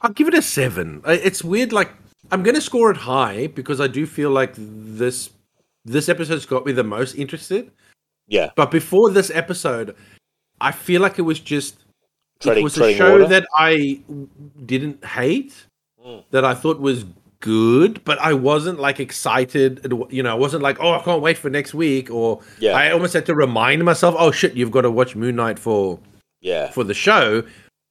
[0.01, 1.03] I'll give it a seven.
[1.05, 1.73] Uh, It's weird.
[1.73, 1.91] Like
[2.33, 5.31] I'm going to score it high because I do feel like this
[5.85, 7.71] this episode's got me the most interested.
[8.29, 9.95] Yeah, But before this episode,
[10.61, 11.85] I feel like it was just
[12.41, 13.27] treading, it was a show water.
[13.29, 14.01] that I
[14.67, 15.67] didn't hate,
[16.05, 16.25] Mm.
[16.31, 17.05] that I thought was
[17.41, 19.93] good, but I wasn't like excited.
[20.11, 22.11] You know, I wasn't like, oh, I can't wait for next week.
[22.11, 22.73] Or Yeah.
[22.73, 25.99] I almost had to remind myself, oh shit, you've got to watch Moon Knight for
[26.41, 27.43] yeah, for the show.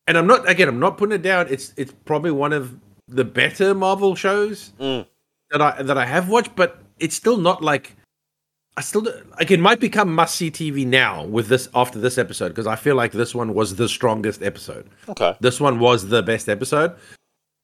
[0.07, 1.47] And I'm not again, I'm not putting it down.
[1.49, 2.75] It's it's probably one of
[3.11, 5.05] the better Marvel shows Mm.
[5.51, 7.95] that I that I have watched, but it's still not like
[8.77, 9.05] I still
[9.37, 12.75] like it might become must see TV now with this after this episode because I
[12.77, 14.89] feel like this one was the strongest episode.
[15.09, 15.35] Okay.
[15.41, 16.93] This one was the best episode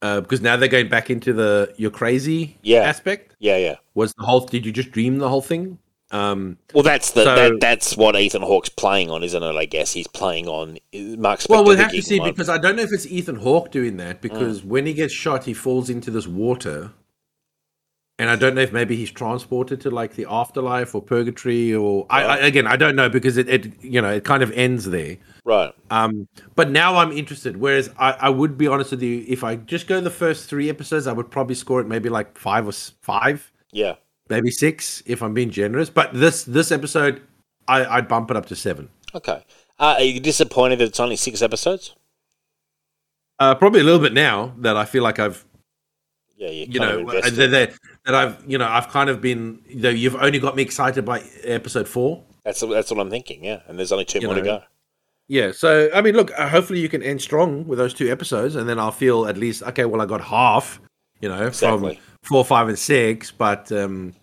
[0.01, 2.81] uh, because now they're going back into the you're crazy Yeah.
[2.81, 3.35] aspect.
[3.39, 3.75] Yeah, yeah.
[3.95, 4.41] Was the whole?
[4.41, 5.79] Did you just dream the whole thing?
[6.09, 9.55] Um, Well, that's the So- that, that's what Ethan Hawke's playing on, isn't it?
[9.55, 11.49] I guess he's playing on Mark Spector.
[11.49, 12.29] well, we'll have to see one.
[12.31, 14.21] because I don't know if it's Ethan Hawke doing that Mm.
[14.21, 16.91] because when he gets shot, he falls into this water.
[18.19, 22.07] And I don't know if maybe he's transported to like the afterlife or purgatory or
[22.09, 24.85] I, I again I don't know because it, it you know it kind of ends
[24.85, 25.17] there.
[25.45, 25.71] right.
[25.91, 27.57] Um, but now I'm interested.
[27.57, 30.67] Whereas I, I would be honest with you, if I just go the first three
[30.67, 33.95] episodes, I would probably score it maybe like five or five, Yeah.
[34.29, 35.89] Maybe six if I'm being generous.
[35.89, 37.21] But this this episode,
[37.67, 38.89] I, I'd bump it up to seven.
[39.15, 39.43] Okay.
[39.79, 41.95] Uh, are you disappointed that it's only six episodes?
[43.39, 45.45] Uh, probably a little bit now that I feel like I've
[46.35, 47.73] Yeah, you, know that, that,
[48.05, 51.05] that I've you know I've kind of been you know, you've only got me excited
[51.05, 52.23] by episode four.
[52.43, 53.43] That's that's what I'm thinking.
[53.43, 54.63] Yeah, and there's only two You more to go.
[55.27, 58.55] Yeah, so I mean, look, uh, hopefully you can end strong with those two episodes,
[58.55, 59.85] and then I'll feel at least okay.
[59.85, 60.79] Well, I got half,
[61.19, 61.95] you know, Exactly.
[61.95, 64.13] from four, five, and six, but um,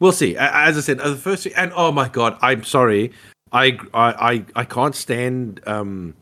[0.00, 0.36] we'll see.
[0.36, 3.12] As I said, uh, the first and oh my god, I'm sorry,
[3.52, 6.14] I I I, I can't stand um,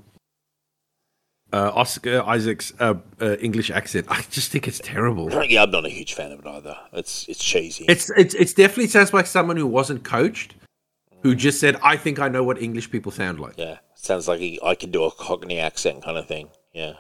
[1.53, 4.07] uh, Oscar Isaac's uh, uh, English accent.
[4.11, 5.31] I just think it's terrible.
[5.49, 6.77] Yeah, I'm not a huge fan of it either.
[6.93, 7.85] It's it's cheesy.
[7.87, 10.55] It's it's it's definitely sounds like someone who wasn't coached,
[11.23, 14.41] who just said, "I think I know what English people sound like." yeah, sounds like
[14.41, 16.49] he, I can do a Cockney accent kind of thing.
[16.73, 16.95] Yeah.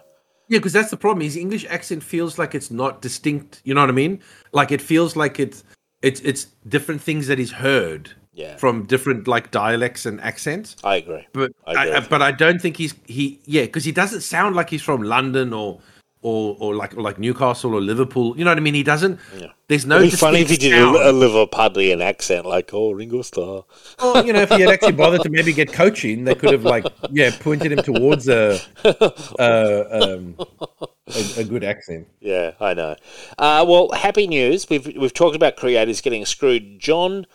[0.49, 1.23] Yeah, because that's the problem.
[1.23, 3.61] His English accent feels like it's not distinct.
[3.65, 4.21] You know what I mean?
[4.53, 5.65] Like it feels like it's
[6.03, 8.57] it's it's different things that he's heard Yeah.
[8.57, 10.77] from different like dialects and accents.
[10.85, 11.27] I agree.
[11.33, 14.55] But I agree I, but I don't think he's he yeah because he doesn't sound
[14.55, 15.81] like he's from London or
[16.25, 18.36] or or like or like Newcastle or Liverpool.
[18.36, 18.75] You know what I mean?
[18.75, 19.20] He doesn't.
[19.39, 19.49] Yeah.
[19.69, 19.99] There's no.
[19.99, 20.97] It'd be funny if he did sound.
[20.97, 23.65] a, a Liverpudlian accent, like "Oh, Ringo Starr."
[24.01, 26.65] Well, you know, if he had actually bothered to maybe get coaching, they could have
[26.65, 30.36] like yeah pointed him towards a a, um,
[30.69, 32.09] a, a good accent.
[32.20, 32.97] Yeah, I know.
[33.39, 34.69] Uh, well, happy news.
[34.70, 36.81] We've we've talked about creators getting screwed.
[36.81, 37.27] Jon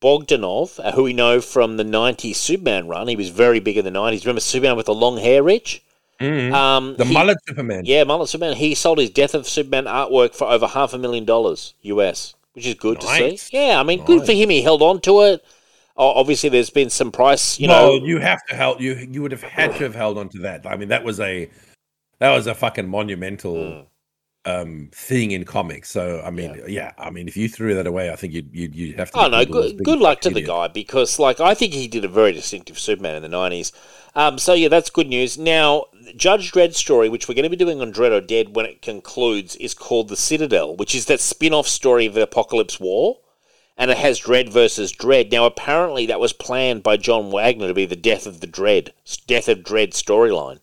[0.00, 3.84] Bogdanove, uh, who we know from the '90s Superman run, he was very big in
[3.84, 4.24] the '90s.
[4.24, 5.82] Remember Superman with the long hair, Rich?
[6.22, 7.84] Um, The he- mullet Superman.
[7.84, 8.56] Yeah, mullet Superman.
[8.56, 12.66] He sold his Death of Superman artwork for over half a million dollars US, which
[12.66, 13.38] is good to see.
[13.52, 14.50] Yeah, I mean, good for him.
[14.50, 15.44] He held on to it.
[15.96, 18.04] Obviously, there's been some price, you well, know.
[18.06, 18.80] you have to help.
[18.80, 20.66] You you would have had to have held on to that.
[20.66, 21.48] I mean, that was a
[22.18, 23.86] that was a fucking monumental Mm.
[24.44, 25.90] um thing in comics.
[25.90, 26.92] So I mean, yeah.
[26.98, 29.18] I mean, if you threw that away, I think you'd you'd, you'd have to.
[29.18, 32.08] Oh no, good, good luck to the guy because, like, I think he did a
[32.08, 33.70] very distinctive Superman in the nineties.
[34.14, 35.38] Um, so yeah, that's good news.
[35.38, 35.84] Now,
[36.16, 38.82] Judge Dredd's story, which we're going to be doing on Dredd or Dead when it
[38.82, 43.18] concludes, is called the Citadel, which is that spin-off story of the Apocalypse War,
[43.76, 45.30] and it has Dredd versus Dredd.
[45.30, 48.90] Now, apparently, that was planned by John Wagner to be the Death of the Dredd,
[49.26, 50.60] Death of Dredd storyline.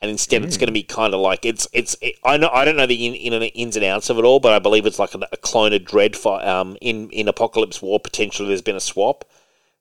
[0.00, 1.96] And instead, it's going to be kind of like it's it's.
[2.00, 4.38] It, I know I don't know the in, in, ins and outs of it all,
[4.38, 6.14] but I believe it's like a, a clone of Dredd.
[6.14, 9.24] Fi- um, in in Apocalypse War, potentially there's been a swap,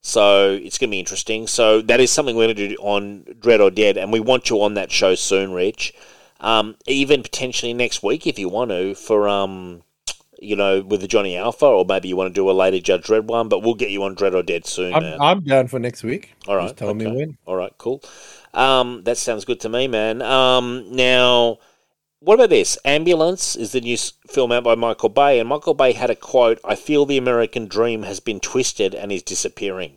[0.01, 1.47] so it's going to be interesting.
[1.47, 4.49] So that is something we're going to do on Dredd or Dead, and we want
[4.49, 5.93] you on that show soon, Rich.
[6.39, 9.81] Um, even potentially next week if you want to for um,
[10.39, 13.03] you know, with the Johnny Alpha, or maybe you want to do a later Judge
[13.03, 14.93] Dredd one, but we'll get you on Dredd or Dead soon.
[14.93, 15.21] I'm, man.
[15.21, 16.35] I'm down for next week.
[16.47, 16.65] All right.
[16.65, 17.15] Just tell me okay.
[17.15, 17.37] when.
[17.45, 18.03] All right, cool.
[18.53, 20.21] Um, that sounds good to me, man.
[20.21, 21.57] Um, now,
[22.27, 22.77] what about this?
[22.83, 23.97] Ambulance is the new
[24.27, 27.67] film out by Michael Bay, and Michael Bay had a quote I feel the American
[27.67, 29.93] dream has been twisted and is disappearing.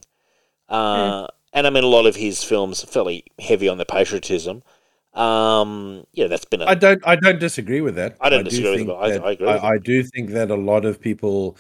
[0.69, 4.63] Uh, And I mean, a lot of his films are fairly heavy on the patriotism.
[5.15, 6.67] Um, yeah, that's been a.
[6.67, 7.03] I don't.
[7.05, 8.17] I don't disagree with that.
[8.21, 10.31] I don't do disagree with think I- that- I agree with I, I do think
[10.31, 11.57] that a lot of people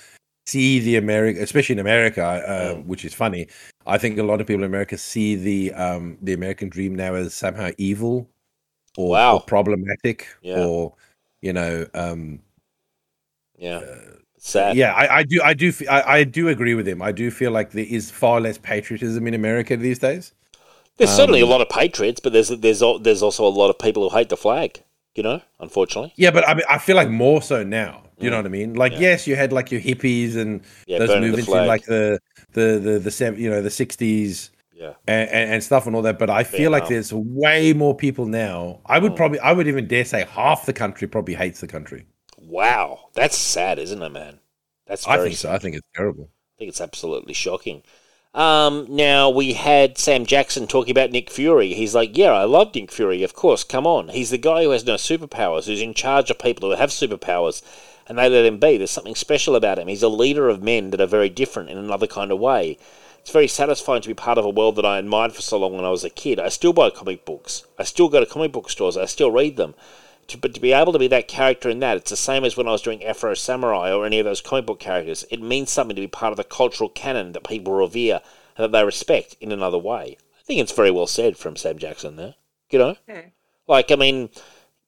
[0.47, 2.87] see the America, especially in America, uh, Mm.
[2.87, 3.49] which is funny.
[3.87, 7.15] I think a lot of people in America see the um, the American dream now
[7.15, 8.29] as somehow evil
[8.97, 9.35] or, Wow.
[9.37, 10.65] or problematic, Yeah.
[10.65, 10.95] or
[11.43, 12.41] you know, um,
[13.59, 13.83] yeah.
[14.39, 14.77] Sad.
[14.77, 14.93] yeah.
[14.95, 15.41] I, I do.
[15.43, 15.71] I do.
[15.91, 17.03] I do agree with him.
[17.03, 20.33] I do feel like there is far less patriotism in America these days.
[20.97, 23.79] There's certainly a Um, lot of patriots, but there's there's there's also a lot of
[23.79, 24.83] people who hate the flag.
[25.15, 26.13] You know, unfortunately.
[26.17, 28.05] Yeah, but I mean, I feel like more so now.
[28.19, 28.75] You know what I mean?
[28.75, 29.01] Like, Mm.
[29.01, 29.09] Yeah.
[29.11, 32.19] yes, you had like your hippies and Yeah, those movements in like the
[32.53, 34.95] the the the you know the sixties Yeah.
[35.07, 36.19] and, and, and stuff and all that.
[36.19, 38.81] But I feel like there's way more people now.
[38.87, 39.15] I would Oh.
[39.15, 42.07] probably, I would even dare say half the country probably hates the country.
[42.39, 44.41] Wow, that's sad, isn't it, man?
[44.87, 45.53] That's I think so.
[45.53, 46.31] I think it's terrible.
[46.33, 47.83] I think it's absolutely shocking.
[48.33, 51.75] Um, now we had Sam Jackson talking about Nick Fury.
[51.75, 53.23] He's like, "Yeah, I love Nick Fury.
[53.23, 54.09] Of course, come on.
[54.09, 57.61] He's the guy who has no superpowers, who's in charge of people who have superpowers,
[58.07, 58.77] and they let him be.
[58.79, 59.89] There's something special about him.
[59.89, 62.79] He's a leader of men that are very different in another kind of way.
[63.21, 65.75] It's very satisfying to be part of a world that I admired for so long
[65.75, 66.41] when I was a kid.
[66.41, 67.65] I still buy comic books.
[67.79, 68.97] I still go to comic book stores.
[68.97, 69.75] I still read them.
[70.29, 72.57] To, but to be able to be that character in that, it's the same as
[72.57, 75.25] when I was doing Afro Samurai or any of those comic book characters.
[75.31, 78.21] It means something to be part of the cultural canon that people revere
[78.57, 80.17] and that they respect in another way.
[80.39, 82.35] I think it's very well said from Sam Jackson there.
[82.71, 82.97] You know?
[83.67, 84.31] Like, I mean,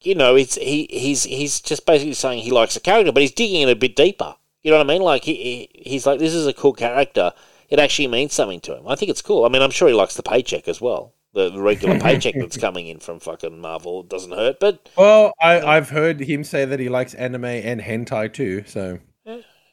[0.01, 3.31] you know, it's he he's he's just basically saying he likes the character, but he's
[3.31, 4.35] digging in a bit deeper.
[4.63, 5.03] You know what I mean?
[5.03, 7.33] Like he, he he's like, this is a cool character.
[7.73, 8.87] It actually means something to him.
[8.87, 9.47] I think it's cool.
[9.47, 11.15] I mean, I'm sure he likes the paycheck as well.
[11.33, 15.59] The the regular paycheck that's coming in from fucking Marvel doesn't hurt, but Well, I,
[15.59, 18.65] I've heard him say that he likes anime and hentai too.
[18.67, 18.99] So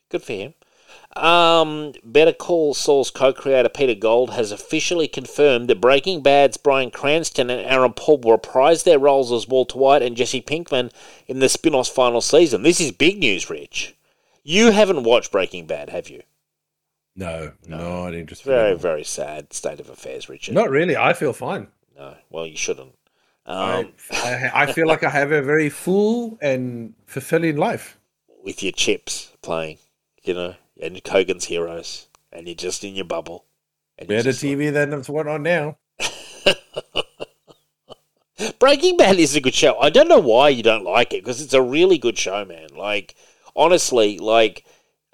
[0.10, 0.54] good for him.
[1.18, 7.50] Um, Better Call Saul's co-creator Peter Gould has officially confirmed that Breaking Bad's Bryan Cranston
[7.50, 10.90] and Aaron Paul will reprise their roles as Walter White and Jesse Pinkman
[11.28, 12.64] in the spin-off's final season.
[12.64, 13.98] This is big news, Rich.
[14.42, 16.22] You haven't watched Breaking Bad, have you?
[17.20, 18.46] No, not interested.
[18.46, 20.56] Very, very sad state of affairs, Richard.
[20.56, 20.96] Not really.
[20.96, 21.68] I feel fine.
[21.98, 22.96] No, well, you shouldn't.
[23.46, 27.98] I, Um, I, I feel like I have a very full and fulfilling life.
[28.44, 29.80] with your chips playing,
[30.24, 33.44] you know, and Hogan's Heroes, and you're just in your bubble.
[33.98, 35.78] And Better just like- TV than what's on now.
[38.60, 39.78] Breaking Bad is a good show.
[39.80, 42.70] I don't know why you don't like it because it's a really good show, man.
[42.74, 43.16] Like,
[43.58, 44.66] honestly, like,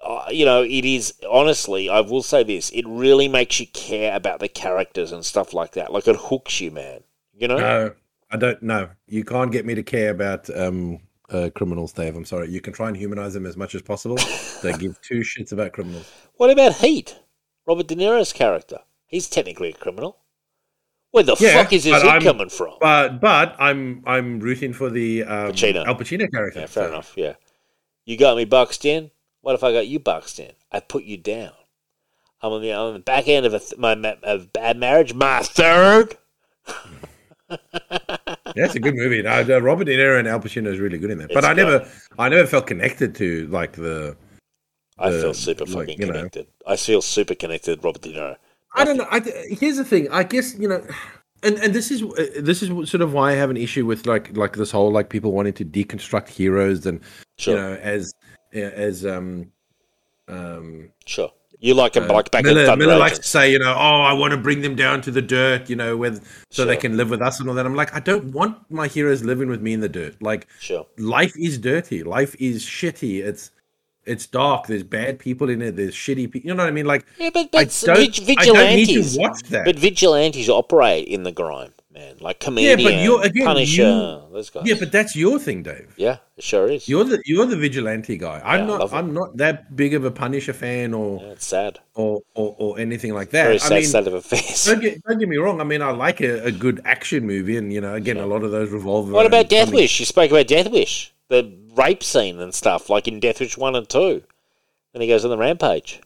[0.06, 4.16] uh, you know, it is, honestly, I will say this it really makes you care
[4.16, 5.92] about the characters and stuff like that.
[5.92, 7.02] Like, it hooks you, man.
[7.34, 7.58] You know?
[7.58, 7.94] No,
[8.32, 8.90] I don't know.
[9.08, 12.16] You can't get me to care about um, uh, criminals, Dave.
[12.16, 12.50] I'm sorry.
[12.50, 14.18] You can try and humanize them as much as possible.
[14.62, 16.10] Don't give two shits about criminals.
[16.36, 17.20] What about Heat?
[17.68, 18.80] Robert De Niro's character.
[19.08, 20.18] He's technically a criminal.
[21.12, 22.74] Where the Yeah, fuck is his heat coming from?
[22.82, 25.86] But but I'm I'm rooting for the um, Pacino.
[25.86, 26.60] Al Pacino character.
[26.60, 27.14] Yeah, fair so- enough.
[27.16, 27.36] Yeah,
[28.06, 29.12] you got me boxed in.
[29.46, 30.54] What if I got you boxed in?
[30.72, 31.52] I put you down.
[32.42, 33.94] I'm on the on the back end of a th- my
[34.24, 35.14] of bad marriage.
[35.14, 36.18] My third.
[37.50, 39.22] Yeah, it's a good movie.
[39.22, 41.28] No, Robert De Niro and Al Pacino is really good in that.
[41.28, 41.92] But It's I never, good.
[42.18, 44.18] I never felt connected to like the.
[44.98, 46.14] I feel super like, fucking you know.
[46.14, 46.48] connected.
[46.66, 48.38] I feel super connected, Robert De Niro.
[48.74, 49.08] I don't know.
[49.12, 50.10] I, here's the thing.
[50.10, 50.84] I guess you know,
[51.44, 54.08] and and this is uh, this is sort of why I have an issue with
[54.08, 57.00] like like this whole like people wanting to deconstruct heroes and
[57.38, 58.14] Sure, you know as
[58.56, 59.52] as um
[60.28, 61.32] um sure.
[61.60, 64.12] You like him uh, like back Miller, Miller likes to say, you know, oh, I
[64.14, 67.10] want to bring them down to the dirt, you know, with so they can live
[67.10, 67.66] with us and all that.
[67.66, 70.22] I'm like, I don't want my heroes living with me in the dirt.
[70.22, 70.86] Like, Sure.
[70.98, 72.04] life is dirty.
[72.04, 73.24] Life is shitty.
[73.26, 73.52] It's
[74.04, 74.68] it's dark.
[74.68, 75.76] There's bad people in it.
[75.78, 76.48] There's shitty people.
[76.50, 76.86] You know what I mean?
[76.86, 79.14] Like, Yeah, but, I but don't, vig- I don't need vigilantes.
[79.16, 79.66] to watch that.
[79.66, 82.16] But vigilantes operate in the grime, man.
[82.20, 84.64] Like yeah, but you're again, Punisher, you, those guys.
[84.68, 85.94] yeah, but that's your thing, Dave.
[85.98, 86.88] yeah, it sure is.
[86.88, 88.42] You're the you're the vigilante guy.
[88.46, 88.94] I'm Yeah, not.
[88.94, 91.80] I'm not that big of a Punisher fan or Yeah, it's sad.
[91.96, 93.62] or, or or anything like Very that.
[93.62, 94.66] sad I mean, state of affairs.
[94.66, 95.62] don't get, don't get me wrong.
[95.62, 98.44] I mean, I like a, a good action movie, and you know, again, a lot
[98.44, 99.10] of those revolve.
[99.10, 100.00] What about Death Wish?
[100.00, 103.76] You spoke about Death Wish, the rape scene and stuff, like in Death Wish 1
[103.76, 104.22] and 2.
[104.94, 106.02] Then he goes on the rampage.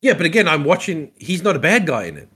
[0.00, 1.12] Yeah, but again, I'm watching.
[1.16, 2.28] He's not a bad guy in it.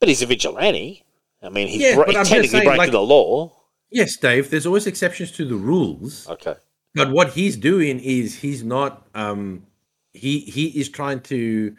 [0.00, 1.04] But he's a vigilante.
[1.42, 3.52] I mean, he's, Yeah, he's technically saying, breaking like- the law.
[3.90, 4.50] Yes, Dave.
[4.50, 6.54] There's always exceptions to the rules, Okay.
[6.94, 9.06] but what he's doing is he's not.
[9.14, 9.66] Um,
[10.12, 11.76] he he is trying to.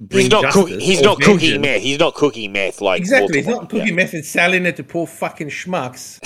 [0.00, 1.80] Bring He's not, he's not cooking meth.
[1.82, 3.94] He's not cooking meth like Exactly, he's not cooking Yeah.
[3.94, 6.18] meth and selling it to poor fucking schmucks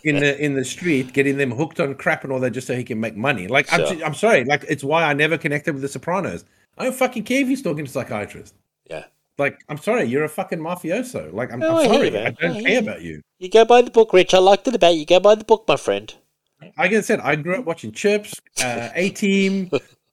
[0.04, 2.74] in the in the street, getting them hooked on crap and all that just so
[2.74, 3.48] he can make money.
[3.48, 4.04] Like I'm, Sure.
[4.06, 6.44] I'm sorry, like it's why I never connected with the Sopranos.
[6.78, 8.54] I don't fucking care if he's talking to a psychiatrist.
[8.88, 9.04] Yeah.
[9.38, 11.32] Like I'm sorry, you're a fucking mafioso.
[11.32, 12.16] Like I'm, I I'm sorry.
[12.16, 13.22] I I don't hear care about you.
[13.38, 14.34] You go by the book, Rich.
[14.34, 15.06] I liked it about you.
[15.06, 16.14] Go by the book, my friend.
[16.78, 19.68] Like I said, I grew up watching Chips, uh, A Team,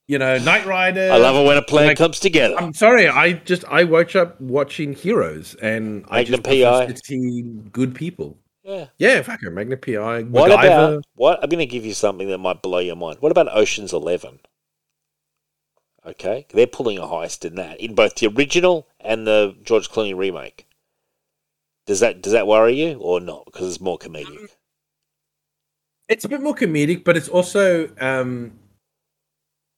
[0.07, 1.09] you know, Knight Rider.
[1.13, 2.55] I love it when a plan like, comes together.
[2.57, 6.85] I'm sorry, I just I woke up watching Heroes, and I Magnum just prefer PI.
[6.87, 7.41] to see
[7.71, 8.37] good people.
[8.63, 8.87] yeah.
[8.97, 10.23] Yeah, fuck it, Magna PI.
[10.23, 10.57] What MacGyver.
[10.65, 11.43] about what?
[11.43, 13.17] I'm going to give you something that might blow your mind.
[13.19, 14.39] What about Ocean's Eleven?
[16.05, 20.15] Okay, they're pulling a heist in that in both the original and the George Clooney
[20.15, 20.67] remake.
[21.85, 23.45] Does that does that worry you or not?
[23.45, 24.49] Because it's more comedic.
[26.07, 28.53] It's a bit more comedic, but it's also um,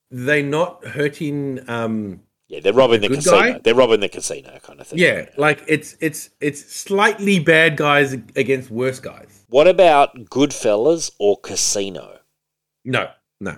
[0.10, 1.60] they're not hurting.
[1.70, 3.54] Um, Yeah, they're robbing the good casino.
[3.54, 3.60] guy?
[3.64, 5.00] They're robbing the casino kind of thing.
[5.00, 9.46] yeah, like it's it's it's slightly bad guys against worse guys.
[9.50, 12.20] What about Goodfellas or Casino?
[12.86, 13.10] No,
[13.40, 13.58] no.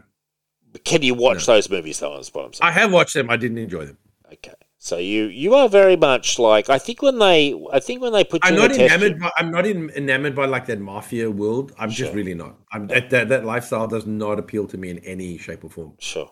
[0.84, 2.18] Can you watch those movies though?
[2.18, 2.68] Is what I'm saying.
[2.70, 3.30] I have watched them.
[3.30, 3.98] I didn't enjoy them.
[4.32, 4.54] Okay.
[4.84, 8.26] So you you are very much like I think when they I think when they
[8.26, 9.18] put you I'm in not enamored.
[9.18, 11.72] By, I'm not in, enamored by like that mafia world.
[11.80, 12.58] I'm just really not.
[12.70, 15.94] I'm that, that that lifestyle does not appeal to me in any shape or form.
[16.00, 16.30] Sure,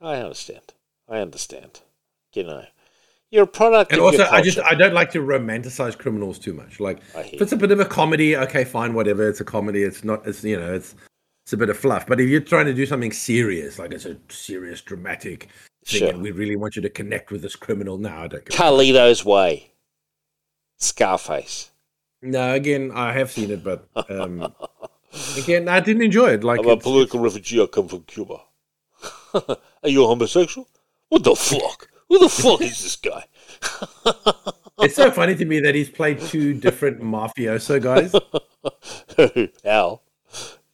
[0.00, 0.72] I understand.
[1.10, 1.80] I understand.
[2.32, 2.64] You know,
[3.30, 3.92] you're a product.
[3.92, 4.58] And also, I just.
[4.60, 6.80] I don't like to romanticize criminals too much.
[6.80, 9.28] Like if it's a bit of a comedy, okay, fine, whatever.
[9.28, 9.82] It's a comedy.
[9.82, 10.26] It's not.
[10.26, 10.94] It's you know, it's
[11.44, 12.06] it's a bit of fluff.
[12.06, 15.50] But if you're trying to do something serious, like it's a serious, dramatic
[15.84, 16.18] thing, Sure.
[16.18, 18.44] we really want you to connect with this criminal, Now I don't.
[18.44, 18.54] Go.
[18.56, 19.72] Carlito's Way,
[20.78, 21.70] Scarface.
[22.22, 24.54] No, again, I have seen it, but um,
[25.38, 26.44] again, I didn't enjoy it.
[26.44, 27.62] Like I'm a political refugee.
[27.62, 28.40] I come from Cuba.
[29.34, 30.68] Are you a homosexual?
[31.08, 31.88] What the fuck?
[32.08, 33.24] Who the fuck is this guy?
[34.82, 38.14] It's so funny to me that he's played two different mafioso guys.
[39.62, 40.02] Al.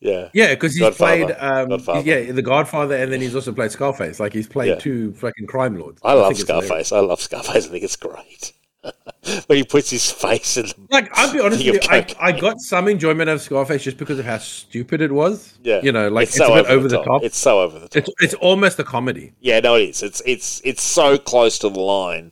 [0.07, 0.29] Yeah.
[0.33, 1.27] Yeah, because he's Godfather.
[1.27, 2.01] played, um, Godfather.
[2.09, 4.21] yeah, the Godfather, and then he's also played Scarface.
[4.21, 4.75] Like he's played Yeah.
[4.77, 6.01] two fucking crime lords.
[6.05, 6.67] I love it's hilarious.
[6.69, 6.93] Scarface.
[6.93, 7.67] I love Scarface.
[7.67, 8.53] I think it's great.
[9.49, 10.75] when he puts his face in the.
[10.91, 12.07] Like I'll be honest with you, I.
[12.21, 15.59] I got some enjoyment out of Scarface just because of how stupid it was.
[15.63, 15.81] Yeah.
[15.83, 17.23] you know, like it's, so a bit over the top.
[17.25, 17.97] It's so over the top.
[17.97, 19.33] It's it's almost a comedy.
[19.41, 20.03] Yeah, no, it is.
[20.03, 22.31] It's it's it's so close to the line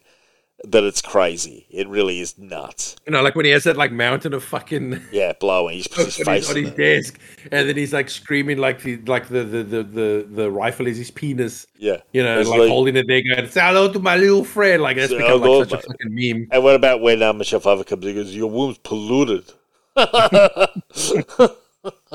[0.69, 1.67] that it's crazy.
[1.71, 2.97] It really is nuts.
[3.07, 5.77] You know, like when he has that like mountain of fucking Yeah, blowing.
[5.77, 6.77] He just puts his face on his it.
[6.77, 7.19] desk,
[7.53, 10.97] and then he's like screaming like the like the the the the, the rifle is
[10.97, 11.67] his penis.
[11.79, 14.45] Yeah, You know, It's like, like- holding it there, going "Say hello to my little
[14.45, 16.49] friend." Like that's become like such a fucking meme.
[16.51, 19.53] And what about when um, Michelle Pfeiffer comes in goes, "Your womb's polluted."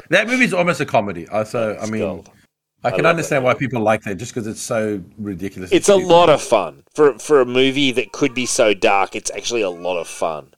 [0.09, 1.27] That movie's almost a comedy.
[1.27, 2.29] Uh, so I mean, gold.
[2.83, 5.71] I can love understand why people like that, just because it's so ridiculous.
[5.71, 9.15] It's a lot of fun for for a movie that could be so dark.
[9.15, 10.53] It's actually a lot of fun.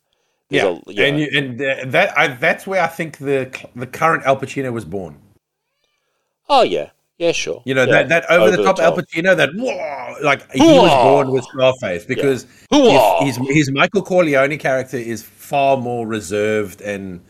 [0.50, 3.88] There's Yeah, a- you and you, and that I, that's where I think the the
[3.88, 5.17] current Al Pacino was born.
[6.50, 7.66] oh yeah, yeah, sure.
[7.66, 10.95] You know Yeah, that that over, the top, Al Pacino, that whoa, like he was
[10.95, 12.48] born with Scarface because
[12.85, 17.22] his, his his Michael Corleone character is far more reserved and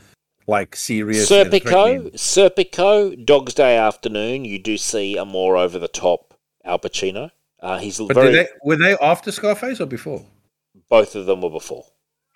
[0.51, 1.27] like serious.
[1.29, 2.11] Serpico, threatening.
[2.11, 4.45] Serpico, Dog's Day Afternoon.
[4.45, 7.31] You do see a more over the top Al Pacino.
[7.59, 8.31] Uh, he's But very.
[8.31, 10.25] did they, were they after Scarface or before?
[10.89, 11.85] both of them were before.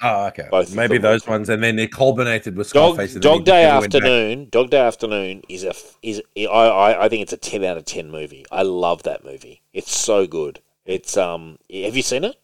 [0.01, 0.47] Oh, okay.
[0.51, 3.13] Both Maybe them were those ones, and then it culminated with Dog, Scarface.
[3.13, 4.01] and Dog Day never went back.
[4.03, 4.49] Afternoon.
[4.49, 7.85] Dog Day Afternoon is a is I, I I think it's a ten out of
[7.85, 8.45] ten movie.
[8.51, 9.61] I love that movie.
[9.73, 10.59] It's so good.
[10.85, 11.57] It's um.
[11.73, 12.35] Have you seen it?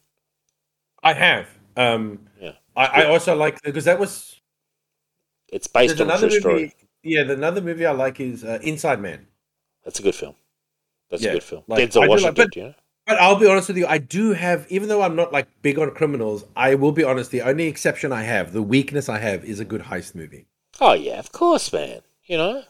[1.03, 1.48] I have.
[1.77, 2.53] Um, Yeah.
[2.75, 4.40] I, I also like because that was
[5.51, 6.61] It's based there's on a another true story.
[6.61, 6.73] movie.
[7.03, 9.27] Yeah, the another movie I like is uh, Inside Man.
[9.83, 10.35] That's a good film.
[11.09, 11.63] That's Yeah, a good film.
[11.67, 12.33] like, I Denzel do like- Washington.
[12.35, 12.73] but- you know?
[13.07, 15.80] But I'll be honest with you, I do have, even though I'm not like big
[15.80, 17.31] on criminals, I will be honest.
[17.31, 20.45] The only exception I have, the weakness I have, is a good heist movie.
[20.80, 22.01] Oh yeah, of course, man.
[22.25, 22.63] You know,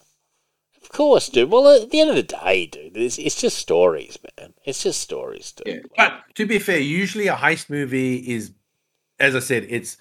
[0.82, 1.51] of course, dude.
[1.51, 4.53] Well, at the end of the day, dude, it's, it's just stories, man.
[4.66, 5.68] It's just stories, dude.
[5.68, 5.82] Yeah.
[5.98, 8.53] But to be fair, usually a heist movie is,
[9.19, 9.98] as I said, it's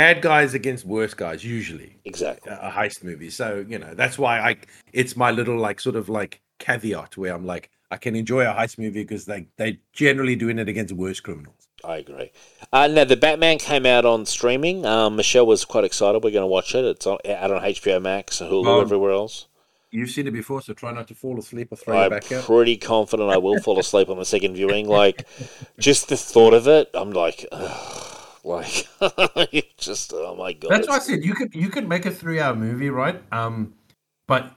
[0.00, 1.44] bad guys against worse guys.
[1.44, 2.52] Usually, Exactly.
[2.52, 3.30] a a heist movie.
[3.30, 4.50] So you know that's why I.
[4.92, 8.54] It's my little like sort of like caveat where I'm like I can enjoy a
[8.60, 11.54] heist movie because they they generally doing it against worse criminals.
[11.84, 12.30] I agree.
[12.72, 14.84] Uh, now, the Batman came out on streaming.
[14.86, 16.24] Um, Michelle was quite excited.
[16.24, 16.84] We're going to watch it.
[16.84, 19.46] It's on, out on HBO Max, Hulu, Um, everywhere else.
[19.92, 22.44] You've seen it before, so try not to fall asleep or throw I'm back out.
[22.44, 24.88] pretty confident I will fall asleep on the second viewing.
[24.88, 25.26] Like,
[25.78, 28.15] just the thought of it, I'm like, ugh,
[28.46, 30.70] like, just oh my god.
[30.70, 33.20] That's why I said you could you could make a three hour movie, right?
[33.32, 33.74] Um,
[34.26, 34.52] but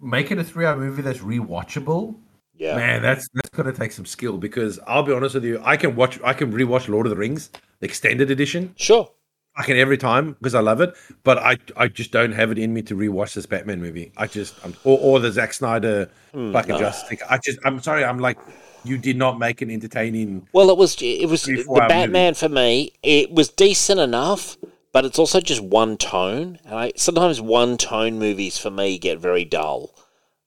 [0.00, 2.16] make it a three hour movie that's rewatchable.
[2.56, 5.76] yeah, Man, that's that's gonna take some skill because I'll be honest with you, I
[5.76, 9.10] can watch, I can rewatch Lord of the Rings, the extended edition, sure.
[9.54, 10.94] I can every time because I love it.
[11.24, 14.10] But I, I just don't have it in me to rewatch this Batman movie.
[14.16, 16.78] I just, I'm, or, or the Zack Snyder Hmm, fucking no.
[16.78, 18.38] Justice I just, I'm sorry, I'm like,
[18.84, 20.48] you did not make an entertaining.
[20.52, 22.92] Well, it was it was the Batman for me.
[23.02, 24.56] It was decent enough,
[24.92, 29.18] but it's also just one tone, and I sometimes one tone movies for me get
[29.18, 29.90] very dull.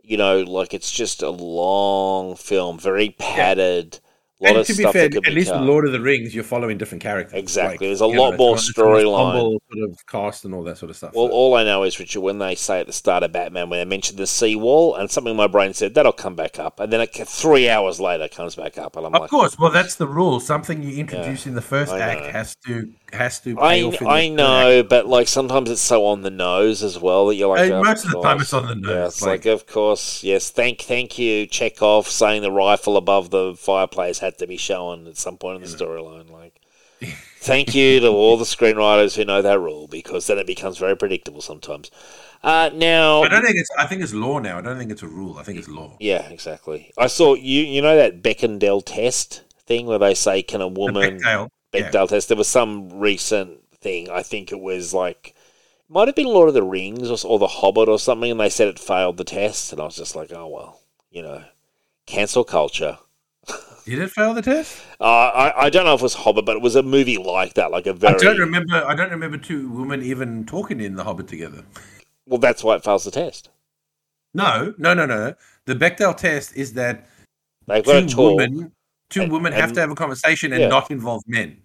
[0.01, 3.93] You know, like it's just a long film, very padded.
[3.93, 4.04] Lot
[4.41, 5.63] And of to be stuff fair, at least with cut.
[5.63, 7.33] Lord of the Rings, you're following different characters.
[7.39, 7.87] Exactly.
[7.87, 9.59] There's a lot it's more not- it's storyline.
[9.71, 11.13] Sort of cast and all that sort of stuff.
[11.15, 11.33] Well, so.
[11.33, 13.85] all I know is, Richard, when they say at the start of Batman, when they
[13.85, 16.99] mention the seawall, and something in my brain said that'll come back up, and then
[16.99, 20.07] it, three hours later comes back up, and I'm Of like, course, well that's the
[20.07, 20.39] rule.
[20.41, 23.57] Something you introduce Yeah, in the first act has to has to.
[23.61, 26.29] I, pay off in the I third know, but like sometimes it's so on the
[26.29, 28.75] nose as well that you're like, Hey, oh, most of the time it's on the
[28.75, 30.49] nose, Yeah, it's like- like, of course, yes.
[30.49, 35.17] Thank, thank you, Chekhov, saying the rifle above the fireplace had to be shown at
[35.17, 36.29] some point in the storyline.
[36.29, 36.59] Like,
[37.39, 40.95] thank you to all the screenwriters who know that rule because then it becomes very
[40.95, 41.91] predictable sometimes.
[42.43, 43.69] Uh, now, I don't think it's.
[43.77, 44.57] I think it's law now.
[44.57, 45.37] I don't think it's a rule.
[45.37, 45.97] I think it's law.
[45.99, 46.91] yeah, exactly.
[46.97, 47.63] I saw you.
[47.63, 51.49] You know that Beckendale test thing where they say, "Can a woman?" Bechdel.
[51.73, 51.89] Yeah.
[51.89, 52.27] Test.
[52.27, 54.09] There was some recent thing.
[54.09, 55.35] I think it was like
[55.89, 58.49] might have been Lord of the Rings or, or The Hobbit or something, and they
[58.49, 60.81] said it failed the test, and I was just like, oh well,
[61.11, 61.43] you know,
[62.05, 62.97] cancel culture.
[63.85, 64.81] Did it fail the test?
[64.99, 67.53] Uh, I I don't know if it was Hobbit, but it was a movie like
[67.53, 68.83] that, like a very I don't remember.
[68.85, 71.63] I don't remember two women even talking in The Hobbit together.
[72.25, 72.39] well.
[72.39, 73.49] That's why it fails the test.
[74.33, 75.33] No, no, no, no.
[75.65, 77.07] The Bechdel test is that
[77.67, 78.71] They've got to two women,
[79.09, 80.67] two and- women have and- to have a conversation and Yeah.
[80.69, 81.61] not involve men,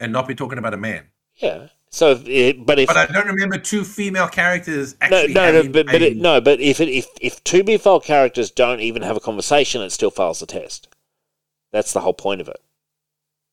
[0.00, 1.04] and not be talking about a man.
[1.36, 1.68] Yeah.
[1.90, 5.32] So, it, but if But I don't remember two female characters no, actually.
[5.34, 8.50] no, no, having but, but it, no, but if it, if if two female characters
[8.50, 10.88] don't even have a conversation, it still fails the test.
[11.72, 12.60] That's the whole point of it.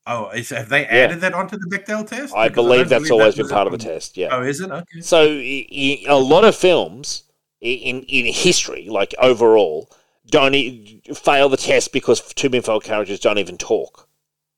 [0.06, 2.34] Oh, is, have they added that onto the Bechdel test?
[2.34, 4.16] I Because believe don't that's that always been part of a- the test.
[4.18, 4.28] Yeah.
[4.32, 4.70] Oh, is it?
[4.70, 5.00] Okay.
[5.00, 7.22] So a lot of films
[7.60, 9.90] in in history, like overall,
[10.26, 14.06] don't e- fail the test because two female characters don't even talk.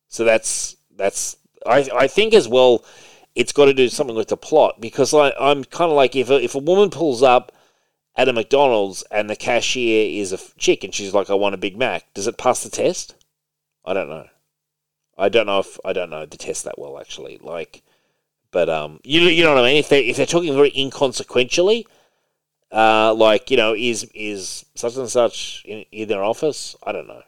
[0.09, 2.85] So that's that's I I think as well.
[3.36, 6.31] It's got to do something with the plot because I, I'm kind of like if
[6.31, 7.52] a, if a woman pulls up
[8.17, 11.59] at a McDonald's and the cashier is a chick and she's like, "I want a
[11.59, 13.15] Big Mac," does it pass the test?
[13.87, 14.27] I don't know.
[15.19, 17.39] I don't know if I don't know the test that well actually.
[17.41, 17.83] Like,
[18.51, 19.77] but um, you you know what I mean.
[19.79, 21.87] If they if they're talking very inconsequentially,
[22.73, 26.77] uh, like you know, is is such and such in, in their office?
[26.85, 27.23] I don't know,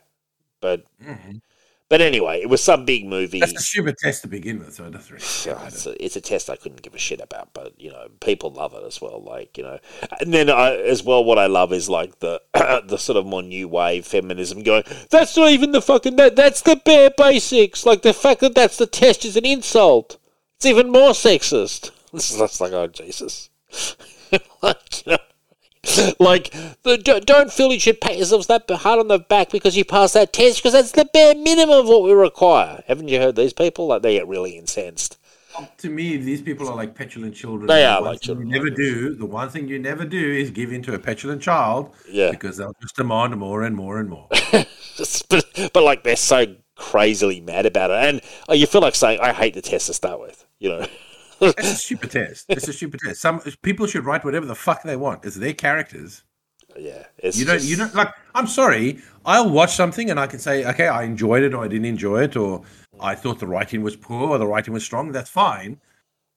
[0.61, 1.41] but Mhm.
[1.89, 3.41] But anyway, it was some big movie.
[3.41, 5.23] That's a stupid test to begin with, so it doesn't really
[5.67, 8.51] it's, a, it's a test I couldn't give a shit about, but you know, people
[8.51, 9.23] love it as well.
[9.23, 9.79] Like you know,
[10.21, 13.43] and then I, as well, what I love is like the the sort of more
[13.43, 14.85] new wave feminism going.
[15.11, 16.37] That's not even the fucking that.
[16.37, 17.87] That's the bare basics.
[17.87, 20.19] Like the fact that that's the test is an insult.
[20.57, 21.93] It's even more sexist.
[22.11, 23.51] This is just like oh Jesus,
[24.63, 25.19] like you know.
[26.21, 26.53] Like,
[26.83, 30.15] don't- don't feel you should pat yourselves that hard on the back because you passed
[30.15, 32.83] that test, because that's the bare minimum of what we require.
[32.87, 33.87] Haven't you heard these people?
[33.87, 35.17] Like, they get really incensed.
[35.57, 37.67] Um, to me, these people are like petulant children.
[37.67, 39.15] They The are like children, You never do.
[39.15, 41.95] The one thing you never do is give in to a petulant child.
[42.09, 42.31] Yeah.
[42.31, 44.29] Because they'll just demand more and more and more.
[45.29, 49.19] but, but like they're so crazily mad about it, and oh, you feel like saying,
[49.21, 50.87] "I hate the test to start with," you know.
[51.41, 52.47] It's a stupid test.
[52.49, 53.21] It's a stupid test.
[53.21, 55.25] Some people should write whatever the fuck they want.
[55.25, 56.23] It's their characters.
[56.77, 57.57] yeah, it's You don't.
[57.59, 58.13] just- You don't like.
[58.35, 59.01] I'm sorry.
[59.25, 62.23] I'll watch something and I can say, okay, I enjoyed it or I didn't enjoy
[62.25, 62.63] it or
[63.01, 65.13] I thought the writing was poor or the writing was strong.
[65.13, 65.81] That's fine.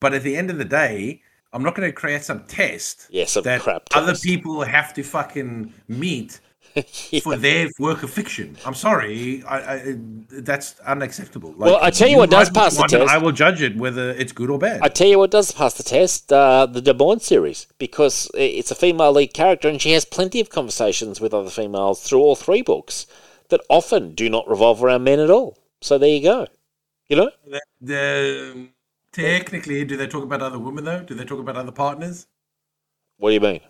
[0.00, 1.22] But at the end of the day,
[1.52, 4.24] I'm not going to create some test Yeah, some that crap other test.
[4.24, 6.40] people have to fucking meet
[7.10, 7.20] Yeah.
[7.20, 8.56] for their work of fiction.
[8.64, 9.42] I'm sorry.
[9.44, 9.94] I, I
[10.30, 11.50] that's unacceptable.
[11.50, 13.10] Like, Well, I tell you what does pass the test.
[13.10, 14.80] I will judge it whether it's good or bad.
[14.82, 18.70] I tell you what does pass the test: uh, the De Bourne series, because it's
[18.70, 22.36] a female lead character, and she has plenty of conversations with other females through all
[22.36, 23.06] three books
[23.50, 25.58] that often do not revolve around men at all.
[25.82, 26.46] So there you go.
[27.08, 28.68] You know, The, the-
[29.12, 31.02] technically, do they talk about other women though?
[31.02, 32.26] Do they talk about other partners?
[33.18, 33.60] what do you mean?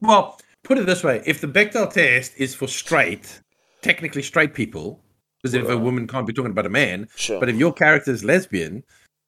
[0.00, 3.40] Well, put it this way: if the Bechdel test is for straight,
[3.82, 5.00] technically straight people,
[5.40, 7.38] because if a woman can't be talking about a man, Sure.
[7.38, 8.82] but if your character is lesbian,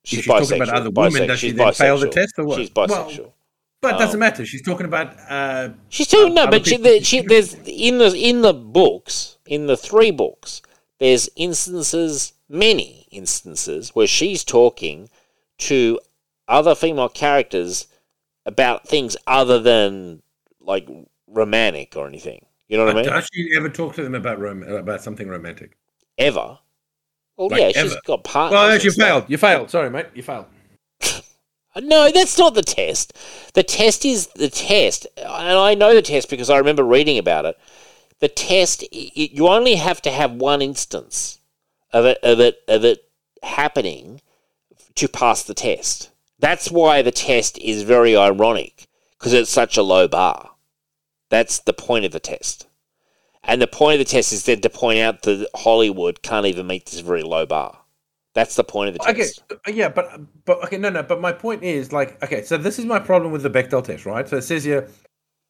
[0.05, 0.81] She's if she's talking about bisexual.
[0.81, 2.59] other women, does she she's then fail the test or what?
[2.59, 3.33] She's Well, bisexual.
[3.83, 4.45] but it doesn't Um, matter.
[4.47, 5.15] She's talking about.
[5.29, 9.67] Uh, She's talking no, but she, there, she, there's in the in the books, in
[9.67, 10.63] the three books,
[11.01, 15.09] there's instances, many instances, where she's talking
[15.59, 15.99] to
[16.49, 17.89] other female characters
[18.47, 20.23] about things other than
[20.61, 20.89] like
[21.37, 22.47] romantic or anything.
[22.69, 23.05] You know what I mean?
[23.13, 25.77] Does she ever talk to them about rom- about something romantic?
[26.19, 26.59] Ever?
[27.37, 28.57] Well, Like yeah, she's got partners.
[28.57, 29.25] Well, and you failed.
[29.29, 29.71] You failed.
[29.71, 30.07] Sorry, mate.
[30.15, 30.47] You failed.
[31.79, 33.13] No, that's not the test.
[33.53, 37.45] The test is the test, and I know the test because I remember reading about
[37.45, 37.59] it.
[38.21, 41.39] The test, i- i- you only have to have one instance
[41.93, 43.05] of it, of it, of it
[43.43, 44.23] happening
[44.95, 46.09] to pass the test.
[46.39, 48.87] That's why the test is very ironic
[49.19, 50.53] because it's such a low bar.
[51.31, 52.67] That's the point of the test,
[53.43, 56.67] and the point of the test is then to point out that Hollywood can't even
[56.67, 57.79] meet this very low bar.
[58.35, 59.43] That's the point of the test.
[59.51, 61.03] Okay, yeah, but but okay, no, no.
[61.03, 64.05] But my point is, like, okay, so this is my problem with the Bechdel test,
[64.07, 64.29] right?
[64.29, 64.89] So it says here,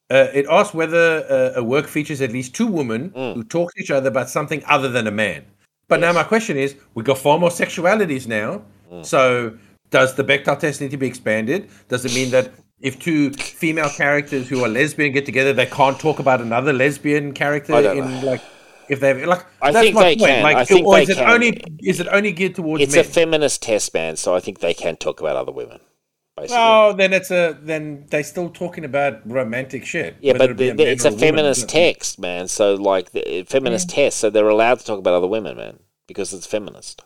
[0.09, 3.35] uh, it asks whether uh, a work features at least two women Mm.
[3.35, 5.45] who talk to each other about something other than a man.
[5.89, 8.63] But now my question is, we've got far more sexualities now.
[8.91, 9.05] Mm.
[9.05, 9.59] So
[9.91, 11.69] does the Bechdel test need to be expanded?
[11.89, 15.99] Does it mean that if two female characters who are lesbian get together, they can't
[15.99, 18.27] talk about another lesbian character in know.
[18.27, 18.43] like?
[18.89, 20.31] If they like, I that's think my they point.
[20.31, 20.43] can.
[20.45, 21.31] Like, I think or they is it can.
[21.31, 23.05] only is it only geared towards It's men?
[23.05, 25.81] a feminist test, man, so I think they can talk about other women.
[26.37, 26.57] Basically.
[26.61, 30.17] Oh, then it's a then they're still talking about romantic shit.
[30.21, 31.19] yeah, but the, man it's a woman.
[31.21, 32.47] feminist text, man.
[32.47, 35.79] So like the feminist test, so they're allowed to talk about other women, man.
[36.07, 37.05] because it's feminist.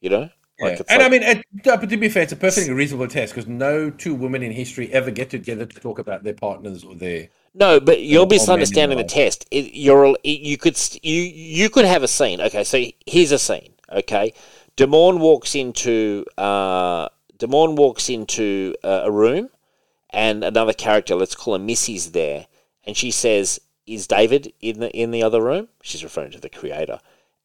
[0.00, 0.68] You know, Yeah.
[0.68, 3.34] and like- I mean, it, uh, but to be fair, it's a perfectly reasonable test
[3.34, 6.94] because no two women in history ever get together to talk about their partners or
[6.94, 7.28] their.
[7.54, 9.46] No, but you're all men misunderstanding the test.
[9.50, 12.40] It, you're it, you could you you could have a scene.
[12.40, 13.72] Okay, so here's a scene.
[13.92, 14.32] Okay,
[14.76, 19.48] Demorne walks into uh, Demorne walks into uh, a room,
[20.10, 22.46] and another character, let's call her Missy's there,
[22.84, 26.48] and she says, "Is David in the in the other room?" She's referring to the
[26.50, 26.98] creator,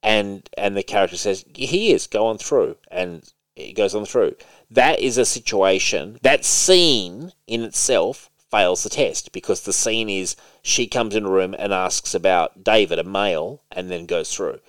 [0.04, 2.08] and and the character says, "He is.
[2.08, 4.36] Go on through," and it goes on through.
[4.70, 6.18] That is a situation.
[6.22, 11.30] That scene in itself fails the test because the scene is she comes in a
[11.30, 14.60] room and asks about David, a male, and then goes through.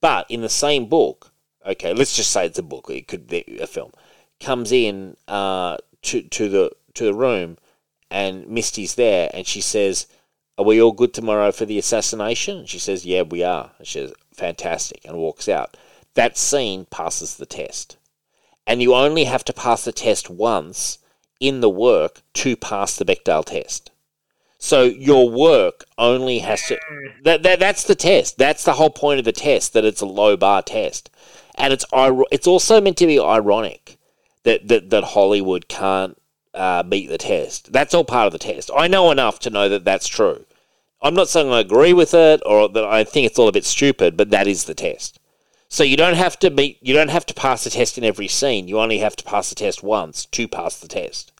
[0.00, 1.32] But in the same book,
[1.64, 2.90] okay, let's just say it's a book.
[2.90, 3.92] It could be a film.
[4.40, 7.58] Comes in uh, to to the to the room,
[8.10, 10.06] and Misty's there, and she says,
[10.58, 14.00] "Are we all good tomorrow for the assassination?" She says, "Yeah, we are." And she
[14.00, 15.76] says, "Fantastic," and walks out.
[16.14, 17.96] That scene passes the test,
[18.66, 20.98] and you only have to pass the test once
[21.40, 23.90] in the work to pass the Bechdel test.
[24.58, 26.78] So your work only has to
[27.24, 28.38] that, that that's the test.
[28.38, 31.10] That's the whole point of the test that it's a low bar test.
[31.56, 31.84] And it's
[32.30, 33.98] it's also meant to be ironic
[34.44, 36.16] that that, that Hollywood can't
[36.54, 37.72] uh, meet the test.
[37.72, 38.70] That's all part of the test.
[38.76, 40.44] I know enough to know that that's true.
[41.02, 43.64] I'm not saying I agree with it or that I think it's all a bit
[43.64, 45.18] stupid, but that is the test.
[45.68, 48.28] So you don't have to meet you don't have to pass the test in every
[48.28, 48.68] scene.
[48.68, 51.32] You only have to pass the test once to pass the test.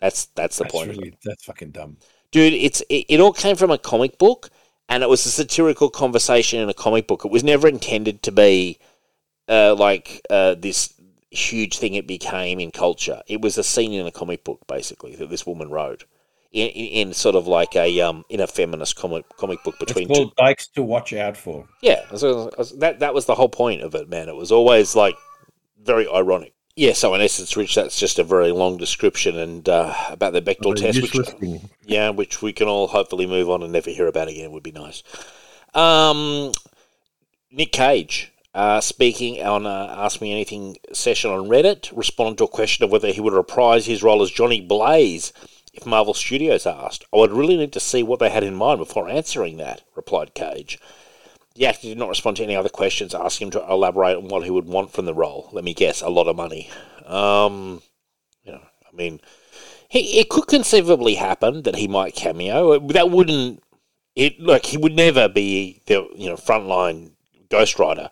[0.00, 1.98] That's that's the That's point really that's fucking dumb.
[2.30, 4.50] dude it's it, it all came from a comic book
[4.88, 8.32] and it was a satirical conversation in a comic book it was never intended to
[8.32, 8.78] be
[9.48, 10.94] uh, like uh, this
[11.30, 15.14] huge thing it became in culture it was a scene in a comic book basically
[15.16, 16.04] that this woman wrote
[16.56, 20.08] in, in, in sort of like a um in a feminist comic comic book between
[20.10, 21.68] It's two called Dykes to watch out for.
[21.82, 24.28] yeah, so that that was the whole point of it, man.
[24.28, 25.14] It was always like
[25.82, 26.54] very ironic.
[26.74, 30.42] Yeah, so in essence, Rich, that's just a very long description and uh, about the
[30.42, 34.06] Bechdel A test, which yeah, which we can all hopefully move on and never hear
[34.06, 34.52] about again.
[34.52, 35.02] Would be nice.
[35.74, 36.52] Um,
[37.50, 38.32] Nick Cage.
[38.54, 42.90] Uh, speaking on uh, Ask Me Anything session on Reddit, responded to a question of
[42.90, 45.34] whether he would reprise his role as Johnny Blaze
[45.76, 47.04] if Marvel Studios asked.
[47.12, 50.34] I would really need to see what they had in mind before answering that, replied
[50.34, 50.78] Cage.
[51.54, 54.44] The actor did not respond to any other questions, asking him to elaborate on what
[54.44, 55.48] he would want from the role.
[55.52, 56.70] Let me guess, a lot of money.
[57.06, 57.82] Um,
[58.44, 59.20] you know, I mean,
[59.88, 62.78] he, it could conceivably happen that he might cameo.
[62.78, 63.62] That wouldn't.
[64.14, 67.12] It look, he would never be the you know frontline
[67.48, 68.10] Ghost Rider,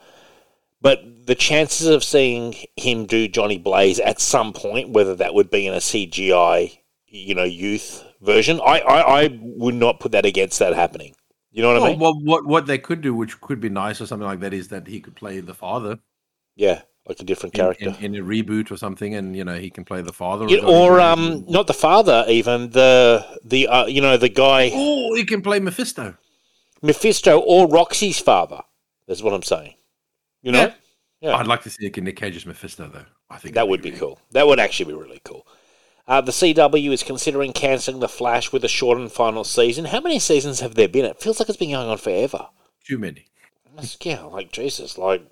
[0.81, 5.51] but the chances of seeing him do Johnny Blaze at some point, whether that would
[5.51, 6.79] be in a CGI,
[7.15, 11.15] you know, youth version, I, I, I would not put that against that happening.
[11.53, 12.01] You know what I mean?
[12.01, 14.69] well, what what they could do, which could be nice or something like that, is
[14.69, 16.01] that he could play the father
[16.57, 17.95] Yeah, like a different character.
[18.01, 20.47] in, in a reboot or something, and you know he can play the father.
[20.49, 25.15] Yeah, or um, not the father, even the the uh, you know the guy oh,
[25.15, 26.17] he can play Mephisto.
[26.83, 28.63] Mephisto or Roxy's father.
[29.07, 29.75] That's what I'm saying.
[30.43, 30.75] You know, Yeah.
[31.21, 31.37] Yeah.
[31.37, 33.07] I'd like to see Nick Cage's Mephisto, though.
[33.31, 34.21] I think that would be cool.
[34.33, 35.47] That would actually be really cool.
[36.07, 39.87] Uh, the CW is considering cancelling the Flash with a shortened final season.
[39.87, 41.07] How many seasons have there been?
[41.07, 42.49] It feels like it's been going on forever.
[42.85, 43.27] Too many.
[44.03, 45.23] Yeah, like Jesus, like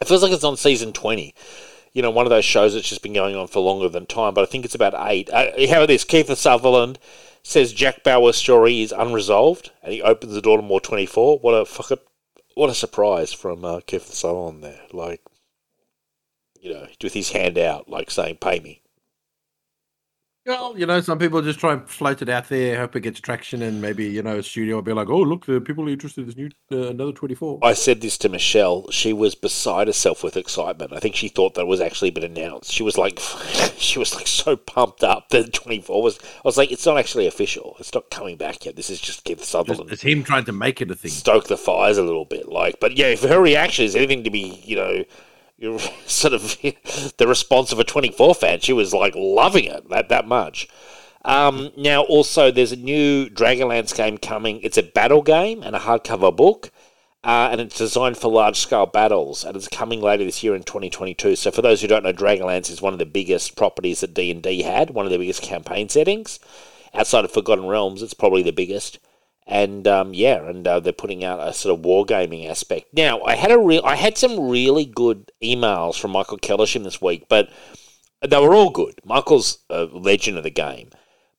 [0.00, 1.34] it feels like it's on season twenty.
[1.92, 4.34] You know, one of those shows that's just been going on for longer than time,
[4.34, 5.30] but I think it's about eight.
[5.30, 6.04] Uh, how about this?
[6.04, 6.98] Kiefer Sutherland
[7.42, 11.38] says Jack Bauer's story is unresolved, and he opens the door to more twenty four.
[11.38, 11.98] What a fucking
[12.54, 14.80] what a surprise from uh, Kiefer Sutherland there.
[14.92, 15.22] Like,
[16.60, 18.81] you know, with his hand out, like saying, "Pay me."
[20.44, 23.20] Well, you know, some people just try and float it out there, hope it gets
[23.20, 25.92] traction, and maybe you know, a studio will be like, "Oh, look, the people are
[25.92, 28.90] interested in this new uh, another 24." I said this to Michelle.
[28.90, 30.92] She was beside herself with excitement.
[30.92, 32.72] I think she thought that it was actually been announced.
[32.72, 33.20] She was like,
[33.76, 36.18] she was like so pumped up that twenty four was.
[36.18, 37.76] I was like, it's not actually official.
[37.78, 38.74] It's not coming back yet.
[38.74, 41.12] This is just Kiefer Sutherland it's him trying to make it a thing.
[41.12, 42.48] stoke the fires a little bit.
[42.48, 45.04] Like, but yeah, if her reaction is anything to be, you know,
[46.06, 46.42] sort of
[47.16, 50.68] the response of a twenty four fan, she was like loving it that that much.
[51.24, 54.60] Um, now, also, there's a new Dragonlance game coming.
[54.62, 56.72] It's a battle game and a hardcover book,
[57.22, 60.64] uh, and it's designed for large scale battles, and it's coming later this year in
[60.64, 61.36] 2022.
[61.36, 64.30] So, for those who don't know, Dragonlance is one of the biggest properties that D
[64.30, 66.40] and D had, one of the biggest campaign settings.
[66.94, 68.98] Outside of Forgotten Realms, it's probably the biggest.
[69.46, 72.94] And um, yeah, and uh, they're putting out a sort of wargaming aspect.
[72.94, 77.02] Now, I had a real, I had some really good emails from Michael Kellersham this
[77.02, 77.50] week, but
[78.26, 79.00] they were all good.
[79.04, 80.90] Michael's a legend of the game.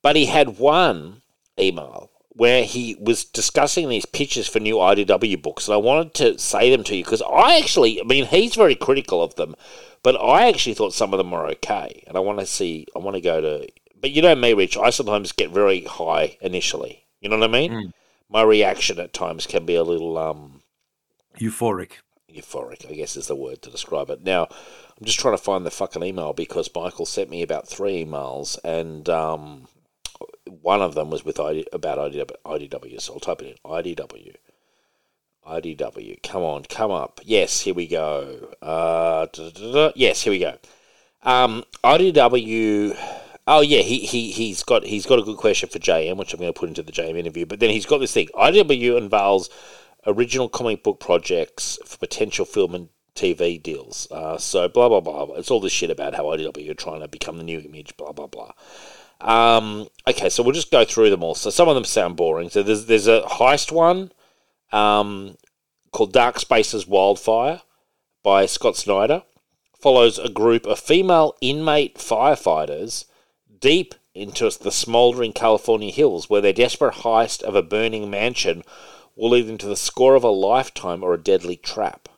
[0.01, 1.21] But he had one
[1.57, 6.39] email where he was discussing these pitches for new IDW books, and I wanted to
[6.39, 9.55] say them to you because I actually, I mean, he's very critical of them,
[10.01, 12.99] but I actually thought some of them were okay, and I want to see, I
[12.99, 13.67] want to go to,
[14.01, 17.05] but you know me, Rich, I sometimes get very high initially.
[17.23, 17.71] You know what I mean?
[17.71, 17.93] Mm.
[18.29, 20.61] My reaction at times can be a little um,
[21.39, 21.93] Euphoric.
[22.29, 24.23] euphoric, I guess is the word to describe it.
[24.23, 24.47] Now,
[24.99, 28.59] I'm just trying to find the fucking email because Michael sent me about three emails,
[28.65, 29.67] and um,
[30.45, 32.99] one of them was with ID, about IDW, IDW.
[32.99, 34.35] So I'll type it in IDW.
[35.47, 36.23] IDW.
[36.23, 37.21] Come on, come up.
[37.23, 38.49] Yes, here we go.
[38.61, 39.27] Uh.
[39.95, 40.57] Yes, here we go.
[41.23, 42.97] Um, IDW.
[43.45, 46.39] Oh yeah, he, he he's got he's got a good question for JM, which I'm
[46.39, 47.45] going to put into the JM interview.
[47.45, 48.29] But then he's got this thing.
[48.35, 49.49] IDW unveils
[50.05, 54.07] original comic book projects for potential film and TV deals.
[54.11, 55.35] Uh, so blah blah blah.
[55.35, 57.97] It's all this shit about how IDW are trying to become the new image.
[57.97, 58.53] Blah blah blah.
[59.19, 61.35] Um, okay, so we'll just go through them all.
[61.35, 62.49] So some of them sound boring.
[62.49, 64.11] So there's there's a heist one
[64.71, 65.35] um,
[65.91, 67.61] called Dark Spaces Wildfire
[68.23, 69.23] by Scott Snyder.
[69.79, 73.03] Follows a group of female inmate firefighters
[73.63, 78.61] deep into the smouldering California hills, where their desperate heist of a burning mansion
[79.15, 82.09] will lead them to the score of a lifetime or a deadly trap.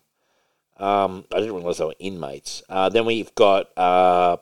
[0.78, 2.64] Um, I didn't realize they were inmates.
[2.68, 4.38] Uh, then we've got, uh,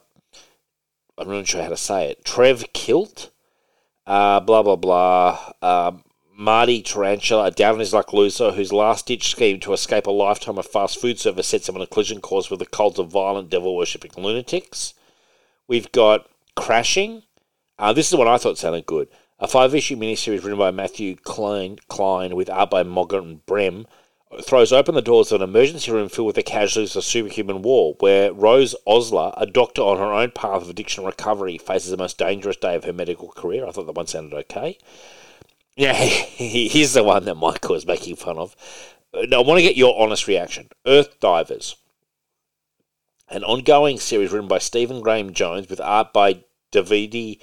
[1.17, 3.31] I'm not sure how to say it, Trev Kilt,
[4.07, 5.51] uh, blah, blah, blah.
[5.61, 6.03] Um,
[6.35, 10.11] Marty Tarantula, a down on his luck loser whose last ditch scheme to escape a
[10.11, 13.11] lifetime of fast food service sets him on a collision course with a cult of
[13.11, 14.93] violent, devil worshipping lunatics.
[15.67, 17.23] We've got Crashing.
[17.79, 19.07] Uh, this is one I thought sounded good.
[19.39, 23.85] A five issue miniseries written by Matthew Klein, Klein with art by Morgan Beem
[24.41, 27.95] throws open the doors of an emergency room filled with the casualties of superhuman war,
[27.99, 32.17] where Rose Osler, a doctor on her own path of addiction recovery, faces the most
[32.17, 33.65] dangerous day of her medical career.
[33.65, 34.77] I thought that one sounded okay.
[35.75, 38.55] Yeah, here's the one that Michael was making fun of.
[39.13, 40.69] Now, I want to get your honest reaction.
[40.87, 41.75] Earth Divers,
[43.33, 47.39] an ongoing series written by Stephen Graham Jones with art by Davide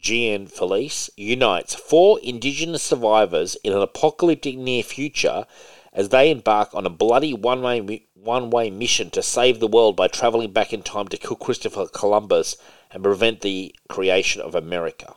[0.00, 5.44] Gianfelice, unites four indigenous survivors in an apocalyptic near future
[5.92, 10.50] as they embark on a bloody one-way one-way mission to save the world by traveling
[10.50, 12.56] back in time to kill Christopher Columbus
[12.90, 15.14] and prevent the creation of America.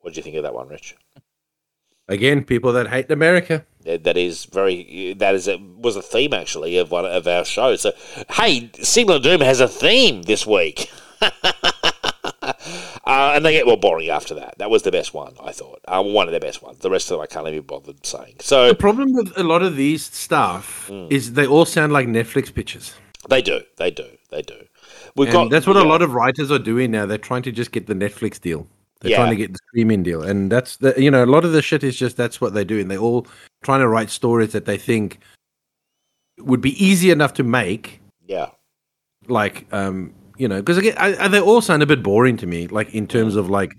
[0.00, 0.94] What do you think of that one, Rich?
[2.06, 3.66] Again, people that hate America.
[3.86, 5.14] That is very.
[5.14, 7.80] That is a, was a theme actually of one of our shows.
[7.82, 7.92] So,
[8.30, 10.90] hey, Signal of Doom has a theme this week,
[11.22, 12.52] uh,
[13.06, 14.58] and they get more boring after that.
[14.58, 15.80] That was the best one, I thought.
[15.86, 16.78] Uh, one of the best ones.
[16.78, 18.36] The rest of them I can't even bother saying.
[18.40, 22.52] So The problem with a lot of these stuff is they all sound like Netflix
[22.52, 22.94] pitches.
[23.28, 24.56] they do, they do, they do.
[25.14, 27.06] We've And got that's what a lot of writers are doing now.
[27.06, 28.66] They're trying to just get the Netflix deal.
[29.00, 29.16] They're Yeah.
[29.18, 31.60] trying to get the streaming deal, and that's the you know a lot of the
[31.62, 32.88] shit is just that's what they're doing.
[32.88, 33.26] They're all
[33.62, 35.18] trying to write stories that they think
[36.38, 38.50] would be easy enough to make, Yeah,
[39.28, 42.66] like um you know because again I, they all sound a bit boring to me.
[42.68, 43.74] Like in terms of like,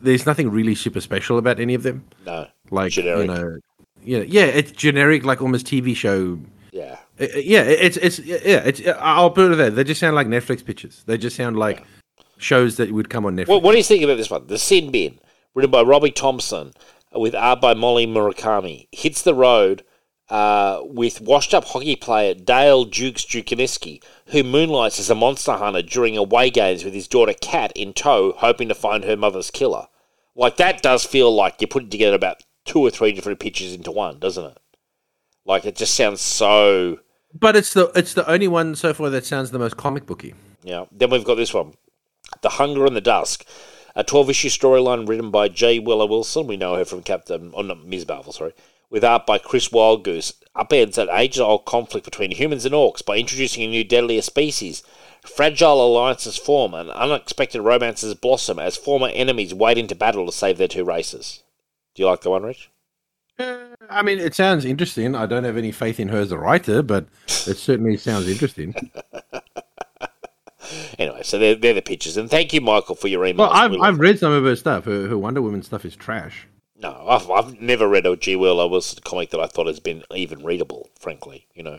[0.00, 2.04] there's nothing really super special about any of them.
[2.26, 3.20] no, Like Generic.
[3.22, 3.58] you know,
[4.04, 6.38] yeah, yeah, it's generic, like almost TV show
[6.72, 8.80] yeah, Uh, uh, yeah, it's it's yeah, it's.
[8.84, 9.70] uh, I'll put it there.
[9.70, 11.04] They just sound like Netflix pitches.
[11.06, 11.84] They just sound like
[12.44, 13.48] shows that would come on Netflix.
[13.48, 14.46] What, what do you think about this one?
[14.46, 15.18] The Sin Bin,
[15.54, 16.72] written by Robbie Thompson,
[17.12, 19.82] with art by Molly Murakami, hits the road
[20.28, 26.16] uh, with washed-up hockey player Dale Dukes Dukaneski, who moonlights as a monster hunter during
[26.16, 29.86] away games with his daughter Kat in tow, hoping to find her mother's killer.
[30.34, 33.90] Like that does feel like you're putting together about two or three different pictures into
[33.90, 34.58] one, doesn't it?
[35.44, 37.00] Like it just sounds so.
[37.38, 40.34] but it's the it's the only one so far that sounds the most comic booky.
[40.62, 40.86] Yeah.
[40.90, 41.74] Then we've got this one,
[42.40, 43.44] The Hunger and the Dusk,
[43.96, 45.78] a 12-issue storyline written by G.
[45.78, 46.46] Willow Wilson.
[46.46, 48.06] We know her from Captain, oh no, Ms.
[48.06, 48.52] Marvel, sorry.
[48.90, 53.62] With art by Chris Wildgoose, upends an age-old conflict between humans and orcs by introducing
[53.62, 54.82] a new deadlier species.
[55.22, 60.58] Fragile alliances form and unexpected romances blossom as former enemies wade into battle to save
[60.58, 61.42] their two races.
[61.94, 62.70] Do you like the one, Rich?
[63.38, 65.14] I mean, it sounds interesting.
[65.14, 68.74] I don't have any faith in her as a writer, but it certainly sounds interesting.
[70.98, 72.16] Anyway, so they're, they're the pictures.
[72.16, 73.46] And thank you, Michael, for your email.
[73.48, 74.84] Well, I've I've read some of her stuff.
[74.84, 76.46] Her, her Wonder Woman stuff is trash.
[76.76, 78.36] No, I've, I've never read a G.
[78.36, 78.60] Will.
[78.60, 81.78] I was Wilson comic that I thought has been even readable, frankly, you know,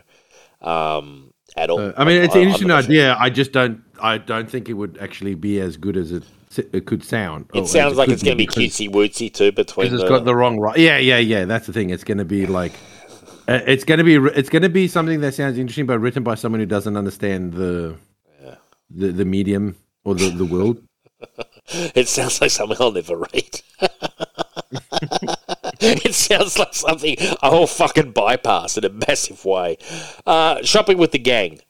[0.62, 1.78] um, at all.
[1.80, 2.92] Uh, I mean, it's I- an interesting not sure.
[2.92, 3.16] idea.
[3.18, 3.82] I just don't.
[4.00, 6.24] I don't think it would actually be as good as it
[6.72, 7.50] it could sound.
[7.54, 10.06] It sounds like could it's going to be cutesy wootsy too between because the.
[10.06, 10.76] it's got the wrong right.
[10.76, 11.44] Yeah, yeah, yeah.
[11.44, 11.90] That's the thing.
[11.90, 12.72] It's going to be like,
[13.48, 16.22] uh, it's going to be it's going to be something that sounds interesting, but written
[16.22, 17.96] by someone who doesn't understand the
[18.90, 20.82] the, the medium or the the world.
[21.68, 23.62] it sounds like something I'll never read.
[25.80, 29.78] it sounds like something I'll fucking bypass in a massive way.
[30.26, 31.60] Uh, shopping with the gang.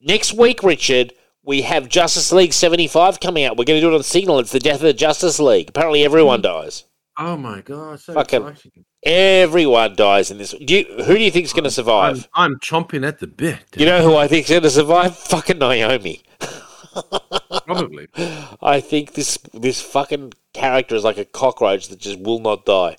[0.00, 1.12] Next week, Richard,
[1.42, 3.56] we have Justice League 75 coming out.
[3.56, 4.38] We're going to do it on Signal.
[4.38, 5.68] It's the death of the Justice League.
[5.70, 6.84] Apparently, everyone dies.
[7.16, 8.00] Oh my god!
[8.00, 8.84] So Fucking- exciting.
[9.04, 10.52] Everyone dies in this.
[10.52, 12.26] Do you, who do you think's going to survive?
[12.32, 13.58] I'm, I'm chomping at the bit.
[13.76, 15.14] You know who I think's going to survive?
[15.28, 16.23] Fucking Naomi.
[17.66, 18.08] Probably.
[18.62, 22.96] I think this this fucking character is like a cockroach that just will not die.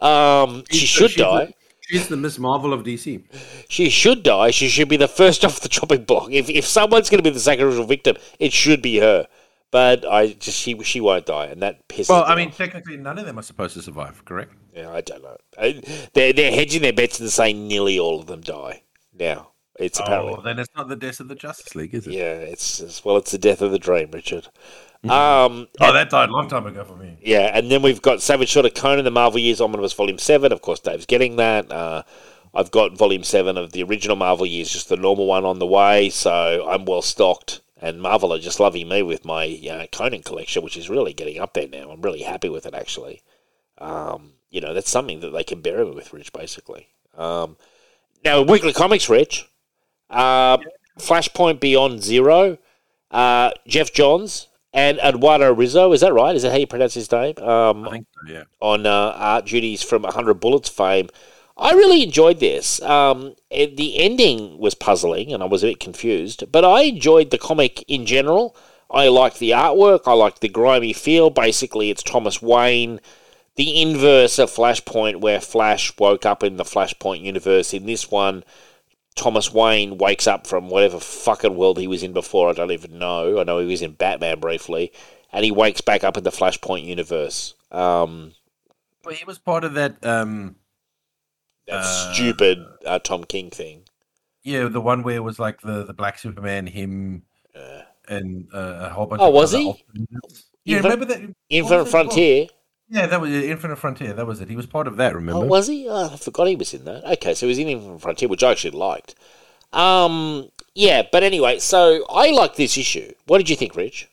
[0.00, 1.54] Um, she should die.
[1.80, 3.22] she's the Miss Marvel of DC.
[3.68, 4.50] She should die.
[4.50, 6.30] She should be the first off the chopping block.
[6.30, 9.28] If if someone's going to be the sacrificial victim, it should be her.
[9.70, 12.10] But I just she she won't die, and that pisses.
[12.10, 12.56] Well, I mean, off.
[12.56, 14.22] technically, none of them are supposed to survive.
[14.24, 14.52] Correct.
[14.74, 15.36] yeah, I don't know.
[16.12, 18.82] They're they're hedging their bets and saying nearly all of them die.
[19.18, 19.51] Now
[19.84, 22.12] it's apparently Oh, then it's not the death of the Justice League, is it?
[22.14, 22.34] yeah.
[22.34, 24.48] It's, it's well, it's the death of the dream, Richard.
[25.04, 27.16] Um, Oh, that died a long time ago for me.
[27.20, 30.52] Yeah, and then we've got Savage Sword of Conan, the Marvel Years Omnibus Volume 7.
[30.52, 31.70] Of course, Dave's getting that.
[31.72, 32.02] Uh,
[32.54, 35.66] I've got Volume 7 of the original Marvel Years, just the normal one on the
[35.66, 37.60] way, so I'm well stocked.
[37.80, 41.40] And Marvel are just loving me with my uh, Conan collection, which is really getting
[41.40, 41.90] up there now.
[41.90, 43.22] I'm really happy with it, actually.
[43.78, 46.86] Um, you know, that's something that they can bury me with, Rich, basically.
[47.18, 47.56] Um,
[48.24, 49.48] now, Weekly Comics, Rich.
[50.12, 50.58] Uh,
[50.98, 52.58] Flashpoint Beyond Zero.
[53.10, 55.92] Uh, Geoff Johns and Eduardo Risso.
[55.94, 56.34] Is that right?
[56.34, 57.34] Is that how you pronounce his name?
[57.38, 58.32] Um, I think so.
[58.32, 58.44] Yeah.
[58.60, 61.08] on uh, art duties from 100 Bullets fame.
[61.58, 62.80] I really enjoyed this.
[62.82, 67.30] Um, it- the ending was puzzling and I was a bit confused, but I enjoyed
[67.30, 68.56] the comic in general.
[68.90, 71.28] I liked the artwork, I liked the grimy feel.
[71.30, 73.00] Basically, it's Thomas Wayne,
[73.56, 77.72] the inverse of Flashpoint, where Flash woke up in the Flashpoint universe.
[77.74, 78.44] In this one,
[79.14, 82.48] Thomas Wayne wakes up from whatever fucking world he was in before.
[82.48, 83.38] I don't even know.
[83.40, 84.92] I know he was in Batman briefly,
[85.32, 87.54] and he wakes back up in the Flashpoint universe.
[87.70, 88.32] Um,
[89.02, 90.04] But he was part of that.
[90.04, 90.56] um
[91.66, 93.84] that Uh, stupid uh, Tom King thing.
[94.42, 97.22] Yeah, the one where it was like the the Black Superman, him,
[97.54, 99.20] Uh, and uh, a whole bunch.
[99.22, 99.84] Oh, of was he?
[100.64, 101.88] Yeah, remember that Infinite was it called?
[101.90, 102.46] Frontier.
[102.92, 104.12] Yeah, that was it, Infinite Frontier.
[104.12, 104.50] That was it.
[104.50, 105.14] He was part of that.
[105.14, 105.40] Remember?
[105.44, 105.88] Oh, was he?
[105.88, 107.02] Oh, I forgot he was in that.
[107.14, 109.14] Okay, so he was in Infinite Frontier, which I actually liked.
[109.72, 113.10] Um, yeah, but anyway, so I like this issue.
[113.26, 114.10] What did you think, Rich?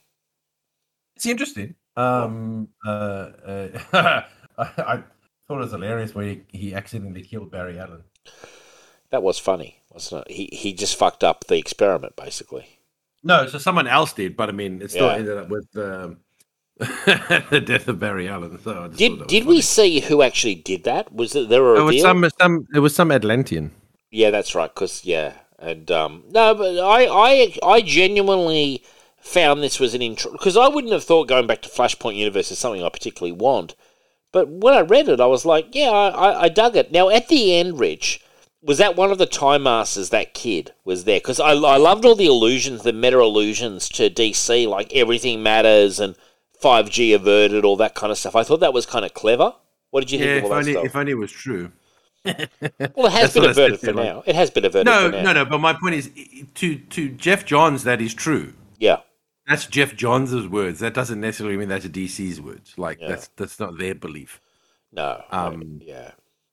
[1.14, 1.74] It's interesting.
[1.94, 4.24] Um, uh, uh, I,
[4.58, 5.02] I
[5.46, 8.04] thought it was hilarious where he, he accidentally killed Barry Allen.
[9.10, 10.32] That was funny, wasn't it?
[10.32, 12.78] He he just fucked up the experiment, basically.
[13.22, 15.16] No, so someone else did, but I mean, it still Yeah.
[15.16, 16.20] ended up with um,
[17.50, 18.58] the death of Barry Allen.
[18.62, 21.12] So I Did did was we see who actually did that?
[21.12, 21.98] Was it there a funny.
[21.98, 22.66] It was some some.
[22.74, 23.72] It was some Atlantean.
[24.10, 24.72] Yeah, that's right.
[24.74, 28.82] Because yeah, and um, no, but I, I, I genuinely
[29.20, 32.50] found this was an intro because I wouldn't have thought going back to Flashpoint Universe
[32.50, 33.74] is something I particularly want.
[34.32, 36.92] But when I read it, I was like, yeah, I, I, I dug it.
[36.92, 38.22] Now at the end, Rich,
[38.62, 40.08] was that one of the Time Masters?
[40.08, 44.08] That kid was there because I, I loved all the illusions, the meta illusions to
[44.08, 46.16] DC, like everything matters and
[46.60, 48.36] five G averted, all that kind of stuff.
[48.36, 49.54] I thought that was kind of clever.
[49.90, 50.84] What did you Yeah, think if of all that only stuff?
[50.86, 51.72] if only it was true.
[52.24, 54.22] well, it has been what I said averted for like- now.
[54.26, 54.86] It has been averted.
[54.86, 55.22] No, for now.
[55.22, 55.44] no, no.
[55.46, 56.10] But my point is,
[56.56, 58.52] to to Geoff Johns, that is true.
[58.78, 58.98] Yeah.
[59.48, 60.78] That's Geoff Johns' words.
[60.80, 62.74] That doesn't necessarily mean that's a DC's words.
[62.76, 63.08] Like Yeah.
[63.08, 64.40] that's that's not their belief.
[64.92, 65.22] No.
[65.30, 66.12] Um, yeah.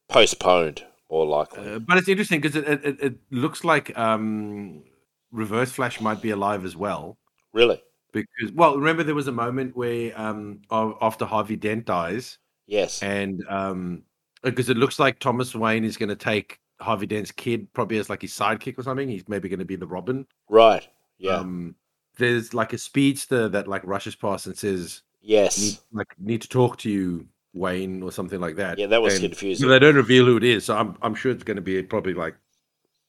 [0.09, 1.73] Postponed, more likely.
[1.75, 4.83] Uh, but it's interesting because it, it, it, it looks like um,
[5.31, 7.17] Reverse Flash might be alive as well.
[7.53, 7.81] really?
[8.13, 13.01] Because well, remember there was a moment where um, after Harvey Dent dies, Yes.
[13.03, 14.03] and um,
[14.43, 18.09] because it looks like Thomas Wayne is going to take Harvey Dent's kid probably as
[18.09, 19.09] like his sidekick or something.
[19.09, 20.25] He's maybe going to be the Robin.
[20.49, 20.87] right.
[21.19, 21.37] Yeah.
[21.37, 21.75] Um,
[22.17, 25.57] there's like a speedster that like rushes past and says, yes.
[25.59, 28.77] need, like need to talk to you, Wayne, or something like that.
[28.77, 29.67] Yeah, that was And confusing.
[29.67, 32.13] They don't reveal who it is, so I'm I'm sure it's going to be probably
[32.13, 32.35] like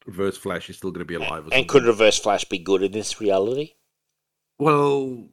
[0.05, 1.31] Reverse Flash is still going to be alive.
[1.31, 1.67] Or and something.
[1.67, 3.73] could Reverse Flash be good in this reality?
[4.59, 5.23] Well,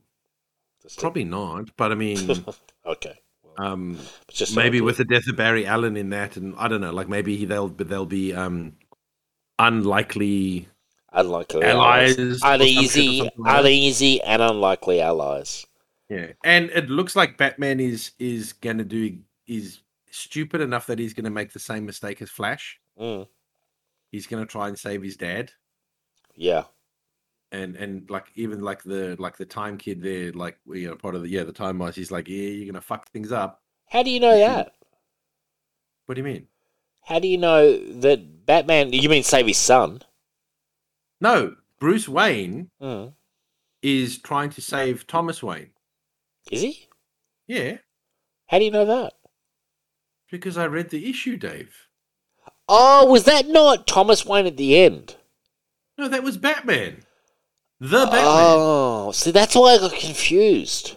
[0.96, 2.44] probably not, but I mean,
[2.86, 3.18] okay.
[3.58, 3.98] Um,
[4.30, 7.08] just maybe with the death of Barry Allen in that, and I don't know, like
[7.08, 8.76] maybe they'll they'll be um
[9.58, 10.68] unlikely
[11.12, 12.18] unlikely allies, allies.
[12.18, 15.66] or some shit or Uneasy, like uneasy, and unlikely allies.
[16.08, 19.80] Yeah, and it looks like Batman is is going to do is
[20.10, 22.78] stupid enough that he's going to make the same mistake as Flash.
[23.00, 23.26] Mm.
[24.10, 25.52] He's going to try and save his dad,
[26.34, 26.64] Yeah.
[27.52, 31.14] And and like even like the like the time kid there, like you know part
[31.14, 32.00] of the yeah the time master.
[32.00, 33.62] He's like, yeah, you're to fuck things up.
[33.88, 34.72] How do you know that?
[36.06, 36.46] What do you mean?
[37.04, 38.92] How do you know that Batman?
[38.92, 40.02] You mean save his son?
[41.20, 43.14] No, Bruce Wayne Mm.
[43.82, 45.70] is trying to save Thomas Wayne.
[46.50, 46.88] Is he?
[47.46, 47.78] Yeah,
[48.48, 49.14] How do you know that?
[50.30, 51.86] Because I read the issue, Dave.
[52.68, 55.14] Oh, was that not Thomas Wayne at the end?
[55.96, 57.05] No, that was Batman.
[57.80, 58.22] The Batman.
[58.24, 60.96] Oh, see, that's why I got confused.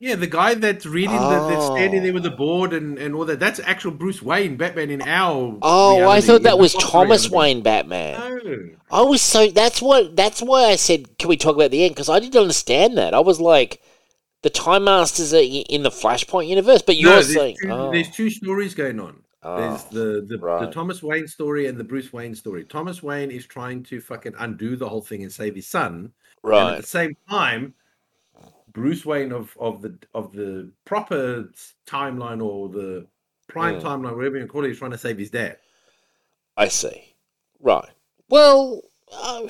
[0.00, 1.74] Yeah, the guy that's reading, the, that's oh.
[1.76, 2.14] standing there Oh.
[2.14, 3.40] with the board and, and all that.
[3.40, 5.58] That's actual Bruce Wayne, Batman in our.
[5.62, 7.36] Oh, I thought that was Thomas reality.
[7.36, 8.40] Wayne Batman.
[8.44, 8.68] No.
[8.90, 11.94] I was so that's what that's why I said can we talk about the end
[11.94, 13.14] because I didn't understand that.
[13.14, 13.80] I was like,
[14.42, 17.90] the Time Masters are in the Flashpoint universe, but you're No, there's, saying two, oh,
[17.90, 19.23] there's two stories going on.
[19.44, 20.72] There's Oh, the the, the right.
[20.72, 22.64] Thomas Wayne story and the Bruce Wayne story.
[22.64, 26.12] Thomas Wayne is trying to fucking undo the whole thing and save his son.
[26.42, 26.60] Right.
[26.68, 27.74] And at the same time,
[28.72, 31.50] Bruce Wayne of of the of the proper
[31.86, 33.06] timeline or the
[33.48, 33.82] prime Mm.
[33.82, 35.58] timeline, whatever you call it, is trying to save his dad.
[36.56, 37.14] I see,
[37.60, 37.88] right.
[38.30, 38.80] Well,
[39.12, 39.42] uh,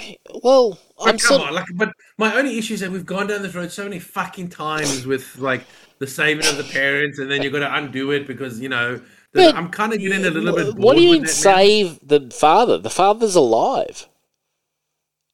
[0.42, 3.28] well, But I'm come sort on, like, but my only issue is that we've gone
[3.28, 5.64] down this road so many fucking times with like
[6.00, 9.00] the saving of the parents, and then you've got to undo it because you know.
[9.34, 10.76] But I'm kind of getting a little bit.
[10.76, 11.32] What do you mean that now.
[11.32, 12.78] save the father?
[12.78, 14.08] The father's alive.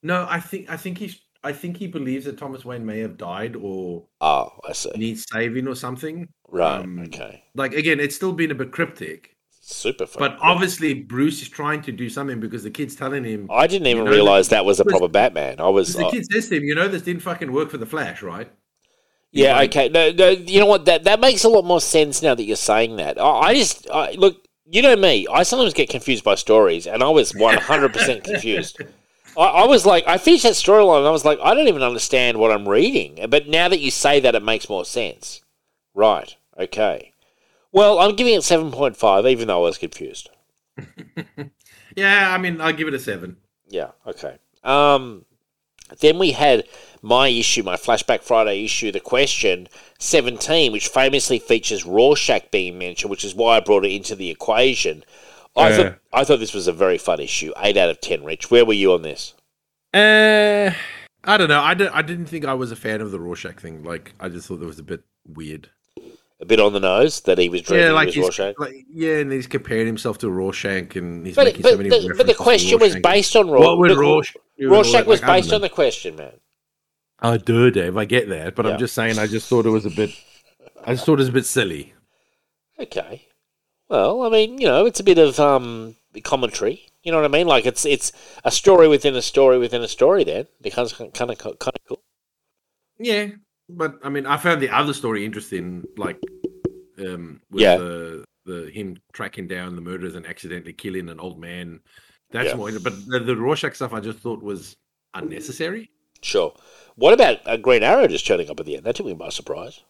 [0.03, 3.17] No, I think I think he's I think he believes that Thomas Wayne may have
[3.17, 4.91] died or Oh, I see.
[4.97, 6.29] needs saving or something.
[6.49, 7.45] Right, um, okay.
[7.55, 10.19] Like again, it's still been a bit cryptic, Super fun.
[10.19, 13.49] but obviously Bruce is trying to do something because the kid's telling him.
[13.51, 15.61] I didn't even know, realize that was a proper Batman.
[15.61, 15.95] I was.
[15.95, 18.23] the uh, kid says to him, "You know, this didn't fucking work for the Flash,
[18.23, 18.51] right?"
[19.33, 19.89] Yeah, okay.
[19.89, 20.87] No, no, you know what?
[20.87, 23.21] That that makes a lot more sense now that you're saying that.
[23.21, 24.45] I, I just I, look.
[24.73, 25.27] You know me.
[25.33, 28.81] I sometimes get confused by stories, and I was 100 percent confused.
[29.37, 31.83] I, I was like, I finished that storyline, and I was like, I don't even
[31.83, 33.19] understand what I'm reading.
[33.29, 35.41] But now that you say that, it makes more sense.
[35.95, 36.37] Right.
[36.59, 37.15] Okay.
[37.73, 40.31] Well, I'm giving it 7.5, even though I was confused.
[41.97, 43.37] Yeah, I mean, I'll give it a seven.
[43.69, 43.91] Yeah.
[44.07, 44.37] Okay.
[44.63, 45.25] Um,
[46.01, 46.65] then we had
[47.03, 53.11] my issue, my Flashback Friday issue, the question 17, which famously features Rorschach being mentioned,
[53.11, 55.05] which is why I brought it into the equation.
[55.57, 55.77] I Yeah.
[55.77, 57.53] thought I thought this was a very fun issue.
[57.63, 58.23] Eight out of ten.
[58.25, 59.35] Rich, where were you on this?
[59.93, 60.71] Uh,
[61.25, 61.61] I don't know.
[61.61, 63.83] I, did, I didn't think I was a fan of the Rorschach thing.
[63.83, 65.69] Like, I just thought it was a bit weird.
[66.41, 68.59] A bit on the nose that he was dreaming yeah, like he was Rorschach.
[68.59, 72.15] like yeah, and he's comparing himself to Rorschach, and he's But, making so many the,
[72.17, 73.77] but the question was based on Rorschach.
[73.77, 73.97] What Rorschach.
[73.97, 76.33] would Rorschach do and all Rorschach was Like, based on the question, man.
[77.23, 77.97] Oh, do, Dave.
[77.97, 78.73] I get that, but Yeah.
[78.73, 79.19] I'm just saying.
[79.19, 80.11] I just thought it was a bit.
[80.85, 81.93] I just thought it was a bit silly.
[82.79, 83.27] Okay.
[83.89, 86.87] Well, I mean, you know, it's a bit of um commentary.
[87.03, 87.47] You know what I mean?
[87.47, 88.13] Like it's it's
[88.45, 90.25] a story within a story within a story.
[90.25, 92.03] Then becomes kind of kind of cool.
[92.99, 93.29] Yeah,
[93.69, 96.19] but I mean, I found the other story interesting, like
[96.99, 97.77] um, with Yeah.
[97.77, 101.81] the the him tracking down the murderers and accidentally killing an old man.
[102.31, 102.57] That's Yeah.
[102.57, 102.71] more.
[102.79, 104.77] But the, the Rorschach stuff, I just thought was
[105.15, 105.91] unnecessary.
[106.23, 106.55] Sure.
[106.97, 108.85] What about a Green Arrow just turning up at the end?
[108.85, 109.81] That took me by surprise.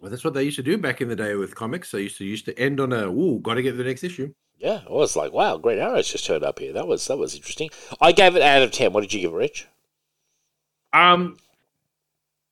[0.00, 1.90] Well, that's what they used to do back in the day with comics.
[1.90, 4.32] They used to used to end on a "ooh, got to get the next issue."
[4.58, 6.72] Yeah, I was like, wow, Green Arrow's just turned up here.
[6.72, 7.70] That was that was interesting.
[8.00, 8.92] I gave it out of ten.
[8.92, 9.66] What did you give it, Rich?
[10.92, 11.36] Um,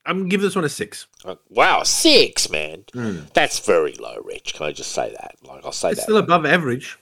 [0.05, 1.07] I'm gonna give this one a six.
[1.25, 2.85] Uh, wow, six, man.
[2.93, 3.21] Hmm.
[3.33, 4.55] That's very low, Rich.
[4.55, 5.37] Can I just say that?
[5.43, 6.05] Like, I'll say It's that.
[6.05, 6.99] still above average.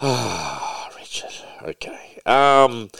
[0.00, 1.30] Ah, Richard.
[1.62, 2.18] Okay.
[2.26, 2.90] Um.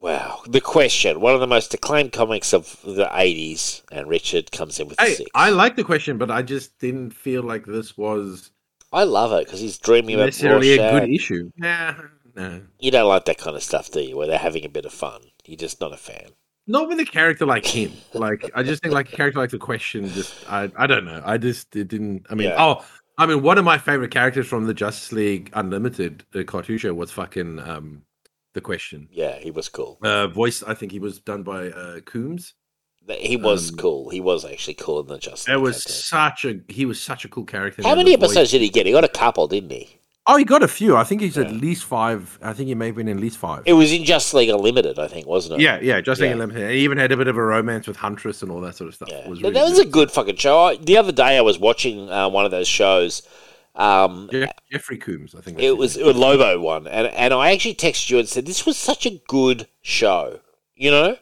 [0.00, 0.40] Wow.
[0.48, 1.20] The question.
[1.20, 5.04] One of the most acclaimed comics of the '80s, and Richard comes in with a
[5.04, 5.30] Hey, six.
[5.34, 8.50] I like the question, but I just didn't feel like this was
[8.92, 11.00] I love it because he's dreaming about necessarily a Rorschach.
[11.02, 11.50] good issue.
[11.58, 11.94] Nah,
[12.34, 12.62] no.
[12.78, 14.16] You don't like that kind of stuff, do you?
[14.16, 15.20] Where they're having a bit of fun.
[15.44, 16.30] You're just not a fan.
[16.66, 17.92] Not with a character like him.
[18.14, 20.08] Like I just think like a character like the question.
[20.08, 21.20] Just I I don't know.
[21.24, 22.26] I just it didn't.
[22.30, 22.56] I mean, Yeah.
[22.64, 22.84] oh,
[23.18, 26.94] I mean, one of my favorite characters from the Justice League Unlimited uh, cartoon show
[26.94, 28.02] was fucking um
[28.54, 29.08] the question.
[29.10, 29.98] Yeah, he was cool.
[30.02, 30.62] Uh, voice.
[30.62, 32.54] I think he was done by uh Combs.
[33.08, 34.10] He was Um, cool.
[34.10, 35.48] He was actually cool in the Justice.
[35.48, 37.82] It was such a he was such a cool character.
[37.82, 38.86] How many the voice- episodes did he get?
[38.86, 39.88] He got a couple, didn't he?
[40.26, 40.96] Oh, he got a few.
[40.96, 42.38] I think he's at least five.
[42.42, 43.62] I think he may have been at least five.
[43.64, 45.64] It was in Justice League Unlimited, I think, wasn't it?
[45.64, 46.34] Yeah, yeah, just like Yeah.
[46.34, 46.70] Unlimited.
[46.72, 48.94] He even had a bit of a romance with Huntress and all that sort of
[48.94, 49.08] stuff.
[49.10, 50.60] Yeah, was really that was a good fucking show.
[50.60, 53.22] I, the other day, I was watching uh, one of those shows.
[53.80, 55.58] Um, Jeff- Jeffrey Combs, I think.
[55.58, 56.06] it was name.
[56.06, 59.20] a Lobo one, and and I actually texted you and said this was such a
[59.28, 60.40] good show.
[60.74, 61.16] You know,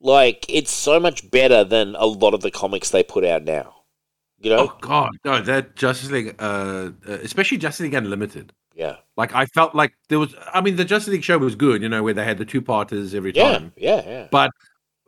[0.00, 3.74] like it's so much better than a lot of the comics they put out now.
[4.38, 5.40] You know, Oh God, no!
[5.40, 8.52] That Justice League, uh, uh, especially Justice League Unlimited.
[8.74, 10.34] yeah, Like I felt like there was.
[10.52, 12.60] I mean, the Justice League show was good, you know, where they had the two
[12.62, 13.72] parters every yeah, time.
[13.76, 14.28] yeah, yeah.
[14.30, 14.50] But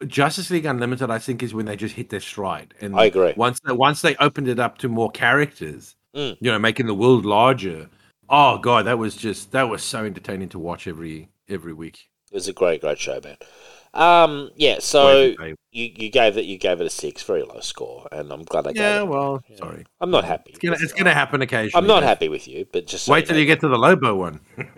[0.06, 2.72] Justice League Unlimited, I think, is when they just hit their stride.
[2.80, 3.34] And I agree.
[3.36, 6.36] Once they, once they opened it up to more characters, Mm.
[6.40, 7.88] you know, making the world larger.
[8.28, 12.08] Oh God, that was just that was so entertaining to watch every every week.
[12.30, 13.36] It was a great, great show, man.
[13.94, 14.78] Um, yeah.
[14.80, 18.42] So you, you gave it you gave it a six, very low score, and I'm
[18.44, 19.08] glad I gave yeah, it.
[19.08, 19.56] well, Yeah.
[19.56, 19.86] sorry.
[20.00, 20.50] I'm not happy.
[20.50, 21.72] It's gonna it's gonna happen occasionally.
[21.82, 23.40] I'm not happy with you, but just so Wait till know.
[23.40, 24.40] you get to the Lobo one.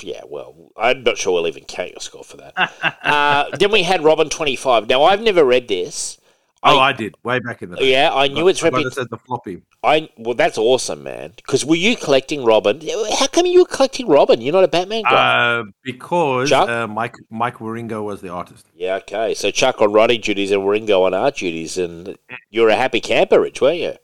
[0.00, 2.54] Yeah, well, I'm not sure we'll even count your score for that.
[3.02, 4.88] uh, then we had Robin 25.
[4.88, 6.18] Now, I've never read this.
[6.64, 7.90] Oh, I- I did way back in the day.
[7.90, 9.62] Yeah, I knew its repu- this the floppy.
[9.82, 11.32] I well, that's awesome, man.
[11.36, 12.80] Because were you collecting Robin?
[13.18, 14.40] How come you were collecting Robin?
[14.40, 15.58] You're not a Batman guy.
[15.58, 18.66] Uh, because uh, Mike Mike Wieringo was the artist.
[18.76, 19.34] yeah, okay.
[19.34, 22.16] So Chuck on writing duties and Wieringo on art duties, and
[22.50, 23.94] you're a happy camper, Rich, weren't you?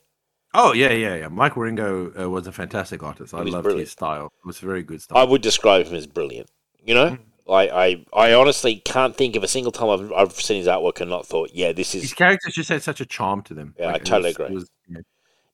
[0.55, 1.29] Oh yeah, yeah, yeah.
[1.29, 3.35] Mike Wieringo uh, was a fantastic artist.
[3.35, 3.81] I loved brilliant.
[3.81, 4.27] his style.
[4.43, 5.19] It was very good style.
[5.19, 6.51] I would describe him as brilliant.
[6.85, 7.19] You know, Mm.
[7.49, 11.01] I, I, I honestly can't think of a single time I've, I've seen his artwork
[11.01, 12.03] and not thought, yeah, this is.
[12.03, 13.75] His is characters just had such a charm to them.
[13.79, 14.55] Yeah, I totally was- agree.
[14.55, 14.99] was- yeah.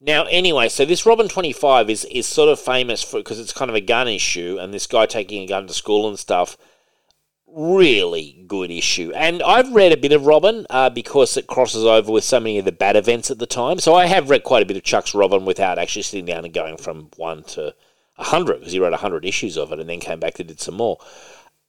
[0.00, 3.70] Now, anyway, so this Robin 25 is, is sort of famous for because it's kind
[3.70, 6.58] of a gun issue and this guy taking a gun to school and stuff.
[7.46, 9.12] Really good issue.
[9.14, 12.58] And I've read a bit of Robin uh, because it crosses over with so many
[12.58, 13.78] of the bad events at the time.
[13.78, 16.52] So I have read quite a bit of Chuck's Robin without actually sitting down and
[16.52, 20.00] going from one to a 100 because he wrote 100 issues of it and then
[20.00, 20.98] came back and did some more.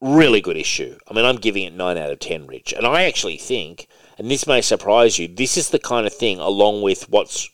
[0.01, 0.97] Really good issue.
[1.09, 2.73] I mean, I'm giving it 9 out of 10, Rich.
[2.73, 6.39] And I actually think, and this may surprise you, this is the kind of thing,
[6.39, 7.49] along with what's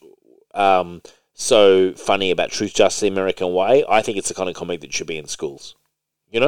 [0.53, 1.01] um,
[1.33, 3.85] so funny about Truth, Justice, the American Way.
[3.87, 5.75] I think it's the kind of comic that should be in schools.
[6.31, 6.39] You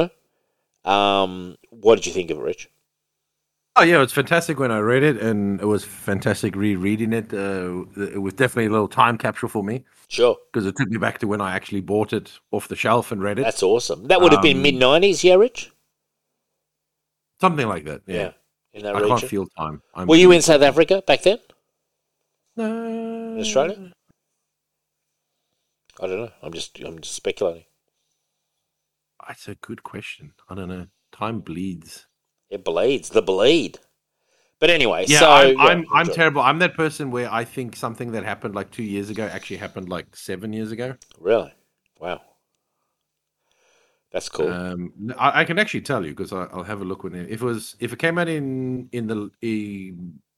[0.84, 0.90] know?
[0.90, 2.70] Um, what did you think of it, Rich?
[3.76, 7.32] Oh yeah, it was fantastic when I read it, and it was fantastic rereading it.
[7.34, 10.36] Uh, it was definitely a little time capsule for me Sure.
[10.52, 13.20] because it took me back to when I actually bought it off the shelf and
[13.20, 13.42] read it.
[13.42, 14.06] That's awesome.
[14.06, 15.72] That would have been Um, mid 90s, yeah, Rich?
[17.40, 18.02] Something like that.
[18.06, 18.32] Yeah,
[18.72, 19.18] In that I region.
[19.18, 19.82] can't feel time.
[19.94, 21.38] I'm Were you in South Africa back then?
[22.56, 23.34] No.
[23.34, 23.92] In Australia?
[26.00, 26.30] I don't know.
[26.42, 27.64] I'm just I'm just speculating.
[29.26, 30.32] That's a good question.
[30.48, 30.86] I don't know.
[31.12, 32.06] Time bleeds.
[32.50, 33.08] It bleeds.
[33.08, 33.78] The bleed.
[34.60, 36.40] But anyway, Yeah, so I'm, yeah, I'm, I'm terrible.
[36.40, 39.88] I'm that person where I think something that happened like two years ago actually happened
[39.88, 40.94] like seven years ago.
[41.18, 41.52] Really?
[41.98, 42.20] Wow.
[44.14, 44.48] That's cool.
[44.48, 47.42] Um, I, I can actually tell you because I'll have a look when it, if
[47.42, 49.28] it was if it came out in in the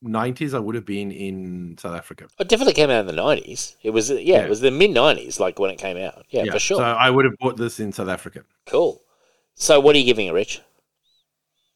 [0.01, 2.27] nineties, I would have been in South Africa.
[2.39, 3.77] it definitely came out in the nineties.
[3.83, 4.45] It was yeah, Yeah.
[4.45, 6.25] it was the mid nineties, like when it came out.
[6.31, 6.79] Yeah, for sure.
[6.79, 8.45] So I would have bought this in South Africa.
[8.65, 9.03] cool.
[9.59, 10.63] So what are you giving it, Rich?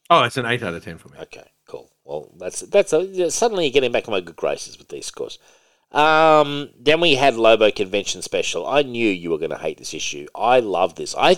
[0.08, 1.18] Oh, it's an eight out of ten for me.
[1.20, 1.90] Okay, cool.
[2.04, 5.38] Well, that's that's a, suddenly you're getting back on my good graces with these scores.
[5.92, 8.66] Um, then we had Lobo Convention Special.
[8.66, 10.26] I knew you were going to hate this issue.
[10.34, 11.14] I love this.
[11.18, 11.36] I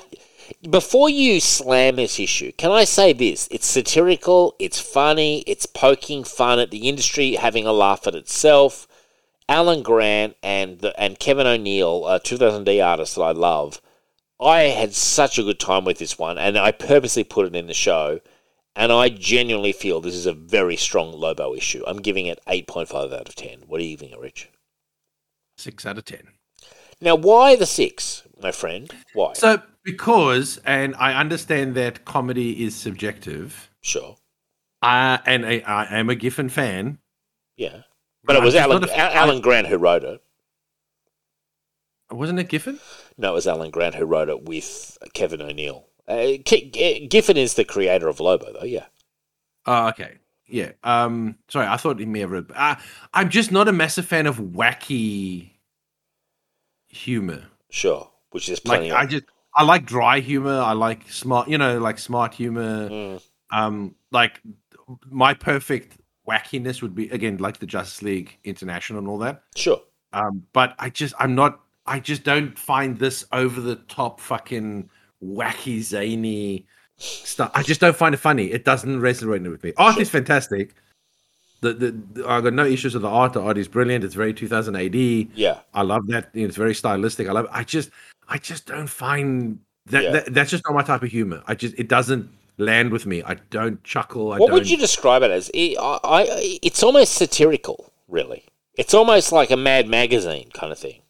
[0.68, 3.48] before you slam this issue, can I say this?
[3.50, 4.54] It's satirical.
[4.58, 5.40] It's funny.
[5.46, 8.86] It's poking fun at the industry, having a laugh at itself.
[9.48, 13.80] Alan Grant and the, and Kevin O'Neill, a 2000 AD artist that I love.
[14.40, 17.66] I had such a good time with this one, and I purposely put it in
[17.66, 18.20] the show.
[18.74, 21.84] And I genuinely feel this is a very strong Lobo issue.
[21.86, 23.64] I'm giving it 8.5 out of 10.
[23.66, 24.48] What are you giving it, Rich?
[25.56, 26.28] Six out of ten.
[27.00, 28.92] Now, why the six, my friend?
[29.12, 29.32] Why?
[29.34, 33.70] So because, and I understand that comedy is subjective.
[33.80, 34.16] sure.
[34.82, 36.98] Uh, and I, I am a Giffen fan.
[37.56, 37.82] Yeah.
[38.24, 40.20] But it I'm was Alan, a- Alan Grant who wrote it.
[42.10, 42.80] Wasn't it Giffen?
[43.16, 45.86] No, it was Alan Grant who wrote it with Kevin O'Neill.
[46.08, 48.86] Uh, Giffen is the creator of Lobo, though, yeah.
[49.66, 50.14] Oh, okay.
[50.48, 50.72] Yeah.
[50.82, 51.36] Um.
[51.48, 52.46] Sorry, I thought he may have read.
[52.54, 52.74] Uh,
[53.14, 55.50] I'm just not a massive fan of wacky
[56.88, 57.44] humor.
[57.70, 58.10] Sure.
[58.30, 60.58] Which is Like plenty I just I like dry humor.
[60.60, 61.48] I like smart.
[61.48, 62.88] You know, like smart humor.
[62.88, 63.94] Mm, Um.
[64.10, 64.40] Like
[65.10, 65.96] my perfect
[66.28, 69.42] wackiness would be again like the Justice League International and all that.
[69.56, 69.80] sure.
[70.12, 70.44] Um.
[70.52, 71.60] But I just I'm not.
[71.86, 74.88] I just don't find this over the top fucking
[75.24, 76.66] wacky zany
[76.96, 77.50] stuff.
[77.54, 78.52] I just don't find it funny.
[78.52, 79.72] It doesn't resonate with me.
[79.76, 80.74] Art is fantastic.
[81.60, 83.32] The, the, the- I got no issues with the art.
[83.32, 84.04] The art is brilliant.
[84.04, 84.94] It's very 2000 AD.
[84.94, 85.58] Yeah.
[85.74, 86.30] I love that.
[86.34, 87.28] You know, it's very stylistic.
[87.28, 87.44] I love.
[87.46, 87.50] It.
[87.52, 87.90] I just,
[88.32, 90.10] I just don't find that, Yeah.
[90.12, 90.34] that.
[90.34, 91.42] That's just not my type of humor.
[91.46, 93.22] I just, it doesn't land with me.
[93.22, 94.32] I don't chuckle.
[94.32, 94.54] I What don't.
[94.54, 95.50] would you describe it as?
[95.54, 98.44] I, I, it's almost satirical, really.
[98.78, 101.02] It's almost like a Mad Magazine kind of thing.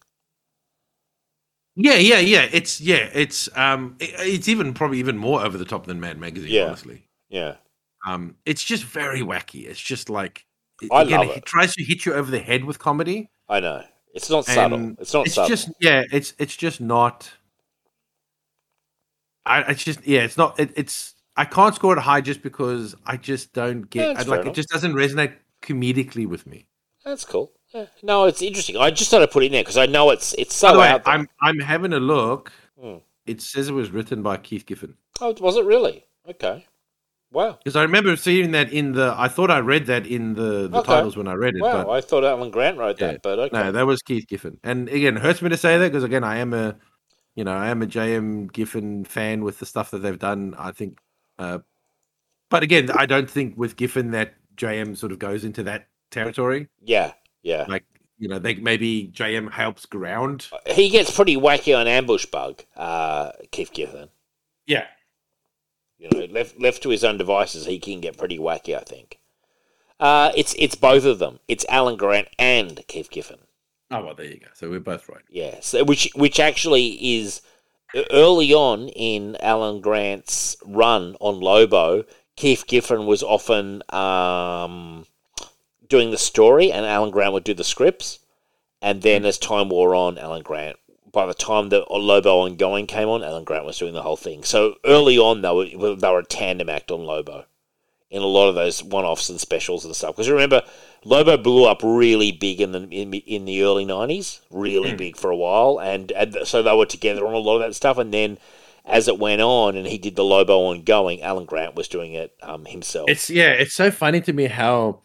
[1.75, 2.47] Yeah, yeah, yeah.
[2.51, 3.09] It's yeah.
[3.13, 3.95] It's um.
[3.99, 6.51] it- it's even probably even more over the top than Mad Magazine.
[6.51, 6.65] Yeah.
[6.67, 7.07] Honestly.
[7.29, 7.55] Yeah.
[8.05, 8.35] Um.
[8.45, 9.65] It's just very wacky.
[9.67, 10.45] It's just like.
[10.91, 11.45] I again, love it.
[11.45, 13.29] tries to hit you over the head with comedy.
[13.49, 13.83] I know.
[14.13, 14.95] It's not subtle.
[14.99, 15.49] It's not it's subtle.
[15.49, 17.31] just yeah it's it's just not
[19.45, 22.95] i it's just yeah it's not it, it's i can't score it high just because
[23.05, 26.67] i just don't get that's I, like fair it just doesn't resonate comedically with me
[27.03, 27.51] That's cool.
[27.73, 27.87] Yeah.
[28.03, 28.77] No, it's interesting.
[28.77, 30.87] I just thought I'd put it in there because I know it's it's so way
[30.87, 31.13] out there.
[31.15, 32.97] i'm i'm having a look Hmm.
[33.25, 36.05] it says it was written by keith giffen Oh, was it really?
[36.29, 36.65] Okay.
[37.33, 37.57] Wow.
[37.57, 39.13] Because I remember seeing that in the.
[39.17, 40.93] I thought I read that in the, the Okay.
[40.93, 41.61] titles when I read it.
[41.61, 41.83] Wow.
[41.85, 43.07] but I thought Alan Grant wrote Yeah.
[43.13, 43.57] that, but okay.
[43.57, 44.59] No, that was Keith Giffen.
[44.63, 46.77] And again, it hurts me to say that because again, I am a,
[47.35, 50.53] you know, I am a JM Giffen fan with the stuff that they've done.
[50.57, 50.99] I think,
[51.39, 51.59] uh,
[52.49, 56.67] but again, I don't think with Giffen that JM sort of goes into that territory.
[56.81, 57.13] yeah.
[57.41, 57.65] Yeah.
[57.67, 57.83] Like,
[58.19, 60.47] you know, they maybe JM helps ground.
[60.67, 64.07] He gets pretty wacky on Ambush Bug, uh, Keith Giffen.
[64.65, 64.85] Yeah,
[66.03, 68.75] You know, left left to his own devices, he can get pretty wacky.
[68.75, 69.19] I think.
[69.99, 71.39] Uh, it's it's both of them.
[71.47, 73.39] It's Alan Grant and Keith Giffen.
[73.89, 74.47] Oh well, there you go.
[74.53, 75.23] So we're both right.
[75.29, 77.41] Yeah, so which which actually is
[78.11, 82.03] early on in Alan Grant's run on Lobo.
[82.35, 85.05] Keith Giffen was often um,
[85.87, 88.19] doing the story, and Alan Grant would do the scripts.
[88.81, 90.77] And then as time wore on, Alan Grant.
[91.13, 94.43] By the time the Lobo ongoing came on, Alan Grant was doing the whole thing.
[94.43, 97.45] So early on, they were they were a tandem act on Lobo
[98.09, 100.15] in a lot of those one-offs and specials and stuff.
[100.15, 100.61] Because remember,
[101.03, 105.29] Lobo blew up really big in the in, in the early '90s, really big for
[105.29, 107.97] a while, and, and so they were together on a lot of that stuff.
[107.97, 108.37] And then
[108.85, 112.35] as it went on, and he did the Lobo ongoing, Alan Grant was doing it
[112.41, 113.09] um, himself.
[113.09, 115.01] It's yeah, it's so funny to me how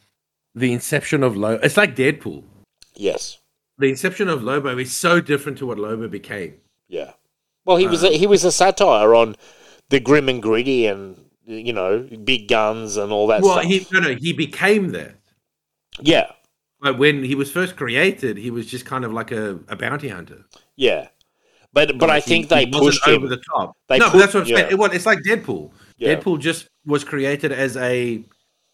[0.55, 1.63] the inception of Lobo.
[1.63, 2.45] It's like Deadpool.
[2.95, 3.39] yes,
[3.79, 6.55] The inception of Lobo is so different to what Lobo became.
[6.89, 7.13] yeah.
[7.65, 9.37] Well, he was a, he was a satire on
[9.91, 13.65] the grim and gritty, and you know, big guns and all that well, stuff.
[13.67, 15.17] he no no he became that.
[16.01, 16.31] yeah,
[16.81, 20.09] But when he was first created, he was just kind of like a, a bounty
[20.09, 20.47] hunter.
[20.77, 21.09] yeah.
[21.75, 23.15] But but I Like, he- think they he pushed him.
[23.17, 23.77] over the top.
[23.89, 24.57] They no, that's what I'm yeah.
[24.57, 24.69] saying.
[24.73, 25.71] It, well, it's like Deadpool.
[25.99, 26.15] Yeah.
[26.15, 28.25] Deadpool just was created as a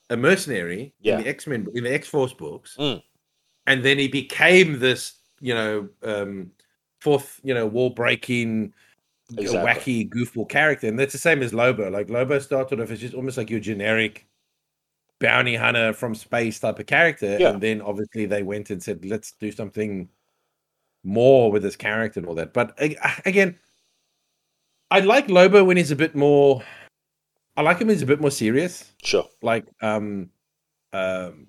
[0.08, 1.16] a mercenary Yeah.
[1.18, 3.02] in the X Men in the X Force books, Mm.
[3.66, 6.50] And then he became this, you know, um,
[7.00, 8.72] fourth, you know, wall breaking,
[9.38, 10.04] Exactly.
[10.04, 11.90] wacky, goofball character, and that's the same as Lobo.
[11.90, 14.26] Like Lobo started off as just almost like your generic
[15.20, 17.50] bounty hunter from space type of character, Yeah.
[17.50, 20.08] and then obviously they went and said, let's do something
[21.02, 22.52] more with this character and all that.
[22.52, 22.74] But
[23.24, 23.58] again,
[24.90, 26.62] I like Lobo when he's a bit more.
[27.56, 28.92] I like him when he's a bit more serious.
[29.02, 29.28] Sure.
[29.42, 30.30] Like, um,
[30.92, 31.46] um,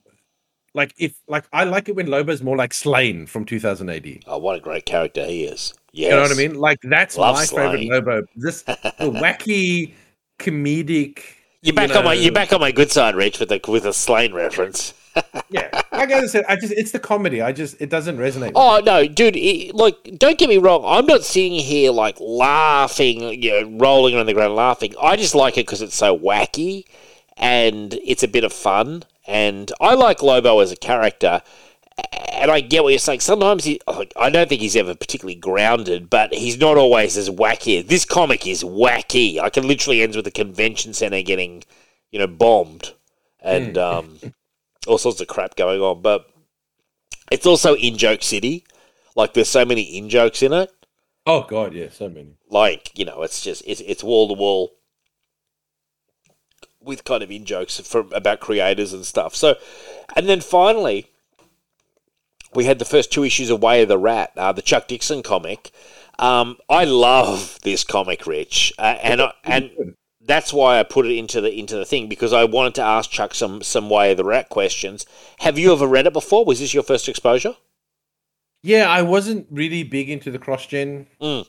[0.76, 4.20] like if like I like it when Lobo's more like Slain from 2000 AD.
[4.28, 5.74] Oh, what a great character he is.
[5.94, 6.10] Yes.
[6.10, 6.56] You know what I mean?
[6.56, 8.24] Like that's Love my favorite Lobo.
[8.36, 9.94] This the wacky
[10.38, 11.22] comedic.
[11.62, 13.86] You're back you on my you're back on my good side, Rich, with the with
[13.86, 14.94] a Slain reference.
[15.50, 17.42] Yeah, like I said, I just it's the comedy.
[17.42, 18.48] I just it doesn't resonate.
[18.48, 19.38] with Oh no, dude!
[19.38, 20.84] It, like, don't get me wrong.
[20.86, 24.94] I'm not sitting here like laughing, you know, rolling on the ground laughing.
[25.02, 26.84] I just like it because it's so wacky,
[27.38, 29.04] and it's a bit of fun.
[29.28, 31.42] And I like Lobo as a character,
[32.34, 33.22] and I get what you're saying.
[33.22, 33.80] Sometimes he,
[34.16, 37.86] I don't think he's ever particularly grounded, but he's not always as wacky.
[37.86, 39.40] This comic is wacky.
[39.40, 41.64] I can literally ends with the convention center getting,
[42.12, 42.94] you know, bombed,
[43.40, 44.20] and um,
[44.88, 46.02] all sorts of crap going on.
[46.02, 46.30] But
[47.32, 48.66] it's also in Joke City.
[49.16, 50.72] Like there's so many in jokes in it.
[51.26, 52.38] Oh god, yeah, so many.
[52.50, 54.74] Like you know, it's just it's it's wall to wall
[56.86, 59.36] with kind of in jokes from about creators and stuff.
[59.36, 59.56] So,
[60.16, 61.08] and then finally,
[62.54, 65.24] we had the first two issues of Way of the Rat, uh, the Chuck Dixon
[65.24, 65.72] comic.
[66.20, 71.18] Um, I love this comic, Rich, uh, and I, and that's why I put it
[71.18, 74.18] into the into the thing because I wanted to ask Chuck some some Way of
[74.18, 75.06] the Rat questions.
[75.40, 76.46] Have you ever read it before?
[76.46, 77.56] Was this your first exposure?
[78.64, 81.46] Yeah, I wasn't really big into the cross gen Mm.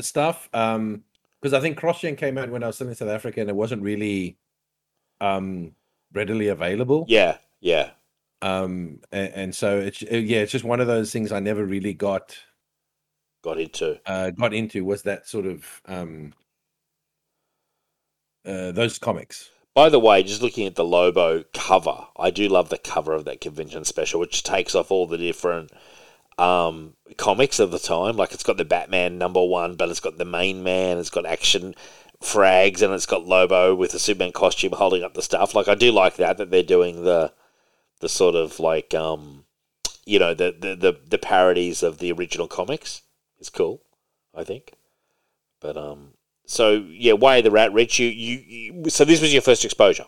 [0.00, 0.48] stuff.
[0.52, 1.04] Um,
[1.40, 3.48] because I think cross gen came out when I was still in South Africa and
[3.48, 4.36] it wasn't really
[5.20, 5.72] um
[6.12, 7.04] readily available.
[7.08, 7.90] Yeah, yeah.
[8.42, 11.64] Um, and, and so it's uh, yeah, it's just one of those things I never
[11.64, 12.38] really got
[13.42, 14.00] Got into.
[14.06, 16.32] uh got into was that sort of um
[18.46, 19.50] uh those comics.
[19.74, 23.24] By the way, just looking at the Lobo cover, I do love the cover of
[23.26, 25.70] that convention special, which takes off all the different
[26.38, 28.16] um, comics of the time.
[28.16, 31.24] Like it's got the Batman number one, but it's got the main man, it's got
[31.24, 31.74] action
[32.22, 35.54] frags, and it's got Lobo with the Superman costume holding up the stuff.
[35.54, 37.32] Like I do like that that they're doing the
[38.00, 39.44] the sort of like um,
[40.06, 43.02] you know the the the, the parodies of the original comics.
[43.38, 43.82] It's cool,
[44.34, 44.72] I think.
[45.60, 46.12] But um,
[46.46, 47.98] so yeah, Way the Rat, Rich.
[47.98, 48.38] You, you,
[48.82, 50.06] you so this was your first exposure.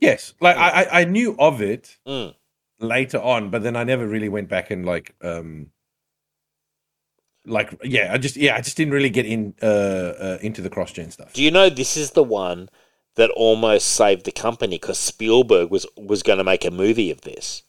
[0.00, 2.34] Yes, like I I I knew of it Mm.
[2.80, 5.70] later on, but then I never really went back and like um
[7.46, 10.70] like yeah, I just yeah, I just didn't really get in uh, uh into the
[10.70, 11.32] cross gen stuff.
[11.32, 12.68] Do you know this is the one
[13.16, 17.20] that almost saved the company because Spielberg was was going to make a movie of
[17.22, 17.62] this,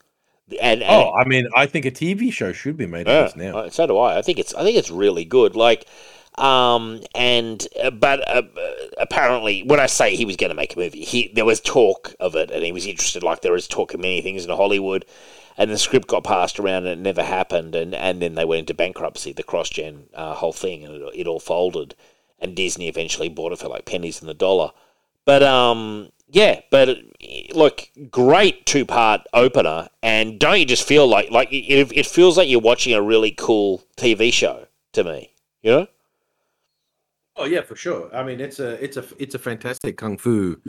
[0.62, 3.34] and, and Oh, I mean, I think a TV show should be made yeah, of
[3.34, 3.58] this now.
[3.58, 4.18] uh, so do I.
[4.18, 5.56] I think it's I think it's really good.
[5.56, 5.86] Like,
[6.38, 8.44] Um, and uh, but uh,
[8.98, 12.14] apparently, when I say he was going to make a movie, he there was talk
[12.20, 13.24] of it, and he was interested.
[13.24, 15.06] Like there is talk of many things in Hollywood,
[15.58, 17.76] and the script got passed around, and it never happened.
[17.76, 21.02] And, and then they went into bankruptcy, the cross gen uh, whole thing, and it,
[21.16, 21.96] it all folded.
[22.40, 24.72] And Disney eventually bought it for like pennies in the dollar.
[25.26, 26.98] But um, yeah, but
[27.54, 32.38] look, great two part opener, and don't you just feel like like it, it feels
[32.38, 35.88] like you're watching a really cool TV show to me, you know?
[37.36, 38.10] Oh yeah, for sure.
[38.16, 40.62] I mean, it's a it's a it's a fantastic kung fu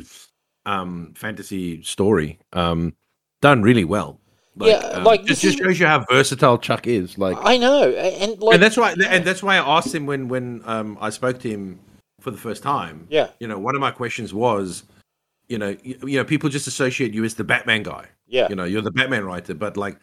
[0.65, 2.39] um fantasy story.
[2.53, 2.95] Um
[3.41, 4.21] done really well.
[4.59, 7.19] Yeah, um, like, just, this just is- shows you how versatile Chuck is.
[7.19, 10.29] Like I know, and like and that's why and that's why I asked him when
[10.29, 11.79] when um I spoke to him
[12.21, 13.07] for the first time.
[13.11, 14.83] yeah, You know, one of my questions was,
[15.49, 18.07] you know, you, you know, people just associate you as the Batman guy.
[18.27, 19.99] yeah, You know, you're the Batman writer, but like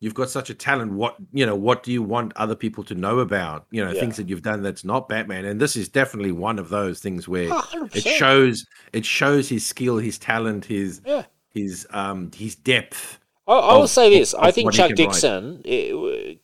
[0.00, 0.92] you've got such a talent.
[0.92, 3.66] What you know, what do you want other people to know about?
[3.72, 4.00] You know, Yeah.
[4.00, 5.44] things that you've done that's not Batman.
[5.46, 7.96] And this is definitely one of those things where Oh, 100%.
[7.96, 11.24] it shows it shows his skill, his talent, his Yeah.
[11.52, 13.18] his um his depth.
[13.46, 14.96] I, I will say this: I think Chuck write.
[14.96, 15.92] Dixon, eh,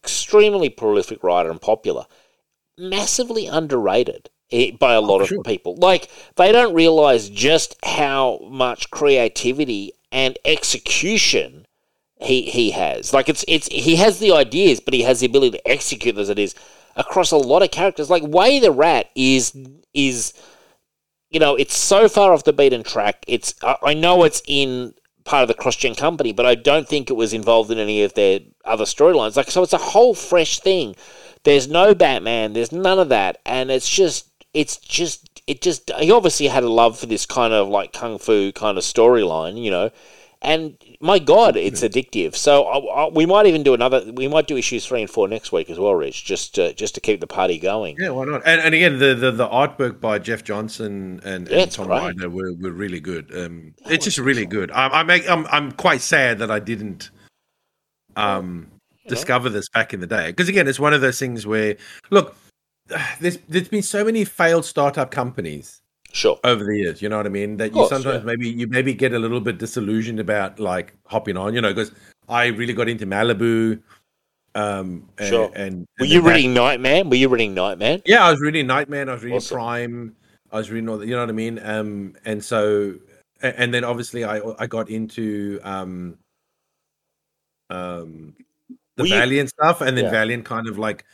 [0.02, 2.06] extremely prolific writer and popular,
[2.78, 5.42] massively underrated eh, by a lot for of sure.
[5.42, 5.76] people.
[5.76, 11.66] Like they don't realize just how much creativity and execution
[12.20, 13.12] he he has.
[13.12, 16.28] Like it's it's he has the ideas, but he has the ability to execute as
[16.28, 16.54] it is
[16.96, 18.10] across a lot of characters.
[18.10, 19.56] Like Way the Rat is
[19.92, 20.32] is
[21.30, 23.24] you know it's so far off the beaten track.
[23.26, 27.10] It's I, I know it's in part of the cross-gen company, but I don't think
[27.10, 29.36] it was involved in any of their other storylines.
[29.36, 30.96] Like so, it's a whole fresh thing.
[31.44, 32.52] There's no Batman.
[32.52, 36.68] There's none of that, and it's just it's just it just he obviously had a
[36.68, 39.90] love for this kind of like kung fu kind of storyline, you know.
[40.42, 42.34] And my God, it's addictive.
[42.34, 44.02] So I, I, we might even do another.
[44.12, 46.96] We might do issues three and four next week as well, Rich, just to, just
[46.96, 47.96] to keep the party going.
[47.98, 48.42] Yeah, why not?
[48.44, 51.86] And, and again, the, the the artwork by Jeff Johnson and, Yeah, and Tom.
[51.86, 53.30] Ryder were, were really good.
[53.36, 54.72] Um, it's just really good.
[54.72, 57.10] I, I make I'm I'm quite sad that I didn't
[58.16, 58.68] um
[59.08, 61.76] discover this back in the day because again, it's one of those things where
[62.10, 62.36] look,
[63.20, 65.81] there's there's been so many failed startup companies
[66.12, 66.38] Sure.
[66.44, 67.02] over the years.
[67.02, 67.56] You know what I mean?
[67.56, 68.24] That you sometimes yeah.
[68.24, 71.54] maybe you maybe get a little bit disillusioned about like hopping on.
[71.54, 71.92] You know, because
[72.28, 73.80] I really got into Malibu.
[74.54, 75.50] Um, and, Sure.
[75.54, 77.08] and Were you then that- reading Nightman?
[77.10, 78.02] Were you reading Nightman?
[78.04, 79.08] yeah, I was reading Nightman.
[79.08, 79.54] I was reading Awesome.
[79.56, 80.16] Prime.
[80.50, 80.98] I was reading all.
[80.98, 81.58] The, you know what I mean?
[81.64, 82.96] Um, and so,
[83.42, 86.18] a- and then obviously I I got into um,
[87.70, 88.34] um,
[88.96, 90.10] the Were you- Valiant stuff, and then Yeah.
[90.10, 91.04] Valiant kind of like,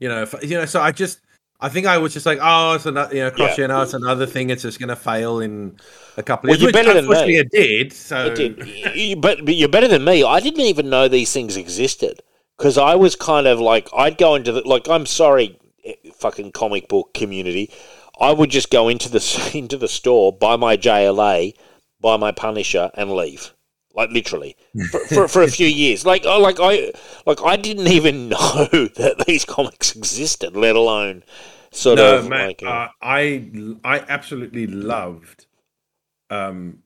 [0.00, 0.64] you know, if, you know.
[0.64, 1.20] So I just,
[1.58, 4.26] I think I was just like, oh, it's another, you know, cross oh, it's another
[4.26, 4.50] thing.
[4.50, 5.78] It's just gonna fail in
[6.16, 7.36] a couple of Well, of you're better than me.
[7.36, 7.92] it did.
[7.92, 9.20] So It did.
[9.20, 10.22] But, but you're better than me.
[10.22, 12.20] I didn't even know these things existed
[12.58, 16.52] because I was kind of like I'd go into the like I'm sorry, eh, fucking
[16.52, 17.70] comic book community.
[18.20, 21.54] I would just go into the into the store, buy my JLA,
[22.00, 23.52] buy my Punisher, and leave.
[23.96, 24.56] Like literally
[24.90, 26.04] for, for, for a few years.
[26.04, 26.92] Like I like I
[27.24, 31.24] like I didn't even know that these comics existed, let alone
[31.70, 33.50] sort no, of man, like uh, uh, I
[33.84, 35.46] I absolutely loved,
[36.30, 36.82] um,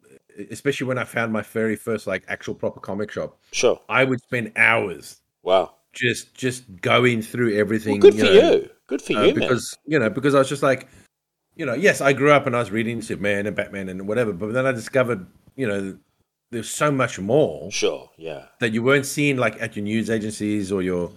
[0.50, 3.38] especially when I found my very first like actual proper comic shop.
[3.52, 3.80] sure.
[3.88, 5.74] I would spend hours Wow.
[5.92, 8.00] just just going through everything.
[8.00, 8.70] Well, good for know, you.
[8.86, 9.34] Good for uh, you, man.
[9.34, 10.88] because you know because I was just like,
[11.56, 14.32] you know, yes, I grew up and I was reading Superman and Batman and whatever,
[14.32, 15.98] but then I discovered, you know,
[16.50, 18.10] there's so much more Sure.
[18.16, 18.46] Yeah.
[18.60, 21.10] that you weren't seeing like at your news agencies or your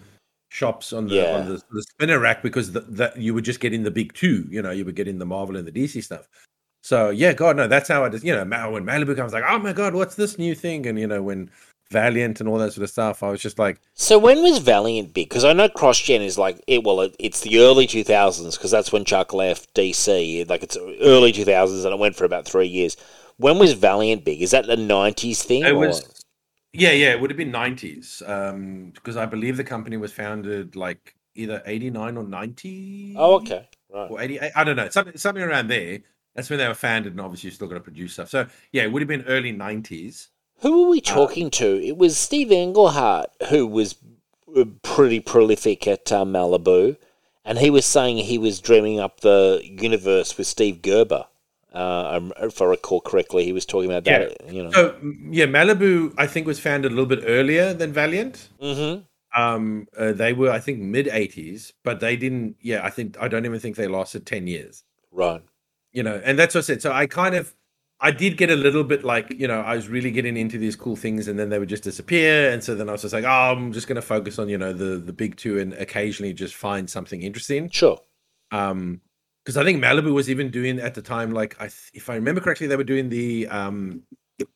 [0.49, 1.35] shops on the Yeah.
[1.37, 4.45] on the, the spinner rack because that you were just getting the big two.
[4.49, 6.27] You know, you were getting the Marvel and the DC stuff.
[6.83, 9.57] So yeah, God, no, that's how I just you know when Malibu comes like, oh
[9.59, 10.85] my God, what's this new thing?
[10.85, 11.49] And you know when
[11.91, 15.13] Valiant and all that sort of stuff, I was just like, So when was Valiant
[15.13, 15.29] big?
[15.29, 16.83] Because I know CrossGen is like it.
[16.83, 20.47] Well, it, it's the early two thousands because that's when Chuck left DC.
[20.49, 22.97] Like it's early two thousands, and it went for about three years.
[23.37, 24.41] When was Valiant big?
[24.41, 25.63] Is that the nineties thing?
[25.63, 26.09] it or- was.
[26.75, 30.75] Yeah, yeah, it would have been nineties, um, because I believe the company was founded
[30.75, 33.13] like either eighty nine or ninety.
[33.15, 34.09] Oh, okay, right.
[34.11, 35.99] or 88 i don't know something something around there
[36.35, 38.83] that's when they were founded and obviously you're still got to produce stuff so yeah
[38.83, 40.27] it would have been early 90s
[40.61, 41.79] Who were we talking to?
[41.83, 43.95] It was Steve Englehart, who was
[44.55, 46.95] uh, pretty prolific at uh, Malibu,
[47.45, 51.25] and he was saying he was dreaming up the universe with Steve Gerber.
[51.73, 54.53] Uh, um, if I recall correctly, he was talking about that.
[54.53, 54.71] You know.
[54.71, 54.95] so
[55.31, 59.01] yeah malibu i think was founded a little bit earlier than valiant Mm-hmm.
[59.41, 63.27] um uh, they were i think mid 80s but they didn't yeah i think i
[63.27, 65.41] don't even think they lasted 10 years Right.
[65.91, 67.55] you know and that's what i said so i kind of
[67.99, 70.75] i did get a little bit like you know i was really getting into these
[70.75, 73.23] cool things and then they would just disappear and so then i was just like
[73.23, 76.33] oh i'm just going to focus on you know the the big two and occasionally
[76.33, 77.97] just find something interesting Sure.
[78.51, 79.01] Um,
[79.43, 82.15] because I think Malibu was even doing at the time, like I, th- if I
[82.15, 84.03] remember correctly, they were doing the um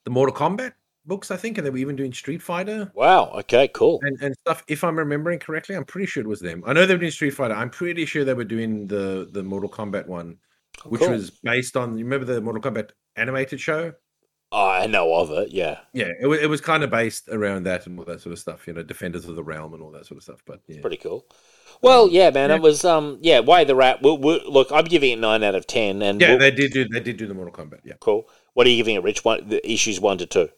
[0.04, 0.74] the Mortal Kombat
[1.06, 3.32] books, I think, and they were even doing Street Fighter Wow.
[3.40, 3.70] Okay.
[3.70, 4.00] Cool.
[4.04, 4.64] and, and stuff.
[4.68, 6.64] If I'm remembering correctly, I'm pretty sure it was them.
[6.66, 7.54] I know they were doing Street Fighter.
[7.54, 10.38] I'm pretty sure they were doing the the Mortal Kombat one,
[10.86, 11.12] which Cool.
[11.12, 11.98] was based on.
[11.98, 13.94] You remember the Mortal Kombat animated show?
[14.52, 15.52] Oh, I know of it.
[15.52, 15.80] Yeah.
[15.94, 18.40] Yeah, it was it was kind of based around that and all that sort of
[18.40, 18.66] stuff.
[18.68, 20.42] You know, Defenders of the Realm and all that sort of stuff.
[20.46, 21.26] But yeah, Pretty cool.
[21.82, 22.50] Well, yeah, man.
[22.50, 22.56] yeah.
[22.58, 23.40] It was um, yeah.
[23.40, 24.02] Way the rat.
[24.02, 26.02] we we look, I'm giving it nine out of ten.
[26.02, 27.82] And yeah, we'll- they did do they did do the Mortal Kombat.
[27.84, 27.94] Yeah.
[28.00, 28.28] cool.
[28.54, 29.24] What are you giving it, Rich?
[29.24, 30.50] One the issues one to two.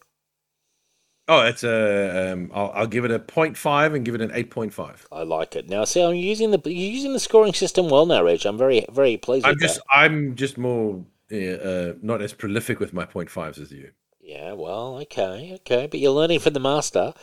[1.28, 2.32] Oh, it's a.
[2.34, 5.06] Um, I'll, I'll give it a 0.5 and give it an 8.5.
[5.12, 5.70] I like it.
[5.70, 8.46] Now, see, I'm using the you're using the scoring system well now, Rich.
[8.46, 9.84] I'm very very pleased I'm with just that.
[9.94, 13.92] I'm just more uh, uh, not as prolific with my 0.5s as you.
[14.22, 17.14] Yeah, well, okay, okay, but you're learning from the master.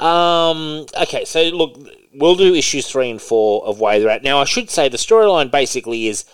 [0.00, 1.78] Um, okay, so look,
[2.14, 4.22] we'll do issues three and four of Way the Rat.
[4.22, 6.24] Now, I should say the storyline basically is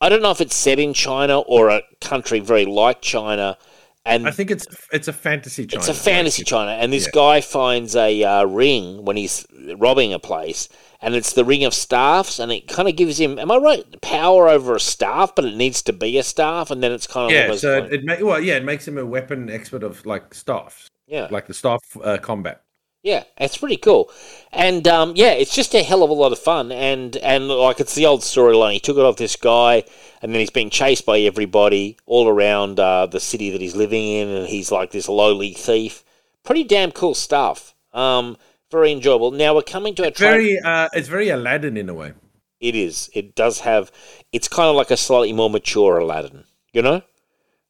[0.00, 3.56] I don't know if it's set in China or a country very like China,
[4.04, 5.80] and I think it's it's a fantasy China.
[5.80, 7.12] it's a fantasy China, and this yeah.
[7.14, 9.46] guy finds a uh, ring when he's
[9.78, 10.68] robbing a place,
[11.00, 14.00] and it's the ring of staffs, and it kind of gives him, am I right,
[14.02, 17.26] power over a staff, but it needs to be a staff, and then it's kind
[17.26, 20.04] of Yeah, so it, it ma- well, yeah, it makes him a weapon expert of
[20.04, 22.62] like staffs, yeah, like the staff uh, combat.
[23.06, 24.10] Yeah, it's pretty cool,
[24.52, 27.78] and um, yeah, it's just a hell of a lot of fun, and and like
[27.78, 28.72] it's the old storyline.
[28.72, 29.84] He took it off this guy,
[30.20, 34.04] and then he's being chased by everybody all around uh, the city that he's living
[34.04, 36.02] in, and he's like this lowly thief.
[36.42, 37.76] Pretty damn cool stuff.
[37.92, 38.36] Um,
[38.72, 39.30] very enjoyable.
[39.30, 42.12] Now we're coming to a tra- Very, uh, it's very Aladdin in a way.
[42.58, 43.08] It is.
[43.14, 43.92] It does have.
[44.32, 46.42] It's kind of like a slightly more mature Aladdin.
[46.72, 47.02] You know.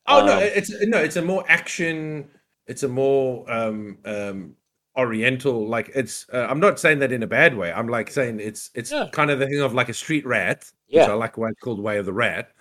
[0.07, 2.31] Oh no, Um, it's no, it's a more action.
[2.67, 4.57] It's a more um um
[4.97, 5.67] oriental.
[5.69, 6.27] Like it's.
[6.33, 7.73] Uh, I'm not saying that in a bad way.
[7.73, 9.09] I'm like saying it's it's Yeah.
[9.13, 10.71] kind of the thing of like a street rat.
[10.89, 11.03] Yeah.
[11.03, 12.53] Which I like why it's called Way of the Rat.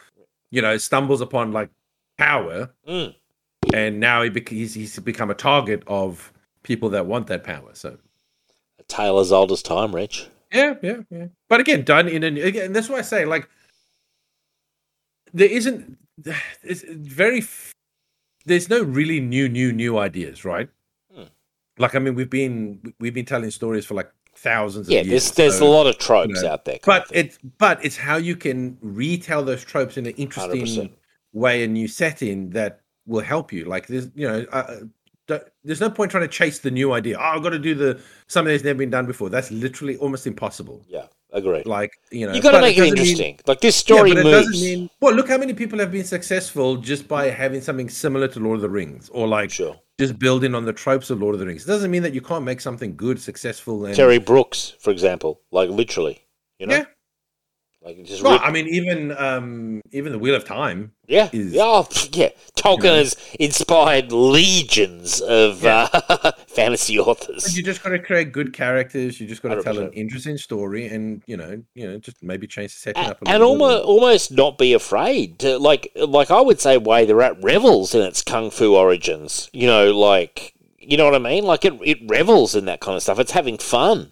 [0.51, 1.69] You know, stumbles upon like
[2.17, 3.15] power, Mm.
[3.73, 6.31] and now he bec- he's he's become a target of
[6.63, 7.71] people that want that power.
[7.73, 7.97] So
[8.79, 10.27] A tale as old as time, Rich.
[10.53, 11.27] yeah, yeah, yeah.
[11.49, 12.73] But again, done in an again.
[12.73, 13.47] That's why I say like
[15.33, 15.97] there isn't.
[16.63, 17.39] It's very.
[17.39, 17.73] f-
[18.45, 20.69] There's no really new, new, new ideas, right?
[21.77, 25.25] Like I mean, we've been we've been telling stories for like thousands Yeah, of there's
[25.25, 25.31] years.
[25.31, 26.79] there's so- a lot of tropes know, out there.
[26.85, 30.91] but it's but it's how you can retell those tropes in an interesting 100%.
[31.33, 33.65] way, a new setting that will help you.
[33.65, 34.45] Like there's you know.
[34.51, 34.75] Uh,
[35.63, 37.17] there's no point trying to chase the new idea.
[37.17, 39.27] Oh, I've got to do the something that's never been done before.
[39.31, 40.85] That's literally almost impossible.
[40.87, 41.65] yeah, agreed.
[41.65, 43.39] Like you know, You got to make it, mean- interesting.
[43.47, 44.47] like this story yeah, but moves.
[44.49, 44.89] it doesn't mean.
[45.01, 48.57] Well, look how many people have been successful just by having something similar to Lord
[48.57, 49.79] of the Rings, or like sure.
[49.99, 51.63] Just building on the tropes of Lord of the Rings.
[51.63, 55.41] It doesn't mean that you can't make something good, successful, and Terry Brooks, for example,
[55.51, 56.21] like literally,
[56.59, 56.85] you know, Yeah.
[57.85, 60.91] Like just rip- I mean, even um, even the Wheel of Time.
[61.07, 62.29] yeah, is- yeah, oh, yeah.
[62.57, 65.87] Tolkien has inspired legions of uh,
[66.47, 67.55] fantasy But authors.
[67.55, 69.19] you just got to create good characters.
[69.21, 72.47] You just got to tell an interesting story, and you know, you know, just maybe
[72.47, 73.21] change the setting A- up.
[73.21, 73.61] A and little bit.
[73.61, 77.93] almost almost not be afraid to like like I would say Way the Rat revels
[77.93, 79.49] in its kung fu origins.
[79.53, 81.43] You know, like you know what I mean?
[81.43, 83.19] Like it it revels in that kind of stuff.
[83.19, 84.11] It's having fun.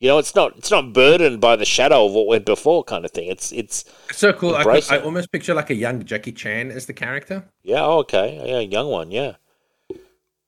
[0.00, 3.04] You know, it's not it's not burdened by the shadow of what went before kind
[3.04, 3.28] of thing.
[3.28, 4.54] It's it's It's so cool.
[4.54, 7.44] I, could, I almost picture like a young Jackie Chan as the character.
[7.64, 8.40] yeah, oh, okay.
[8.46, 9.34] Yeah, young one, yeah.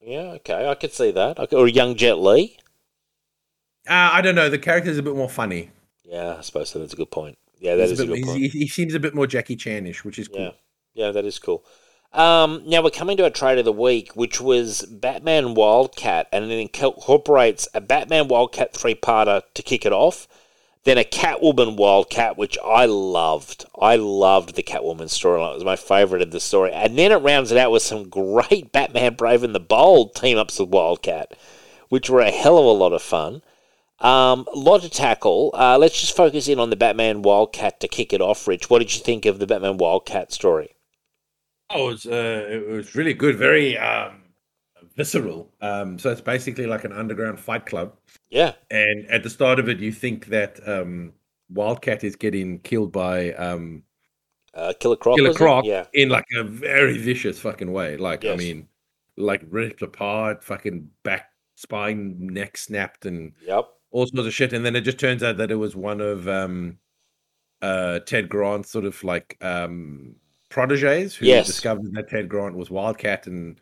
[0.00, 0.68] Yeah, okay.
[0.68, 1.36] I could see that.
[1.36, 2.56] Could, or a young Jet Li.
[3.88, 4.48] Uh, I don't know.
[4.48, 5.70] The character's a bit more funny.
[6.04, 6.78] Yeah, I suppose so.
[6.78, 7.36] That's a good point.
[7.58, 8.38] Yeah, that He's is a bit- good point.
[8.40, 10.40] He, he seems a bit more Jackie Chanish, which is cool.
[10.40, 10.50] Yeah,
[11.06, 11.64] yeah, that is cool.
[12.12, 16.50] Um, now we're coming to a trade of the week, which was Batman Wildcat, and
[16.50, 20.26] it incorporates a Batman Wildcat three-parter to kick it off,
[20.82, 23.64] then a Catwoman Wildcat, which I loved.
[23.80, 27.16] I loved the Catwoman storyline; it was my favorite of the story, and then it
[27.16, 31.36] rounds it out with some great Batman Brave and the Bold team-ups with Wildcat,
[31.90, 33.42] which were a hell of a lot of fun.
[34.00, 35.52] Um, lot to tackle.
[35.54, 38.48] Uh, let's just focus in on the Batman Wildcat to kick it off.
[38.48, 40.74] Rich, what did you think of the Batman Wildcat story?
[41.70, 43.36] Oh, it was, uh, it was really good.
[43.36, 44.22] Very um,
[44.96, 45.50] visceral.
[45.60, 47.94] Um, so it's basically like an underground fight club.
[48.30, 51.12] Yeah, And at the start of it, you think that um,
[51.48, 53.82] Wildcat is getting killed by um,
[54.54, 55.16] uh, Killer Croc.
[55.16, 55.34] Killer?
[55.34, 57.96] Croc Yeah, in like a very vicious fucking way.
[57.96, 58.68] Like, I mean,
[59.16, 63.66] like ripped apart, fucking back, spine, neck snapped, and yep.
[63.90, 64.52] all sorts of shit.
[64.52, 66.78] And then it just turns out that it was one of um,
[67.62, 70.16] uh, Ted Grant's sort of like um,
[70.50, 71.46] proteges who Yes.
[71.46, 73.58] discovered that Ted Grant was Wildcat and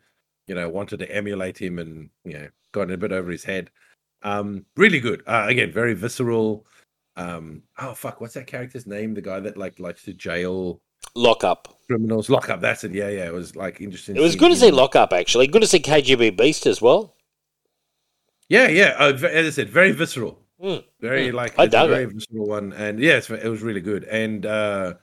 [0.47, 3.69] you know wanted to emulate him and you know got a bit over his head.
[4.23, 5.23] Um, really good.
[5.25, 6.65] Uh, again, very visceral.
[7.15, 9.13] um, oh fuck, what's that character's name?
[9.13, 10.81] The guy that like likes to jail
[11.15, 11.79] Lock up.
[11.87, 12.59] criminals, lock up.
[12.61, 12.93] That's it.
[12.93, 13.25] Yeah, yeah.
[13.27, 14.15] It was like interesting.
[14.17, 14.69] It was good to see.
[14.71, 15.47] Lock Up actually.
[15.47, 17.15] Good to see KGB Beast as well.
[18.49, 18.95] Yeah, yeah.
[18.99, 20.39] Uh, as I said, very visceral.
[20.61, 21.33] Mm, Very mm.
[21.33, 22.11] like I dug very it.
[22.13, 24.03] visceral one, and yes, it was really good.
[24.05, 24.95] And uh,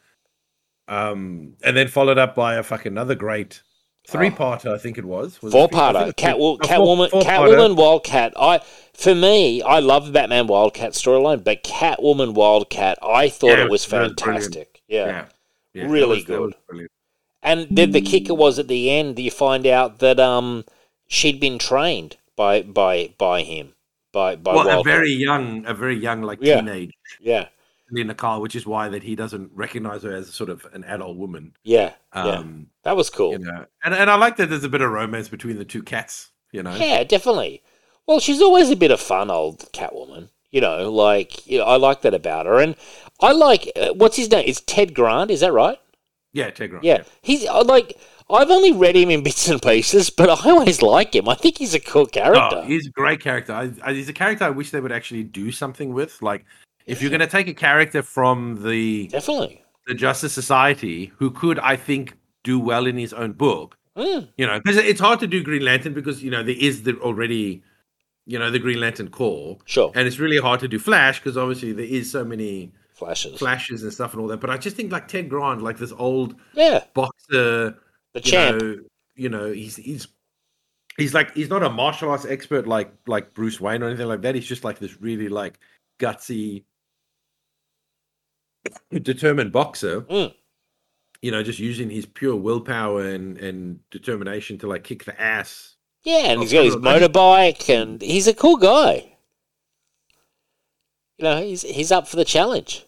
[0.89, 3.63] um, and then followed up by a fucking another great
[4.09, 4.73] three parter.
[4.73, 5.41] I think it was.
[5.43, 6.03] was four parter.
[6.03, 7.23] it was Cat, three- Catwoman, four-.
[7.23, 8.33] Catwoman, Wildcat.
[8.39, 8.61] I,
[8.95, 13.71] for me, I love the Batman Wildcat storyline, but Catwoman Wildcat, I thought Yeah, it
[13.71, 14.83] was that was fantastic.
[14.89, 15.07] yeah.
[15.07, 15.25] Yeah,
[15.75, 16.55] yeah, Really was- good.
[17.43, 20.65] And then the kicker was at the end, you find out that um
[21.07, 23.75] she'd been trained by by by him
[24.13, 27.49] by by Well, a very young, a very young, like teenage yeah
[27.91, 31.17] Lena Kyle, which is why that he doesn't recognize her as sort of an adult
[31.17, 31.53] woman.
[31.65, 33.33] yeah yeah Um, that was cool.
[33.33, 35.83] you know, and and I like that there's a bit of romance between the two
[35.83, 36.31] cats.
[36.53, 37.63] You know, Yeah, definitely.
[38.07, 40.31] Well, she's always a bit of fun, old Catwoman.
[40.51, 42.77] You know, like you know, I like that about her, and
[43.21, 44.47] I like uh, what's his name?
[44.47, 45.31] Is Ted Grant?
[45.31, 45.79] Is that right?
[46.33, 46.81] yeah, Tegra.
[46.83, 47.97] Yeah, he's I like.
[48.29, 51.29] I've only read him in bits and pieces, but I always like him.
[51.29, 52.63] I think he's a cool character.
[52.63, 53.53] Oh, he's a great character.
[53.53, 56.21] I, I, he's a character I wish they would actually do something with.
[56.23, 56.45] Like,
[56.87, 59.63] if you're going to take a character from the definitely.
[59.87, 64.47] the Justice Society, who could, I think, do well in his own book, Mm, you
[64.47, 67.63] know, because it's hard to do Green Lantern because you know there is the already,
[68.27, 71.37] you know, the Green Lantern Corps, sure, and it's really hard to do Flash because
[71.39, 73.39] obviously there is so many flashes.
[73.39, 74.41] flashes and stuff and all that.
[74.41, 77.79] But I just think like Ted Grant, like this old Yeah, boxer,
[78.13, 78.63] the you champ.
[78.63, 78.77] know,
[79.15, 80.09] you know, he's he's
[80.99, 84.23] he's like he's not a martial arts expert like like Bruce Wayne or anything like
[84.23, 84.35] that.
[84.35, 85.59] He's just like this really like
[85.99, 86.65] gutsy,
[88.93, 90.03] determined boxer.
[90.03, 90.35] Mm.
[91.23, 95.77] You know, just using his pure willpower and and determination to like kick the ass.
[96.05, 99.17] Yeah, and he's got his motorbike, and he's a cool guy.
[101.19, 102.87] You know, he's he's up for the challenge.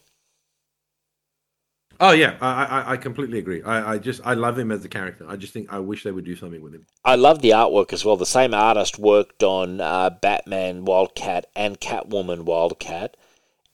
[2.01, 3.61] Oh yeah, I I, I completely agree.
[3.63, 5.25] I, I just I love him as a character.
[5.27, 6.85] I just think I wish they would do something with him.
[7.03, 8.15] I love the artwork as well.
[8.15, 13.17] The same artist worked on uh, Batman Wildcat and Catwoman Wildcat,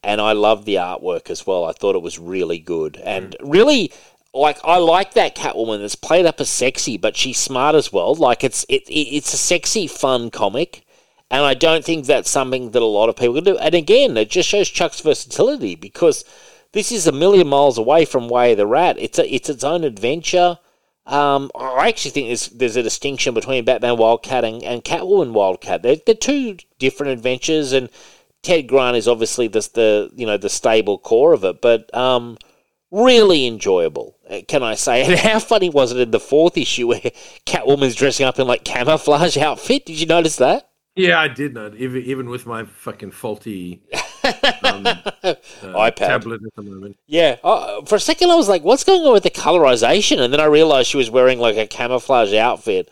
[0.05, 1.65] and I love the artwork as well.
[1.65, 3.91] I thought it was really good and really
[4.33, 8.13] like I like that Catwoman that's played up as sexy, but she's smart as well.
[8.13, 10.83] Like it's it, it it's a sexy, fun comic.
[11.31, 13.57] And I don't think that's something that a lot of people can do.
[13.57, 16.23] And again, it just shows Chuck's versatility because
[16.71, 18.97] this is a million miles away from Way of the Rat.
[18.99, 20.59] It's a, it's its own adventure.
[21.07, 25.81] Um, I actually think there's there's a distinction between Batman Wildcat and, and Catwoman Wildcat.
[25.81, 27.89] They're, they're two different adventures, and
[28.45, 32.37] Ted Grant is obviously the, the you know the stable core of it, but um,
[32.91, 34.15] really enjoyable.
[34.29, 35.03] uh, Can I say?
[35.05, 37.01] And how funny was it in the fourth issue where
[37.45, 39.85] Catwoman's dressing up in like camouflage outfit?
[39.85, 40.69] Did you notice that?
[40.95, 43.81] Yeah, I did not even even with my fucking faulty
[44.63, 44.85] um,
[45.23, 45.95] uh, iPad.
[45.95, 46.97] tablet at the moment.
[47.07, 50.31] Yeah, uh, for a second I was like, "What's going on with the colorization?" And
[50.31, 52.89] then I realized she was wearing like a camouflage outfit.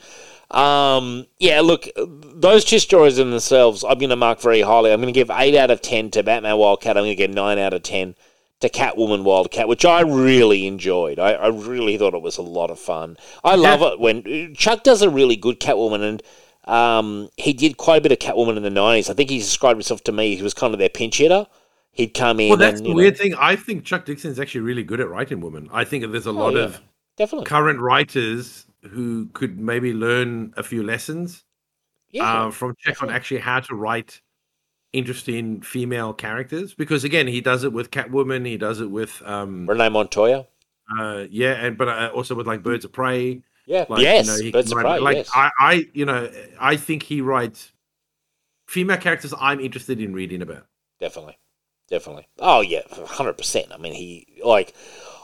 [0.53, 4.91] Um, yeah, look, those two stories in themselves, I'm going to mark very highly.
[4.91, 6.95] I'm going to give eight out of ten to Batman Wildcat.
[6.97, 8.15] I'm going to give nine out of ten
[8.59, 11.19] to Catwoman Wildcat, which I really enjoyed.
[11.19, 13.17] I, I really thought it was a lot of fun.
[13.43, 16.23] I love it when Chuck does a really good Catwoman, and
[16.71, 19.09] um, he did quite a bit of Catwoman in the '90s.
[19.09, 20.35] I think he described himself to me.
[20.35, 21.47] He was kind of their pinch hitter.
[21.91, 22.49] He'd come in.
[22.49, 23.35] Well, that's and, the weird know, thing.
[23.35, 25.69] I think Chuck Dixon is actually really good at writing women.
[25.73, 26.65] I think there's a lot Oh, yeah.
[26.65, 26.81] of
[27.17, 27.45] definitely.
[27.45, 31.45] current writers who could maybe learn a few lessons
[32.11, 32.45] Yeah.
[32.47, 34.21] uh, from Chuck on actually how to write
[34.91, 36.73] interesting female characters.
[36.73, 38.45] Because again, he does it with Catwoman.
[38.45, 40.47] He does it with um, Renee Montoya.
[40.99, 43.41] uh, yeah, and but uh, also with like Birds of Prey.
[43.65, 43.85] Yeah.
[43.87, 44.27] Like, yes.
[44.39, 44.99] you know, Birds can of Prey.
[44.99, 45.29] Like yes.
[45.33, 46.29] I, I, you know,
[46.59, 47.71] I think he writes
[48.67, 50.67] female characters I'm interested in reading about.
[50.99, 51.37] definitely.
[51.89, 52.27] Definitely.
[52.39, 53.67] Oh yeah, hundred percent.
[53.73, 54.73] I mean, he like.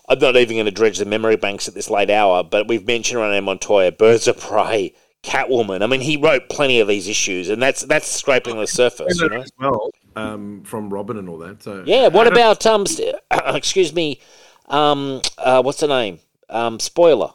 [0.10, 2.86] I'm not even going to dredge the memory banks at this late hour, but we've
[2.88, 5.84] mentioned Renee Montoya, Birds of Prey, Catwoman.
[5.84, 9.30] I mean, he wrote plenty of these issues, and that's that's scraping the surface, you
[9.30, 9.42] know.
[9.42, 11.62] as well um, from Robin and all that.
[11.64, 12.08] So Yeah.
[12.08, 12.86] What about um?
[12.86, 14.20] st- excuse me,
[14.68, 16.20] um, uh, what's the name?
[16.50, 17.30] Um, spoiler.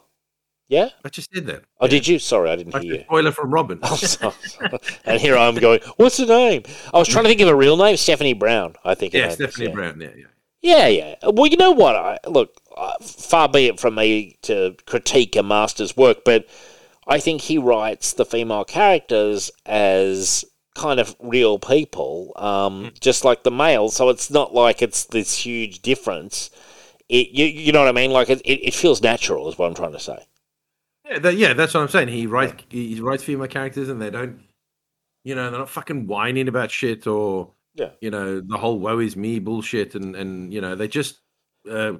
[0.67, 0.89] Yeah.
[1.05, 1.63] I just did that.
[1.79, 2.17] Oh, did you?
[2.17, 3.01] Sorry, I didn't Like hear you.
[3.03, 3.79] spoiler from Robin.
[3.83, 3.99] Oh,
[5.05, 5.79] and here I'm going.
[5.97, 6.63] What's the name?
[6.93, 7.95] I was trying to think of a real name.
[7.97, 8.75] Stephanie Brown.
[8.83, 9.13] I think.
[9.13, 9.73] yeah, is, Stephanie yeah.
[9.73, 10.01] Brown.
[10.01, 10.25] Yeah, yeah.
[10.65, 11.15] Yeah, yeah.
[11.21, 11.95] Well, you know what?
[11.95, 12.59] I, look,
[12.99, 16.47] far be it from me to critique a master's work, but
[17.07, 23.43] I think he writes the female characters as kind of real people, um, just like
[23.43, 23.89] the male.
[23.89, 26.49] So it's not like it's this huge difference.
[27.09, 28.09] It, you, you know what I mean?
[28.09, 30.17] Like it, it, it feels natural, is what I'm trying to say.
[31.07, 32.07] Yeah, that, yeah, that's what I'm saying.
[32.07, 34.41] He writes he writes female characters, and they don't,
[35.23, 37.91] you know, they're not fucking whining about shit or Yeah.
[38.01, 41.19] You know, the whole woe is me bullshit and and you know, they just
[41.69, 41.93] uh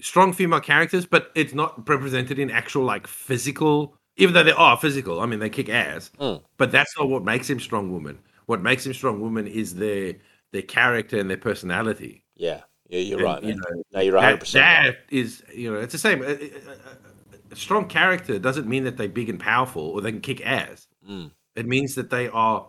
[0.00, 4.76] strong female characters, but it's not represented in actual like physical even though they are
[4.76, 5.20] physical.
[5.20, 6.10] I mean they kick ass.
[6.20, 6.42] Mm.
[6.56, 8.18] But that's not what makes him strong woman.
[8.46, 10.14] What makes him strong woman is their
[10.52, 12.24] their character and their personality.
[12.36, 13.42] Yeah, yeah, you're And, right.
[13.42, 14.34] You know, no, you're 100.
[14.36, 16.22] That, percent that is, you know, it's the same.
[16.22, 20.10] A, a- a- a strong character doesn't mean that they're big and powerful or they
[20.10, 20.88] can kick ass.
[21.08, 21.30] Mm.
[21.54, 22.66] It means that they are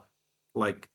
[0.53, 0.88] like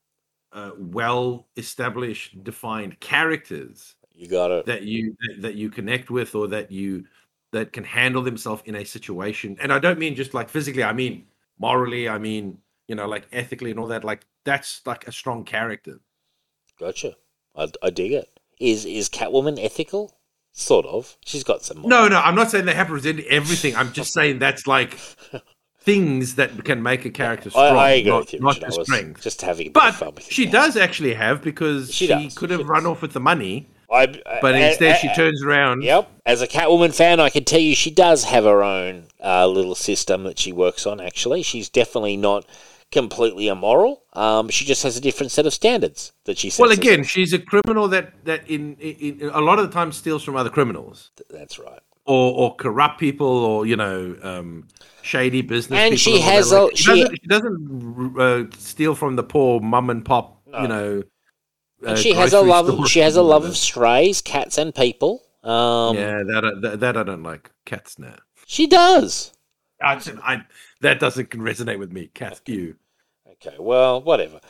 [0.52, 4.66] uh, well established, defined characters You got it.
[4.66, 7.04] that you that, you connect with or that you
[7.52, 9.56] that can handle themselves in a situation.
[9.60, 10.84] And I don't mean just like physically.
[10.84, 11.26] I mean
[11.58, 12.08] morally.
[12.08, 12.58] I mean
[12.88, 14.04] you know like ethically and all that.
[14.04, 16.00] Like that's like a strong character.
[16.78, 17.16] Gotcha.
[17.56, 18.28] I, I dig it.
[18.60, 20.18] Is is Catwoman ethical?
[20.54, 21.16] Sort of.
[21.24, 21.82] She's got some.
[21.82, 23.74] No, no, I'm not saying they have to present everything.
[23.74, 24.98] I'm just saying that's like
[25.84, 28.40] things that can make a character I, strong, I agree not, with you.
[28.40, 28.62] not.
[28.62, 29.22] I was strength.
[29.22, 32.50] just having a bit of fun But she does actually have because She she, could
[32.50, 32.90] she have run does.
[32.92, 34.06] off with the money, I,
[34.40, 35.82] but uh, instead uh, she turns around.
[35.82, 36.10] Yep.
[36.24, 39.74] As a Catwoman fan, I can tell you she does have her own uh, little
[39.74, 41.00] system that she works on.
[41.00, 42.46] Actually, she's definitely not
[42.90, 44.02] completely immoral.
[44.12, 46.50] Um, she just has a different set of standards that she.
[46.58, 49.92] Well, again, she's a criminal that that in, in, in a lot of the time
[49.92, 51.80] steals from other criminals that's right.
[52.04, 54.68] Or or corrupt people or you know um,
[55.02, 55.78] shady business.
[55.78, 59.16] And people she all has Like, a- she, she- doesn't, she doesn't uh, steal from
[59.16, 60.40] the poor mum and pop.
[60.46, 61.02] You know,
[61.80, 62.86] And uh, she has a love.
[62.88, 65.22] She has a love of strays, cats, and people.
[65.42, 67.50] Um, yeah, that, that that I don't like.
[67.64, 68.16] Cats now.
[68.46, 69.32] she does.
[69.82, 70.42] I, I
[70.82, 72.08] that doesn't resonate with me.
[72.12, 72.76] Cats, you.
[73.26, 74.40] Okay, well, whatever.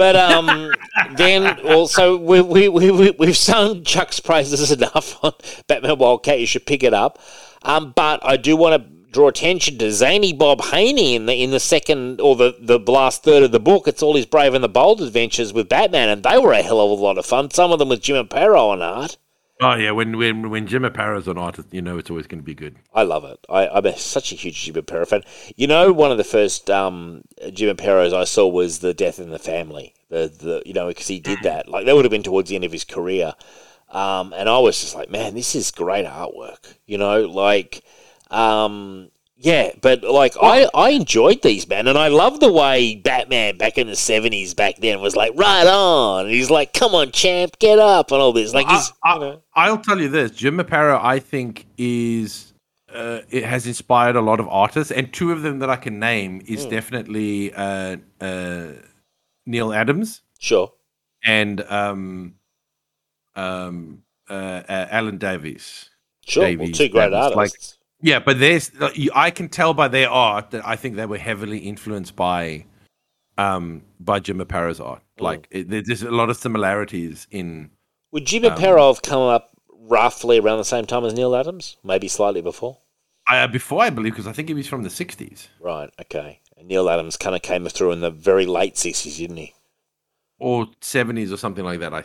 [0.00, 0.72] But um,
[1.16, 5.34] then also we we we we we've sung Chuck's praises enough on
[5.66, 6.40] Batman Wildcat.
[6.40, 7.18] You should pick it up.
[7.64, 11.50] Um, but I do want to draw attention to Zany Bob Haney in the in
[11.50, 13.86] the second or the the last third of the book.
[13.86, 16.80] It's all his brave and the bold adventures with Batman, and they were a hell
[16.80, 17.50] of a lot of fun.
[17.50, 19.18] Some of them with Jim Aparo on art.
[19.62, 22.44] Oh yeah, when when when Jim Aparo's an artist, you know it's always going to
[22.44, 22.76] be good.
[22.94, 23.44] I love it.
[23.48, 25.22] I, I'm a, such a huge Jim Aparo fan.
[25.54, 29.28] You know, one of the first um, Jim Aparos I saw was the Death in
[29.28, 29.92] the Family.
[30.08, 31.68] The the you know because he did that.
[31.68, 33.34] Like that would have been towards the end of his career,
[33.90, 36.74] um, and I was just like, man, this is great artwork.
[36.86, 37.82] You know, like.
[38.30, 39.10] Um,
[39.42, 43.78] yeah, but like I, I enjoyed these man, and I love the way Batman back
[43.78, 46.26] in the seventies back then was like right on.
[46.26, 48.52] And he's like, "Come on, champ, get up," and all this.
[48.52, 52.52] Like he's, I, you know, will tell you this: Jim Aparo, I think, is
[52.94, 55.98] uh, it has inspired a lot of artists, and two of them that I can
[55.98, 56.70] name is Hmm.
[56.70, 58.66] definitely uh, uh,
[59.46, 60.70] Neal Adams sure,
[61.24, 62.34] and um,
[63.34, 64.32] um, uh,
[64.68, 65.88] uh, Alan Davis.
[66.26, 66.42] sure.
[66.56, 67.76] well, two great Davies, like- artists.
[68.02, 68.70] Yeah, but there's
[69.14, 72.64] I can tell by their art that I think they were heavily influenced by
[73.38, 75.02] um by Jim Aparo's art.
[75.18, 75.24] Hmm.
[75.24, 77.70] Like it, there- there's a lot of similarities in
[78.12, 81.76] Would Jim Aparo have come up roughly around the same time as Neal Adams?
[81.84, 82.78] Maybe slightly before?
[83.30, 86.40] uh, before I believe because I think he was from the 60s Right, okay.
[86.56, 89.54] And Neal Adams kind of came through in the very late 60s, didn't he?
[90.38, 91.92] or 70s or something like that.
[91.94, 92.02] I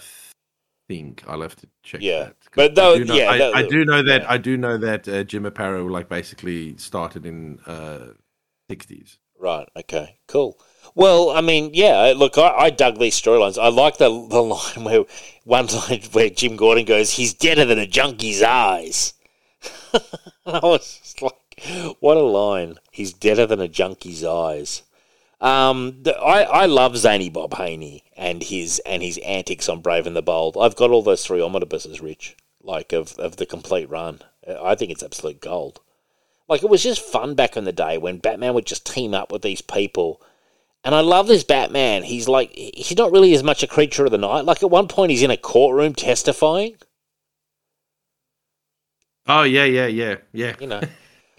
[0.89, 2.01] think I'll have to check.
[2.01, 2.25] Yeah.
[2.25, 2.35] that.
[2.55, 4.31] But though- I do know, yeah, I, that- I do know that yeah.
[4.31, 8.13] I do know that uh, Jim Aparo like basically started in uh
[8.69, 9.17] 60s.
[9.39, 10.57] Right, okay, cool.
[10.95, 13.61] Well, I mean, yeah, look, I, I dug these storylines.
[13.61, 15.03] I like the, the line where,
[15.43, 19.13] one line where Jim Gordon goes, he's deader than a junkie's eyes.
[20.45, 21.33] I was just like,
[21.99, 22.75] what a line.
[22.91, 24.83] He's deader than a junkie's eyes.
[25.41, 30.07] Um, the, I, I love Zany Bob Haney and his and his antics on Brave
[30.07, 30.55] and the Bold.
[30.59, 34.21] I've got all those three omnibuses, Rich, like of, of the complete run.
[34.47, 35.79] I think it's absolute gold.
[36.47, 39.31] Like it was just fun back in the day when Batman would just team up
[39.31, 40.21] with these people.
[40.83, 42.03] And I love this Batman.
[42.03, 44.45] He's like he's not really as much a creature of the night.
[44.45, 46.75] Like at one point he's in a courtroom testifying.
[49.27, 50.55] Oh yeah, yeah, yeah, yeah.
[50.59, 50.81] You know,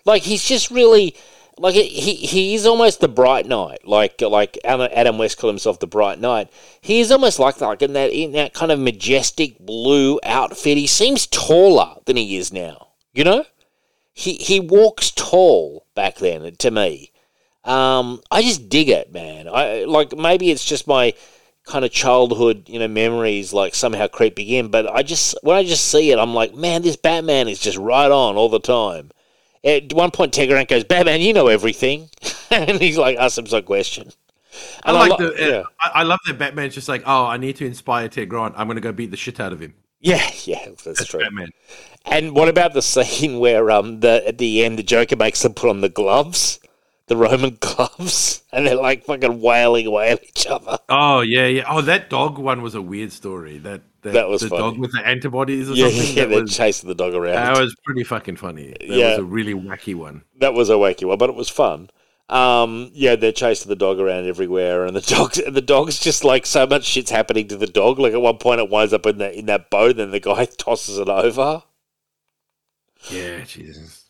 [0.04, 1.14] like he's just really
[1.58, 3.86] like he he is almost the Bright Knight.
[3.86, 6.50] Like like Adam West called himself the Bright Knight.
[6.80, 10.76] He is almost like that, like in that in that kind of majestic blue outfit.
[10.76, 12.88] He seems taller than he is now.
[13.14, 13.44] You know,
[14.12, 17.12] he he walks tall back then to me.
[17.64, 19.48] Um, I just dig it, man.
[19.48, 21.14] I like maybe it's just my
[21.64, 24.68] kind of childhood, you know, memories like somehow creeping in.
[24.68, 27.78] But I just when I just see it, I'm like, man, this Batman is just
[27.78, 29.10] right on all the time.
[29.66, 32.08] At one point, Ted Grant goes, "Batman, you know everything,"
[32.50, 34.10] and he's like, "Ask him some question."
[34.84, 35.34] I And like lo- the.
[35.38, 35.62] yeah.
[35.80, 38.54] I, I love that Batman's just like, oh, I need to inspire Ted Grant.
[38.56, 39.74] I'm going to go beat the shit out of him.
[40.00, 41.20] yeah, yeah, that's, That's true.
[41.20, 41.50] Batman.
[42.06, 45.52] And what about the scene where um the at the end the Joker makes them
[45.54, 46.58] put on the gloves
[47.08, 50.78] the Roman gloves, and they're like fucking wailing away at each other.
[50.88, 51.64] Oh yeah, yeah.
[51.68, 53.58] Oh, that dog one was a weird story.
[53.58, 54.62] That that, That was the funny.
[54.62, 56.16] dog with the antibodies or Yeah, something.
[56.16, 57.34] yeah, that, they're was, chasing the dog around.
[57.34, 58.68] that was pretty fucking funny.
[58.80, 59.10] That Yeah.
[59.10, 60.22] was a really wacky one.
[60.40, 61.90] that was a wacky one, but it was fun.
[62.28, 66.44] Um, yeah, they're chasing the dog around everywhere, and the dog's the dog's just like
[66.44, 68.00] so much shit's happening to the dog.
[68.00, 70.44] Like at one point, it winds up in that in that boat, and the guy
[70.58, 71.62] tosses it over.
[73.10, 74.04] Yeah, Jesus.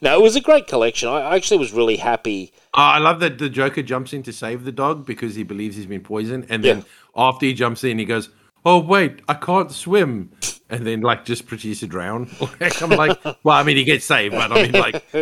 [0.00, 1.08] No, it was a great collection.
[1.08, 2.52] I actually was really happy.
[2.74, 5.76] Oh, I love that the Joker jumps in to save the dog because he believes
[5.76, 6.84] he's been poisoned, and then Yeah.
[7.28, 8.28] after he jumps in, he goes,
[8.64, 10.30] "Oh wait, I can't swim,"
[10.68, 12.28] and then like just proceeds to drown.
[12.80, 15.04] I'm like, well, I mean, he gets saved, but I mean, like,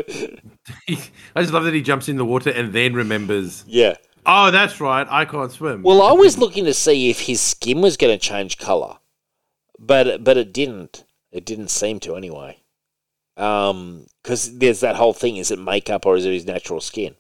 [1.37, 3.97] I just love that he jumps in the water and then remembers, Yeah.
[4.25, 5.83] oh, that's right, I can't swim.
[5.83, 8.97] Well, I was looking to see if his skin was going to change color,
[9.79, 11.05] but but it didn't.
[11.31, 12.60] It didn't seem to anyway.
[13.41, 17.15] Um, because there's that whole thing: is it makeup or is it his natural skin?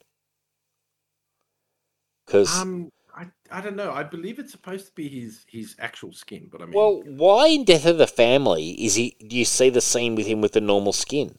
[2.26, 3.90] Because um, I, I don't know.
[3.90, 7.48] I believe it's supposed to be his his actual skin, but I mean, well, why
[7.48, 9.16] in Death of the Family is he?
[9.26, 11.36] Do you see the scene with him with the normal skin?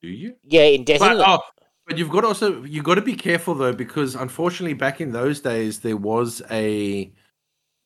[0.00, 0.36] do you?
[0.44, 1.40] Yeah, in Death But, of the oh,
[1.86, 5.12] but you've got to also you've got to be careful though because unfortunately back in
[5.12, 7.10] those days there was a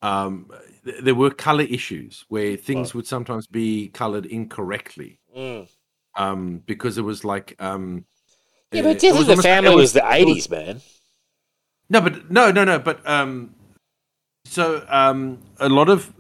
[0.02, 0.50] um
[0.84, 5.68] there were color issues where things would sometimes be colored incorrectly Mm.
[6.16, 8.04] Um because it was like um
[8.72, 10.80] Yeah, uh, but Death of the almost like- it Family was the eighties, man.
[11.88, 13.54] no but no no no but um
[14.44, 16.12] so um a lot of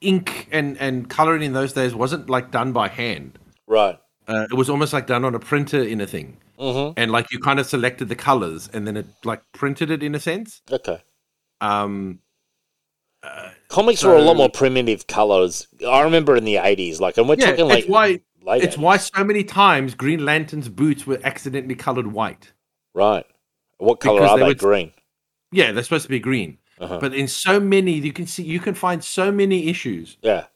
[0.00, 3.98] ink and and coloring in those days wasn't like done by hand Right.
[4.28, 6.94] uh, it was almost like done on a printer in a thing Mm-hmm.
[6.96, 10.14] and like you kind of selected the colors and then it like printed it in
[10.16, 11.00] a sense Okay.
[11.60, 12.18] um
[13.68, 15.66] Comics were a lot more primitive colors.
[15.86, 18.20] I remember in the eighties, like, and we're Yeah, talking like why
[18.56, 18.78] it's 80s.
[18.78, 22.52] why so many times Green Lantern's boots were accidentally colored white.
[22.94, 23.24] right.
[23.78, 24.48] What color Because are they they?
[24.48, 24.92] would- Green.
[25.52, 26.98] Yeah, they're supposed to be green, Uh-huh.
[27.00, 30.46] but in so many you can see you can find so many issues Yeah.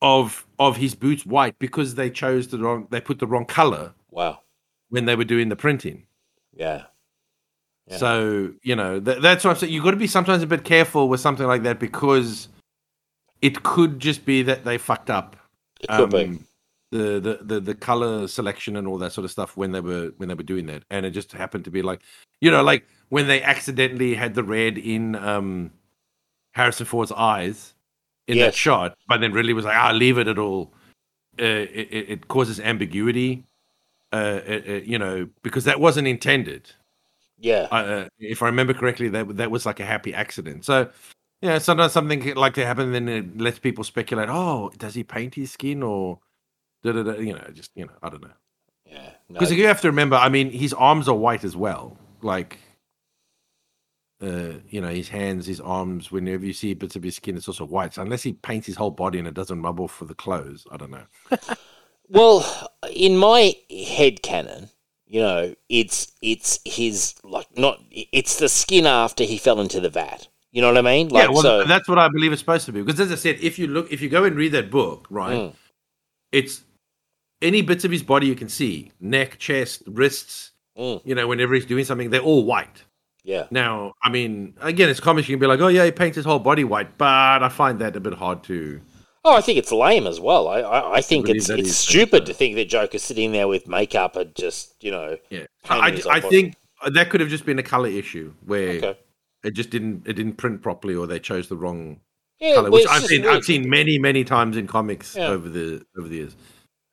[0.00, 3.92] of of his boots white because they chose the wrong they put the wrong color
[4.10, 4.40] Wow.
[4.88, 6.06] when they were doing the printing.
[6.56, 6.84] Yeah.
[7.88, 7.96] Yeah.
[7.98, 9.72] So you know th- that's what I'm saying.
[9.72, 12.48] You've got to be sometimes a bit careful with something like that because
[13.42, 15.36] it could just be that they fucked up.
[15.80, 16.38] It could be.
[16.94, 20.12] The, the the the color selection and all that sort of stuff when they were
[20.18, 22.02] when they were doing that, and it just happened to be like,
[22.40, 25.70] you know, like when they accidentally had the red in um
[26.52, 27.74] Harrison Ford's eyes
[28.28, 28.46] in Yes.
[28.46, 30.72] that shot, but then really was like, ah, leave it at all.
[31.40, 33.44] Uh, it, it causes ambiguity,
[34.12, 36.70] uh, it, it- you know, because that wasn't intended.
[37.40, 37.66] Yeah.
[37.72, 40.64] Uh, if I remember correctly, that that was like a happy accident.
[40.64, 40.88] So,
[41.42, 44.28] yeah, sometimes something like that happen, then it lets people speculate.
[44.30, 46.20] Oh, does he paint his skin or,
[46.84, 48.30] da, da, da, you know, just you know, I don't know.
[48.86, 49.10] Yeah.
[49.28, 51.96] No, Because you have to remember, I mean, his arms are white as well.
[52.22, 52.58] Like,
[54.22, 56.12] uh, you know, his hands, his arms.
[56.12, 57.94] Whenever you see bits of his skin, it's also white.
[57.94, 60.66] So unless he paints his whole body and it doesn't rub off for the clothes,
[60.70, 61.06] I don't know.
[62.08, 64.68] Well, in my head canon,
[65.06, 69.88] you know, it's it's his like not it's the skin after he fell into the
[69.88, 70.28] vat.
[70.52, 71.08] You know what I mean?
[71.08, 71.64] Like yeah, well, so.
[71.64, 72.82] that's what I believe it's supposed to be.
[72.82, 75.34] Because as I said, if you look, if you go and read that book, right,
[75.34, 75.54] Mm.
[76.30, 76.62] it's
[77.42, 80.52] any bits of his body you can see, neck, chest, wrists.
[80.78, 81.00] Mm.
[81.04, 82.82] You know, whenever he's doing something, they're all white.
[83.22, 83.46] yeah.
[83.50, 85.28] Now, I mean, again, it's comics.
[85.28, 87.78] You can be like, oh yeah, he paints his whole body white, but I find
[87.80, 88.80] that a bit hard to.
[89.26, 90.48] Oh, I think it's lame as well.
[90.48, 92.32] I I, I think it's it's stupid so.
[92.32, 95.16] to think that Joker's sitting there with makeup and just you know.
[95.30, 96.56] Yeah, painting I, I think
[96.90, 98.98] that could have just been a color issue where Okay.
[99.44, 102.00] it just didn't it didn't print properly, or they chose the wrong
[102.40, 103.22] Yeah, color, which I've seen.
[103.22, 103.34] weird.
[103.36, 105.28] I've seen many, many times in comics Yeah.
[105.28, 106.36] over the over the years.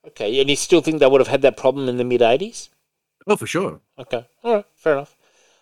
[0.08, 2.70] Okay, and you still think they would have had that problem in the mid '80s?
[3.28, 3.82] Oh, for sure.
[4.00, 5.16] Okay, all right, fair enough.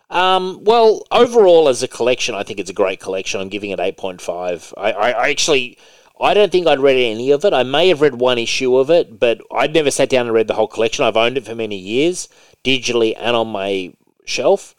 [0.10, 3.40] Um, well, overall, as a collection, I think it's a great collection.
[3.42, 4.74] I'm giving it 8.5.
[4.76, 5.78] I, I, I actually,
[6.20, 7.54] I don't think I'd read any of it.
[7.54, 10.48] I may have read one issue of it, but I'd never sat down and read
[10.48, 11.06] the whole collection.
[11.06, 12.28] I've owned it for many years,
[12.64, 13.94] digitally and on my
[14.26, 14.76] shelf.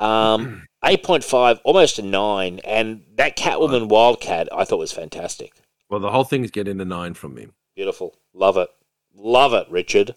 [0.00, 5.52] Um, 8.5, almost a 9, and that Catwoman Wildcat I thought was fantastic.
[5.88, 7.48] Well, the whole thing's getting a nine from me.
[7.76, 8.16] Beautiful.
[8.34, 8.68] Love it.
[9.14, 10.14] Love it, Richard.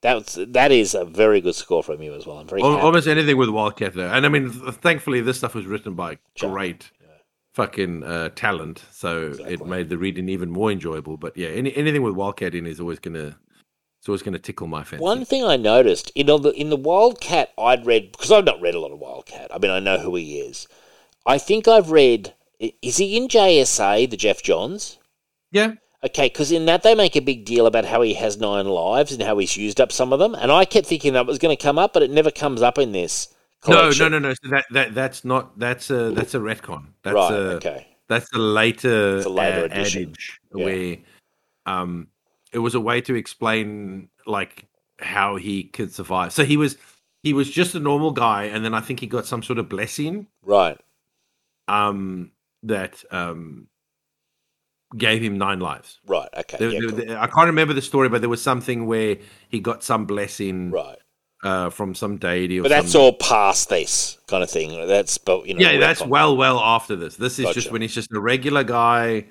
[0.00, 2.38] That's, that is a very good score from you as well.
[2.38, 2.78] I'm very Al-.
[2.78, 6.18] Almost anything with Wildcat there, and I mean, th- thankfully, this stuff was written by
[6.38, 6.90] great
[7.52, 11.16] fucking uh, talent, so it made the reading even more enjoyable.
[11.16, 13.38] But yeah, any, anything with Wildcat in is always gonna,
[13.98, 15.02] it's always gonna tickle my fancy.
[15.02, 18.74] One thing I noticed in the in the Wildcat I'd read because I've not read
[18.74, 19.54] a lot of Wildcat.
[19.54, 20.66] I mean, I know who he is.
[21.26, 22.34] I think I've read.
[22.58, 24.98] Is he in JSA, the Geoff Johns?
[25.50, 25.74] yeah,
[26.04, 29.12] Okay, because in that they make a big deal about how he has nine lives
[29.12, 31.56] and how he's used up some of them, and I kept thinking that was going
[31.56, 33.28] to come up, but it never comes up in this.
[33.68, 34.10] No, Collection.
[34.10, 34.34] no, no, no.
[34.34, 36.86] So that, that that's not that's a that's a retcon.
[37.04, 37.32] That's right.
[37.32, 37.86] a okay.
[38.08, 40.02] that's a later, It's a later addition.
[40.02, 40.64] adage Yeah.
[40.64, 40.96] where
[41.66, 42.08] um
[42.52, 44.66] it was a way to explain like
[44.98, 46.32] how he could survive.
[46.32, 46.76] So he was
[47.22, 49.68] he was just a normal guy, and then I think he got some sort of
[49.68, 50.76] blessing Right.
[51.68, 52.32] um
[52.64, 53.68] that um
[54.96, 56.00] gave him nine lives.
[56.06, 56.28] Right.
[56.36, 56.56] Okay.
[56.58, 56.98] There- yeah, there- cool.
[56.98, 59.16] there- I can't remember the story, but there was something where
[59.48, 60.98] he got some blessing right.
[61.42, 64.86] uh, from some deity or But that's all past this kind of thing.
[64.86, 65.60] That's but you know.
[65.68, 67.16] yeah, that's well, well after this.
[67.16, 67.54] This is Gotcha.
[67.60, 69.26] just when he's just a regular guy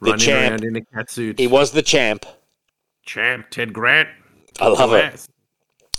[0.00, 0.50] The running champ.
[0.50, 1.38] around in a catsuit.
[1.38, 2.24] He was the champ.
[3.04, 4.08] champ Ted Grant.
[4.60, 5.26] I love it.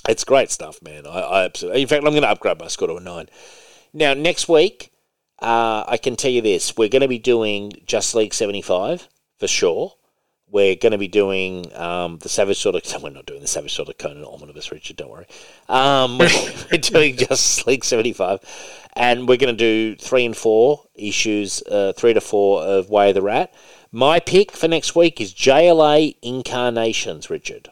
[0.09, 1.06] It's great stuff, man.
[1.06, 1.82] I, I absolutely.
[1.82, 3.27] In fact, I'm going to upgrade my score to a nine.
[3.93, 4.92] Now, next week,
[5.40, 9.07] uh, I can tell you this: we're going to be doing Just League 75
[9.40, 9.93] for sure.
[10.49, 12.83] We're going to be doing um, the Savage Sword of.
[13.03, 14.95] We're not doing the Savage Sword of Conan Omnibus, Richard.
[14.95, 15.27] Don't worry.
[15.67, 16.17] Um,
[16.72, 18.40] we're doing Just League 75,
[18.93, 23.09] and we're going to do three and four issues, uh, three to four of Way
[23.09, 23.53] of the Rat.
[23.91, 27.69] My pick for next week is JLA Incarnations, Richard.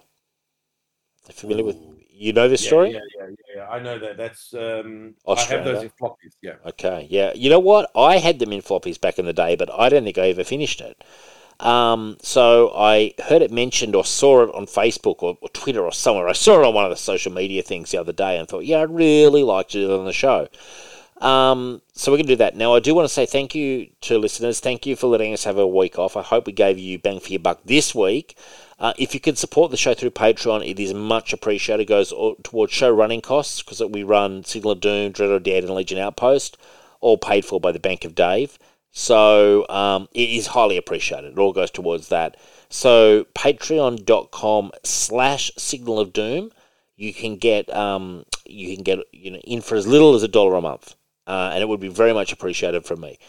[1.31, 1.77] Familiar with?
[2.17, 2.93] You know this story?
[2.93, 3.67] Yeah, yeah, yeah, yeah.
[3.67, 4.15] I know that.
[4.17, 5.65] That's um, Australia.
[5.65, 6.33] I have those in floppies.
[6.41, 6.53] Yeah.
[6.65, 7.33] Okay, yeah.
[7.35, 7.91] You know what?
[7.95, 10.43] I had them in floppies back in the day, but I don't think I ever
[10.43, 11.03] finished it.
[11.59, 15.91] Um, so I heard it mentioned or saw it on Facebook or, or Twitter or
[15.91, 16.27] somewhere.
[16.27, 18.65] I saw it on one of the social media things the other day and thought,
[18.65, 20.47] yeah, I'd really like to do it on the show.
[21.21, 22.57] Um, so we're going to do that.
[22.57, 24.59] Now, I do want to say thank you to listeners.
[24.59, 26.17] Thank you for letting us have a week off.
[26.17, 28.37] I hope we gave you bang for your buck this week.
[28.77, 31.83] Uh, if you can support the show through Patreon, it is much appreciated.
[31.83, 32.13] It goes
[32.43, 35.97] towards show running costs because we run Signal of Doom, Dredd or Dead, and Legion
[35.97, 36.57] Outpost,
[36.99, 38.59] all paid for by the Bank of Dave.
[38.91, 41.33] So um, it is highly appreciated.
[41.33, 42.37] It all goes towards that.
[42.69, 46.51] So patreon.com slash Signal of Doom,
[46.95, 50.27] you can get um, you can get you know in for as little as a
[50.27, 50.95] dollar a month,
[51.27, 53.19] uh, and it would be very much appreciated from me.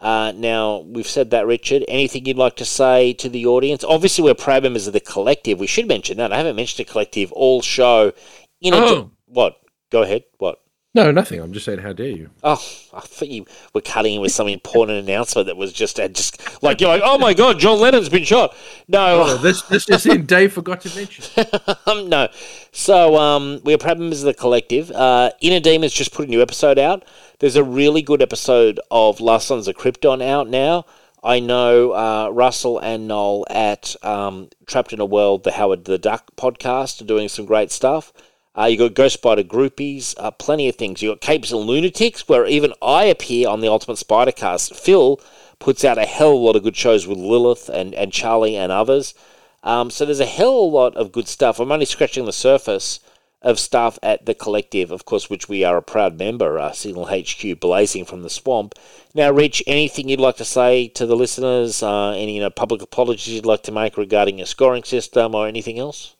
[0.00, 1.84] Uh, now, we've said that, Richard.
[1.88, 3.82] Anything you'd like to say to the audience?
[3.82, 5.58] Obviously, we're proud members of the collective.
[5.58, 6.32] We should mention that.
[6.32, 8.12] I haven't mentioned the collective all show.
[8.60, 9.10] In a Oh.
[9.26, 9.56] what?
[9.90, 10.24] Go ahead.
[10.38, 10.60] What?
[10.94, 11.38] No, nothing.
[11.40, 12.30] I'm just saying, how dare you?
[12.42, 12.54] Oh,
[12.94, 13.44] I thought you
[13.74, 17.02] were cutting in with some important announcement that was just, uh, just like you're like,
[17.04, 18.56] oh my god, John Lennon's been shot.
[18.88, 21.44] No, Oh, this this is in Dave forgot to mention.
[21.86, 22.28] um, no.
[22.72, 24.90] So um, we are proud members of the collective.
[24.90, 27.04] Uh, Inner Demons just put a new episode out.
[27.38, 30.86] There's a really good episode of Last Sons of Krypton out now.
[31.22, 35.98] I know uh, Russell and Noel at um, Trapped in a World, the Howard the
[35.98, 38.12] Duck podcast, are doing some great stuff.
[38.58, 41.00] Uh, you got Ghost Spider groupies, uh, plenty of things.
[41.00, 44.74] You've got Capes and Lunatics, where even I appear on the Ultimate Spider cast.
[44.74, 45.20] Phil
[45.60, 48.56] puts out a hell of a lot of good shows with Lilith and, and Charlie
[48.56, 49.14] and others.
[49.62, 51.60] Um, so there's a hell of a lot of good stuff.
[51.60, 52.98] I'm only scratching the surface
[53.42, 57.06] of stuff at the collective, of course, which we are a proud member, uh, Signal
[57.06, 58.74] HQ, blazing from the swamp.
[59.14, 61.80] Now, Rich, anything you'd like to say to the listeners?
[61.80, 65.46] Uh, any you know, public apologies you'd like to make regarding your scoring system or
[65.46, 66.16] anything else?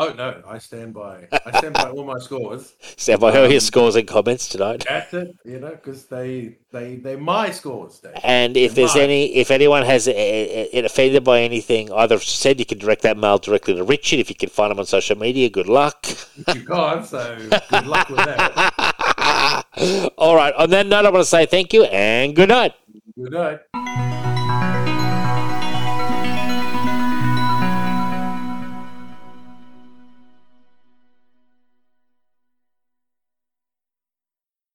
[0.00, 1.26] Oh no, I stand by.
[1.44, 2.72] I stand by all my scores.
[2.96, 4.84] Stand by your Um, scores and comments tonight.
[4.88, 5.34] That's it.
[5.44, 8.12] You know, because they they they're my scores, Dave.
[8.22, 9.02] And if there's Right.
[9.02, 13.16] any, if anyone has uh, uh, offended by anything, either said you can direct that
[13.18, 14.20] mail directly to Richard.
[14.20, 16.06] If you can find him on social media, good luck.
[16.54, 17.36] You can't, so
[17.68, 19.64] good luck with that.
[20.16, 20.54] All right.
[20.54, 22.72] On that note, I want to say thank you and good night.
[23.20, 24.14] Good night.